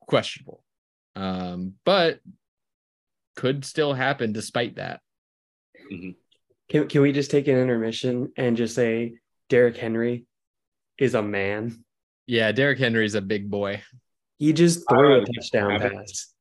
questionable. 0.01 0.63
Um, 1.15 1.73
but 1.85 2.19
could 3.35 3.65
still 3.65 3.93
happen 3.93 4.33
despite 4.33 4.75
that. 4.75 5.01
Mm-hmm. 5.91 6.11
Can, 6.69 6.87
can 6.87 7.01
we 7.01 7.11
just 7.11 7.31
take 7.31 7.47
an 7.47 7.57
intermission 7.57 8.31
and 8.37 8.57
just 8.57 8.75
say 8.75 9.15
Derrick 9.49 9.77
Henry 9.77 10.25
is 10.97 11.13
a 11.13 11.21
man? 11.21 11.83
Yeah, 12.25 12.51
Derrick 12.51 12.79
is 12.79 13.15
a 13.15 13.21
big 13.21 13.49
boy. 13.49 13.81
He 14.39 14.53
just 14.53 14.87
threw 14.89 15.21
a 15.21 15.25
touchdown 15.25 15.79
pass. 15.79 16.33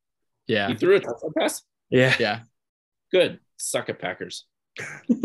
Yeah. 0.47 0.68
He 0.68 0.74
threw 0.74 0.97
a 0.97 1.01
touchdown 1.01 1.33
pass? 1.39 1.62
Yeah. 1.91 2.14
Yeah. 2.18 2.41
Good. 3.11 3.41
Suck 3.59 3.89
it, 3.89 3.99
Packers. 3.99 4.47
they 5.09 5.18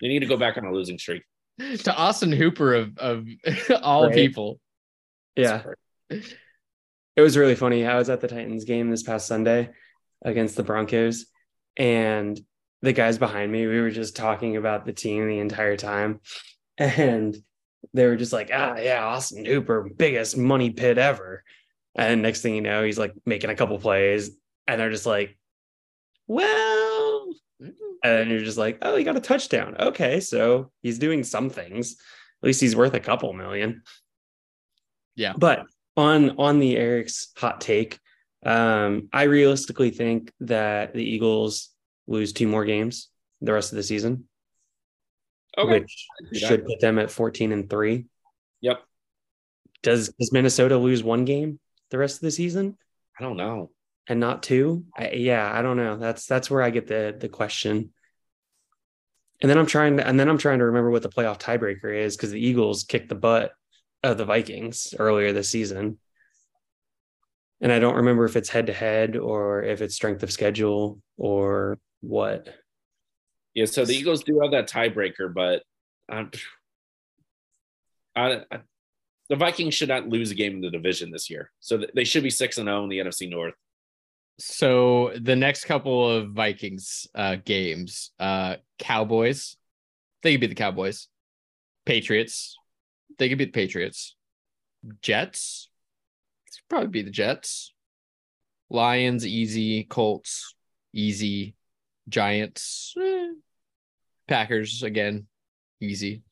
need 0.00 0.20
to 0.20 0.26
go 0.26 0.36
back 0.36 0.56
on 0.56 0.64
a 0.64 0.72
losing 0.72 0.98
streak. 0.98 1.22
To 1.84 1.94
Austin 1.94 2.32
Hooper 2.32 2.74
of, 2.74 2.98
of 2.98 3.28
all 3.82 4.06
right. 4.06 4.14
people. 4.14 4.58
Yeah. 5.36 5.62
It 6.10 7.20
was 7.20 7.36
really 7.36 7.54
funny. 7.54 7.86
I 7.86 7.96
was 7.96 8.10
at 8.10 8.20
the 8.20 8.28
Titans 8.28 8.64
game 8.64 8.90
this 8.90 9.02
past 9.02 9.26
Sunday 9.26 9.70
against 10.24 10.56
the 10.56 10.62
Broncos, 10.62 11.26
and 11.76 12.40
the 12.80 12.92
guys 12.92 13.18
behind 13.18 13.52
me, 13.52 13.66
we 13.66 13.80
were 13.80 13.90
just 13.90 14.16
talking 14.16 14.56
about 14.56 14.84
the 14.84 14.92
team 14.92 15.28
the 15.28 15.38
entire 15.38 15.76
time. 15.76 16.20
And 16.78 17.36
they 17.92 18.06
were 18.06 18.16
just 18.16 18.32
like, 18.32 18.50
ah, 18.52 18.76
yeah, 18.76 19.04
Austin 19.04 19.44
Hooper, 19.44 19.90
biggest 19.94 20.38
money 20.38 20.70
pit 20.70 20.96
ever. 20.96 21.44
And 21.94 22.22
next 22.22 22.40
thing 22.40 22.54
you 22.54 22.62
know, 22.62 22.82
he's 22.82 22.98
like 22.98 23.12
making 23.26 23.50
a 23.50 23.54
couple 23.54 23.78
plays, 23.78 24.30
and 24.66 24.80
they're 24.80 24.90
just 24.90 25.06
like, 25.06 25.36
well, 26.26 26.81
and 28.02 28.30
you're 28.30 28.40
just 28.40 28.58
like, 28.58 28.78
oh, 28.82 28.96
he 28.96 29.04
got 29.04 29.16
a 29.16 29.20
touchdown. 29.20 29.76
Okay, 29.78 30.20
so 30.20 30.70
he's 30.82 30.98
doing 30.98 31.24
some 31.24 31.50
things. 31.50 31.96
At 32.42 32.46
least 32.46 32.60
he's 32.60 32.76
worth 32.76 32.94
a 32.94 33.00
couple 33.00 33.32
million. 33.32 33.82
Yeah. 35.14 35.34
But 35.36 35.66
on 35.96 36.38
on 36.38 36.58
the 36.58 36.76
Eric's 36.76 37.32
hot 37.36 37.60
take, 37.60 37.98
um, 38.44 39.08
I 39.12 39.24
realistically 39.24 39.90
think 39.90 40.32
that 40.40 40.94
the 40.94 41.04
Eagles 41.04 41.70
lose 42.06 42.32
two 42.32 42.48
more 42.48 42.64
games 42.64 43.08
the 43.40 43.52
rest 43.52 43.72
of 43.72 43.76
the 43.76 43.82
season, 43.82 44.24
okay. 45.58 45.80
which 45.80 46.06
should 46.32 46.64
put 46.64 46.80
them 46.80 46.98
at 46.98 47.10
14 47.10 47.52
and 47.52 47.68
three. 47.68 48.06
Yep. 48.60 48.80
Does 49.82 50.08
does 50.18 50.32
Minnesota 50.32 50.78
lose 50.78 51.02
one 51.02 51.24
game 51.24 51.58
the 51.90 51.98
rest 51.98 52.16
of 52.16 52.22
the 52.22 52.30
season? 52.30 52.76
I 53.18 53.22
don't 53.22 53.36
know. 53.36 53.70
And 54.08 54.18
not 54.18 54.42
two? 54.42 54.84
I, 54.96 55.10
yeah, 55.12 55.50
I 55.52 55.62
don't 55.62 55.76
know. 55.76 55.96
That's 55.96 56.26
that's 56.26 56.50
where 56.50 56.62
I 56.62 56.70
get 56.70 56.88
the 56.88 57.16
the 57.18 57.28
question. 57.28 57.90
And 59.40 59.50
then 59.50 59.58
I'm 59.58 59.66
trying 59.66 59.96
to 59.96 60.06
and 60.06 60.18
then 60.18 60.28
I'm 60.28 60.38
trying 60.38 60.58
to 60.58 60.66
remember 60.66 60.90
what 60.90 61.02
the 61.02 61.08
playoff 61.08 61.38
tiebreaker 61.38 61.94
is 61.94 62.16
because 62.16 62.30
the 62.30 62.44
Eagles 62.44 62.84
kicked 62.84 63.08
the 63.08 63.14
butt 63.14 63.52
of 64.02 64.18
the 64.18 64.24
Vikings 64.24 64.94
earlier 64.98 65.32
this 65.32 65.48
season. 65.48 65.98
And 67.60 67.70
I 67.70 67.78
don't 67.78 67.96
remember 67.96 68.24
if 68.24 68.34
it's 68.34 68.48
head 68.48 68.66
to 68.66 68.72
head 68.72 69.16
or 69.16 69.62
if 69.62 69.82
it's 69.82 69.94
strength 69.94 70.22
of 70.24 70.32
schedule 70.32 71.00
or 71.16 71.78
what. 72.00 72.48
Yeah, 73.54 73.66
so 73.66 73.84
the 73.84 73.94
Eagles 73.94 74.24
do 74.24 74.40
have 74.40 74.50
that 74.50 74.68
tiebreaker, 74.68 75.32
but 75.32 75.62
I, 76.08 76.26
I, 78.16 78.60
the 79.28 79.36
Vikings 79.36 79.74
should 79.74 79.88
not 79.88 80.08
lose 80.08 80.30
a 80.30 80.34
game 80.34 80.54
in 80.54 80.60
the 80.60 80.70
division 80.70 81.10
this 81.10 81.30
year. 81.30 81.50
So 81.60 81.84
they 81.94 82.04
should 82.04 82.22
be 82.22 82.30
6 82.30 82.58
and 82.58 82.66
0 82.66 82.84
in 82.84 82.88
the 82.88 82.98
NFC 82.98 83.30
North. 83.30 83.54
So 84.38 85.12
the 85.20 85.36
next 85.36 85.64
couple 85.66 86.08
of 86.08 86.32
Vikings 86.32 87.06
uh, 87.14 87.36
games, 87.44 88.10
uh, 88.18 88.56
Cowboys, 88.78 89.56
they 90.22 90.32
could 90.32 90.40
be 90.40 90.46
the 90.48 90.54
Cowboys. 90.54 91.08
Patriots, 91.84 92.56
they 93.18 93.28
could 93.28 93.38
be 93.38 93.46
the 93.46 93.52
Patriots. 93.52 94.16
Jets, 95.00 95.68
probably 96.68 96.88
be 96.88 97.02
the 97.02 97.10
Jets. 97.10 97.72
Lions, 98.70 99.26
easy. 99.26 99.84
Colts, 99.84 100.54
easy. 100.92 101.54
Giants, 102.08 102.94
eh. 103.00 103.28
Packers 104.26 104.82
again, 104.82 105.26
easy. 105.80 106.22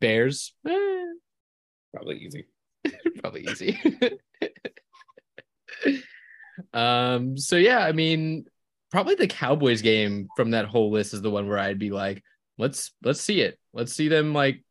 Bears, 0.00 0.52
eh. 0.68 1.04
probably 1.94 2.18
easy. 2.18 2.46
probably 3.20 3.46
easy. 3.48 3.78
um. 6.72 7.36
So 7.36 7.56
yeah, 7.56 7.80
I 7.80 7.92
mean, 7.92 8.44
probably 8.90 9.14
the 9.14 9.26
Cowboys 9.26 9.82
game 9.82 10.28
from 10.36 10.52
that 10.52 10.66
whole 10.66 10.90
list 10.90 11.14
is 11.14 11.22
the 11.22 11.30
one 11.30 11.48
where 11.48 11.58
I'd 11.58 11.78
be 11.78 11.90
like, 11.90 12.22
let's 12.58 12.92
let's 13.02 13.20
see 13.20 13.40
it. 13.40 13.58
Let's 13.72 13.92
see 13.92 14.08
them 14.08 14.34
like 14.34 14.62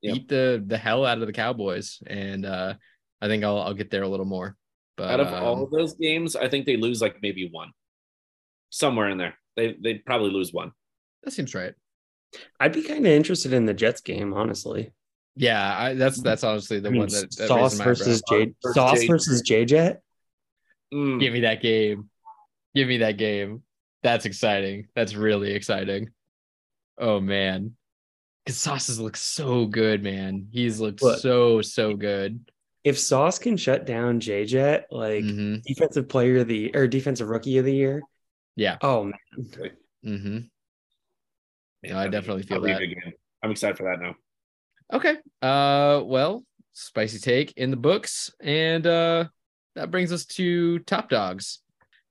yep. 0.00 0.14
beat 0.14 0.28
the 0.28 0.62
the 0.66 0.78
hell 0.78 1.06
out 1.06 1.20
of 1.20 1.26
the 1.26 1.32
Cowboys, 1.32 2.02
and 2.06 2.44
uh, 2.44 2.74
I 3.20 3.28
think 3.28 3.44
I'll 3.44 3.60
I'll 3.60 3.74
get 3.74 3.90
there 3.90 4.02
a 4.02 4.08
little 4.08 4.26
more. 4.26 4.56
But 4.96 5.10
out 5.10 5.20
of 5.20 5.28
um, 5.28 5.42
all 5.42 5.62
of 5.62 5.70
those 5.70 5.94
games, 5.94 6.36
I 6.36 6.48
think 6.48 6.66
they 6.66 6.76
lose 6.76 7.00
like 7.00 7.16
maybe 7.22 7.48
one, 7.50 7.70
somewhere 8.70 9.08
in 9.08 9.18
there. 9.18 9.34
They 9.56 9.76
they'd 9.80 10.04
probably 10.04 10.30
lose 10.30 10.52
one. 10.52 10.72
That 11.22 11.32
seems 11.32 11.54
right. 11.54 11.74
I'd 12.60 12.72
be 12.72 12.82
kind 12.82 13.06
of 13.06 13.12
interested 13.12 13.52
in 13.52 13.66
the 13.66 13.74
Jets 13.74 14.00
game, 14.00 14.32
honestly. 14.32 14.92
Yeah, 15.34 15.78
I, 15.78 15.94
that's 15.94 16.20
that's 16.20 16.44
honestly 16.44 16.80
the 16.80 16.88
I 16.88 16.92
mean, 16.92 17.00
one 17.00 17.08
that, 17.08 17.36
that 17.36 17.48
Sauce 17.48 17.78
versus 17.78 18.22
J 18.28 18.52
Sauce 18.60 19.00
J- 19.00 19.06
versus 19.06 19.42
J 19.42 19.64
Jet. 19.64 20.02
Mm. 20.92 21.20
Give 21.20 21.32
me 21.32 21.40
that 21.40 21.62
game. 21.62 22.10
Give 22.74 22.88
me 22.88 22.98
that 22.98 23.16
game. 23.16 23.62
That's 24.02 24.24
exciting. 24.24 24.88
That's 24.94 25.14
really 25.14 25.52
exciting. 25.52 26.10
Oh 26.98 27.20
man, 27.20 27.76
because 28.44 28.58
Sauces 28.58 29.00
looks 29.00 29.22
so 29.22 29.66
good, 29.66 30.02
man. 30.02 30.48
He's 30.50 30.80
looked 30.80 31.02
what? 31.02 31.20
so 31.20 31.62
so 31.62 31.94
good. 31.94 32.50
If 32.84 32.98
Sauce 32.98 33.38
can 33.38 33.56
shut 33.56 33.86
down 33.86 34.20
J 34.20 34.44
Jet, 34.44 34.86
like 34.90 35.24
mm-hmm. 35.24 35.60
defensive 35.64 36.08
player 36.08 36.38
of 36.38 36.48
the 36.48 36.74
or 36.74 36.88
defensive 36.88 37.28
rookie 37.28 37.58
of 37.58 37.64
the 37.64 37.74
year, 37.74 38.02
yeah. 38.56 38.78
Oh 38.82 39.04
man. 39.04 39.70
Mm-hmm. 40.04 40.38
Yeah, 41.82 41.98
I 41.98 42.08
definitely 42.08 42.42
feel 42.42 42.60
that. 42.60 42.82
Again. 42.82 43.12
I'm 43.42 43.50
excited 43.50 43.76
for 43.76 43.84
that 43.84 44.00
now. 44.00 44.14
Okay. 44.92 45.16
Uh 45.40 46.02
well, 46.04 46.44
spicy 46.72 47.18
take 47.18 47.52
in 47.56 47.70
the 47.70 47.76
books. 47.76 48.30
And 48.40 48.86
uh 48.86 49.24
that 49.74 49.90
brings 49.90 50.12
us 50.12 50.24
to 50.26 50.78
top 50.80 51.08
dogs. 51.08 51.60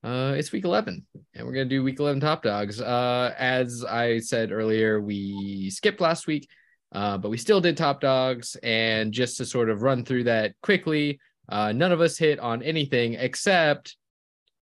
Uh 0.03 0.34
it's 0.36 0.51
week 0.51 0.66
11 0.66 1.05
and 1.36 1.45
we're 1.45 1.53
gonna 1.53 1.66
do 1.66 1.84
week 1.84 1.99
11 1.99 2.20
top 2.20 2.43
dogs. 2.43 2.82
Uh 2.82 3.34
as 3.38 3.84
I 3.84 4.20
said 4.20 4.51
earlier, 4.51 4.99
we 4.99 5.70
skipped 5.70 6.01
last 6.01 6.28
week, 6.28 6.49
uh, 6.91 7.18
but 7.18 7.30
we 7.30 7.38
still 7.38 7.62
did 7.62 7.78
top 7.78 8.01
dogs. 8.01 8.55
And 8.64 9.12
just 9.12 9.38
to 9.38 9.45
sort 9.45 9.70
of 9.70 9.84
run 9.84 10.03
through 10.03 10.24
that 10.26 10.55
quickly, 10.62 11.20
uh 11.49 11.72
none 11.72 11.91
of 11.91 12.01
us 12.01 12.18
hit 12.18 12.39
on 12.39 12.64
anything 12.64 13.14
except 13.14 13.95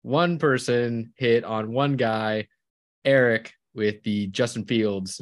one 0.01 0.37
person 0.37 1.11
hit 1.15 1.43
on 1.43 1.71
one 1.71 1.97
guy, 1.97 2.47
Eric, 3.03 3.51
with 3.73 4.03
the 4.03 4.27
Justin 4.27 4.63
Fields 4.65 5.19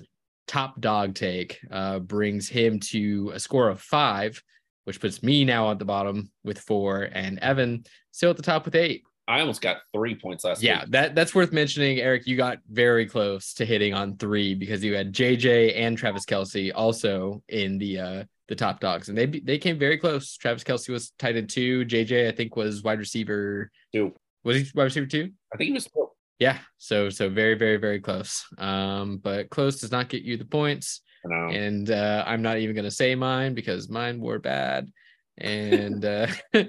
top 0.47 0.79
dog 0.79 1.15
take 1.15 1.59
uh, 1.71 1.99
brings 1.99 2.49
him 2.49 2.79
to 2.79 3.31
a 3.33 3.39
score 3.39 3.69
of 3.69 3.81
five, 3.81 4.41
which 4.85 4.99
puts 4.99 5.23
me 5.23 5.45
now 5.45 5.71
at 5.71 5.79
the 5.79 5.85
bottom 5.85 6.31
with 6.43 6.59
four, 6.59 7.09
and 7.11 7.39
Evan 7.39 7.85
still 8.11 8.29
at 8.31 8.37
the 8.37 8.43
top 8.43 8.65
with 8.65 8.75
eight. 8.75 9.03
I 9.27 9.39
almost 9.39 9.61
got 9.61 9.77
three 9.93 10.15
points 10.15 10.43
last 10.43 10.61
Yeah, 10.61 10.81
week. 10.81 10.91
that 10.91 11.15
that's 11.15 11.33
worth 11.33 11.53
mentioning, 11.53 11.99
Eric. 11.99 12.27
You 12.27 12.35
got 12.35 12.57
very 12.69 13.05
close 13.05 13.53
to 13.53 13.65
hitting 13.65 13.93
on 13.93 14.17
three 14.17 14.53
because 14.53 14.83
you 14.83 14.93
had 14.95 15.13
JJ 15.13 15.77
and 15.77 15.97
Travis 15.97 16.25
Kelce 16.25 16.71
also 16.75 17.41
in 17.47 17.77
the 17.77 17.99
uh 17.99 18.23
the 18.49 18.55
top 18.55 18.81
dogs, 18.81 19.07
and 19.07 19.17
they 19.17 19.25
they 19.25 19.57
came 19.57 19.79
very 19.79 19.97
close. 19.97 20.35
Travis 20.35 20.65
Kelce 20.65 20.89
was 20.89 21.11
tight 21.17 21.37
end 21.37 21.49
two. 21.49 21.85
JJ 21.85 22.27
I 22.27 22.31
think 22.31 22.57
was 22.57 22.83
wide 22.83 22.99
receiver. 22.99 23.71
Two. 23.93 24.13
Was 24.43 24.57
he 24.57 24.67
wide 24.75 24.83
receiver 24.83 25.05
two? 25.05 25.31
I 25.53 25.57
think 25.57 25.67
he 25.69 25.73
was 25.73 25.85
still. 25.85 26.11
Yeah, 26.39 26.57
so 26.77 27.09
so 27.09 27.29
very 27.29 27.53
very 27.53 27.77
very 27.77 28.01
close. 28.01 28.45
Um, 28.57 29.19
but 29.23 29.49
close 29.49 29.79
does 29.79 29.91
not 29.93 30.09
get 30.09 30.23
you 30.23 30.35
the 30.35 30.43
points. 30.43 30.99
And 31.31 31.89
uh, 31.89 32.23
I'm 32.27 32.41
not 32.41 32.57
even 32.57 32.75
gonna 32.75 32.91
say 32.91 33.15
mine 33.15 33.53
because 33.53 33.89
mine 33.89 34.19
were 34.19 34.39
bad, 34.39 34.91
and 35.37 36.03
uh, 36.03 36.27
uh, 36.53 36.65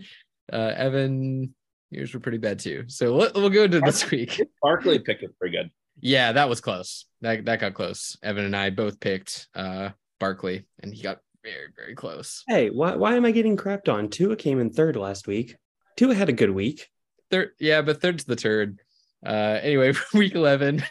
Evan, 0.53 1.55
yours 1.91 2.15
were 2.15 2.21
pretty 2.21 2.39
bad 2.39 2.59
too. 2.59 2.85
So 2.89 3.15
let, 3.15 3.35
we'll 3.35 3.51
go 3.51 3.65
into 3.65 3.81
this 3.81 4.11
week. 4.11 4.41
Barkley 4.63 4.99
picked 4.99 5.23
it 5.23 5.37
pretty 5.39 5.57
good. 5.57 5.71
Yeah, 6.01 6.33
that 6.33 6.49
was 6.49 6.61
close. 6.61 7.07
That 7.21 7.45
that 7.47 7.61
got 7.61 7.75
close. 7.75 8.17
Evan 8.23 8.45
and 8.45 8.57
I 8.57 8.71
both 8.71 9.01
picked 9.01 9.49
uh 9.55 9.91
Barkley, 10.21 10.67
and 10.81 10.93
he 10.93 11.03
got 11.03 11.19
very 11.43 11.69
very 11.77 11.95
close. 11.95 12.43
Hey, 12.49 12.71
why 12.71 12.97
why 12.97 13.15
am 13.15 13.25
I 13.25 13.31
getting 13.31 13.57
crapped 13.57 13.93
on? 13.93 14.09
Tua 14.09 14.37
came 14.37 14.61
in 14.61 14.71
third 14.71 14.97
last 14.97 15.27
week. 15.27 15.57
Tua 15.97 16.15
had 16.15 16.29
a 16.29 16.33
good 16.33 16.51
week. 16.51 16.89
Third, 17.31 17.51
yeah, 17.59 17.83
but 17.83 18.01
third's 18.01 18.25
the 18.25 18.37
turd. 18.37 18.81
Uh, 19.25 19.59
anyway, 19.63 19.93
week 20.15 20.35
eleven. 20.35 20.85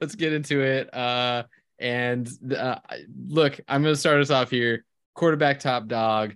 let's 0.00 0.14
get 0.14 0.32
into 0.32 0.60
it. 0.60 0.92
Uh, 0.94 1.44
and 1.80 2.28
uh, 2.56 2.76
look, 3.26 3.58
I'm 3.68 3.82
going 3.82 3.94
to 3.94 4.00
start 4.00 4.20
us 4.20 4.30
off 4.30 4.50
here. 4.50 4.84
Quarterback 5.14 5.60
top 5.60 5.86
dog. 5.86 6.34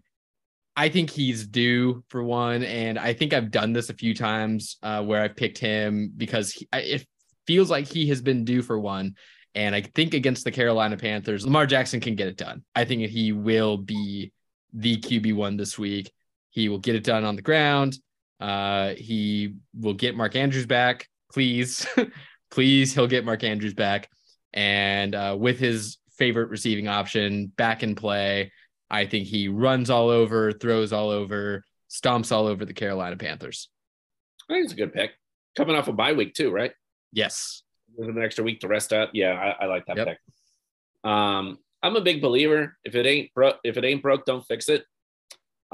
I 0.76 0.88
think 0.88 1.10
he's 1.10 1.46
due 1.46 2.02
for 2.08 2.24
one, 2.24 2.64
and 2.64 2.98
I 2.98 3.12
think 3.12 3.32
I've 3.32 3.52
done 3.52 3.72
this 3.72 3.90
a 3.90 3.94
few 3.94 4.14
times 4.14 4.76
uh, 4.82 5.04
where 5.04 5.22
I've 5.22 5.36
picked 5.36 5.58
him 5.58 6.12
because 6.16 6.50
he, 6.50 6.66
it 6.72 7.06
feels 7.46 7.70
like 7.70 7.86
he 7.86 8.08
has 8.08 8.20
been 8.20 8.44
due 8.44 8.62
for 8.62 8.78
one. 8.78 9.14
And 9.54 9.72
I 9.72 9.82
think 9.82 10.14
against 10.14 10.42
the 10.42 10.50
Carolina 10.50 10.96
Panthers, 10.96 11.44
Lamar 11.44 11.66
Jackson 11.66 12.00
can 12.00 12.16
get 12.16 12.26
it 12.26 12.36
done. 12.36 12.64
I 12.74 12.84
think 12.84 13.08
he 13.08 13.30
will 13.30 13.76
be 13.76 14.32
the 14.72 14.96
QB 14.96 15.36
one 15.36 15.56
this 15.56 15.78
week. 15.78 16.10
He 16.50 16.68
will 16.68 16.78
get 16.78 16.96
it 16.96 17.04
done 17.04 17.24
on 17.24 17.36
the 17.36 17.42
ground. 17.42 17.96
Uh, 18.40 18.94
he 18.96 19.54
will 19.78 19.94
get 19.94 20.16
Mark 20.16 20.34
Andrews 20.34 20.66
back. 20.66 21.08
Please, 21.32 21.86
please, 22.50 22.92
he'll 22.92 23.06
get 23.06 23.24
Mark 23.24 23.44
Andrews 23.44 23.74
back. 23.74 24.08
And 24.54 25.14
uh, 25.14 25.36
with 25.38 25.58
his 25.58 25.98
favorite 26.16 26.48
receiving 26.48 26.88
option 26.88 27.48
back 27.56 27.82
in 27.82 27.94
play, 27.94 28.52
I 28.88 29.04
think 29.06 29.26
he 29.26 29.48
runs 29.48 29.90
all 29.90 30.08
over, 30.08 30.52
throws 30.52 30.92
all 30.92 31.10
over, 31.10 31.64
stomps 31.90 32.30
all 32.32 32.46
over 32.46 32.64
the 32.64 32.72
Carolina 32.72 33.16
Panthers. 33.16 33.68
I 34.48 34.54
think 34.54 34.64
it's 34.64 34.72
a 34.72 34.76
good 34.76 34.92
pick. 34.94 35.10
Coming 35.56 35.74
off 35.76 35.88
a 35.88 35.92
bye 35.92 36.12
week 36.12 36.34
too, 36.34 36.50
right? 36.50 36.72
Yes. 37.12 37.62
With 37.96 38.08
an 38.08 38.22
extra 38.22 38.44
week 38.44 38.60
to 38.60 38.68
rest 38.68 38.92
up. 38.92 39.10
Yeah, 39.12 39.32
I, 39.32 39.64
I 39.64 39.66
like 39.66 39.86
that 39.86 39.96
Yep. 39.96 40.06
pick. 40.06 40.18
Um, 41.10 41.58
I'm 41.82 41.96
a 41.96 42.00
big 42.00 42.22
believer. 42.22 42.76
If 42.84 42.94
it 42.94 43.06
ain't 43.06 43.34
broke, 43.34 43.58
if 43.64 43.76
it 43.76 43.84
ain't 43.84 44.02
broke, 44.02 44.24
don't 44.24 44.44
fix 44.46 44.68
it. 44.68 44.84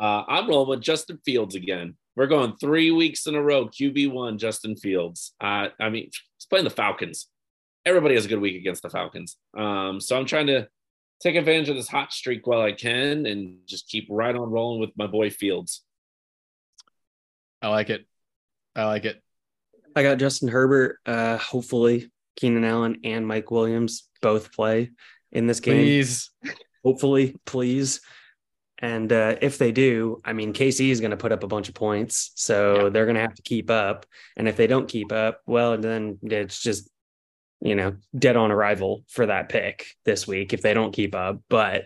Uh, 0.01 0.25
I'm 0.27 0.49
rolling 0.49 0.71
with 0.71 0.81
Justin 0.81 1.19
Fields 1.25 1.55
again. 1.55 1.97
We're 2.17 2.27
going 2.27 2.57
three 2.57 2.91
weeks 2.91 3.27
in 3.27 3.35
a 3.35 3.43
row. 3.43 3.67
QB 3.69 4.13
one, 4.13 4.39
Justin 4.39 4.75
Fields. 4.77 5.35
Uh, 5.41 5.69
I 5.79 5.91
mean, 5.91 6.05
he's 6.05 6.47
playing 6.49 6.65
the 6.65 6.71
Falcons. 6.71 7.29
Everybody 7.91 8.15
has 8.15 8.25
a 8.25 8.29
good 8.29 8.39
week 8.41 8.55
against 8.55 8.83
the 8.85 8.89
Falcons. 8.89 9.37
Um, 9.59 10.01
so 10.01 10.17
I'm 10.17 10.25
trying 10.25 10.47
to 10.47 10.69
take 11.21 11.35
advantage 11.35 11.69
of 11.71 11.75
this 11.75 11.89
hot 11.89 12.13
streak 12.13 12.47
while 12.47 12.61
I 12.61 12.71
can, 12.71 13.27
and 13.27 13.59
just 13.67 13.89
keep 13.89 14.07
right 14.09 14.33
on 14.33 14.49
rolling 14.49 14.81
with 14.81 14.91
my 14.97 15.09
boy 15.09 15.29
Fields. 15.29 15.83
I 17.61 17.67
like 17.67 17.91
it. 17.91 18.07
I 18.77 18.85
like 18.85 19.05
it. 19.07 19.21
I 19.97 20.05
got 20.05 20.19
Justin 20.19 20.47
Herbert. 20.49 20.99
Uh, 21.05 21.37
hopefully, 21.39 22.13
Keenan 22.37 22.63
Allen 22.63 23.01
and 23.03 23.27
Mike 23.27 23.51
Williams 23.51 24.09
both 24.23 24.53
play 24.53 24.93
in 25.33 25.49
this 25.49 25.59
game. 25.59 25.83
Please. 25.83 26.31
Hopefully, 26.85 27.35
please. 27.45 28.01
And 28.79 29.13
uh, 29.13 29.35
if 29.43 29.59
they 29.59 29.73
do, 29.73 30.23
I 30.25 30.33
mean, 30.33 30.53
KC 30.53 30.91
is 30.91 31.01
going 31.01 31.11
to 31.11 31.17
put 31.17 31.33
up 31.33 31.43
a 31.43 31.49
bunch 31.49 31.69
of 31.69 31.75
points, 31.75 32.31
so 32.37 32.85
Yeah. 32.85 32.89
they're 32.91 33.05
going 33.05 33.17
to 33.17 33.21
have 33.21 33.35
to 33.35 33.43
keep 33.43 33.69
up. 33.69 34.07
And 34.37 34.47
if 34.47 34.57
they 34.57 34.69
don't 34.69 34.89
keep 34.89 35.11
up, 35.11 35.41
well, 35.45 35.77
then 35.77 36.19
it's 36.23 36.63
just, 36.63 36.89
you 37.61 37.75
know, 37.75 37.97
dead 38.17 38.37
on 38.37 38.51
arrival 38.51 39.05
for 39.09 39.27
that 39.27 39.49
pick 39.49 39.87
this 40.05 40.27
week 40.27 40.53
if 40.53 40.63
they 40.63 40.75
don't 40.75 40.93
keep 40.93 41.15
up. 41.15 41.41
But 41.49 41.85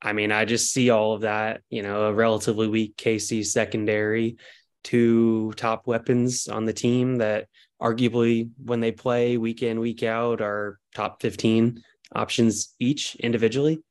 I 0.00 0.12
mean, 0.12 0.32
I 0.32 0.44
just 0.44 0.72
see 0.72 0.90
all 0.90 1.14
of 1.14 1.22
that, 1.22 1.62
you 1.70 1.82
know, 1.82 2.06
a 2.06 2.12
relatively 2.12 2.68
weak 2.68 2.96
KC 2.96 3.46
secondary, 3.46 4.36
two 4.84 5.52
top 5.56 5.86
weapons 5.86 6.48
on 6.48 6.64
the 6.64 6.72
team 6.72 7.18
that 7.18 7.46
arguably, 7.80 8.50
when 8.62 8.80
they 8.80 8.92
play 8.92 9.36
week 9.36 9.62
in, 9.62 9.80
week 9.80 10.02
out, 10.02 10.40
are 10.40 10.78
top 10.94 11.22
15 11.22 11.82
options 12.14 12.74
each 12.78 13.16
individually. 13.16 13.82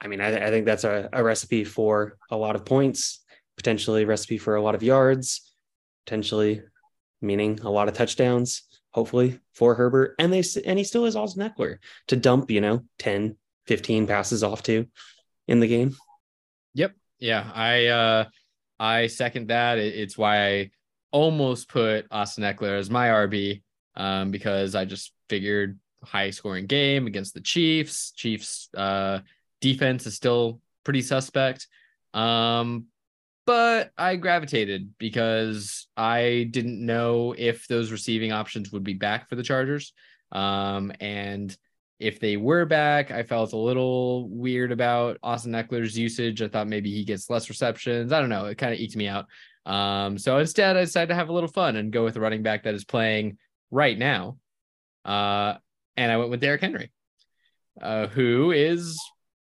I 0.00 0.08
mean, 0.08 0.20
I, 0.20 0.46
I 0.46 0.50
think 0.50 0.66
that's 0.66 0.84
a, 0.84 1.08
a 1.12 1.24
recipe 1.24 1.64
for 1.64 2.16
a 2.30 2.36
lot 2.36 2.54
of 2.54 2.64
points, 2.64 3.24
potentially 3.56 4.02
a 4.02 4.06
recipe 4.06 4.38
for 4.38 4.56
a 4.56 4.62
lot 4.62 4.74
of 4.74 4.82
yards, 4.82 5.52
potentially 6.04 6.62
meaning 7.20 7.60
a 7.62 7.70
lot 7.70 7.88
of 7.88 7.94
touchdowns, 7.94 8.62
hopefully 8.96 9.38
for 9.52 9.74
Herbert. 9.74 10.14
And 10.18 10.32
they 10.32 10.42
and 10.64 10.78
he 10.78 10.84
still 10.84 11.04
has 11.04 11.14
Austin 11.14 11.48
Ekeler 11.48 11.78
to 12.08 12.16
dump, 12.16 12.50
you 12.50 12.62
know, 12.62 12.82
10, 12.98 13.36
15 13.66 14.06
passes 14.06 14.42
off 14.42 14.62
to 14.64 14.86
in 15.46 15.60
the 15.60 15.68
game. 15.68 15.94
Yep. 16.74 16.94
Yeah, 17.20 17.48
I 17.54 17.86
uh 17.86 18.24
I 18.80 19.06
second 19.08 19.48
that. 19.48 19.78
It's 19.78 20.16
why 20.16 20.48
I 20.48 20.70
almost 21.12 21.68
put 21.68 22.06
Austin 22.10 22.44
Ekeler 22.44 22.78
as 22.78 22.90
my 22.90 23.08
RB 23.08 23.62
um 23.94 24.30
because 24.30 24.74
I 24.74 24.86
just 24.86 25.12
figured 25.28 25.78
high 26.02 26.30
scoring 26.30 26.66
game 26.66 27.06
against 27.06 27.34
the 27.34 27.42
Chiefs. 27.42 28.12
Chiefs 28.12 28.70
uh 28.74 29.20
defense 29.60 30.06
is 30.06 30.14
still 30.14 30.62
pretty 30.84 31.02
suspect. 31.02 31.68
Um 32.14 32.86
but 33.46 33.92
I 33.96 34.16
gravitated 34.16 34.90
because 34.98 35.86
I 35.96 36.48
didn't 36.50 36.84
know 36.84 37.34
if 37.36 37.66
those 37.68 37.92
receiving 37.92 38.32
options 38.32 38.72
would 38.72 38.84
be 38.84 38.94
back 38.94 39.28
for 39.28 39.36
the 39.36 39.42
Chargers. 39.42 39.92
Um 40.32 40.92
and 41.00 41.56
if 41.98 42.20
they 42.20 42.36
were 42.36 42.66
back, 42.66 43.10
I 43.10 43.22
felt 43.22 43.52
a 43.52 43.58
little 43.58 44.28
weird 44.28 44.70
about 44.70 45.18
Austin 45.22 45.52
Ekeler's 45.52 45.96
usage. 45.96 46.42
I 46.42 46.48
thought 46.48 46.68
maybe 46.68 46.90
he 46.90 47.04
gets 47.04 47.30
less 47.30 47.48
receptions. 47.48 48.12
I 48.12 48.20
don't 48.20 48.28
know. 48.28 48.46
It 48.46 48.58
kind 48.58 48.74
of 48.74 48.78
eked 48.78 48.96
me 48.96 49.08
out. 49.08 49.26
Um, 49.64 50.18
so 50.18 50.38
instead, 50.38 50.76
I 50.76 50.80
decided 50.80 51.08
to 51.08 51.14
have 51.14 51.30
a 51.30 51.32
little 51.32 51.48
fun 51.48 51.76
and 51.76 51.92
go 51.92 52.04
with 52.04 52.16
a 52.16 52.20
running 52.20 52.42
back 52.42 52.64
that 52.64 52.74
is 52.74 52.84
playing 52.84 53.38
right 53.70 53.98
now. 53.98 54.36
Uh, 55.04 55.54
and 55.96 56.12
I 56.12 56.18
went 56.18 56.30
with 56.30 56.40
Derrick 56.40 56.60
Henry, 56.60 56.92
uh, 57.80 58.08
who 58.08 58.50
is 58.50 59.00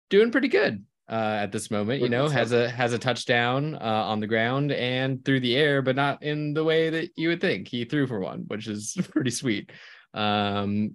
doing 0.08 0.30
pretty 0.30 0.48
good 0.48 0.84
uh, 1.08 1.38
at 1.40 1.52
this 1.52 1.70
moment. 1.70 2.02
You 2.02 2.08
know, 2.08 2.28
has 2.28 2.52
a 2.52 2.68
has 2.68 2.92
a 2.92 2.98
touchdown 2.98 3.74
uh, 3.74 3.78
on 3.78 4.20
the 4.20 4.26
ground 4.26 4.72
and 4.72 5.24
through 5.24 5.40
the 5.40 5.56
air, 5.56 5.82
but 5.82 5.96
not 5.96 6.22
in 6.22 6.54
the 6.54 6.64
way 6.64 6.90
that 6.90 7.10
you 7.16 7.28
would 7.28 7.40
think. 7.40 7.68
He 7.68 7.84
threw 7.84 8.06
for 8.06 8.20
one, 8.20 8.44
which 8.48 8.66
is 8.66 8.96
pretty 9.10 9.30
sweet. 9.30 9.70
Um, 10.14 10.94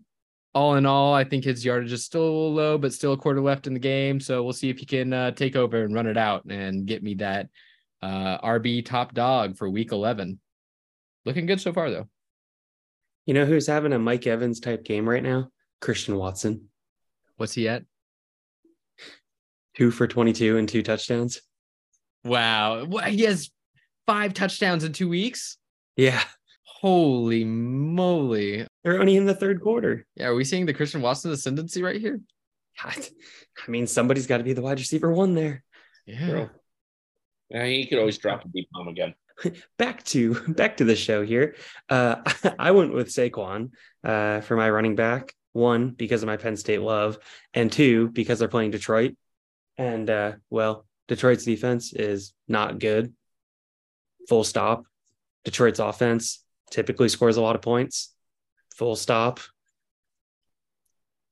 all 0.54 0.76
in 0.76 0.86
all, 0.86 1.14
I 1.14 1.24
think 1.24 1.46
his 1.46 1.64
yardage 1.64 1.94
is 1.94 2.04
still 2.04 2.24
a 2.24 2.26
little 2.26 2.54
low, 2.54 2.78
but 2.78 2.94
still 2.94 3.14
a 3.14 3.18
quarter 3.18 3.40
left 3.40 3.68
in 3.68 3.74
the 3.74 3.80
game. 3.80 4.20
So 4.20 4.44
we'll 4.44 4.52
see 4.52 4.70
if 4.70 4.80
he 4.80 4.86
can 4.86 5.14
uh, 5.14 5.32
take 5.32 5.56
over 5.56 5.84
and 5.84 5.94
run 5.94 6.08
it 6.08 6.18
out 6.18 6.44
and 6.46 6.86
get 6.86 7.02
me 7.02 7.14
that 7.16 7.48
uh, 8.02 8.38
RB 8.40 8.86
top 8.86 9.14
dog 9.14 9.58
for 9.58 9.70
week 9.70 9.94
11. 9.94 10.40
Looking 11.24 11.46
good 11.46 11.62
so 11.62 11.72
far, 11.72 11.90
though. 11.90 12.10
You 13.26 13.34
know 13.34 13.46
who's 13.46 13.68
having 13.68 13.94
a 13.94 14.00
Mike 14.00 14.28
Evans 14.28 14.60
type 14.60 14.84
game 14.84 15.08
right 15.08 15.24
now? 15.24 15.50
Christian 15.80 16.18
Watson, 16.18 16.70
What's 17.38 17.54
he 17.54 17.68
at? 17.68 17.84
Two 19.82 19.90
for 19.90 20.06
22 20.06 20.58
and 20.58 20.70
two 20.70 20.84
touchdowns. 20.84 21.42
Wow. 22.24 22.86
What, 22.86 23.08
he 23.08 23.24
has 23.24 23.50
five 24.06 24.36
touchdowns 24.36 24.84
in 24.84 24.94
two 24.94 25.10
weeks. 25.10 25.58
Yeah, 25.98 26.22
Holy 26.64 27.44
moly. 27.44 28.68
they're 28.84 29.00
only 29.00 29.16
in 29.16 29.26
the 29.26 29.34
third 29.34 29.62
quarter. 29.62 30.06
Yeah. 30.16 30.28
Are 30.28 30.36
we 30.36 30.44
seeing 30.44 30.68
the 30.68 30.74
Christian 30.74 31.02
Watson 31.02 31.32
ascendancy 31.32 31.82
right 31.82 32.00
here? 32.00 32.20
God, 32.82 32.96
I 32.96 33.72
mean, 33.72 33.88
somebody's 33.88 34.28
got 34.28 34.38
to 34.38 34.44
be 34.44 34.54
the 34.54 34.62
wide 34.62 34.80
receiver 34.80 35.12
one 35.12 35.34
there. 35.34 35.64
Yeah. 36.06 36.30
Bro. 36.30 36.50
Yeah, 37.50 37.66
he 37.66 37.88
could 37.88 38.00
always 38.00 38.20
drop 38.20 38.46
a 38.46 38.48
deep 38.50 38.70
bomb 38.72 38.88
again. 38.88 39.16
Back 39.78 40.04
to 40.06 40.36
back 40.54 40.78
to 40.78 40.84
the 40.84 40.96
show 40.96 41.26
here. 41.26 41.56
Uh, 41.90 42.18
I 42.60 42.72
went 42.72 42.94
with 42.94 43.08
Saquon 43.08 43.72
uh, 44.04 44.42
for 44.42 44.56
my 44.56 44.70
running 44.70 44.96
back. 44.96 45.34
One 45.54 45.90
because 45.90 46.22
of 46.22 46.28
my 46.28 46.38
Penn 46.38 46.56
State 46.56 46.82
love, 46.82 47.18
and 47.56 47.72
two 47.72 48.10
because 48.10 48.38
they're 48.38 48.48
playing 48.48 48.72
Detroit. 48.72 49.16
And 49.78 50.10
uh, 50.10 50.34
well, 50.50 50.86
Detroit's 51.08 51.46
defense 51.46 51.94
is 51.94 52.34
not 52.48 52.80
good. 52.80 53.14
Full 54.30 54.44
stop. 54.44 54.86
Detroit's 55.44 55.80
offense 55.80 56.44
typically 56.70 57.10
scores 57.10 57.38
a 57.38 57.42
lot 57.42 57.56
of 57.56 57.62
points. 57.62 58.14
Full 58.76 58.96
stop. 58.96 59.40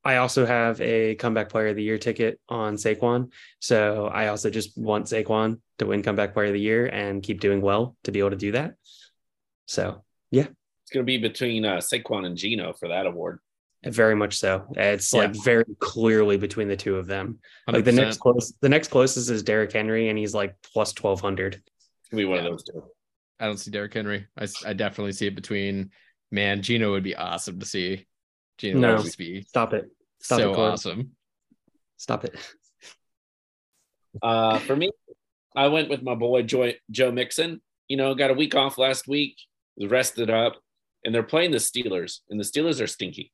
I 0.04 0.18
also 0.18 0.46
have 0.46 0.80
a 0.82 1.16
comeback 1.16 1.50
player 1.50 1.68
of 1.68 1.76
the 1.76 1.84
year 1.84 1.98
ticket 1.98 2.40
on 2.48 2.76
Saquon. 2.76 3.32
So 3.60 4.08
I 4.08 4.28
also 4.28 4.50
just 4.50 4.78
want 4.78 5.06
Saquon 5.06 5.60
to 5.78 5.86
win 5.86 6.04
comeback 6.04 6.34
player 6.34 6.48
of 6.48 6.54
the 6.54 6.60
year 6.60 6.88
and 6.88 7.22
keep 7.22 7.42
doing 7.42 7.62
well 7.62 7.96
to 8.06 8.12
be 8.12 8.20
able 8.20 8.30
to 8.32 8.36
do 8.38 8.54
that. 8.54 8.76
So 9.66 10.04
yeah, 10.32 10.48
It's 10.84 10.92
going 10.92 11.06
to 11.06 11.10
be 11.10 11.18
between 11.18 11.66
uh, 11.66 11.78
Saquon 11.78 12.26
and 12.26 12.38
Geno 12.38 12.74
for 12.74 12.88
that 12.88 13.06
award. 13.06 13.40
Very 13.84 14.16
much 14.16 14.38
so. 14.38 14.66
It's 14.76 15.14
Yeah. 15.14 15.20
like 15.22 15.36
very 15.44 15.64
clearly 15.80 16.36
between 16.38 16.68
the 16.68 16.76
two 16.76 16.98
of 16.98 17.08
them. 17.08 17.40
Like 17.68 17.86
the 17.86 17.92
100%. 17.92 17.96
next 17.96 18.18
close, 18.18 18.54
the 18.60 18.68
next 18.70 18.90
closest 18.90 19.30
is 19.30 19.42
Derrick 19.44 19.72
Henry, 19.72 20.10
and 20.10 20.18
he's 20.20 20.34
like 20.34 20.56
plus 20.74 20.92
twelve 20.92 21.22
hundred. 21.22 21.56
It's 22.02 22.10
be 22.12 22.26
one 22.26 22.40
Yeah. 22.40 22.46
of 22.46 22.52
those 22.52 22.64
two. 22.64 22.84
I 23.40 23.46
don't 23.46 23.58
see 23.58 23.72
Derrick 23.72 23.94
Henry. 23.94 24.28
I, 24.38 24.44
s- 24.44 24.66
I 24.66 24.74
definitely 24.74 25.14
see 25.14 25.28
it 25.28 25.36
between 25.36 25.92
man. 26.30 26.62
Geno 26.62 26.92
would 26.92 27.04
be 27.04 27.16
awesome 27.16 27.58
to 27.60 27.66
see. 27.66 28.06
Geno 28.58 28.80
No. 28.80 28.96
would 29.02 29.16
be 29.18 29.44
Stop 29.44 29.74
it! 29.74 29.90
Stop 30.20 30.40
so 30.40 30.52
it! 30.54 30.60
Awesome. 30.60 31.12
Stop 31.96 32.26
it! 32.26 32.36
Uh, 34.22 34.60
for 34.60 34.76
me, 34.76 34.92
I 35.56 35.68
went 35.68 35.90
with 35.90 36.02
my 36.04 36.16
boy 36.16 36.44
Joy, 36.44 36.78
Joe 36.92 37.12
Mixon. 37.12 37.62
You 37.88 37.96
know, 37.98 38.14
got 38.16 38.32
a 38.32 38.34
week 38.34 38.56
off 38.56 38.78
last 38.78 39.08
week, 39.08 39.38
rested 39.80 40.30
up, 40.30 40.58
and 41.06 41.14
they're 41.16 41.24
playing 41.24 41.52
the 41.52 41.58
Steelers, 41.58 42.20
and 42.30 42.40
the 42.40 42.44
Steelers 42.44 42.82
are 42.82 42.88
stinky. 42.88 43.32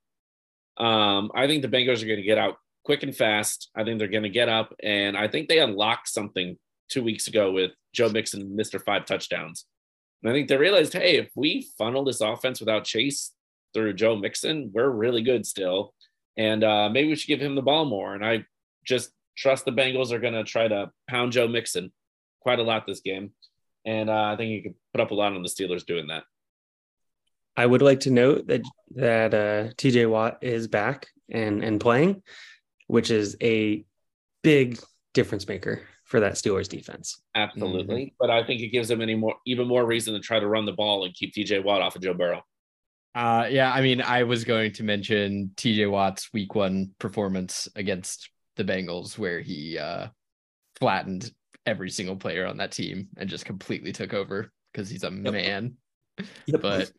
Um, 0.77 1.31
I 1.33 1.47
think 1.47 1.61
the 1.61 1.69
Bengals 1.69 2.03
are 2.03 2.07
going 2.07 2.17
to 2.17 2.23
get 2.23 2.37
out 2.37 2.57
quick 2.83 3.03
and 3.03 3.15
fast. 3.15 3.69
I 3.75 3.83
think 3.83 3.99
they're 3.99 4.07
going 4.07 4.23
to 4.23 4.29
get 4.29 4.49
up, 4.49 4.73
and 4.83 5.17
I 5.17 5.27
think 5.27 5.47
they 5.47 5.59
unlocked 5.59 6.07
something 6.07 6.57
two 6.89 7.03
weeks 7.03 7.27
ago 7.27 7.51
with 7.51 7.71
Joe 7.93 8.09
Mixon, 8.09 8.55
Mister 8.55 8.79
Five 8.79 9.05
touchdowns. 9.05 9.65
And 10.21 10.31
I 10.31 10.35
think 10.35 10.47
they 10.47 10.57
realized, 10.57 10.93
hey, 10.93 11.17
if 11.17 11.29
we 11.35 11.67
funnel 11.77 12.03
this 12.03 12.21
offense 12.21 12.59
without 12.59 12.83
Chase 12.83 13.31
through 13.73 13.93
Joe 13.93 14.15
Mixon, 14.15 14.71
we're 14.73 14.89
really 14.89 15.21
good 15.21 15.45
still, 15.45 15.93
and 16.37 16.63
uh, 16.63 16.89
maybe 16.89 17.09
we 17.09 17.15
should 17.15 17.27
give 17.27 17.41
him 17.41 17.55
the 17.55 17.61
ball 17.61 17.85
more. 17.85 18.13
And 18.13 18.25
I 18.25 18.45
just 18.85 19.11
trust 19.37 19.65
the 19.65 19.71
Bengals 19.71 20.11
are 20.11 20.19
going 20.19 20.33
to 20.33 20.43
try 20.43 20.67
to 20.67 20.91
pound 21.09 21.31
Joe 21.31 21.47
Mixon 21.47 21.91
quite 22.41 22.59
a 22.59 22.63
lot 22.63 22.85
this 22.85 23.01
game. 23.01 23.31
And 23.85 24.09
uh, 24.09 24.31
I 24.33 24.35
think 24.35 24.49
he 24.49 24.61
could 24.61 24.75
put 24.93 25.01
up 25.01 25.11
a 25.11 25.15
lot 25.15 25.33
on 25.33 25.43
the 25.43 25.49
Steelers 25.49 25.85
doing 25.85 26.07
that. 26.07 26.23
I 27.57 27.65
would 27.65 27.81
like 27.81 28.01
to 28.01 28.11
note 28.11 28.47
that 28.47 28.61
that 28.95 29.33
uh, 29.33 29.73
TJ 29.75 30.09
Watt 30.09 30.39
is 30.41 30.67
back 30.67 31.07
and 31.29 31.63
and 31.63 31.79
playing, 31.79 32.21
which 32.87 33.11
is 33.11 33.37
a 33.41 33.85
big 34.43 34.79
difference 35.13 35.47
maker 35.47 35.81
for 36.03 36.19
that 36.19 36.33
Steelers 36.33 36.69
defense. 36.69 37.19
Absolutely. 37.33 38.13
But 38.19 38.29
I 38.29 38.45
think 38.45 38.61
it 38.61 38.67
gives 38.67 38.87
them 38.87 39.01
any 39.01 39.15
more, 39.15 39.35
even 39.47 39.67
more 39.67 39.85
reason 39.85 40.13
to 40.13 40.19
try 40.19 40.39
to 40.39 40.47
run 40.47 40.65
the 40.65 40.71
ball 40.71 41.03
and 41.03 41.13
keep 41.13 41.33
TJ 41.33 41.63
Watt 41.63 41.81
off 41.81 41.95
of 41.95 42.03
Joe 42.03 42.13
Burrow. 42.13 42.43
Uh, 43.15 43.47
yeah, 43.49 43.71
I 43.71 43.81
mean, 43.81 44.01
I 44.01 44.23
was 44.23 44.43
going 44.43 44.73
to 44.73 44.83
mention 44.83 45.51
TJ 45.55 45.89
Watt's 45.89 46.31
week 46.33 46.53
one 46.53 46.91
performance 46.99 47.67
against 47.75 48.29
the 48.55 48.63
Bengals, 48.63 49.17
where 49.17 49.39
he 49.39 49.77
uh, 49.77 50.07
flattened 50.79 51.31
every 51.65 51.89
single 51.89 52.17
player 52.17 52.45
on 52.45 52.57
that 52.57 52.71
team 52.71 53.07
and 53.17 53.29
just 53.29 53.45
completely 53.45 53.91
took 53.91 54.13
over 54.13 54.51
because 54.71 54.89
he's 54.89 55.03
a 55.03 55.11
man. 55.11 55.75
Yep. 56.45 56.61
But 56.61 56.91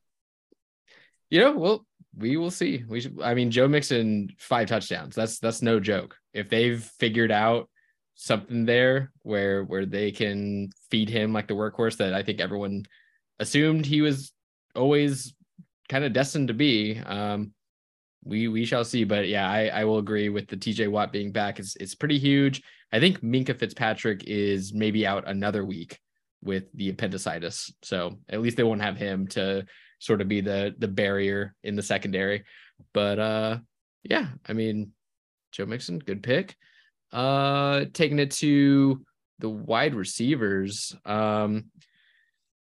you 1.30 1.40
know, 1.40 1.56
well, 1.56 1.86
we 2.16 2.36
will 2.36 2.50
see. 2.50 2.84
We 2.88 3.00
should. 3.00 3.20
I 3.22 3.34
mean, 3.34 3.50
Joe 3.50 3.68
Mixon 3.68 4.30
five 4.38 4.68
touchdowns. 4.68 5.14
That's 5.14 5.38
that's 5.38 5.62
no 5.62 5.80
joke. 5.80 6.16
If 6.32 6.48
they've 6.48 6.82
figured 6.82 7.30
out 7.30 7.68
something 8.14 8.64
there 8.64 9.12
where 9.22 9.64
where 9.64 9.86
they 9.86 10.10
can 10.10 10.70
feed 10.90 11.08
him 11.08 11.32
like 11.32 11.48
the 11.48 11.54
workhorse 11.54 11.98
that 11.98 12.14
I 12.14 12.22
think 12.22 12.40
everyone 12.40 12.84
assumed 13.38 13.84
he 13.84 14.00
was 14.00 14.32
always 14.74 15.34
kind 15.88 16.04
of 16.04 16.12
destined 16.12 16.48
to 16.48 16.54
be. 16.54 16.98
Um, 16.98 17.52
we 18.24 18.48
we 18.48 18.64
shall 18.64 18.84
see. 18.84 19.04
But 19.04 19.28
yeah, 19.28 19.48
I, 19.48 19.66
I 19.66 19.84
will 19.84 19.98
agree 19.98 20.28
with 20.28 20.48
the 20.48 20.56
TJ 20.56 20.90
Watt 20.90 21.12
being 21.12 21.32
back. 21.32 21.58
It's 21.58 21.76
it's 21.76 21.94
pretty 21.94 22.18
huge. 22.18 22.62
I 22.92 23.00
think 23.00 23.20
Minkah 23.20 23.58
Fitzpatrick 23.58 24.24
is 24.26 24.72
maybe 24.72 25.06
out 25.06 25.28
another 25.28 25.64
week 25.64 25.98
with 26.42 26.64
the 26.72 26.90
appendicitis. 26.90 27.72
So 27.82 28.18
at 28.28 28.40
least 28.40 28.56
they 28.56 28.62
won't 28.62 28.82
have 28.82 28.96
him 28.96 29.26
to 29.28 29.66
sort 29.98 30.20
of 30.20 30.28
be 30.28 30.40
the 30.40 30.74
the 30.78 30.88
barrier 30.88 31.54
in 31.62 31.76
the 31.76 31.82
secondary. 31.82 32.44
But 32.92 33.18
uh 33.18 33.58
yeah, 34.02 34.28
I 34.46 34.52
mean 34.52 34.92
Joe 35.52 35.66
Mixon, 35.66 35.98
good 35.98 36.22
pick. 36.22 36.56
Uh 37.12 37.86
taking 37.92 38.18
it 38.18 38.32
to 38.32 39.04
the 39.38 39.48
wide 39.48 39.94
receivers. 39.94 40.94
Um 41.04 41.66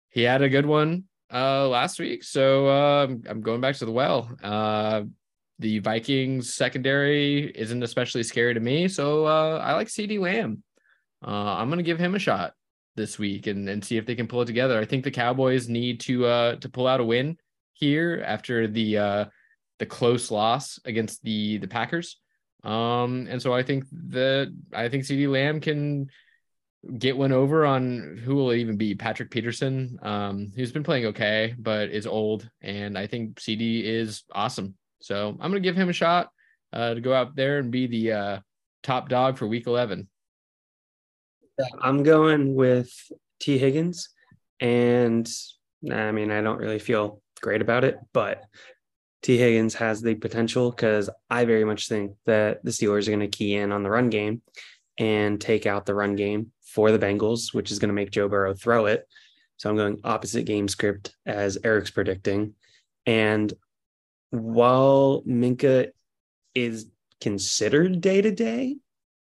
he 0.09 0.21
had 0.21 0.41
a 0.41 0.49
good 0.49 0.65
one 0.65 1.05
uh 1.33 1.67
last 1.67 1.99
week. 1.99 2.23
So 2.23 2.67
uh, 2.67 3.07
I'm 3.29 3.41
going 3.41 3.61
back 3.61 3.75
to 3.77 3.85
the 3.85 3.91
well. 3.91 4.29
Uh 4.43 5.03
the 5.59 5.79
Vikings 5.79 6.53
secondary 6.53 7.49
isn't 7.49 7.81
especially 7.81 8.23
scary 8.23 8.53
to 8.53 8.59
me. 8.59 8.87
So 8.87 9.25
uh 9.25 9.59
I 9.63 9.73
like 9.73 9.87
CeeDee 9.87 10.19
Lamb. 10.19 10.63
Uh 11.25 11.55
I'm 11.55 11.69
gonna 11.69 11.83
give 11.83 11.99
him 11.99 12.15
a 12.15 12.19
shot 12.19 12.53
this 12.95 13.19
week 13.19 13.47
and, 13.47 13.67
and 13.69 13.83
see 13.83 13.97
if 13.97 14.05
they 14.05 14.15
can 14.15 14.27
pull 14.27 14.41
it 14.41 14.45
together. 14.45 14.79
I 14.79 14.85
think 14.85 15.03
the 15.03 15.11
Cowboys 15.11 15.67
need 15.67 15.99
to 16.01 16.25
uh 16.25 16.55
to 16.57 16.69
pull 16.69 16.87
out 16.87 16.99
a 16.99 17.05
win 17.05 17.37
here 17.73 18.23
after 18.25 18.67
the 18.67 18.97
uh 18.97 19.25
the 19.79 19.85
close 19.85 20.31
loss 20.31 20.79
against 20.85 21.23
the 21.23 21.57
the 21.57 21.67
Packers. 21.67 22.19
Um 22.63 23.27
and 23.29 23.41
so 23.41 23.53
I 23.53 23.63
think 23.63 23.85
that 24.09 24.53
I 24.73 24.89
think 24.89 25.03
CeeDee 25.03 25.31
Lamb 25.31 25.59
can 25.59 26.09
get 26.97 27.17
one 27.17 27.31
over 27.31 27.65
on 27.65 28.19
who 28.23 28.35
will 28.35 28.53
even 28.53 28.77
be 28.77 28.95
Patrick 28.95 29.31
Peterson, 29.31 29.97
um, 30.01 30.51
who's 30.55 30.71
been 30.71 30.83
playing 30.83 31.07
okay, 31.07 31.55
but 31.57 31.89
is 31.89 32.07
old. 32.07 32.49
And 32.61 32.97
I 32.97 33.07
think 33.07 33.39
CeeDee 33.39 33.83
is 33.83 34.23
awesome. 34.31 34.75
So 35.01 35.29
I'm 35.29 35.51
going 35.51 35.61
to 35.61 35.67
give 35.67 35.75
him 35.75 35.89
a 35.89 35.93
shot 35.93 36.29
uh, 36.73 36.93
to 36.93 37.01
go 37.01 37.13
out 37.13 37.35
there 37.35 37.59
and 37.59 37.71
be 37.71 37.87
the 37.87 38.11
uh, 38.11 38.39
top 38.83 39.09
dog 39.09 39.37
for 39.37 39.47
week 39.47 39.67
11. 39.67 40.07
I'm 41.81 42.03
going 42.03 42.55
with 42.55 42.91
Tee 43.39 43.57
Higgins, 43.57 44.09
and 44.59 45.29
I 45.91 46.11
mean, 46.11 46.31
I 46.31 46.41
don't 46.41 46.59
really 46.59 46.79
feel 46.79 47.21
great 47.41 47.61
about 47.61 47.83
it, 47.83 47.97
but 48.13 48.43
Tee 49.21 49.37
Higgins 49.37 49.73
has 49.75 50.01
the 50.01 50.15
potential 50.15 50.69
because 50.69 51.09
I 51.29 51.45
very 51.45 51.63
much 51.63 51.87
think 51.87 52.11
that 52.25 52.63
the 52.63 52.71
Steelers 52.71 53.07
are 53.07 53.11
going 53.11 53.19
to 53.21 53.27
key 53.27 53.55
in 53.55 53.71
on 53.71 53.83
the 53.83 53.89
run 53.89 54.09
game 54.09 54.41
and 54.97 55.39
take 55.41 55.65
out 55.65 55.85
the 55.85 55.95
run 55.95 56.15
game 56.15 56.51
for 56.63 56.91
the 56.91 56.99
Bengals, 56.99 57.53
which 57.53 57.71
is 57.71 57.79
going 57.79 57.89
to 57.89 57.95
make 57.95 58.11
Joe 58.11 58.27
Burrow 58.27 58.53
throw 58.53 58.85
it. 58.85 59.07
So 59.57 59.69
I'm 59.69 59.77
going 59.77 59.99
opposite 60.03 60.45
game 60.45 60.67
script 60.67 61.15
as 61.25 61.57
Eric's 61.63 61.91
predicting. 61.91 62.53
And 63.05 63.51
while 64.29 65.23
Minkah 65.27 65.89
is 66.53 66.87
considered 67.21 68.01
day 68.01 68.21
to 68.21 68.31
day 68.31 68.77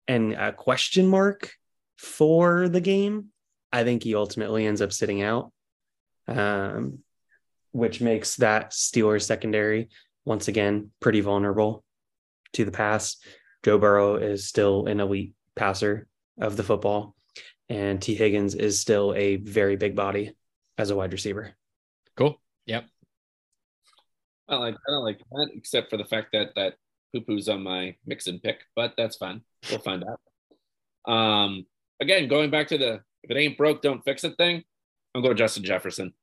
and 0.08 0.34
a 0.34 0.54
question 0.54 1.08
mark 1.08 1.52
for 2.04 2.68
the 2.68 2.82
game, 2.82 3.30
I 3.72 3.84
think 3.84 4.04
he 4.04 4.14
ultimately 4.14 4.66
ends 4.66 4.82
up 4.82 4.92
sitting 4.92 5.22
out, 5.22 5.52
um, 6.28 7.00
which 7.72 8.02
makes 8.02 8.36
that 8.36 8.72
Steelers 8.72 9.24
secondary 9.24 9.90
once 10.26 10.50
again 10.50 10.92
pretty 11.00 11.22
vulnerable 11.22 11.84
to 12.54 12.66
the 12.66 12.72
pass. 12.72 13.18
Joe 13.64 13.78
Burrow 13.78 14.18
is 14.18 14.48
still 14.48 14.86
an 14.88 15.00
elite 15.00 15.34
passer 15.56 16.08
of 16.40 16.58
the 16.58 16.64
football, 16.64 17.16
and 17.70 18.02
Tee 18.02 18.16
Higgins 18.16 18.54
is 18.54 18.82
still 18.82 19.14
a 19.16 19.38
very 19.38 19.78
big 19.78 19.96
body 19.96 20.36
as 20.78 20.90
a 20.90 20.96
wide 20.96 21.14
receiver. 21.14 21.54
Cool. 22.18 22.40
Yep. 22.66 22.86
I 24.50 24.56
like 24.58 24.76
I 24.76 24.92
don't 24.92 25.06
like 25.06 25.20
that, 25.20 25.50
except 25.56 25.90
for 25.90 25.96
the 25.96 26.06
fact 26.06 26.34
that 26.34 26.54
that 26.56 26.76
poo 27.14 27.22
poo's 27.22 27.48
on 27.48 27.64
my 27.64 27.96
Mixon 28.06 28.40
pick, 28.40 28.58
but 28.76 28.94
that's 28.98 29.16
fine. 29.16 29.42
We'll 29.70 29.80
find 29.80 30.04
out. 30.04 31.12
Um, 31.12 31.66
again, 32.00 32.28
going 32.28 32.50
back 32.50 32.68
to 32.70 32.78
the 32.78 33.02
if 33.24 33.32
it 33.32 33.38
ain't 33.38 33.58
broke, 33.58 33.82
don't 33.82 34.04
fix 34.04 34.24
it 34.24 34.36
thing. 34.38 34.64
I'm 35.16 35.22
going 35.22 35.36
to 35.36 35.42
Justin 35.42 35.64
Jefferson. 35.64 36.14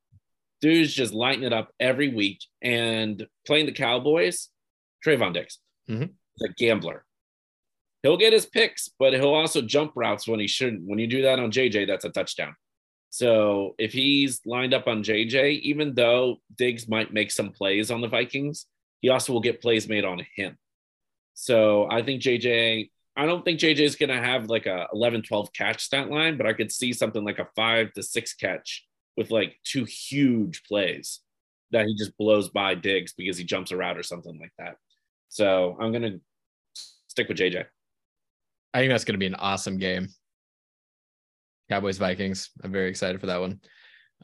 Dude's 0.61 0.93
just 0.93 1.15
lighting 1.15 1.45
it 1.45 1.53
up 1.53 1.73
every 1.81 2.09
week 2.15 2.41
and 2.61 3.27
playing 3.47 3.67
the 3.67 3.73
Cowboys. 3.73 4.51
Trevon 5.05 5.33
Diggs, 5.33 5.59
Mhm. 5.89 6.11
He's 6.37 6.51
a 6.51 6.53
gambler. 6.53 7.07
He'll 8.03 8.19
get 8.19 8.33
his 8.33 8.47
picks, 8.47 8.89
but 8.99 9.15
he'll 9.15 9.35
also 9.35 9.63
jump 9.63 9.93
routes 9.95 10.29
when 10.29 10.41
he 10.41 10.47
shouldn't. 10.47 10.83
When 10.87 10.99
you 10.99 11.07
do 11.07 11.23
that 11.23 11.39
on 11.39 11.51
JJ, 11.51 11.87
that's 11.87 12.05
a 12.05 12.11
touchdown. 12.11 12.55
So 13.11 13.75
if 13.79 13.93
he's 13.93 14.41
lined 14.47 14.73
up 14.75 14.87
on 14.87 15.03
JJ, 15.03 15.61
even 15.63 15.95
though 15.95 16.41
Diggs 16.55 16.89
might 16.89 17.13
make 17.13 17.31
some 17.31 17.51
plays 17.51 17.91
on 17.91 18.01
the 18.01 18.09
Vikings, 18.09 18.67
he 19.01 19.09
also 19.09 19.33
will 19.33 19.41
get 19.41 19.61
plays 19.61 19.89
made 19.89 20.05
on 20.05 20.25
him. 20.35 20.59
So 21.35 21.91
I 21.91 22.03
think 22.03 22.23
JJ, 22.23 22.91
I 23.17 23.27
don't 23.27 23.45
think 23.45 23.61
JJ 23.61 23.81
is 23.81 23.97
going 23.97 24.11
to 24.11 24.21
have 24.21 24.47
like 24.47 24.67
a 24.67 24.87
11, 24.93 25.23
12 25.23 25.53
catch 25.53 25.83
stat 25.83 26.11
line, 26.11 26.37
but 26.37 26.47
I 26.47 26.53
could 26.53 26.71
see 26.71 26.93
something 26.93 27.25
like 27.25 27.39
a 27.39 27.49
five 27.57 27.93
to 27.95 28.03
six 28.03 28.35
catch 28.35 28.87
with 29.17 29.31
like 29.31 29.57
two 29.65 29.85
huge 29.85 30.63
plays 30.65 31.21
that 31.73 31.87
he 31.87 31.95
just 31.95 32.17
blows 32.17 32.49
by 32.49 32.75
Diggs 32.75 33.13
because 33.13 33.37
he 33.37 33.45
jumps 33.45 33.71
a 33.71 33.77
route 33.77 33.99
or 33.99 34.03
something 34.03 34.39
like 34.39 34.53
that. 34.59 34.77
So 35.29 35.77
I'm 35.81 35.93
going 35.93 36.03
to 36.03 36.21
stick 37.09 37.29
with 37.29 37.39
JJ. 37.39 37.65
I 38.73 38.79
think 38.79 38.91
that's 38.91 39.05
going 39.05 39.15
to 39.15 39.19
be 39.19 39.27
an 39.27 39.35
awesome 39.35 39.79
game. 39.79 40.09
Cowboys 41.69 41.99
Vikings. 41.99 42.51
I'm 42.63 42.73
very 42.73 42.89
excited 42.89 43.21
for 43.21 43.27
that 43.27 43.41
one. 43.41 43.61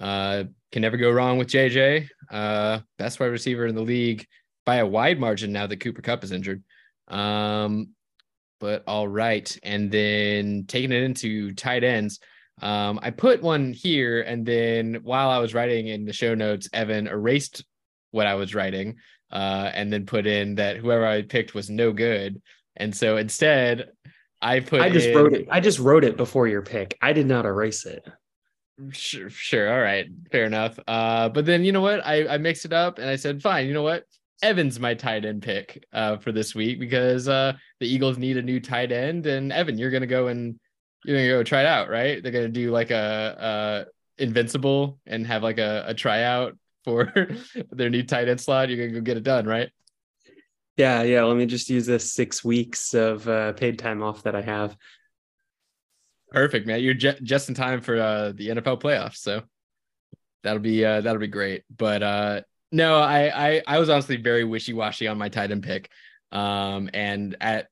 Uh, 0.00 0.44
can 0.72 0.82
never 0.82 0.96
go 0.96 1.10
wrong 1.10 1.38
with 1.38 1.48
JJ. 1.48 2.08
Uh, 2.30 2.80
best 2.98 3.18
wide 3.20 3.26
receiver 3.26 3.66
in 3.66 3.74
the 3.74 3.82
league 3.82 4.26
by 4.64 4.76
a 4.76 4.86
wide 4.86 5.18
margin 5.18 5.52
now 5.52 5.66
that 5.66 5.80
Cooper 5.80 6.02
Kupp 6.02 6.24
is 6.24 6.32
injured. 6.32 6.62
Um, 7.08 7.90
but 8.60 8.82
all 8.86 9.08
right. 9.08 9.56
And 9.62 9.90
then 9.90 10.64
taking 10.66 10.92
it 10.92 11.02
into 11.02 11.52
tight 11.54 11.84
ends. 11.84 12.20
Um, 12.62 12.98
I 13.02 13.10
put 13.10 13.42
one 13.42 13.72
here, 13.72 14.22
and 14.22 14.46
then 14.46 15.00
while 15.02 15.28
I 15.28 15.38
was 15.38 15.52
writing 15.52 15.88
in 15.88 16.06
the 16.06 16.12
show 16.12 16.34
notes, 16.34 16.68
Evan 16.72 17.06
erased 17.06 17.64
what 18.12 18.26
I 18.26 18.34
was 18.34 18.54
writing, 18.54 18.96
uh, 19.30 19.70
and 19.74 19.92
then 19.92 20.06
put 20.06 20.26
in 20.26 20.54
that 20.54 20.78
whoever 20.78 21.06
I 21.06 21.22
picked 21.22 21.54
was 21.54 21.68
no 21.68 21.92
good. 21.92 22.40
And 22.76 22.96
so 22.96 23.18
instead, 23.18 23.90
I 24.40 24.60
put. 24.60 24.80
I 24.80 24.88
just 24.88 25.08
in, 25.08 25.16
wrote 25.16 25.32
it. 25.34 25.48
I 25.50 25.60
just 25.60 25.78
wrote 25.78 26.04
it 26.04 26.16
before 26.16 26.48
your 26.48 26.62
pick. 26.62 26.96
I 27.02 27.12
did 27.12 27.26
not 27.26 27.44
erase 27.44 27.84
it. 27.84 28.06
Sure, 28.90 29.30
sure. 29.30 29.72
All 29.72 29.80
right, 29.80 30.06
fair 30.30 30.44
enough. 30.44 30.78
Uh, 30.86 31.28
but 31.28 31.46
then 31.46 31.64
you 31.64 31.72
know 31.72 31.80
what? 31.80 32.06
I 32.06 32.26
I 32.26 32.38
mixed 32.38 32.64
it 32.64 32.72
up 32.72 32.98
and 32.98 33.08
I 33.08 33.16
said, 33.16 33.42
fine. 33.42 33.66
You 33.66 33.74
know 33.74 33.82
what? 33.82 34.04
Evan's 34.42 34.78
my 34.78 34.94
tight 34.94 35.24
end 35.24 35.42
pick 35.42 35.84
uh, 35.92 36.18
for 36.18 36.32
this 36.32 36.54
week 36.54 36.78
because 36.78 37.28
uh, 37.28 37.54
the 37.80 37.86
Eagles 37.86 38.18
need 38.18 38.36
a 38.36 38.42
new 38.42 38.60
tight 38.60 38.92
end, 38.92 39.26
and 39.26 39.52
Evan, 39.52 39.78
you're 39.78 39.90
gonna 39.90 40.06
go 40.06 40.28
and 40.28 40.58
you're 41.04 41.16
gonna 41.16 41.28
go 41.28 41.42
try 41.42 41.60
it 41.60 41.66
out, 41.66 41.88
right? 41.88 42.22
They're 42.22 42.32
gonna 42.32 42.48
do 42.48 42.70
like 42.70 42.90
a, 42.90 43.86
a 44.18 44.22
invincible 44.22 44.98
and 45.06 45.26
have 45.26 45.42
like 45.42 45.58
a, 45.58 45.84
a 45.88 45.94
tryout 45.94 46.56
for 46.84 47.12
their 47.70 47.90
new 47.90 48.02
tight 48.02 48.28
end 48.28 48.40
slot. 48.40 48.68
You're 48.68 48.86
gonna 48.86 49.00
go 49.00 49.04
get 49.04 49.16
it 49.16 49.22
done, 49.22 49.46
right? 49.46 49.70
Yeah, 50.76 51.02
yeah. 51.02 51.24
Let 51.24 51.36
me 51.36 51.46
just 51.46 51.70
use 51.70 51.86
the 51.86 51.98
six 51.98 52.44
weeks 52.44 52.92
of 52.92 53.26
uh, 53.28 53.54
paid 53.54 53.78
time 53.78 54.02
off 54.02 54.24
that 54.24 54.36
I 54.36 54.42
have. 54.42 54.76
Perfect, 56.30 56.66
man. 56.66 56.82
You're 56.82 56.94
ju- 56.94 57.18
just 57.22 57.48
in 57.48 57.54
time 57.54 57.80
for 57.80 57.98
uh, 57.98 58.32
the 58.34 58.48
NFL 58.48 58.82
playoffs, 58.82 59.16
so 59.16 59.42
that'll 60.42 60.60
be 60.60 60.84
uh, 60.84 61.00
that'll 61.00 61.20
be 61.20 61.28
great. 61.28 61.62
But 61.74 62.02
uh, 62.02 62.40
no, 62.72 62.98
I, 62.98 63.48
I 63.48 63.62
I 63.66 63.78
was 63.78 63.88
honestly 63.88 64.16
very 64.16 64.44
wishy 64.44 64.72
washy 64.72 65.06
on 65.06 65.18
my 65.18 65.28
tight 65.28 65.50
end 65.50 65.62
pick, 65.62 65.90
um, 66.32 66.90
and 66.92 67.36
at 67.40 67.68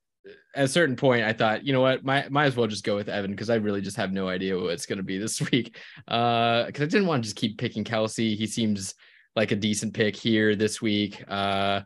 at 0.54 0.64
a 0.64 0.68
certain 0.68 0.96
point, 0.96 1.24
I 1.24 1.32
thought, 1.32 1.66
you 1.66 1.72
know 1.72 1.80
what, 1.80 2.04
might 2.04 2.30
might 2.30 2.46
as 2.46 2.56
well 2.56 2.66
just 2.66 2.84
go 2.84 2.96
with 2.96 3.08
Evan 3.08 3.32
because 3.32 3.50
I 3.50 3.56
really 3.56 3.80
just 3.80 3.96
have 3.96 4.12
no 4.12 4.28
idea 4.28 4.58
what 4.58 4.72
it's 4.72 4.86
going 4.86 4.98
to 4.98 5.02
be 5.02 5.18
this 5.18 5.40
week. 5.50 5.76
Uh, 6.06 6.66
because 6.66 6.82
I 6.82 6.86
didn't 6.86 7.06
want 7.06 7.22
to 7.22 7.26
just 7.26 7.36
keep 7.36 7.58
picking 7.58 7.84
Kelce. 7.84 8.36
He 8.36 8.46
seems 8.46 8.94
like 9.36 9.52
a 9.52 9.56
decent 9.56 9.94
pick 9.94 10.16
here 10.16 10.54
this 10.54 10.80
week. 10.80 11.22
Uh, 11.26 11.80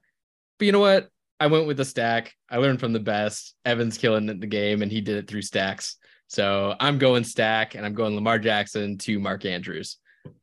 but 0.58 0.64
you 0.64 0.72
know 0.72 0.80
what? 0.80 1.08
I 1.40 1.46
went 1.46 1.66
with 1.66 1.76
the 1.76 1.84
stack. 1.84 2.34
I 2.50 2.56
learned 2.56 2.80
from 2.80 2.92
the 2.92 3.00
best. 3.00 3.54
Evan's 3.64 3.96
killing 3.96 4.26
the 4.26 4.46
game, 4.46 4.82
and 4.82 4.90
he 4.90 5.00
did 5.00 5.16
it 5.16 5.28
through 5.28 5.42
stacks. 5.42 5.96
So 6.26 6.74
I'm 6.78 6.98
going 6.98 7.24
stack, 7.24 7.74
and 7.74 7.86
I'm 7.86 7.94
going 7.94 8.14
Lamar 8.14 8.38
Jackson 8.38 8.98
to 8.98 9.18
Mark 9.18 9.44
Andrews. 9.44 9.96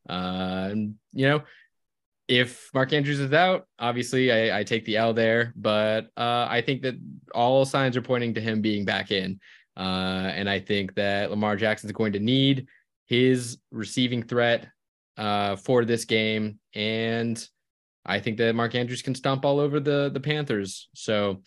Uh, 0.10 0.70
and 0.72 0.96
you 1.14 1.28
know, 1.28 1.44
if 2.28 2.70
Mark 2.74 2.92
Andrews 2.94 3.20
is 3.20 3.34
out, 3.34 3.68
obviously 3.78 4.32
I, 4.32 4.60
I 4.60 4.64
take 4.64 4.86
the 4.86 4.98
L 4.98 5.14
there, 5.14 5.54
but 5.56 6.06
uh, 6.18 6.48
I 6.50 6.62
think 6.66 6.82
that 6.82 6.96
all 7.34 7.66
signs 7.66 7.96
are 7.96 8.02
pointing 8.02 8.34
to 8.34 8.42
him 8.42 8.62
being 8.62 8.86
back 8.86 9.12
in. 9.12 9.40
Uh, 9.78 10.32
and 10.34 10.50
I 10.50 10.60
think 10.60 10.96
that 10.96 11.30
Lamar 11.30 11.56
Jackson 11.56 11.90
is 11.90 11.94
going 11.94 12.14
to 12.14 12.20
need 12.20 12.68
his 13.06 13.58
receiving 13.72 14.24
threat 14.24 14.68
uh, 15.18 15.56
for 15.58 15.86
this 15.86 16.06
game. 16.06 16.60
And 16.74 17.46
I 18.06 18.20
think 18.20 18.38
that 18.38 18.56
Mark 18.56 18.74
Andrews 18.74 19.02
can 19.02 19.16
stomp 19.16 19.46
all 19.46 19.60
over 19.60 19.80
the, 19.80 20.10
the 20.14 20.20
Panthers. 20.20 20.90
So 20.94 21.44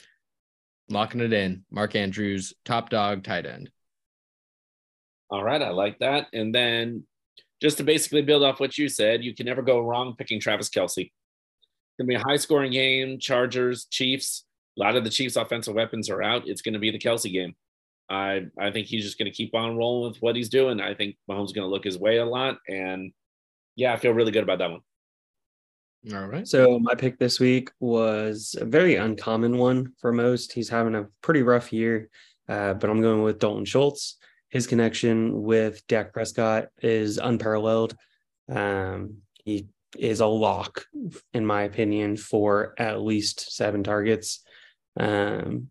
locking 0.89 1.21
it 1.21 1.33
in, 1.33 1.65
Mark 1.71 1.97
Andrews, 1.97 2.53
top 2.65 2.91
dog, 2.91 3.25
tight 3.25 3.47
end. 3.47 3.71
All 5.31 5.43
right, 5.43 5.61
I 5.61 5.71
like 5.71 5.99
that. 5.99 6.27
And 6.33 6.55
then 6.55 7.05
just 7.61 7.77
to 7.79 7.85
basically 7.85 8.23
build 8.23 8.43
off 8.43 8.61
what 8.61 8.79
you 8.79 8.89
said, 8.89 9.25
you 9.25 9.35
can 9.35 9.47
never 9.47 9.63
go 9.63 9.81
wrong 9.81 10.15
picking 10.17 10.41
Travis 10.41 10.69
Kelce. 10.69 11.07
It's 11.07 11.97
gonna 11.99 12.09
be 12.09 12.15
a 12.15 12.21
high 12.21 12.37
scoring 12.37 12.73
game. 12.73 13.19
Chargers, 13.19 13.87
Chiefs. 13.87 14.45
A 14.79 14.81
lot 14.81 14.97
of 14.97 15.05
the 15.05 15.11
Chiefs' 15.11 15.37
offensive 15.37 15.75
weapons 15.75 16.09
are 16.09 16.23
out. 16.23 16.47
It's 16.47 16.63
gonna 16.63 16.79
be 16.79 16.91
the 16.91 16.99
Kelce 16.99 17.33
game. 17.33 17.55
I 18.09 18.47
I 18.59 18.71
think 18.71 18.87
he's 18.87 19.05
just 19.05 19.19
gonna 19.19 19.31
keep 19.31 19.55
on 19.55 19.77
rolling 19.77 20.13
with 20.13 20.23
what 20.23 20.37
he's 20.37 20.49
doing. 20.49 20.81
I 20.81 20.95
think 20.95 21.17
Mahomes 21.29 21.47
is 21.47 21.53
gonna 21.53 21.67
look 21.67 21.85
his 21.85 21.99
way 21.99 22.19
a 22.19 22.25
lot, 22.25 22.59
and 22.69 23.13
yeah, 23.75 23.93
I 23.93 23.97
feel 23.97 24.13
really 24.13 24.33
good 24.33 24.45
about 24.45 24.59
that 24.59 24.71
one. 24.71 24.81
All 26.15 26.27
right. 26.27 26.47
So 26.47 26.79
my 26.79 26.95
pick 26.95 27.19
this 27.19 27.41
week 27.41 27.71
was 27.81 28.55
a 28.61 28.65
very 28.65 28.95
uncommon 28.95 29.59
one 29.59 29.93
for 30.01 30.13
most. 30.13 30.53
He's 30.53 30.69
having 30.69 30.95
a 30.95 31.09
pretty 31.23 31.43
rough 31.43 31.73
year, 31.73 32.09
uh, 32.49 32.75
but 32.75 32.89
I'm 32.89 33.03
going 33.03 33.23
with 33.23 33.41
Dalton 33.41 33.65
Schultz 33.65 34.17
his 34.49 34.67
connection 34.67 35.43
with 35.43 35.87
Dak 35.87 36.13
Prescott 36.13 36.69
is 36.81 37.19
unparalleled. 37.19 37.95
Um, 38.51 39.19
he 39.45 39.69
is 39.97 40.21
a 40.21 40.27
lock, 40.27 40.85
in 41.33 41.45
my 41.45 41.63
opinion, 41.63 42.17
for 42.17 42.75
at 42.79 43.01
least 43.01 43.55
seven 43.55 43.83
targets. 43.83 44.43
Um, 44.99 45.69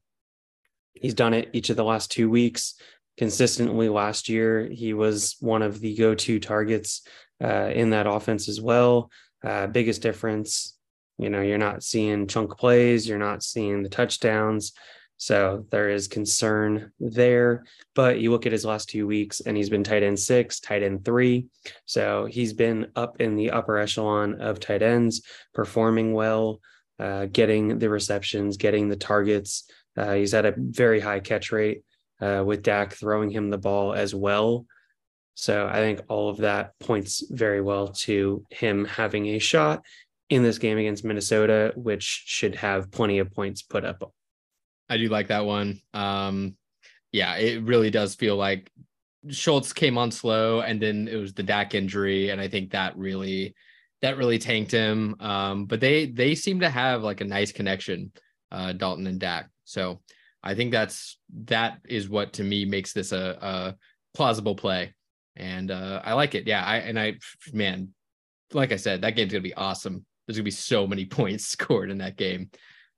he's 0.93 1.13
done 1.13 1.33
it 1.33 1.49
each 1.53 1.69
of 1.69 1.77
the 1.77 1.83
last 1.83 2.11
two 2.11 2.29
weeks. 2.29 2.75
Consistently 3.17 3.89
last 3.89 4.29
year, 4.29 4.67
he 4.71 4.93
was 4.93 5.35
one 5.39 5.63
of 5.63 5.79
the 5.79 5.95
go 5.95 6.13
to 6.13 6.39
targets 6.39 7.01
uh, 7.43 7.71
in 7.73 7.91
that 7.91 8.07
offense 8.07 8.47
as 8.47 8.61
well. 8.61 9.09
Uh, 9.43 9.67
biggest 9.67 10.01
difference, 10.01 10.77
you 11.17 11.29
know, 11.29 11.41
you're 11.41 11.57
not 11.57 11.83
seeing 11.83 12.27
chunk 12.27 12.57
plays, 12.57 13.07
you're 13.07 13.17
not 13.17 13.43
seeing 13.43 13.81
the 13.81 13.89
touchdowns. 13.89 14.73
So 15.17 15.65
there 15.71 15.89
is 15.89 16.07
concern 16.07 16.91
there. 16.99 17.65
But 17.95 18.19
you 18.19 18.31
look 18.31 18.45
at 18.45 18.51
his 18.51 18.65
last 18.65 18.89
two 18.89 19.07
weeks 19.07 19.41
and 19.41 19.57
he's 19.57 19.69
been 19.69 19.83
tight 19.83 20.03
end 20.03 20.19
six, 20.19 20.59
tight 20.59 20.83
end 20.83 21.03
three. 21.03 21.47
So 21.85 22.25
he's 22.25 22.53
been 22.53 22.91
up 22.95 23.19
in 23.19 23.35
the 23.35 23.51
upper 23.51 23.77
echelon 23.77 24.39
of 24.41 24.59
tight 24.59 24.83
ends, 24.83 25.23
performing 25.53 26.13
well, 26.13 26.61
uh, 26.99 27.25
getting 27.25 27.79
the 27.79 27.89
receptions, 27.89 28.57
getting 28.57 28.89
the 28.89 28.95
targets. 28.95 29.69
Uh, 29.95 30.13
he's 30.13 30.35
at 30.35 30.45
a 30.45 30.53
very 30.55 30.99
high 30.99 31.19
catch 31.19 31.51
rate 31.51 31.83
uh, 32.21 32.43
with 32.45 32.61
Dak 32.61 32.93
throwing 32.93 33.31
him 33.31 33.49
the 33.49 33.57
ball 33.57 33.93
as 33.93 34.13
well. 34.13 34.65
So 35.33 35.67
I 35.67 35.75
think 35.75 36.01
all 36.07 36.29
of 36.29 36.37
that 36.37 36.73
points 36.79 37.23
very 37.29 37.61
well 37.61 37.89
to 37.89 38.43
him 38.49 38.85
having 38.85 39.27
a 39.27 39.39
shot 39.39 39.83
in 40.29 40.43
this 40.43 40.57
game 40.57 40.77
against 40.77 41.05
Minnesota, 41.05 41.73
which 41.75 42.23
should 42.25 42.55
have 42.55 42.91
plenty 42.91 43.19
of 43.19 43.31
points 43.31 43.61
put 43.61 43.85
up 43.85 44.01
I 44.89 44.97
do 44.97 45.09
like 45.09 45.27
that 45.27 45.45
one. 45.45 45.81
Um, 45.93 46.55
yeah, 47.11 47.35
it 47.35 47.63
really 47.63 47.89
does 47.89 48.15
feel 48.15 48.35
like 48.35 48.71
Schultz 49.29 49.73
came 49.73 49.97
on 49.97 50.11
slow, 50.11 50.61
and 50.61 50.81
then 50.81 51.07
it 51.07 51.15
was 51.15 51.33
the 51.33 51.43
Dak 51.43 51.73
injury, 51.73 52.29
and 52.29 52.39
I 52.39 52.47
think 52.47 52.71
that 52.71 52.97
really 52.97 53.55
that 54.01 54.17
really 54.17 54.39
tanked 54.39 54.71
him. 54.71 55.15
Um, 55.19 55.65
but 55.65 55.79
they 55.79 56.05
they 56.05 56.35
seem 56.35 56.59
to 56.61 56.69
have 56.69 57.03
like 57.03 57.21
a 57.21 57.25
nice 57.25 57.51
connection, 57.51 58.11
uh, 58.51 58.73
Dalton 58.73 59.07
and 59.07 59.19
Dak. 59.19 59.49
So 59.65 60.01
I 60.43 60.55
think 60.55 60.71
that's 60.71 61.17
that 61.45 61.79
is 61.87 62.09
what 62.09 62.33
to 62.33 62.43
me 62.43 62.65
makes 62.65 62.93
this 62.93 63.11
a, 63.11 63.37
a 63.41 63.75
plausible 64.13 64.55
play, 64.55 64.93
and 65.35 65.71
uh, 65.71 66.01
I 66.03 66.13
like 66.13 66.35
it. 66.35 66.47
Yeah, 66.47 66.63
I 66.63 66.77
and 66.77 66.99
I 66.99 67.15
man, 67.53 67.93
like 68.53 68.71
I 68.71 68.77
said, 68.77 69.01
that 69.01 69.15
game's 69.15 69.33
gonna 69.33 69.41
be 69.41 69.53
awesome. 69.55 70.05
There's 70.25 70.37
gonna 70.37 70.43
be 70.43 70.51
so 70.51 70.87
many 70.87 71.05
points 71.19 71.47
scored 71.47 71.91
in 71.91 71.97
that 71.99 72.17
game. 72.17 72.49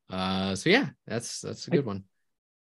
Uh, 0.10 0.56
so 0.56 0.70
yeah, 0.70 0.90
that's 1.08 1.42
that's 1.42 1.68
a 1.68 1.72
good 1.72 1.86
one. 1.86 2.04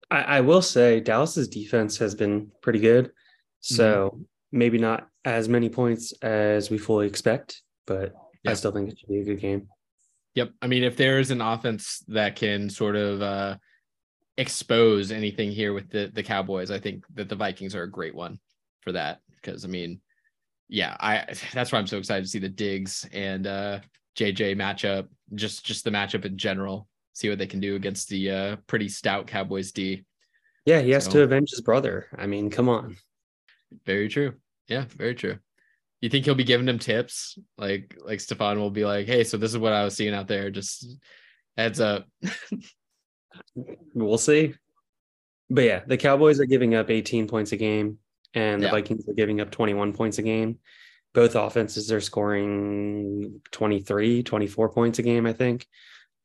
I, 0.09 0.21
I 0.21 0.41
will 0.41 0.61
say 0.61 0.99
Dallas's 0.99 1.47
defense 1.47 1.97
has 1.97 2.15
been 2.15 2.51
pretty 2.61 2.79
good. 2.79 3.11
So 3.59 4.09
mm-hmm. 4.09 4.21
maybe 4.51 4.77
not 4.77 5.07
as 5.25 5.49
many 5.49 5.69
points 5.69 6.13
as 6.21 6.69
we 6.69 6.77
fully 6.77 7.07
expect, 7.07 7.61
but 7.85 8.13
yeah. 8.43 8.51
I 8.51 8.53
still 8.53 8.71
think 8.71 8.89
it 8.89 8.99
should 8.99 9.09
be 9.09 9.21
a 9.21 9.25
good 9.25 9.39
game. 9.39 9.67
Yep. 10.35 10.51
I 10.61 10.67
mean, 10.67 10.83
if 10.83 10.95
there's 10.95 11.31
an 11.31 11.41
offense 11.41 12.03
that 12.09 12.35
can 12.35 12.69
sort 12.69 12.95
of 12.95 13.21
uh, 13.21 13.57
expose 14.37 15.11
anything 15.11 15.51
here 15.51 15.73
with 15.73 15.89
the 15.89 16.11
the 16.13 16.23
Cowboys, 16.23 16.69
I 16.69 16.79
think 16.79 17.05
that 17.15 17.29
the 17.29 17.35
Vikings 17.35 17.75
are 17.75 17.83
a 17.83 17.91
great 17.91 18.15
one 18.15 18.39
for 18.81 18.91
that. 18.91 19.19
Because 19.35 19.65
I 19.65 19.67
mean, 19.67 19.99
yeah, 20.69 20.95
I 20.99 21.25
that's 21.53 21.71
why 21.71 21.79
I'm 21.79 21.87
so 21.87 21.97
excited 21.97 22.23
to 22.23 22.29
see 22.29 22.39
the 22.39 22.49
Diggs 22.49 23.05
and 23.11 23.47
uh, 23.47 23.79
JJ 24.17 24.55
matchup. 24.55 25.07
Just 25.33 25.65
just 25.65 25.83
the 25.83 25.91
matchup 25.91 26.23
in 26.23 26.37
general 26.37 26.87
see 27.17 27.29
what 27.29 27.39
they 27.39 27.47
can 27.47 27.59
do 27.59 27.75
against 27.75 28.09
the 28.09 28.29
uh, 28.29 28.55
pretty 28.67 28.89
stout 28.89 29.25
Cowboys 29.25 29.71
D. 29.71 30.05
Yeah, 30.65 30.81
he 30.81 30.91
has 30.91 31.05
so, 31.05 31.11
to 31.11 31.21
avenge 31.23 31.49
his 31.49 31.61
brother. 31.61 32.07
I 32.15 32.27
mean, 32.27 32.51
come 32.51 32.69
on. 32.69 32.95
Very 33.85 34.07
true. 34.07 34.35
Yeah, 34.67 34.85
very 34.95 35.15
true. 35.15 35.39
You 36.01 36.09
think 36.09 36.25
he'll 36.25 36.35
be 36.35 36.43
giving 36.43 36.67
him 36.67 36.77
tips? 36.77 37.39
Like 37.57 37.97
like 38.05 38.19
Stefon 38.19 38.57
will 38.57 38.69
be 38.69 38.85
like, 38.85 39.07
hey, 39.07 39.23
so 39.23 39.37
this 39.37 39.51
is 39.51 39.57
what 39.57 39.73
I 39.73 39.83
was 39.83 39.95
seeing 39.95 40.13
out 40.13 40.27
there. 40.27 40.51
Just 40.51 40.97
heads 41.57 41.79
up. 41.79 42.05
we'll 43.93 44.19
see. 44.19 44.53
But 45.49 45.63
yeah, 45.63 45.81
the 45.87 45.97
Cowboys 45.97 46.39
are 46.39 46.45
giving 46.45 46.75
up 46.75 46.91
18 46.91 47.27
points 47.27 47.51
a 47.51 47.57
game, 47.57 47.97
and 48.35 48.61
the 48.61 48.67
Yeah. 48.67 48.71
Vikings 48.71 49.07
are 49.07 49.13
giving 49.13 49.41
up 49.41 49.49
21 49.49 49.93
points 49.93 50.19
a 50.19 50.21
game. 50.21 50.59
Both 51.13 51.35
offenses 51.35 51.91
are 51.91 52.01
scoring 52.01 53.41
23, 53.51 54.21
24 54.21 54.69
points 54.69 54.99
a 54.99 55.01
game, 55.01 55.25
I 55.25 55.33
think. 55.33 55.65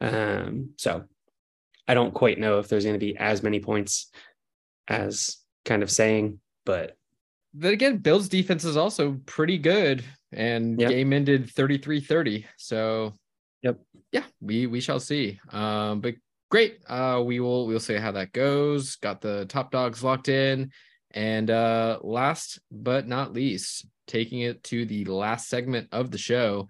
Um, 0.03 0.71
so 0.77 1.05
I 1.87 1.95
don't 1.95 2.13
quite 2.13 2.39
know 2.39 2.59
if 2.59 2.69
there's 2.69 2.85
going 2.85 2.99
to 2.99 3.07
be 3.07 3.17
as 3.17 3.43
many 3.43 3.61
points 3.61 4.11
as 4.89 5.37
kind 5.65 5.83
of 5.83 5.91
saying, 5.91 6.41
but 6.67 6.97
Then 7.55 7.73
again, 7.73 7.99
Bills 7.99 8.29
defense 8.29 8.65
is 8.65 8.77
also 8.77 9.21
pretty 9.27 9.59
good 9.59 10.05
and 10.33 10.81
Yep. 10.81 10.91
game 10.91 11.13
ended 11.13 11.49
33-30. 11.55 12.45
So 12.57 13.15
Yep. 13.63 13.79
Yeah, 14.11 14.25
we 14.41 14.67
we 14.67 14.81
shall 14.81 14.99
see. 15.01 15.39
Um, 15.51 16.01
but 16.01 16.15
great. 16.51 16.81
Uh 16.89 17.23
we 17.25 17.39
will 17.41 17.67
we'll 17.67 17.79
see 17.81 17.95
how 17.95 18.13
that 18.13 18.33
goes. 18.33 18.97
Got 18.97 19.21
the 19.21 19.47
top 19.47 19.71
dogs 19.71 20.03
locked 20.03 20.29
in. 20.29 20.73
And 21.13 21.49
uh 21.51 21.99
last 22.03 22.59
but 22.71 23.07
not 23.07 23.33
least, 23.33 23.87
taking 24.09 24.41
it 24.41 24.65
to 24.65 24.85
the 24.85 25.05
last 25.05 25.49
segment 25.49 25.89
of 25.93 26.11
the 26.11 26.19
show. 26.19 26.67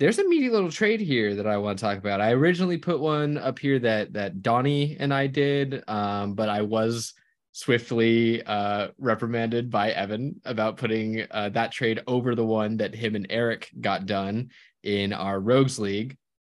There's 0.00 0.18
a 0.18 0.28
meaty 0.28 0.50
little 0.50 0.72
trade 0.72 1.00
here 1.00 1.36
that 1.36 1.46
I 1.46 1.56
want 1.56 1.78
to 1.78 1.84
talk 1.84 1.98
about. 1.98 2.20
I 2.20 2.32
originally 2.32 2.78
put 2.78 2.98
one 2.98 3.38
up 3.38 3.58
here 3.58 3.78
that 3.78 4.12
that 4.14 4.42
Donnie 4.42 4.96
and 4.98 5.14
I 5.14 5.28
did, 5.28 5.84
um, 5.86 6.34
but 6.34 6.48
I 6.48 6.62
was 6.62 7.14
swiftly 7.52 8.42
uh, 8.42 8.88
reprimanded 8.98 9.70
by 9.70 9.92
Evan 9.92 10.40
about 10.44 10.76
putting 10.76 11.24
uh, 11.30 11.50
that 11.50 11.70
trade 11.70 12.02
over 12.08 12.34
the 12.34 12.44
one 12.44 12.78
that 12.78 12.92
him 12.92 13.14
and 13.14 13.28
Eric 13.30 13.70
got 13.80 14.06
done 14.06 14.50
in 14.82 15.12
our 15.12 15.38
Rogues 15.38 15.78
League. 15.78 16.16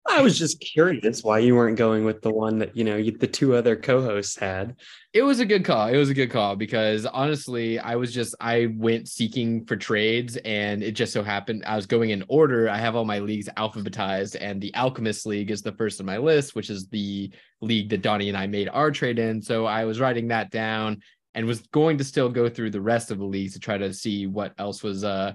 I 0.07 0.21
was 0.21 0.37
just 0.37 0.59
curious 0.59 1.23
why 1.23 1.39
you 1.39 1.55
weren't 1.55 1.77
going 1.77 2.05
with 2.05 2.21
the 2.21 2.29
one 2.29 2.59
that, 2.59 2.77
you 2.77 2.83
know, 2.83 2.95
you, 2.95 3.17
the 3.17 3.25
two 3.25 3.55
other 3.55 3.75
co-hosts 3.75 4.37
had. 4.37 4.75
It 5.13 5.23
was 5.23 5.39
a 5.39 5.45
good 5.45 5.65
call. 5.65 5.87
It 5.87 5.97
was 5.97 6.11
a 6.11 6.13
good 6.13 6.29
call 6.29 6.55
because 6.55 7.07
honestly, 7.07 7.79
I 7.79 7.95
was 7.95 8.13
just 8.13 8.35
I 8.39 8.67
went 8.75 9.07
seeking 9.07 9.65
for 9.65 9.75
trades 9.75 10.37
and 10.37 10.83
it 10.83 10.91
just 10.91 11.11
so 11.11 11.23
happened 11.23 11.63
I 11.65 11.75
was 11.75 11.87
going 11.87 12.11
in 12.11 12.23
order. 12.27 12.69
I 12.69 12.77
have 12.77 12.95
all 12.95 13.03
my 13.03 13.17
leagues 13.17 13.49
alphabetized 13.57 14.37
and 14.39 14.61
the 14.61 14.73
Alchemist 14.75 15.25
League 15.25 15.49
is 15.49 15.63
the 15.63 15.71
first 15.71 15.99
on 15.99 16.05
my 16.05 16.17
list, 16.17 16.55
which 16.55 16.69
is 16.69 16.87
the 16.87 17.31
league 17.61 17.89
that 17.89 18.03
Donnie 18.03 18.29
and 18.29 18.37
I 18.37 18.45
made 18.45 18.69
our 18.69 18.91
trade 18.91 19.17
in. 19.17 19.41
So 19.41 19.65
I 19.65 19.85
was 19.85 19.99
writing 19.99 20.27
that 20.27 20.51
down 20.51 21.01
and 21.33 21.47
was 21.47 21.61
going 21.67 21.97
to 21.97 22.03
still 22.03 22.29
go 22.29 22.47
through 22.47 22.69
the 22.69 22.81
rest 22.81 23.09
of 23.09 23.17
the 23.17 23.25
leagues 23.25 23.53
to 23.53 23.59
try 23.59 23.79
to 23.79 23.91
see 23.91 24.27
what 24.27 24.53
else 24.59 24.83
was 24.83 25.03
uh 25.03 25.33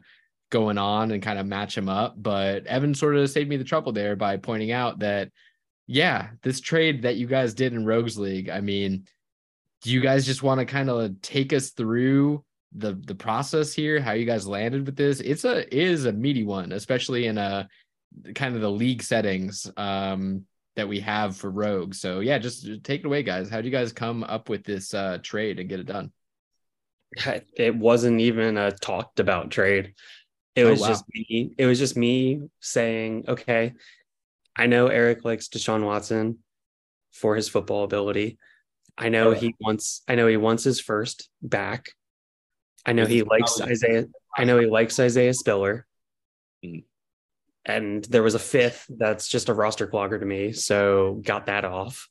going 0.50 0.78
on 0.78 1.12
and 1.12 1.22
kind 1.22 1.38
of 1.38 1.46
match 1.46 1.74
them 1.74 1.88
up. 1.88 2.14
But 2.20 2.66
Evan 2.66 2.94
sort 2.94 3.16
of 3.16 3.30
saved 3.30 3.48
me 3.48 3.56
the 3.56 3.64
trouble 3.64 3.92
there 3.92 4.16
by 4.16 4.36
pointing 4.36 4.72
out 4.72 4.98
that 5.00 5.30
yeah, 5.86 6.28
this 6.42 6.60
trade 6.60 7.02
that 7.02 7.16
you 7.16 7.26
guys 7.26 7.54
did 7.54 7.72
in 7.72 7.84
Rogues 7.84 8.16
League, 8.16 8.48
I 8.48 8.60
mean, 8.60 9.06
do 9.82 9.90
you 9.90 10.00
guys 10.00 10.26
just 10.26 10.42
want 10.42 10.60
to 10.60 10.66
kind 10.66 10.88
of 10.88 11.20
take 11.22 11.52
us 11.52 11.70
through 11.70 12.44
the 12.76 12.92
the 13.04 13.14
process 13.14 13.72
here 13.72 14.00
how 14.00 14.12
you 14.12 14.24
guys 14.24 14.46
landed 14.46 14.86
with 14.86 14.94
this 14.94 15.18
it's 15.18 15.44
a 15.44 15.76
is 15.76 16.04
a 16.04 16.12
meaty 16.12 16.44
one 16.44 16.70
especially 16.70 17.26
in 17.26 17.36
a 17.36 17.68
kind 18.36 18.54
of 18.54 18.60
the 18.60 18.70
league 18.70 19.02
settings 19.02 19.68
um 19.76 20.44
that 20.76 20.88
we 20.88 21.00
have 21.00 21.36
for 21.36 21.50
rogue 21.50 21.94
so 21.94 22.20
yeah 22.20 22.38
just 22.38 22.68
take 22.84 23.00
it 23.00 23.06
away 23.06 23.24
guys 23.24 23.50
how 23.50 23.60
do 23.60 23.66
you 23.66 23.72
guys 23.72 23.92
come 23.92 24.22
up 24.22 24.48
with 24.48 24.62
this 24.62 24.94
uh 24.94 25.18
trade 25.20 25.58
and 25.58 25.68
get 25.68 25.80
it 25.80 25.86
done 25.86 26.12
It 27.56 27.74
wasn't 27.76 28.20
even 28.20 28.56
a 28.56 28.72
talked 28.72 29.20
about 29.20 29.50
trade. 29.50 29.94
It 30.56 30.64
Oh, 30.64 30.70
was 30.70 30.80
wow. 30.80 30.88
just 30.88 31.04
me. 31.14 31.54
It 31.56 31.66
was 31.66 31.78
just 31.78 31.96
me 31.96 32.42
saying, 32.60 33.24
okay, 33.28 33.72
I 34.56 34.66
know 34.66 34.88
Eric 34.88 35.24
likes 35.24 35.48
Deshaun 35.48 35.84
Watson 35.84 36.38
for 37.12 37.36
his 37.36 37.48
football 37.48 37.84
ability. 37.84 38.38
I 38.98 39.08
know 39.08 39.32
he 39.32 39.54
wants 39.60 40.02
I 40.08 40.14
know 40.16 40.26
he 40.26 40.36
wants 40.36 40.64
his 40.64 40.80
first 40.80 41.28
back. 41.40 41.90
I 42.84 42.92
know 42.92 43.06
he 43.06 43.22
likes 43.22 43.60
Isaiah. 43.60 44.06
I 44.36 44.44
know 44.44 44.58
he 44.58 44.66
likes 44.66 44.98
Isaiah 44.98 45.34
Spiller. 45.34 45.86
Mhm. 46.64 46.84
And 47.64 48.04
there 48.06 48.22
was 48.22 48.34
a 48.34 48.38
fifth 48.38 48.86
that's 48.88 49.28
just 49.28 49.48
a 49.48 49.54
roster 49.54 49.86
clogger 49.86 50.18
to 50.18 50.26
me. 50.26 50.52
So 50.52 51.20
got 51.22 51.46
that 51.46 51.64
off. 51.64 52.08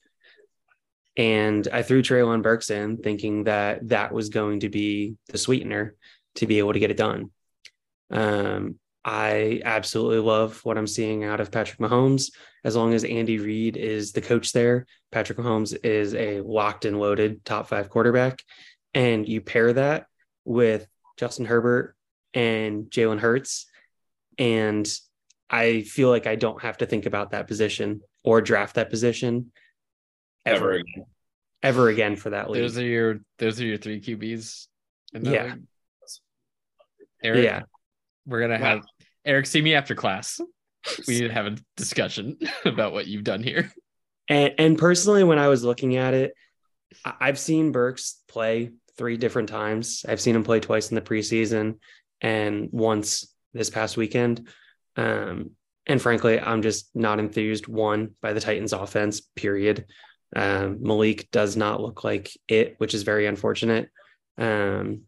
And 1.17 1.67
I 1.71 1.81
threw 1.81 2.01
Treylon 2.01 2.41
Burks 2.43 2.69
in 2.69 2.97
thinking 2.97 3.43
that 3.43 3.87
that 3.89 4.13
was 4.13 4.29
going 4.29 4.61
to 4.61 4.69
be 4.69 5.15
the 5.27 5.37
sweetener 5.37 5.95
to 6.35 6.47
be 6.47 6.59
able 6.59 6.73
to 6.73 6.79
get 6.79 6.91
it 6.91 6.97
done. 6.97 7.31
Um, 8.11 8.79
I 9.05 9.61
absolutely 9.63 10.19
love 10.19 10.63
what 10.65 10.77
I'm 10.77 10.87
seeing 10.87 11.23
out 11.23 11.39
of 11.39 11.51
Patrick 11.51 11.79
Mahomes. 11.79 12.31
As 12.63 12.75
long 12.75 12.93
as 12.93 13.03
Andy 13.03 13.39
Reid 13.39 13.77
is 13.77 14.11
the 14.11 14.21
coach 14.21 14.51
there, 14.51 14.85
Patrick 15.11 15.37
Mahomes 15.37 15.77
is 15.85 16.13
a 16.15 16.41
locked 16.41 16.85
and 16.85 16.99
loaded 16.99 17.45
top 17.45 17.67
five 17.67 17.89
quarterback. 17.89 18.41
And 18.93 19.27
you 19.27 19.39
pair 19.41 19.71
that 19.73 20.07
with 20.43 20.87
Justin 21.17 21.45
Herbert 21.45 21.95
and 22.33 22.85
Jalen 22.85 23.19
Hurts. 23.19 23.67
And 24.37 24.87
I 25.49 25.81
feel 25.81 26.09
like 26.09 26.27
I 26.27 26.35
don't 26.35 26.61
have 26.61 26.77
to 26.79 26.85
think 26.85 27.05
about 27.05 27.31
that 27.31 27.47
position 27.47 28.01
or 28.23 28.41
draft 28.41 28.75
that 28.75 28.89
position 28.89 29.51
Ever 30.45 30.55
ever, 30.55 30.71
again. 30.75 31.05
ever 31.63 31.89
again 31.89 32.15
for 32.15 32.29
that 32.31 32.49
league. 32.49 32.61
those 32.61 32.77
are 32.77 32.85
your 32.85 33.19
those 33.37 33.59
are 33.59 33.65
your 33.65 33.77
three 33.77 33.99
qb's 34.01 34.67
in 35.13 35.23
that 35.23 35.33
Yeah. 35.33 35.43
league? 35.43 35.63
eric 37.23 37.43
yeah. 37.43 37.61
We're 38.29 38.41
gonna 38.41 38.59
Wow. 38.59 38.75
have 38.75 38.85
eric 39.25 39.45
see 39.45 39.61
me 39.61 39.73
after 39.73 39.95
class 39.95 40.39
we 41.07 41.19
need 41.19 41.27
to 41.27 41.33
have 41.33 41.45
a 41.47 41.57
discussion 41.75 42.37
about 42.65 42.93
what 42.93 43.07
you've 43.07 43.23
done 43.25 43.43
here 43.43 43.71
And, 44.29 44.53
and 44.59 44.77
personally, 44.77 45.23
when 45.23 45.39
I 45.39 45.47
was 45.47 45.63
looking 45.63 45.97
at 45.97 46.13
it, 46.13 46.33
I've 47.03 47.39
seen 47.39 47.71
Burks 47.71 48.21
play 48.27 48.71
three 48.95 49.17
different 49.17 49.49
times. 49.49 50.05
I've 50.07 50.21
seen 50.21 50.35
him 50.35 50.43
play 50.43 50.59
twice 50.59 50.89
in 50.91 50.95
the 50.95 51.01
preseason 51.01 51.79
and 52.21 52.69
once 52.71 53.33
this 53.55 53.71
past 53.71 53.97
weekend. 53.97 54.47
Um, 54.95 55.51
and 55.87 55.99
frankly, 55.99 56.39
I'm 56.39 56.61
just 56.61 56.91
not 56.95 57.17
enthused, 57.19 57.67
one, 57.67 58.11
by 58.21 58.33
the 58.33 58.39
Titans 58.39 58.71
offense, 58.73 59.21
period. 59.35 59.85
Um, 60.35 60.77
Malik 60.81 61.31
does 61.31 61.57
not 61.57 61.81
look 61.81 62.03
like 62.03 62.29
it, 62.47 62.75
which 62.77 62.93
is 62.93 63.01
very 63.01 63.25
unfortunate. 63.25 63.89
Um, 64.37 65.05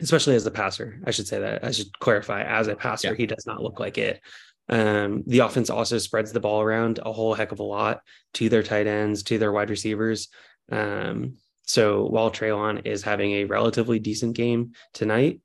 especially 0.00 0.34
as 0.36 0.46
a 0.46 0.50
passer, 0.50 1.00
I 1.04 1.10
should 1.10 1.26
say 1.26 1.40
that. 1.40 1.64
I 1.64 1.70
should 1.70 1.96
clarify 1.98 2.42
as 2.42 2.68
a 2.68 2.76
passer, 2.76 3.08
Yeah. 3.08 3.14
he 3.16 3.26
does 3.26 3.44
not 3.46 3.62
look 3.62 3.80
like 3.80 3.98
it. 3.98 4.20
Um, 4.68 5.22
the 5.26 5.38
offense 5.40 5.70
also 5.70 5.98
spreads 5.98 6.32
the 6.32 6.40
ball 6.40 6.60
around 6.60 7.00
a 7.04 7.12
whole 7.12 7.34
heck 7.34 7.52
of 7.52 7.58
a 7.60 7.62
lot 7.64 8.02
to 8.34 8.48
their 8.48 8.62
tight 8.62 8.86
ends, 8.86 9.22
to 9.24 9.38
their 9.38 9.50
wide 9.52 9.70
receivers. 9.70 10.28
Um, 10.70 11.36
so 11.66 12.04
while 12.06 12.30
Treylon 12.30 12.86
is 12.86 13.02
having 13.02 13.32
a 13.32 13.44
relatively 13.44 13.98
decent 13.98 14.36
game 14.36 14.72
tonight, 14.92 15.40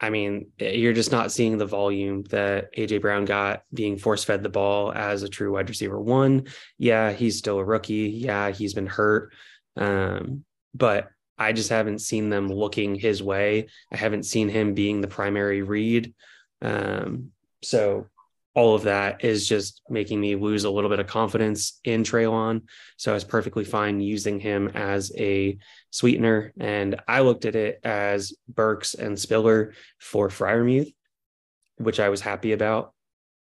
I 0.00 0.10
mean, 0.10 0.50
you're 0.58 0.92
just 0.92 1.10
not 1.10 1.32
seeing 1.32 1.58
the 1.58 1.66
volume 1.66 2.22
that 2.30 2.72
AJ 2.76 3.00
Brown 3.00 3.24
got 3.24 3.62
being 3.74 3.98
force 3.98 4.22
fed 4.22 4.44
the 4.44 4.48
ball 4.48 4.92
as 4.92 5.24
a 5.24 5.28
true 5.28 5.52
wide 5.54 5.68
receiver 5.68 5.98
one. 6.00 6.46
Yeah, 6.76 7.12
he's 7.12 7.38
still 7.38 7.58
a 7.58 7.64
rookie. 7.64 8.10
Yeah, 8.10 8.50
he's 8.50 8.74
been 8.74 8.86
hurt. 8.86 9.32
Um, 9.76 10.44
but 10.72 11.08
I 11.38 11.52
just 11.52 11.70
haven't 11.70 12.00
seen 12.00 12.30
them 12.30 12.48
looking 12.48 12.94
his 12.94 13.22
way. 13.22 13.68
I 13.92 13.96
haven't 13.96 14.24
seen 14.24 14.48
him 14.48 14.74
being 14.74 15.00
the 15.00 15.08
primary 15.08 15.62
read. 15.62 16.14
Um, 16.60 17.30
so 17.62 18.06
all 18.54 18.74
of 18.74 18.82
that 18.82 19.24
is 19.24 19.48
just 19.48 19.82
making 19.88 20.20
me 20.20 20.34
lose 20.34 20.64
a 20.64 20.70
little 20.70 20.90
bit 20.90 20.98
of 20.98 21.06
confidence 21.06 21.78
in 21.84 22.02
Treylon. 22.02 22.62
So 22.96 23.12
I 23.12 23.14
was 23.14 23.22
perfectly 23.22 23.64
fine 23.64 24.00
using 24.00 24.40
him 24.40 24.68
as 24.74 25.12
a 25.16 25.58
sweetener. 25.90 26.52
And 26.58 27.00
I 27.06 27.20
looked 27.20 27.44
at 27.44 27.54
it 27.54 27.78
as 27.84 28.32
Burks 28.48 28.94
and 28.94 29.16
Spiller 29.16 29.74
for 30.00 30.28
Freiermuth, 30.28 30.92
which 31.76 32.00
I 32.00 32.08
was 32.08 32.20
happy 32.20 32.50
about. 32.50 32.94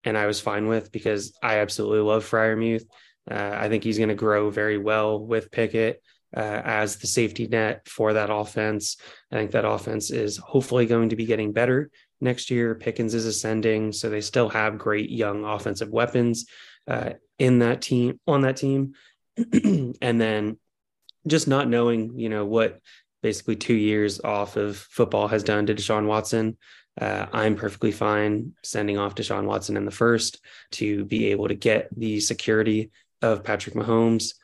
And 0.02 0.18
I 0.18 0.26
was 0.26 0.40
fine 0.40 0.66
with 0.66 0.90
because 0.90 1.38
I 1.40 1.58
absolutely 1.58 2.00
love 2.00 2.28
Freiermuth. 2.28 2.84
Uh, 3.30 3.54
I 3.54 3.68
think 3.68 3.84
he's 3.84 3.98
going 3.98 4.08
to 4.08 4.16
grow 4.16 4.50
very 4.50 4.78
well 4.78 5.24
with 5.24 5.52
Pickett 5.52 6.02
uh, 6.36 6.62
as 6.64 6.96
the 6.96 7.06
safety 7.06 7.46
net 7.46 7.88
for 7.88 8.12
that 8.12 8.30
offense. 8.30 8.98
I 9.32 9.36
think 9.36 9.52
that 9.52 9.64
offense 9.64 10.10
is 10.10 10.36
hopefully 10.36 10.86
going 10.86 11.08
to 11.08 11.16
be 11.16 11.24
getting 11.24 11.52
better 11.52 11.90
next 12.20 12.50
year. 12.50 12.74
Pickens 12.74 13.14
is 13.14 13.26
ascending, 13.26 13.92
so 13.92 14.10
they 14.10 14.20
still 14.20 14.50
have 14.50 14.78
great 14.78 15.10
young 15.10 15.44
offensive 15.44 15.88
weapons 15.88 16.46
uh, 16.86 17.14
in 17.38 17.60
that 17.60 17.82
team 17.82 18.20
on 18.26 18.42
that 18.42 18.56
team. 18.56 18.94
and 20.00 20.20
then 20.20 20.58
just 21.26 21.48
not 21.48 21.68
knowing, 21.68 22.18
you 22.18 22.28
know, 22.28 22.44
what 22.44 22.80
basically 23.22 23.56
two 23.56 23.74
years 23.74 24.20
off 24.20 24.56
of 24.56 24.76
football 24.76 25.28
has 25.28 25.42
done 25.42 25.66
to 25.66 25.74
Deshaun 25.74 26.06
Watson. 26.06 26.56
Uh, 26.98 27.26
I'm 27.32 27.56
perfectly 27.56 27.92
fine 27.92 28.52
sending 28.62 28.98
off 28.98 29.14
Deshaun 29.14 29.44
Watson 29.44 29.76
in 29.76 29.84
the 29.84 29.90
first 29.90 30.40
to 30.72 31.04
be 31.04 31.26
able 31.26 31.48
to 31.48 31.54
get 31.54 31.88
the 31.96 32.20
security 32.20 32.90
of 33.20 33.44
Patrick 33.44 33.74
Mahomes. 33.74 34.34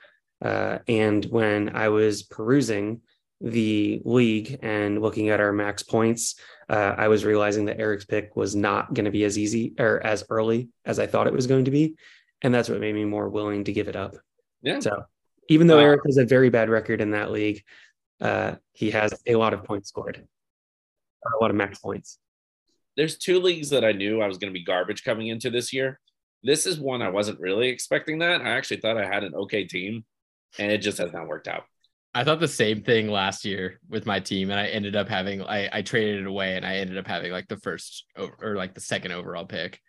Uh, 0.42 0.78
and 0.88 1.24
when 1.26 1.74
I 1.76 1.88
was 1.88 2.22
perusing 2.22 3.00
the 3.40 4.00
league 4.04 4.58
and 4.62 5.00
looking 5.00 5.28
at 5.30 5.40
our 5.40 5.52
max 5.52 5.82
points, 5.82 6.36
uh, 6.68 6.94
I 6.96 7.08
was 7.08 7.24
realizing 7.24 7.66
that 7.66 7.78
Eric's 7.80 8.04
pick 8.04 8.36
was 8.36 8.54
not 8.54 8.92
going 8.94 9.04
to 9.04 9.10
be 9.10 9.24
as 9.24 9.38
easy 9.38 9.74
or 9.78 10.04
as 10.04 10.24
early 10.30 10.68
as 10.84 10.98
I 10.98 11.06
thought 11.06 11.26
it 11.26 11.32
was 11.32 11.46
going 11.46 11.64
to 11.66 11.70
be. 11.70 11.96
And 12.42 12.52
that's 12.54 12.68
what 12.68 12.80
made 12.80 12.94
me 12.94 13.04
more 13.04 13.28
willing 13.28 13.64
to 13.64 13.72
give 13.72 13.88
it 13.88 13.96
up. 13.96 14.16
Yeah. 14.62 14.80
So 14.80 15.04
Even 15.48 15.66
though 15.66 15.76
Wow. 15.78 15.84
Eric 15.84 16.00
has 16.06 16.16
a 16.18 16.24
very 16.24 16.50
bad 16.50 16.70
record 16.70 17.00
in 17.00 17.12
that 17.12 17.30
league, 17.30 17.62
uh, 18.20 18.56
he 18.72 18.90
has 18.92 19.12
a 19.26 19.34
lot 19.36 19.52
of 19.54 19.64
points 19.64 19.88
scored, 19.88 20.24
a 21.26 21.42
lot 21.42 21.50
of 21.50 21.56
max 21.56 21.78
points. 21.78 22.18
there's 22.96 23.16
two 23.18 23.40
leagues 23.40 23.70
that 23.70 23.84
I 23.84 23.92
knew 23.92 24.20
I 24.20 24.26
was 24.28 24.38
going 24.38 24.52
to 24.52 24.58
be 24.58 24.64
garbage 24.64 25.02
coming 25.02 25.28
into 25.28 25.50
this 25.50 25.72
year. 25.72 25.98
This 26.42 26.66
is 26.66 26.78
one 26.78 27.02
I 27.02 27.08
wasn't 27.08 27.40
really 27.40 27.68
expecting 27.68 28.18
that. 28.20 28.40
I 28.42 28.50
actually 28.50 28.80
thought 28.80 28.98
I 28.98 29.06
had 29.06 29.24
an 29.24 29.34
okay 29.34 29.64
team, 29.64 30.04
and 30.58 30.70
it 30.70 30.78
just 30.78 30.98
has 30.98 31.12
not 31.12 31.26
worked 31.28 31.48
out. 31.48 31.64
I 32.14 32.24
thought 32.24 32.40
the 32.40 32.48
same 32.48 32.82
thing 32.82 33.08
last 33.08 33.44
year 33.44 33.80
with 33.88 34.04
my 34.04 34.20
team, 34.20 34.50
and 34.50 34.60
I 34.60 34.66
ended 34.66 34.96
up 34.96 35.08
having 35.08 35.42
I, 35.42 35.68
I 35.72 35.82
traded 35.82 36.20
it 36.20 36.26
away, 36.26 36.56
and 36.56 36.66
I 36.66 36.76
ended 36.76 36.98
up 36.98 37.06
having 37.06 37.32
like 37.32 37.48
the 37.48 37.56
first 37.56 38.04
or 38.40 38.54
like 38.56 38.74
the 38.74 38.80
second 38.80 39.12
overall 39.12 39.46
pick, 39.46 39.80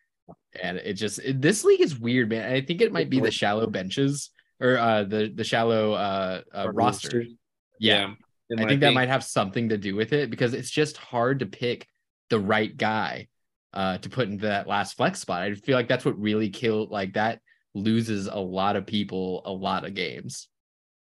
and 0.61 0.77
it 0.77 0.93
just 0.93 1.19
it- 1.19 1.41
this 1.41 1.63
league 1.63 1.81
is 1.81 1.99
weird, 1.99 2.29
man. 2.29 2.51
I 2.51 2.61
think 2.61 2.81
it 2.81 2.93
might 2.93 3.09
be 3.09 3.19
the 3.19 3.31
shallow 3.31 3.67
benches 3.67 4.29
or 4.61 4.77
uh 4.77 5.03
the 5.03 5.31
the 5.35 5.43
shallow 5.43 5.93
uh, 5.93 6.41
uh 6.53 6.71
roster. 6.71 7.25
Yeah, 7.79 8.13
it 8.49 8.59
I 8.59 8.65
think 8.69 8.79
that 8.81 8.93
might 8.93 9.09
have 9.09 9.23
something 9.23 9.69
to 9.69 9.77
do 9.77 9.95
with 9.95 10.13
it 10.13 10.29
because 10.29 10.53
it's 10.53 10.71
just 10.71 10.95
hard 10.95 11.39
to 11.39 11.45
pick 11.45 11.87
the 12.29 12.39
right 12.39 12.75
guy 12.75 13.27
uh, 13.73 13.97
to 13.97 14.09
put 14.09 14.29
into 14.29 14.45
that 14.47 14.67
last 14.67 14.95
flex 14.95 15.19
spot. 15.19 15.41
I 15.41 15.53
feel 15.55 15.75
like 15.75 15.87
that's 15.89 16.05
what 16.05 16.17
really 16.17 16.49
killed 16.49 16.89
like 16.89 17.13
that 17.15 17.41
loses 17.73 18.27
a 18.27 18.37
lot 18.37 18.75
of 18.77 18.85
people 18.85 19.41
a 19.45 19.51
lot 19.51 19.83
of 19.83 19.93
games. 19.93 20.47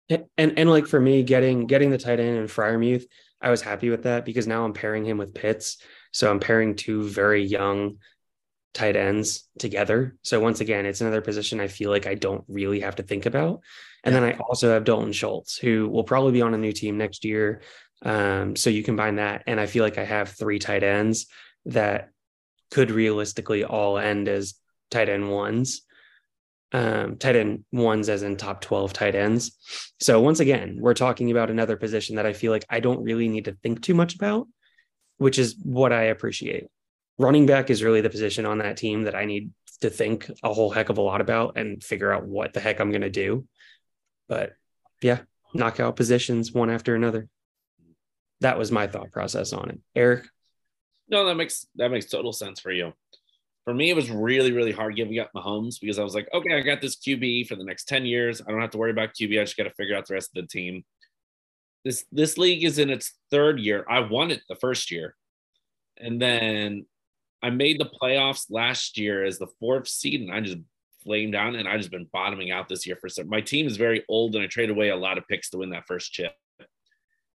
And, 0.10 0.26
and 0.38 0.60
and 0.60 0.70
like 0.70 0.88
for 0.88 1.00
me, 1.00 1.24
getting 1.24 1.68
getting 1.68 1.90
the 1.90 1.98
tight 1.98 2.20
end 2.20 2.38
and 2.38 2.50
Freiermuth, 2.50 3.06
I 3.42 3.50
was 3.50 3.62
happy 3.62 3.90
with 3.90 4.04
that 4.04 4.26
because 4.26 4.48
now 4.48 4.64
I'm 4.64 4.74
pairing 4.74 5.06
him 5.06 5.18
with 5.18 5.34
Pitts. 5.34 5.78
So 6.12 6.30
I'm 6.30 6.40
pairing 6.40 6.76
two 6.76 7.04
very 7.04 7.44
young 7.44 7.98
tight 8.74 8.96
ends 8.96 9.48
together. 9.58 10.16
So 10.22 10.40
once 10.40 10.60
again, 10.60 10.86
it's 10.86 11.02
another 11.02 11.22
position 11.22 11.60
I 11.60 11.68
feel 11.68 11.90
like 11.90 12.08
I 12.08 12.16
don't 12.16 12.44
really 12.48 12.82
have 12.82 12.98
to 12.98 13.04
think 13.04 13.26
about. 13.26 13.62
And 14.04 14.14
then 14.14 14.24
I 14.24 14.34
also 14.34 14.72
have 14.72 14.84
Dalton 14.84 15.14
Schultz, 15.14 15.58
who 15.58 15.90
will 15.90 16.04
probably 16.04 16.34
be 16.34 16.42
on 16.42 16.54
a 16.54 16.58
new 16.58 16.72
team 16.72 16.98
next 16.98 17.26
year. 17.26 17.62
Um, 18.04 18.56
so 18.56 18.70
you 18.70 18.84
combine 18.84 19.16
that, 19.16 19.44
and 19.48 19.60
I 19.60 19.66
feel 19.66 19.84
like 19.84 19.98
I 19.98 20.04
have 20.04 20.30
three 20.30 20.60
tight 20.60 20.84
ends 20.84 21.28
that 21.66 22.10
could 22.70 22.92
realistically 22.92 23.64
all 23.64 23.98
end 23.98 24.28
as 24.28 24.56
tight 24.92 25.10
end 25.10 25.32
ones 25.32 25.82
um, 26.76 27.16
tight 27.16 27.38
end 27.38 27.64
ones 27.72 28.10
as 28.10 28.22
in 28.22 28.36
top 28.36 28.60
12 28.60 28.92
tight 28.92 29.16
ends. 29.16 29.58
So 30.02 30.20
once 30.20 30.42
again, 30.42 30.78
we're 30.78 30.94
talking 30.94 31.32
about 31.32 31.50
another 31.50 31.78
position 31.78 32.18
that 32.18 32.26
I 32.26 32.34
feel 32.34 32.52
like 32.52 32.66
I 32.70 32.82
don't 32.82 33.02
really 33.02 33.30
need 33.30 33.46
to 33.46 33.56
think 33.64 33.82
too 33.82 33.94
much 33.94 34.14
about, 34.16 34.48
which 35.16 35.40
is 35.40 35.56
what 35.64 35.94
I 35.94 36.04
appreciate. 36.04 36.66
Running 37.18 37.46
back 37.46 37.70
is 37.70 37.82
really 37.82 38.02
the 38.02 38.10
position 38.10 38.46
on 38.46 38.58
that 38.58 38.76
team 38.76 39.04
that 39.04 39.16
I 39.16 39.24
need 39.24 39.52
to 39.80 39.90
think 39.90 40.30
a 40.44 40.54
whole 40.54 40.70
heck 40.70 40.90
of 40.90 40.98
a 40.98 41.02
lot 41.02 41.22
about 41.22 41.58
and 41.58 41.82
figure 41.82 42.12
out 42.12 42.28
what 42.28 42.52
the 42.52 42.60
heck 42.60 42.82
I'm 42.82 42.92
going 42.92 43.04
to 43.04 43.10
do. 43.10 43.48
But 44.28 44.52
yeah, 45.02 45.20
knockout 45.54 45.96
positions 45.96 46.52
one 46.52 46.70
after 46.70 46.94
another. 46.94 47.30
That 48.42 48.58
was 48.58 48.70
my 48.70 48.88
thought 48.88 49.14
process 49.14 49.54
on 49.54 49.70
it. 49.70 49.80
Eric, 49.96 50.28
No, 51.08 51.26
that 51.28 51.36
makes 51.36 51.68
that 51.76 51.90
makes 51.90 52.08
total 52.08 52.34
sense 52.34 52.60
for 52.60 52.74
you. 52.74 52.92
For 53.66 53.74
me, 53.74 53.90
it 53.90 53.96
was 53.96 54.12
really, 54.12 54.52
really 54.52 54.72
hard 54.72 54.96
giving 54.96 55.20
up 55.20 55.32
Mahomes 55.36 55.80
because 55.82 56.00
I 56.00 56.04
was 56.04 56.14
like, 56.14 56.30
okay, 56.34 56.56
I 56.56 56.62
got 56.62 56.82
this 56.82 56.96
QB 56.96 57.48
for 57.48 57.56
the 57.56 57.64
next 57.64 57.88
10 57.88 58.06
years. 58.06 58.42
I 58.42 58.52
don't 58.52 58.62
have 58.62 58.70
to 58.72 58.78
worry 58.78 58.92
about 58.92 59.16
QB. 59.20 59.40
I 59.40 59.44
just 59.44 59.58
got 59.58 59.64
to 59.64 59.74
figure 59.74 59.96
out 59.96 60.08
the 60.08 60.14
rest 60.14 60.30
of 60.36 60.44
the 60.44 60.48
team. 60.48 60.84
This 61.84 62.06
this 62.12 62.38
league 62.38 62.64
is 62.64 62.80
in 62.80 62.90
its 62.90 63.14
third 63.32 63.60
year. 63.60 63.86
I 63.90 64.00
won 64.00 64.32
it 64.32 64.42
the 64.48 64.56
first 64.56 64.92
year. 64.92 65.16
And 65.98 66.22
then 66.22 66.86
I 67.42 67.50
made 67.52 67.80
the 67.80 67.90
playoffs 68.02 68.46
last 68.50 68.98
year 68.98 69.24
as 69.24 69.38
the 69.38 69.48
fourth 69.60 69.88
seed, 69.88 70.22
and 70.22 70.32
I 70.32 70.42
just 70.42 70.58
flamed 71.04 71.34
down 71.34 71.56
and 71.56 71.68
I 71.68 71.78
just 71.78 71.92
been 71.92 72.10
bottoming 72.12 72.52
out 72.52 72.68
this 72.68 72.86
year 72.88 72.98
for 73.00 73.08
some. 73.08 73.30
My 73.30 73.42
team 73.42 73.68
is 73.68 73.78
very 73.78 74.04
old, 74.10 74.36
and 74.36 74.44
I 74.44 74.48
traded 74.48 74.76
away 74.76 74.90
a 74.90 74.96
lot 74.96 75.18
of 75.18 75.28
picks 75.28 75.50
to 75.52 75.58
win 75.58 75.70
that 75.70 75.88
first 75.88 76.12
chip. 76.12 76.34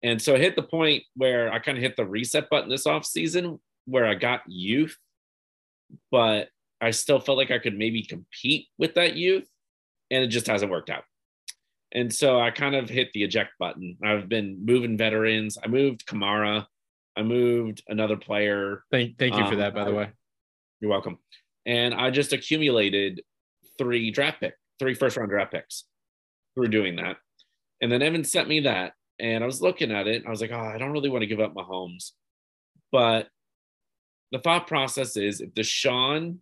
And 0.03 0.21
so 0.21 0.35
I 0.35 0.37
hit 0.37 0.55
the 0.55 0.63
point 0.63 1.03
where 1.15 1.51
I 1.51 1.59
kind 1.59 1.77
of 1.77 1.81
hit 1.81 1.97
the 1.97 2.05
reset 2.05 2.49
button 2.49 2.69
this 2.69 2.85
off 2.85 3.05
season 3.05 3.59
where 3.85 4.05
I 4.05 4.15
got 4.15 4.41
youth, 4.47 4.95
but 6.11 6.49
I 6.81 6.91
still 6.91 7.19
felt 7.19 7.37
like 7.37 7.51
I 7.51 7.59
could 7.59 7.77
maybe 7.77 8.03
compete 8.03 8.67
with 8.77 8.95
that 8.95 9.15
youth, 9.15 9.47
and 10.11 10.23
it 10.23 10.27
just 10.27 10.47
hasn't 10.47 10.71
worked 10.71 10.89
out. 10.89 11.03
And 11.91 12.13
so 12.13 12.39
I 12.39 12.51
kind 12.51 12.75
of 12.75 12.89
hit 12.89 13.09
the 13.13 13.23
eject 13.23 13.51
button. 13.59 13.97
I've 14.03 14.27
been 14.27 14.65
moving 14.65 14.97
veterans. 14.97 15.57
I 15.63 15.67
moved 15.67 16.05
Kamara. 16.05 16.65
I 17.15 17.23
moved 17.23 17.81
another 17.87 18.17
player. 18.17 18.83
Thank 18.91 19.17
thank 19.17 19.35
you 19.35 19.45
for 19.45 19.53
Um, 19.53 19.59
that 19.59 19.73
by 19.73 19.85
the 19.85 19.93
way. 19.93 20.09
You're 20.79 20.91
welcome. 20.91 21.17
And 21.65 21.93
I 21.93 22.11
just 22.11 22.33
accumulated 22.33 23.21
three 23.77 24.11
draft 24.11 24.39
pick, 24.39 24.53
three 24.79 24.93
first 24.93 25.17
round 25.17 25.29
draft 25.29 25.51
picks 25.51 25.85
through 26.55 26.67
doing 26.67 26.97
that. 26.97 27.17
And 27.81 27.91
then 27.91 28.01
Evan 28.01 28.23
sent 28.23 28.47
me 28.47 28.61
that, 28.61 28.93
and 29.19 29.43
I 29.43 29.47
was 29.47 29.61
looking 29.61 29.91
at 29.91 30.07
it. 30.07 30.17
And 30.17 30.27
I 30.27 30.29
was 30.29 30.41
like, 30.41 30.51
oh, 30.51 30.59
I 30.59 30.77
don't 30.77 30.91
really 30.91 31.09
want 31.09 31.23
to 31.23 31.27
give 31.27 31.39
up 31.39 31.55
Mahomes, 31.55 32.11
but 32.91 33.29
the 34.31 34.39
thought 34.39 34.67
process 34.67 35.17
is 35.17 35.41
if 35.41 35.53
Deshaun 35.53 36.37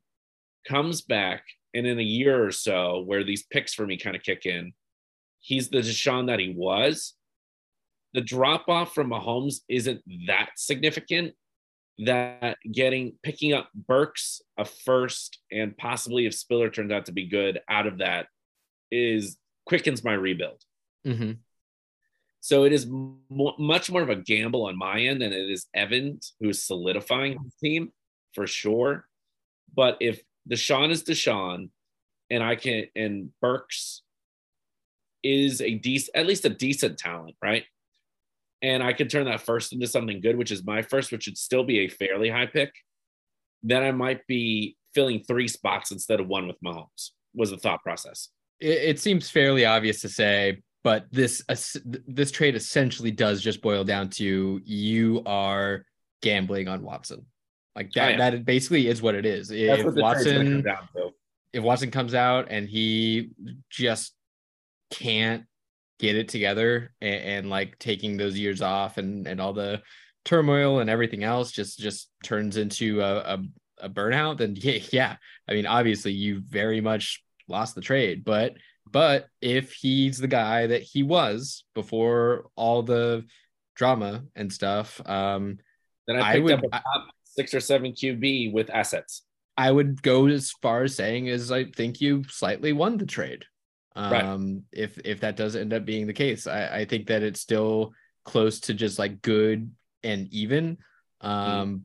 comes 0.68 1.02
back 1.02 1.44
and 1.74 1.86
in 1.86 2.00
a 2.00 2.04
year 2.04 2.44
or 2.44 2.52
so, 2.52 3.02
where 3.02 3.24
these 3.24 3.44
picks 3.44 3.74
for 3.74 3.86
me 3.86 3.98
kind 3.98 4.16
of 4.16 4.24
kick 4.24 4.46
in, 4.46 4.74
he's 5.40 5.70
the 5.70 5.80
Deshaun 5.80 6.28
that 6.28 6.40
he 6.40 6.54
was. 6.56 7.14
The 8.14 8.22
drop 8.22 8.70
off 8.70 8.94
from 8.96 9.10
Mahomes 9.10 9.62
isn't 9.68 10.02
that 10.28 10.52
significant 10.56 11.34
that 12.00 12.58
getting 12.72 13.14
picking 13.24 13.54
up 13.54 13.70
Burks 13.74 14.42
a 14.58 14.66
first 14.66 15.40
and 15.52 15.78
possibly 15.78 16.26
if 16.26 16.34
Spiller 16.34 16.70
turns 16.70 16.92
out 16.92 17.06
to 17.06 17.12
be 17.12 17.28
good 17.28 17.62
out 17.70 17.88
of 17.88 18.00
that 18.00 18.28
is 18.92 19.38
quickens 19.66 20.04
my 20.04 20.14
rebuild. 20.14 20.62
Mhm. 21.06 21.38
So 22.46 22.64
it 22.64 22.74
is 22.74 22.86
mo- 22.86 23.56
much 23.58 23.90
more 23.90 24.04
of 24.04 24.10
a 24.12 24.16
gamble 24.16 24.68
on 24.68 24.78
my 24.78 25.00
end 25.00 25.24
than 25.24 25.34
it 25.34 25.50
is 25.50 25.66
Evans, 25.74 26.36
who 26.40 26.50
is 26.50 26.62
solidifying 26.62 27.40
his 27.44 27.56
team 27.56 27.92
for 28.36 28.46
sure. 28.46 29.08
But 29.76 29.98
if 30.00 30.22
Deshaun 30.48 30.92
is 30.92 31.04
Deshaun, 31.04 31.70
and 32.30 32.44
I 32.44 32.56
can 32.56 32.86
and 32.96 33.32
Burks 33.42 34.04
is 35.24 35.60
a 35.60 35.74
decent, 35.74 36.16
at 36.16 36.28
least 36.28 36.46
a 36.46 36.50
decent 36.50 37.00
talent, 37.00 37.36
right? 37.42 37.64
And 38.62 38.84
I 38.84 38.94
can 38.94 39.08
turn 39.08 39.26
that 39.26 39.42
first 39.42 39.74
into 39.74 39.88
something 39.88 40.22
good, 40.22 40.38
which 40.38 40.52
is 40.52 40.64
my 40.64 40.84
first, 40.84 41.12
which 41.12 41.24
should 41.24 41.40
still 41.40 41.64
be 41.64 41.80
a 41.80 41.88
fairly 41.88 42.30
high 42.30 42.46
pick. 42.46 42.72
Then 43.64 43.82
I 43.82 43.92
might 43.92 44.28
be 44.28 44.78
filling 44.94 45.24
three 45.24 45.48
spots 45.48 45.90
instead 45.90 46.20
of 46.20 46.28
one 46.28 46.46
with 46.46 46.62
Mahomes. 46.64 47.10
Was 47.34 47.50
the 47.50 47.58
thought 47.58 47.82
process? 47.82 48.30
It, 48.60 48.84
it 48.84 49.00
seems 49.00 49.32
fairly 49.32 49.66
obvious 49.66 50.00
to 50.02 50.10
say, 50.10 50.62
but 50.86 51.08
this 51.12 51.42
this 52.06 52.30
trade 52.30 52.54
essentially 52.56 53.10
does 53.10 53.42
just 53.42 53.60
boil 53.60 53.84
down 53.84 54.08
to 54.08 54.62
you 54.64 55.24
are 55.26 55.84
gambling 56.22 56.68
on 56.68 56.84
Watson. 56.84 57.26
Like 57.76 57.92
that 57.94 58.08
oh, 58.08 58.14
am. 58.14 58.20
that 58.20 58.46
basically 58.46 58.88
is 58.88 59.02
what 59.02 59.16
it 59.16 59.26
is. 59.26 59.48
That's 59.48 59.80
If 59.80 59.86
what 59.86 59.96
the 59.96 60.02
trade's 60.02 60.26
gonna 60.26 60.38
come 60.38 60.54
Watson 60.54 60.62
down 60.62 61.12
if 61.54 61.64
Watson 61.64 61.90
comes 61.90 62.14
out 62.14 62.48
and 62.52 62.70
he 62.70 63.32
just 63.70 64.14
can't 64.92 65.46
get 65.98 66.16
it 66.16 66.28
together 66.28 66.94
and, 67.02 67.16
and 67.16 67.50
like 67.50 67.80
taking 67.80 68.16
those 68.16 68.38
years 68.38 68.62
off 68.62 69.00
and 69.00 69.26
and 69.26 69.42
all 69.42 69.54
the 69.54 69.82
turmoil 70.24 70.82
and 70.82 70.90
everything 70.90 71.24
else 71.24 71.52
just 71.52 71.80
just 71.80 72.12
turns 72.24 72.58
into 72.58 73.02
a, 73.02 73.18
a, 73.18 73.44
a 73.84 73.90
burnout 73.90 74.38
then 74.38 74.54
yeah, 74.58 74.80
yeah 74.92 75.16
i 75.48 75.54
mean 75.54 75.66
obviously 75.66 76.12
you 76.12 76.42
very 76.42 76.82
much 76.82 77.24
lost 77.48 77.76
the 77.76 77.82
trade 77.82 78.26
but 78.26 78.54
but 78.92 79.28
if 79.42 79.74
he's 79.74 80.18
the 80.18 80.28
guy 80.28 80.68
that 80.68 80.82
he 80.82 81.04
was 81.04 81.64
before 81.74 82.50
all 82.56 82.84
the 82.84 83.26
drama 83.76 84.24
and 84.36 84.52
stuff 84.52 85.02
um 85.06 85.58
Then 86.08 86.18
I 86.18 86.30
I 86.30 86.34
picked 86.34 86.44
would- 86.46 86.54
up 86.54 86.64
a 86.66 86.70
top 86.70 87.08
six 87.24 87.54
or 87.54 87.60
seven 87.60 87.92
QB 87.92 88.54
with 88.54 88.70
assets. 88.70 89.24
I 89.58 89.70
would 89.72 90.02
go 90.02 90.28
as 90.28 90.52
far 90.62 90.84
as 90.84 90.96
saying 90.96 91.28
is 91.28 91.52
I 91.52 91.66
think 91.66 92.00
you 92.02 92.24
slightly 92.30 92.72
won 92.74 92.98
the 92.98 93.06
trade. 93.06 93.46
Um, 93.96 94.12
Right. 94.12 94.62
if 94.74 94.98
if 95.06 95.20
that 95.22 95.36
does 95.38 95.56
end 95.56 95.74
up 95.74 95.84
being 95.86 96.08
the 96.08 96.14
case, 96.14 96.48
I, 96.48 96.80
I 96.80 96.86
think 96.86 97.08
that 97.08 97.24
it's 97.24 97.40
still 97.42 97.94
close 98.24 98.60
to 98.62 98.74
just 98.74 99.00
like 99.00 99.22
good 99.22 99.72
and 100.04 100.28
even. 100.34 100.78
Um, 101.22 101.84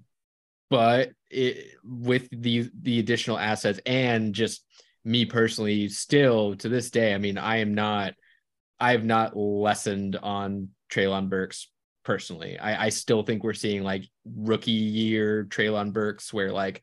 but 0.68 1.12
it, 1.30 1.76
with 1.84 2.28
the 2.30 2.70
the 2.82 2.98
additional 2.98 3.38
assets 3.38 3.80
and 3.86 4.34
just 4.34 4.64
me 5.04 5.24
personally, 5.24 5.88
still 5.88 6.56
to 6.56 6.68
this 6.68 6.90
day, 6.90 7.14
I 7.14 7.18
mean, 7.18 7.38
I 7.38 7.58
am 7.58 7.74
not, 7.74 8.14
I 8.78 8.92
have 8.92 9.04
not 9.04 9.36
lessened 9.36 10.16
on 10.16 10.68
Treylon 10.90 11.28
Burks 11.28 11.68
personally. 12.04 12.58
I, 12.58 12.86
I 12.86 12.88
still 12.88 13.22
think 13.22 13.42
we're 13.42 13.54
seeing 13.54 13.82
like 13.82 14.04
rookie 14.24 14.70
year 14.70 15.44
Treylon 15.44 15.92
Burks 15.92 16.32
where 16.32 16.52
like 16.52 16.82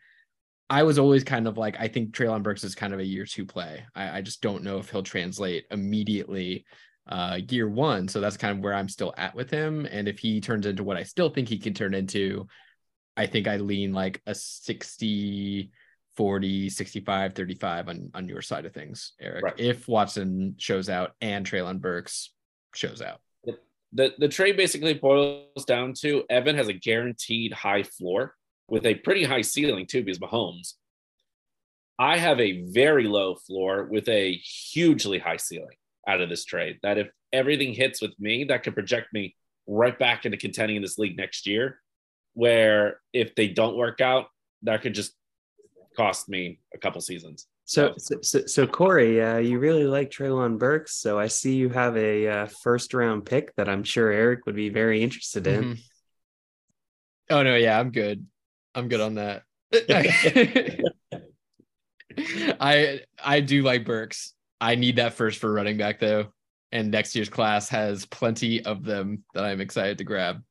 I 0.69 0.83
was 0.83 0.99
always 0.99 1.23
kind 1.23 1.47
of 1.47 1.57
like, 1.57 1.79
I 1.79 1.87
think 1.87 2.11
Treylon 2.11 2.43
Burks 2.43 2.63
is 2.63 2.75
kind 2.75 2.93
of 2.93 2.99
a 2.99 3.05
year 3.05 3.25
two 3.25 3.45
play. 3.45 3.85
I, 3.95 4.17
I 4.17 4.21
just 4.21 4.41
don't 4.41 4.63
know 4.63 4.77
if 4.79 4.89
he'll 4.89 5.03
translate 5.03 5.65
immediately 5.71 6.65
uh, 7.07 7.39
year 7.49 7.69
one. 7.69 8.07
So 8.07 8.19
that's 8.19 8.37
kind 8.37 8.57
of 8.57 8.63
where 8.63 8.73
I'm 8.73 8.89
still 8.89 9.13
at 9.17 9.33
with 9.33 9.49
him. 9.49 9.85
And 9.85 10.07
if 10.07 10.19
he 10.19 10.41
turns 10.41 10.65
into 10.65 10.83
what 10.83 10.97
I 10.97 11.03
still 11.03 11.29
think 11.29 11.47
he 11.47 11.57
can 11.57 11.73
turn 11.73 11.93
into, 11.93 12.47
I 13.15 13.25
think 13.25 13.47
I 13.47 13.57
lean 13.57 13.93
like 13.93 14.21
a 14.25 14.35
60 14.35 15.71
40, 16.17 16.69
65, 16.69 17.33
35 17.33 17.89
on, 17.89 18.11
on 18.15 18.27
your 18.27 18.41
side 18.41 18.65
of 18.65 18.73
things, 18.73 19.13
Eric. 19.21 19.43
Right. 19.43 19.59
If 19.59 19.87
Watson 19.87 20.55
shows 20.57 20.89
out 20.89 21.11
and 21.21 21.45
Treylon 21.45 21.79
Burks 21.79 22.31
shows 22.73 23.01
out. 23.01 23.21
The 23.93 24.13
the 24.17 24.27
trade 24.27 24.57
basically 24.57 24.95
boils 24.95 25.63
down 25.65 25.93
to 26.01 26.25
Evan 26.29 26.57
has 26.57 26.67
a 26.67 26.73
guaranteed 26.73 27.53
high 27.53 27.83
floor 27.83 28.35
with 28.67 28.85
a 28.85 28.95
pretty 28.95 29.23
high 29.23 29.43
ceiling 29.43 29.85
too, 29.85 30.03
because 30.03 30.19
Mahomes. 30.19 30.73
I 31.97 32.17
have 32.17 32.39
a 32.39 32.63
very 32.65 33.07
low 33.07 33.35
floor 33.35 33.85
with 33.85 34.07
a 34.09 34.33
hugely 34.33 35.19
high 35.19 35.37
ceiling 35.37 35.77
out 36.07 36.21
of 36.21 36.29
this 36.29 36.43
trade. 36.43 36.79
That 36.83 36.97
if 36.97 37.07
everything 37.31 37.73
hits 37.73 38.01
with 38.01 38.11
me, 38.19 38.43
that 38.45 38.63
could 38.63 38.73
project 38.73 39.13
me 39.13 39.35
right 39.67 39.97
back 39.97 40.25
into 40.25 40.37
contending 40.37 40.75
in 40.75 40.81
this 40.81 40.97
league 40.97 41.17
next 41.17 41.47
year. 41.47 41.79
Where 42.33 42.99
if 43.13 43.35
they 43.35 43.47
don't 43.47 43.77
work 43.77 44.01
out, 44.01 44.25
that 44.63 44.81
could 44.81 44.93
just 44.93 45.13
cost 45.97 46.29
me 46.29 46.59
a 46.73 46.77
couple 46.77 47.01
seasons. 47.01 47.47
So, 47.65 47.95
so, 47.97 48.15
so, 48.21 48.45
so 48.45 48.65
Corey, 48.65 49.21
uh, 49.21 49.39
you 49.39 49.59
really 49.59 49.83
like 49.83 50.09
Treylon 50.09 50.57
Burks. 50.57 50.95
So 50.95 51.19
I 51.19 51.27
see 51.27 51.55
you 51.55 51.67
have 51.69 51.97
a 51.97 52.27
uh, 52.27 52.45
first 52.63 52.93
round 52.93 53.25
pick 53.25 53.53
that 53.57 53.67
I'm 53.67 53.83
sure 53.83 54.09
Eric 54.09 54.45
would 54.45 54.55
be 54.55 54.69
very 54.69 55.03
interested 55.03 55.47
in. 55.47 55.63
Mhm. 55.63 55.79
Oh 57.29 57.43
no, 57.43 57.57
yeah, 57.57 57.77
I'm 57.77 57.91
good. 57.91 58.25
I'm 58.73 58.87
good 58.87 59.01
on 59.01 59.15
that. 59.15 59.43
I 62.61 63.01
I 63.21 63.41
do 63.41 63.63
like 63.63 63.83
Burks. 63.83 64.33
I 64.61 64.75
need 64.75 64.95
that 64.95 65.13
first 65.13 65.39
for 65.39 65.51
running 65.51 65.75
back 65.75 65.99
though, 65.99 66.27
and 66.71 66.89
next 66.89 67.15
year's 67.15 67.27
class 67.27 67.67
has 67.69 68.05
plenty 68.05 68.63
of 68.63 68.85
them 68.85 69.25
that 69.33 69.43
I'm 69.43 69.59
excited 69.59 69.97
to 69.97 70.05
grab. 70.05 70.41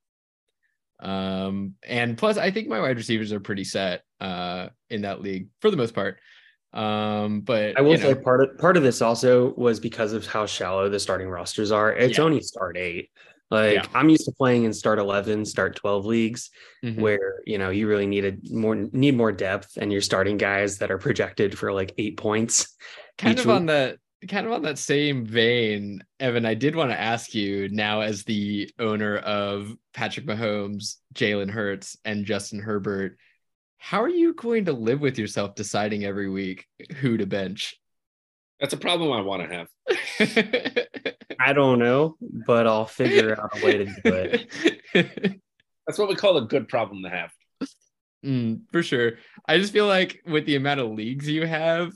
Um, 1.00 1.74
and 1.82 2.16
plus, 2.16 2.36
I 2.38 2.50
think 2.50 2.68
my 2.68 2.80
wide 2.80 2.96
receivers 2.96 3.32
are 3.32 3.40
pretty 3.40 3.64
set 3.64 4.02
uh 4.20 4.68
in 4.88 5.02
that 5.02 5.20
league 5.20 5.48
for 5.60 5.70
the 5.70 5.76
most 5.76 5.94
part. 5.94 6.18
Um, 6.72 7.40
but 7.40 7.78
I 7.78 7.82
will 7.82 7.92
you 7.92 7.98
know, 7.98 8.14
say 8.14 8.20
part 8.20 8.42
of 8.42 8.58
part 8.58 8.76
of 8.76 8.82
this 8.82 9.00
also 9.02 9.54
was 9.54 9.80
because 9.80 10.12
of 10.12 10.26
how 10.26 10.46
shallow 10.46 10.88
the 10.88 11.00
starting 11.00 11.28
rosters 11.28 11.70
are. 11.70 11.92
It's 11.92 12.18
Yeah. 12.18 12.24
only 12.24 12.40
start 12.40 12.76
eight. 12.76 13.10
Like 13.50 13.74
Yeah. 13.74 13.86
I'm 13.94 14.08
used 14.08 14.24
to 14.24 14.32
playing 14.32 14.64
in 14.64 14.72
start 14.72 14.98
eleven, 14.98 15.44
start 15.44 15.76
twelve 15.76 16.04
leagues, 16.04 16.50
mhm. 16.84 16.98
where 16.98 17.40
you 17.46 17.58
know 17.58 17.70
you 17.70 17.86
really 17.88 18.06
need 18.06 18.24
a 18.24 18.36
more 18.50 18.74
need 18.74 19.16
more 19.16 19.32
depth, 19.32 19.76
and 19.76 19.92
you're 19.92 20.00
starting 20.00 20.36
guys 20.36 20.78
that 20.78 20.90
are 20.90 20.98
projected 20.98 21.56
for 21.56 21.72
like 21.72 21.94
eight 21.98 22.16
points. 22.16 22.74
kind 23.18 23.38
of 23.38 23.48
on 23.48 23.66
that 23.66 23.98
kind 24.28 24.46
of 24.46 24.52
on 24.52 24.62
that 24.62 24.78
same 24.78 25.24
vein 25.26 26.02
evan 26.20 26.46
i 26.46 26.54
did 26.54 26.74
want 26.74 26.90
to 26.90 27.00
ask 27.00 27.34
you 27.34 27.68
now 27.68 28.00
as 28.00 28.24
the 28.24 28.68
owner 28.78 29.18
of 29.18 29.74
patrick 29.92 30.26
mahomes 30.26 30.96
jalen 31.14 31.50
hurts 31.50 31.96
and 32.04 32.24
justin 32.24 32.58
herbert 32.58 33.16
how 33.78 34.02
are 34.02 34.08
you 34.08 34.34
going 34.34 34.64
to 34.64 34.72
live 34.72 35.00
with 35.00 35.18
yourself 35.18 35.54
deciding 35.54 36.04
every 36.04 36.28
week 36.28 36.66
who 36.96 37.16
to 37.16 37.26
bench 37.26 37.76
That's 38.58 38.72
a 38.72 38.78
problem 38.78 39.12
I 39.12 39.20
want 39.20 39.42
to 39.42 39.54
have. 39.54 39.68
I 41.38 41.52
don't 41.52 41.78
know, 41.78 42.16
but 42.46 42.66
I'll 42.66 42.86
figure 42.86 43.38
out 43.38 43.58
a 43.58 43.64
way 43.64 43.78
to 43.78 43.84
do 43.84 43.92
it. 44.04 44.48
That's 45.86 45.98
what 45.98 46.08
we 46.08 46.16
call 46.16 46.38
a 46.38 46.46
good 46.46 46.68
problem 46.68 47.02
to 47.02 47.10
have. 47.10 47.30
Mm, 48.24 48.62
for 48.72 48.82
sure. 48.82 49.12
I 49.46 49.58
just 49.58 49.72
feel 49.72 49.86
like 49.86 50.22
with 50.26 50.46
the 50.46 50.56
amount 50.56 50.80
of 50.80 50.90
leagues 50.90 51.28
you 51.28 51.46
have, 51.46 51.92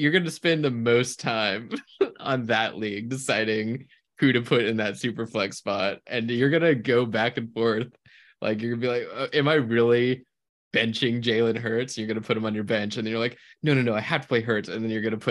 you're 0.00 0.12
going 0.12 0.24
to 0.24 0.30
spend 0.30 0.64
the 0.64 0.70
most 0.70 1.20
time 1.20 1.70
on 2.20 2.46
that 2.46 2.78
league 2.78 3.10
deciding 3.10 3.86
who 4.18 4.32
to 4.32 4.40
put 4.40 4.64
in 4.64 4.78
that 4.78 4.96
super 4.96 5.26
flex 5.26 5.58
spot. 5.58 5.98
And 6.06 6.30
you're 6.30 6.48
going 6.48 6.62
to 6.62 6.74
go 6.74 7.04
back 7.04 7.36
and 7.36 7.52
forth. 7.52 7.88
Like, 8.40 8.62
you're 8.62 8.76
going 8.76 8.80
to 8.80 8.86
be 8.86 8.92
like, 8.92 9.08
uh, 9.14 9.36
am 9.36 9.46
I 9.46 9.54
really 9.54 10.24
benching 10.72 11.22
Jalen 11.22 11.58
Hurts? 11.58 11.98
You're 11.98 12.06
going 12.06 12.20
to 12.20 12.26
put 12.26 12.36
him 12.38 12.46
on 12.46 12.54
your 12.54 12.64
bench. 12.64 12.96
And 12.96 13.06
you're 13.06 13.18
like, 13.18 13.36
no, 13.62 13.74
no, 13.74 13.82
no, 13.82 13.94
I 13.94 14.00
have 14.00 14.22
to 14.22 14.28
play 14.28 14.40
Hurts. 14.40 14.70
And 14.70 14.82
then 14.82 14.90
you're 14.90 15.02
going 15.02 15.12
to 15.12 15.18
put 15.18 15.28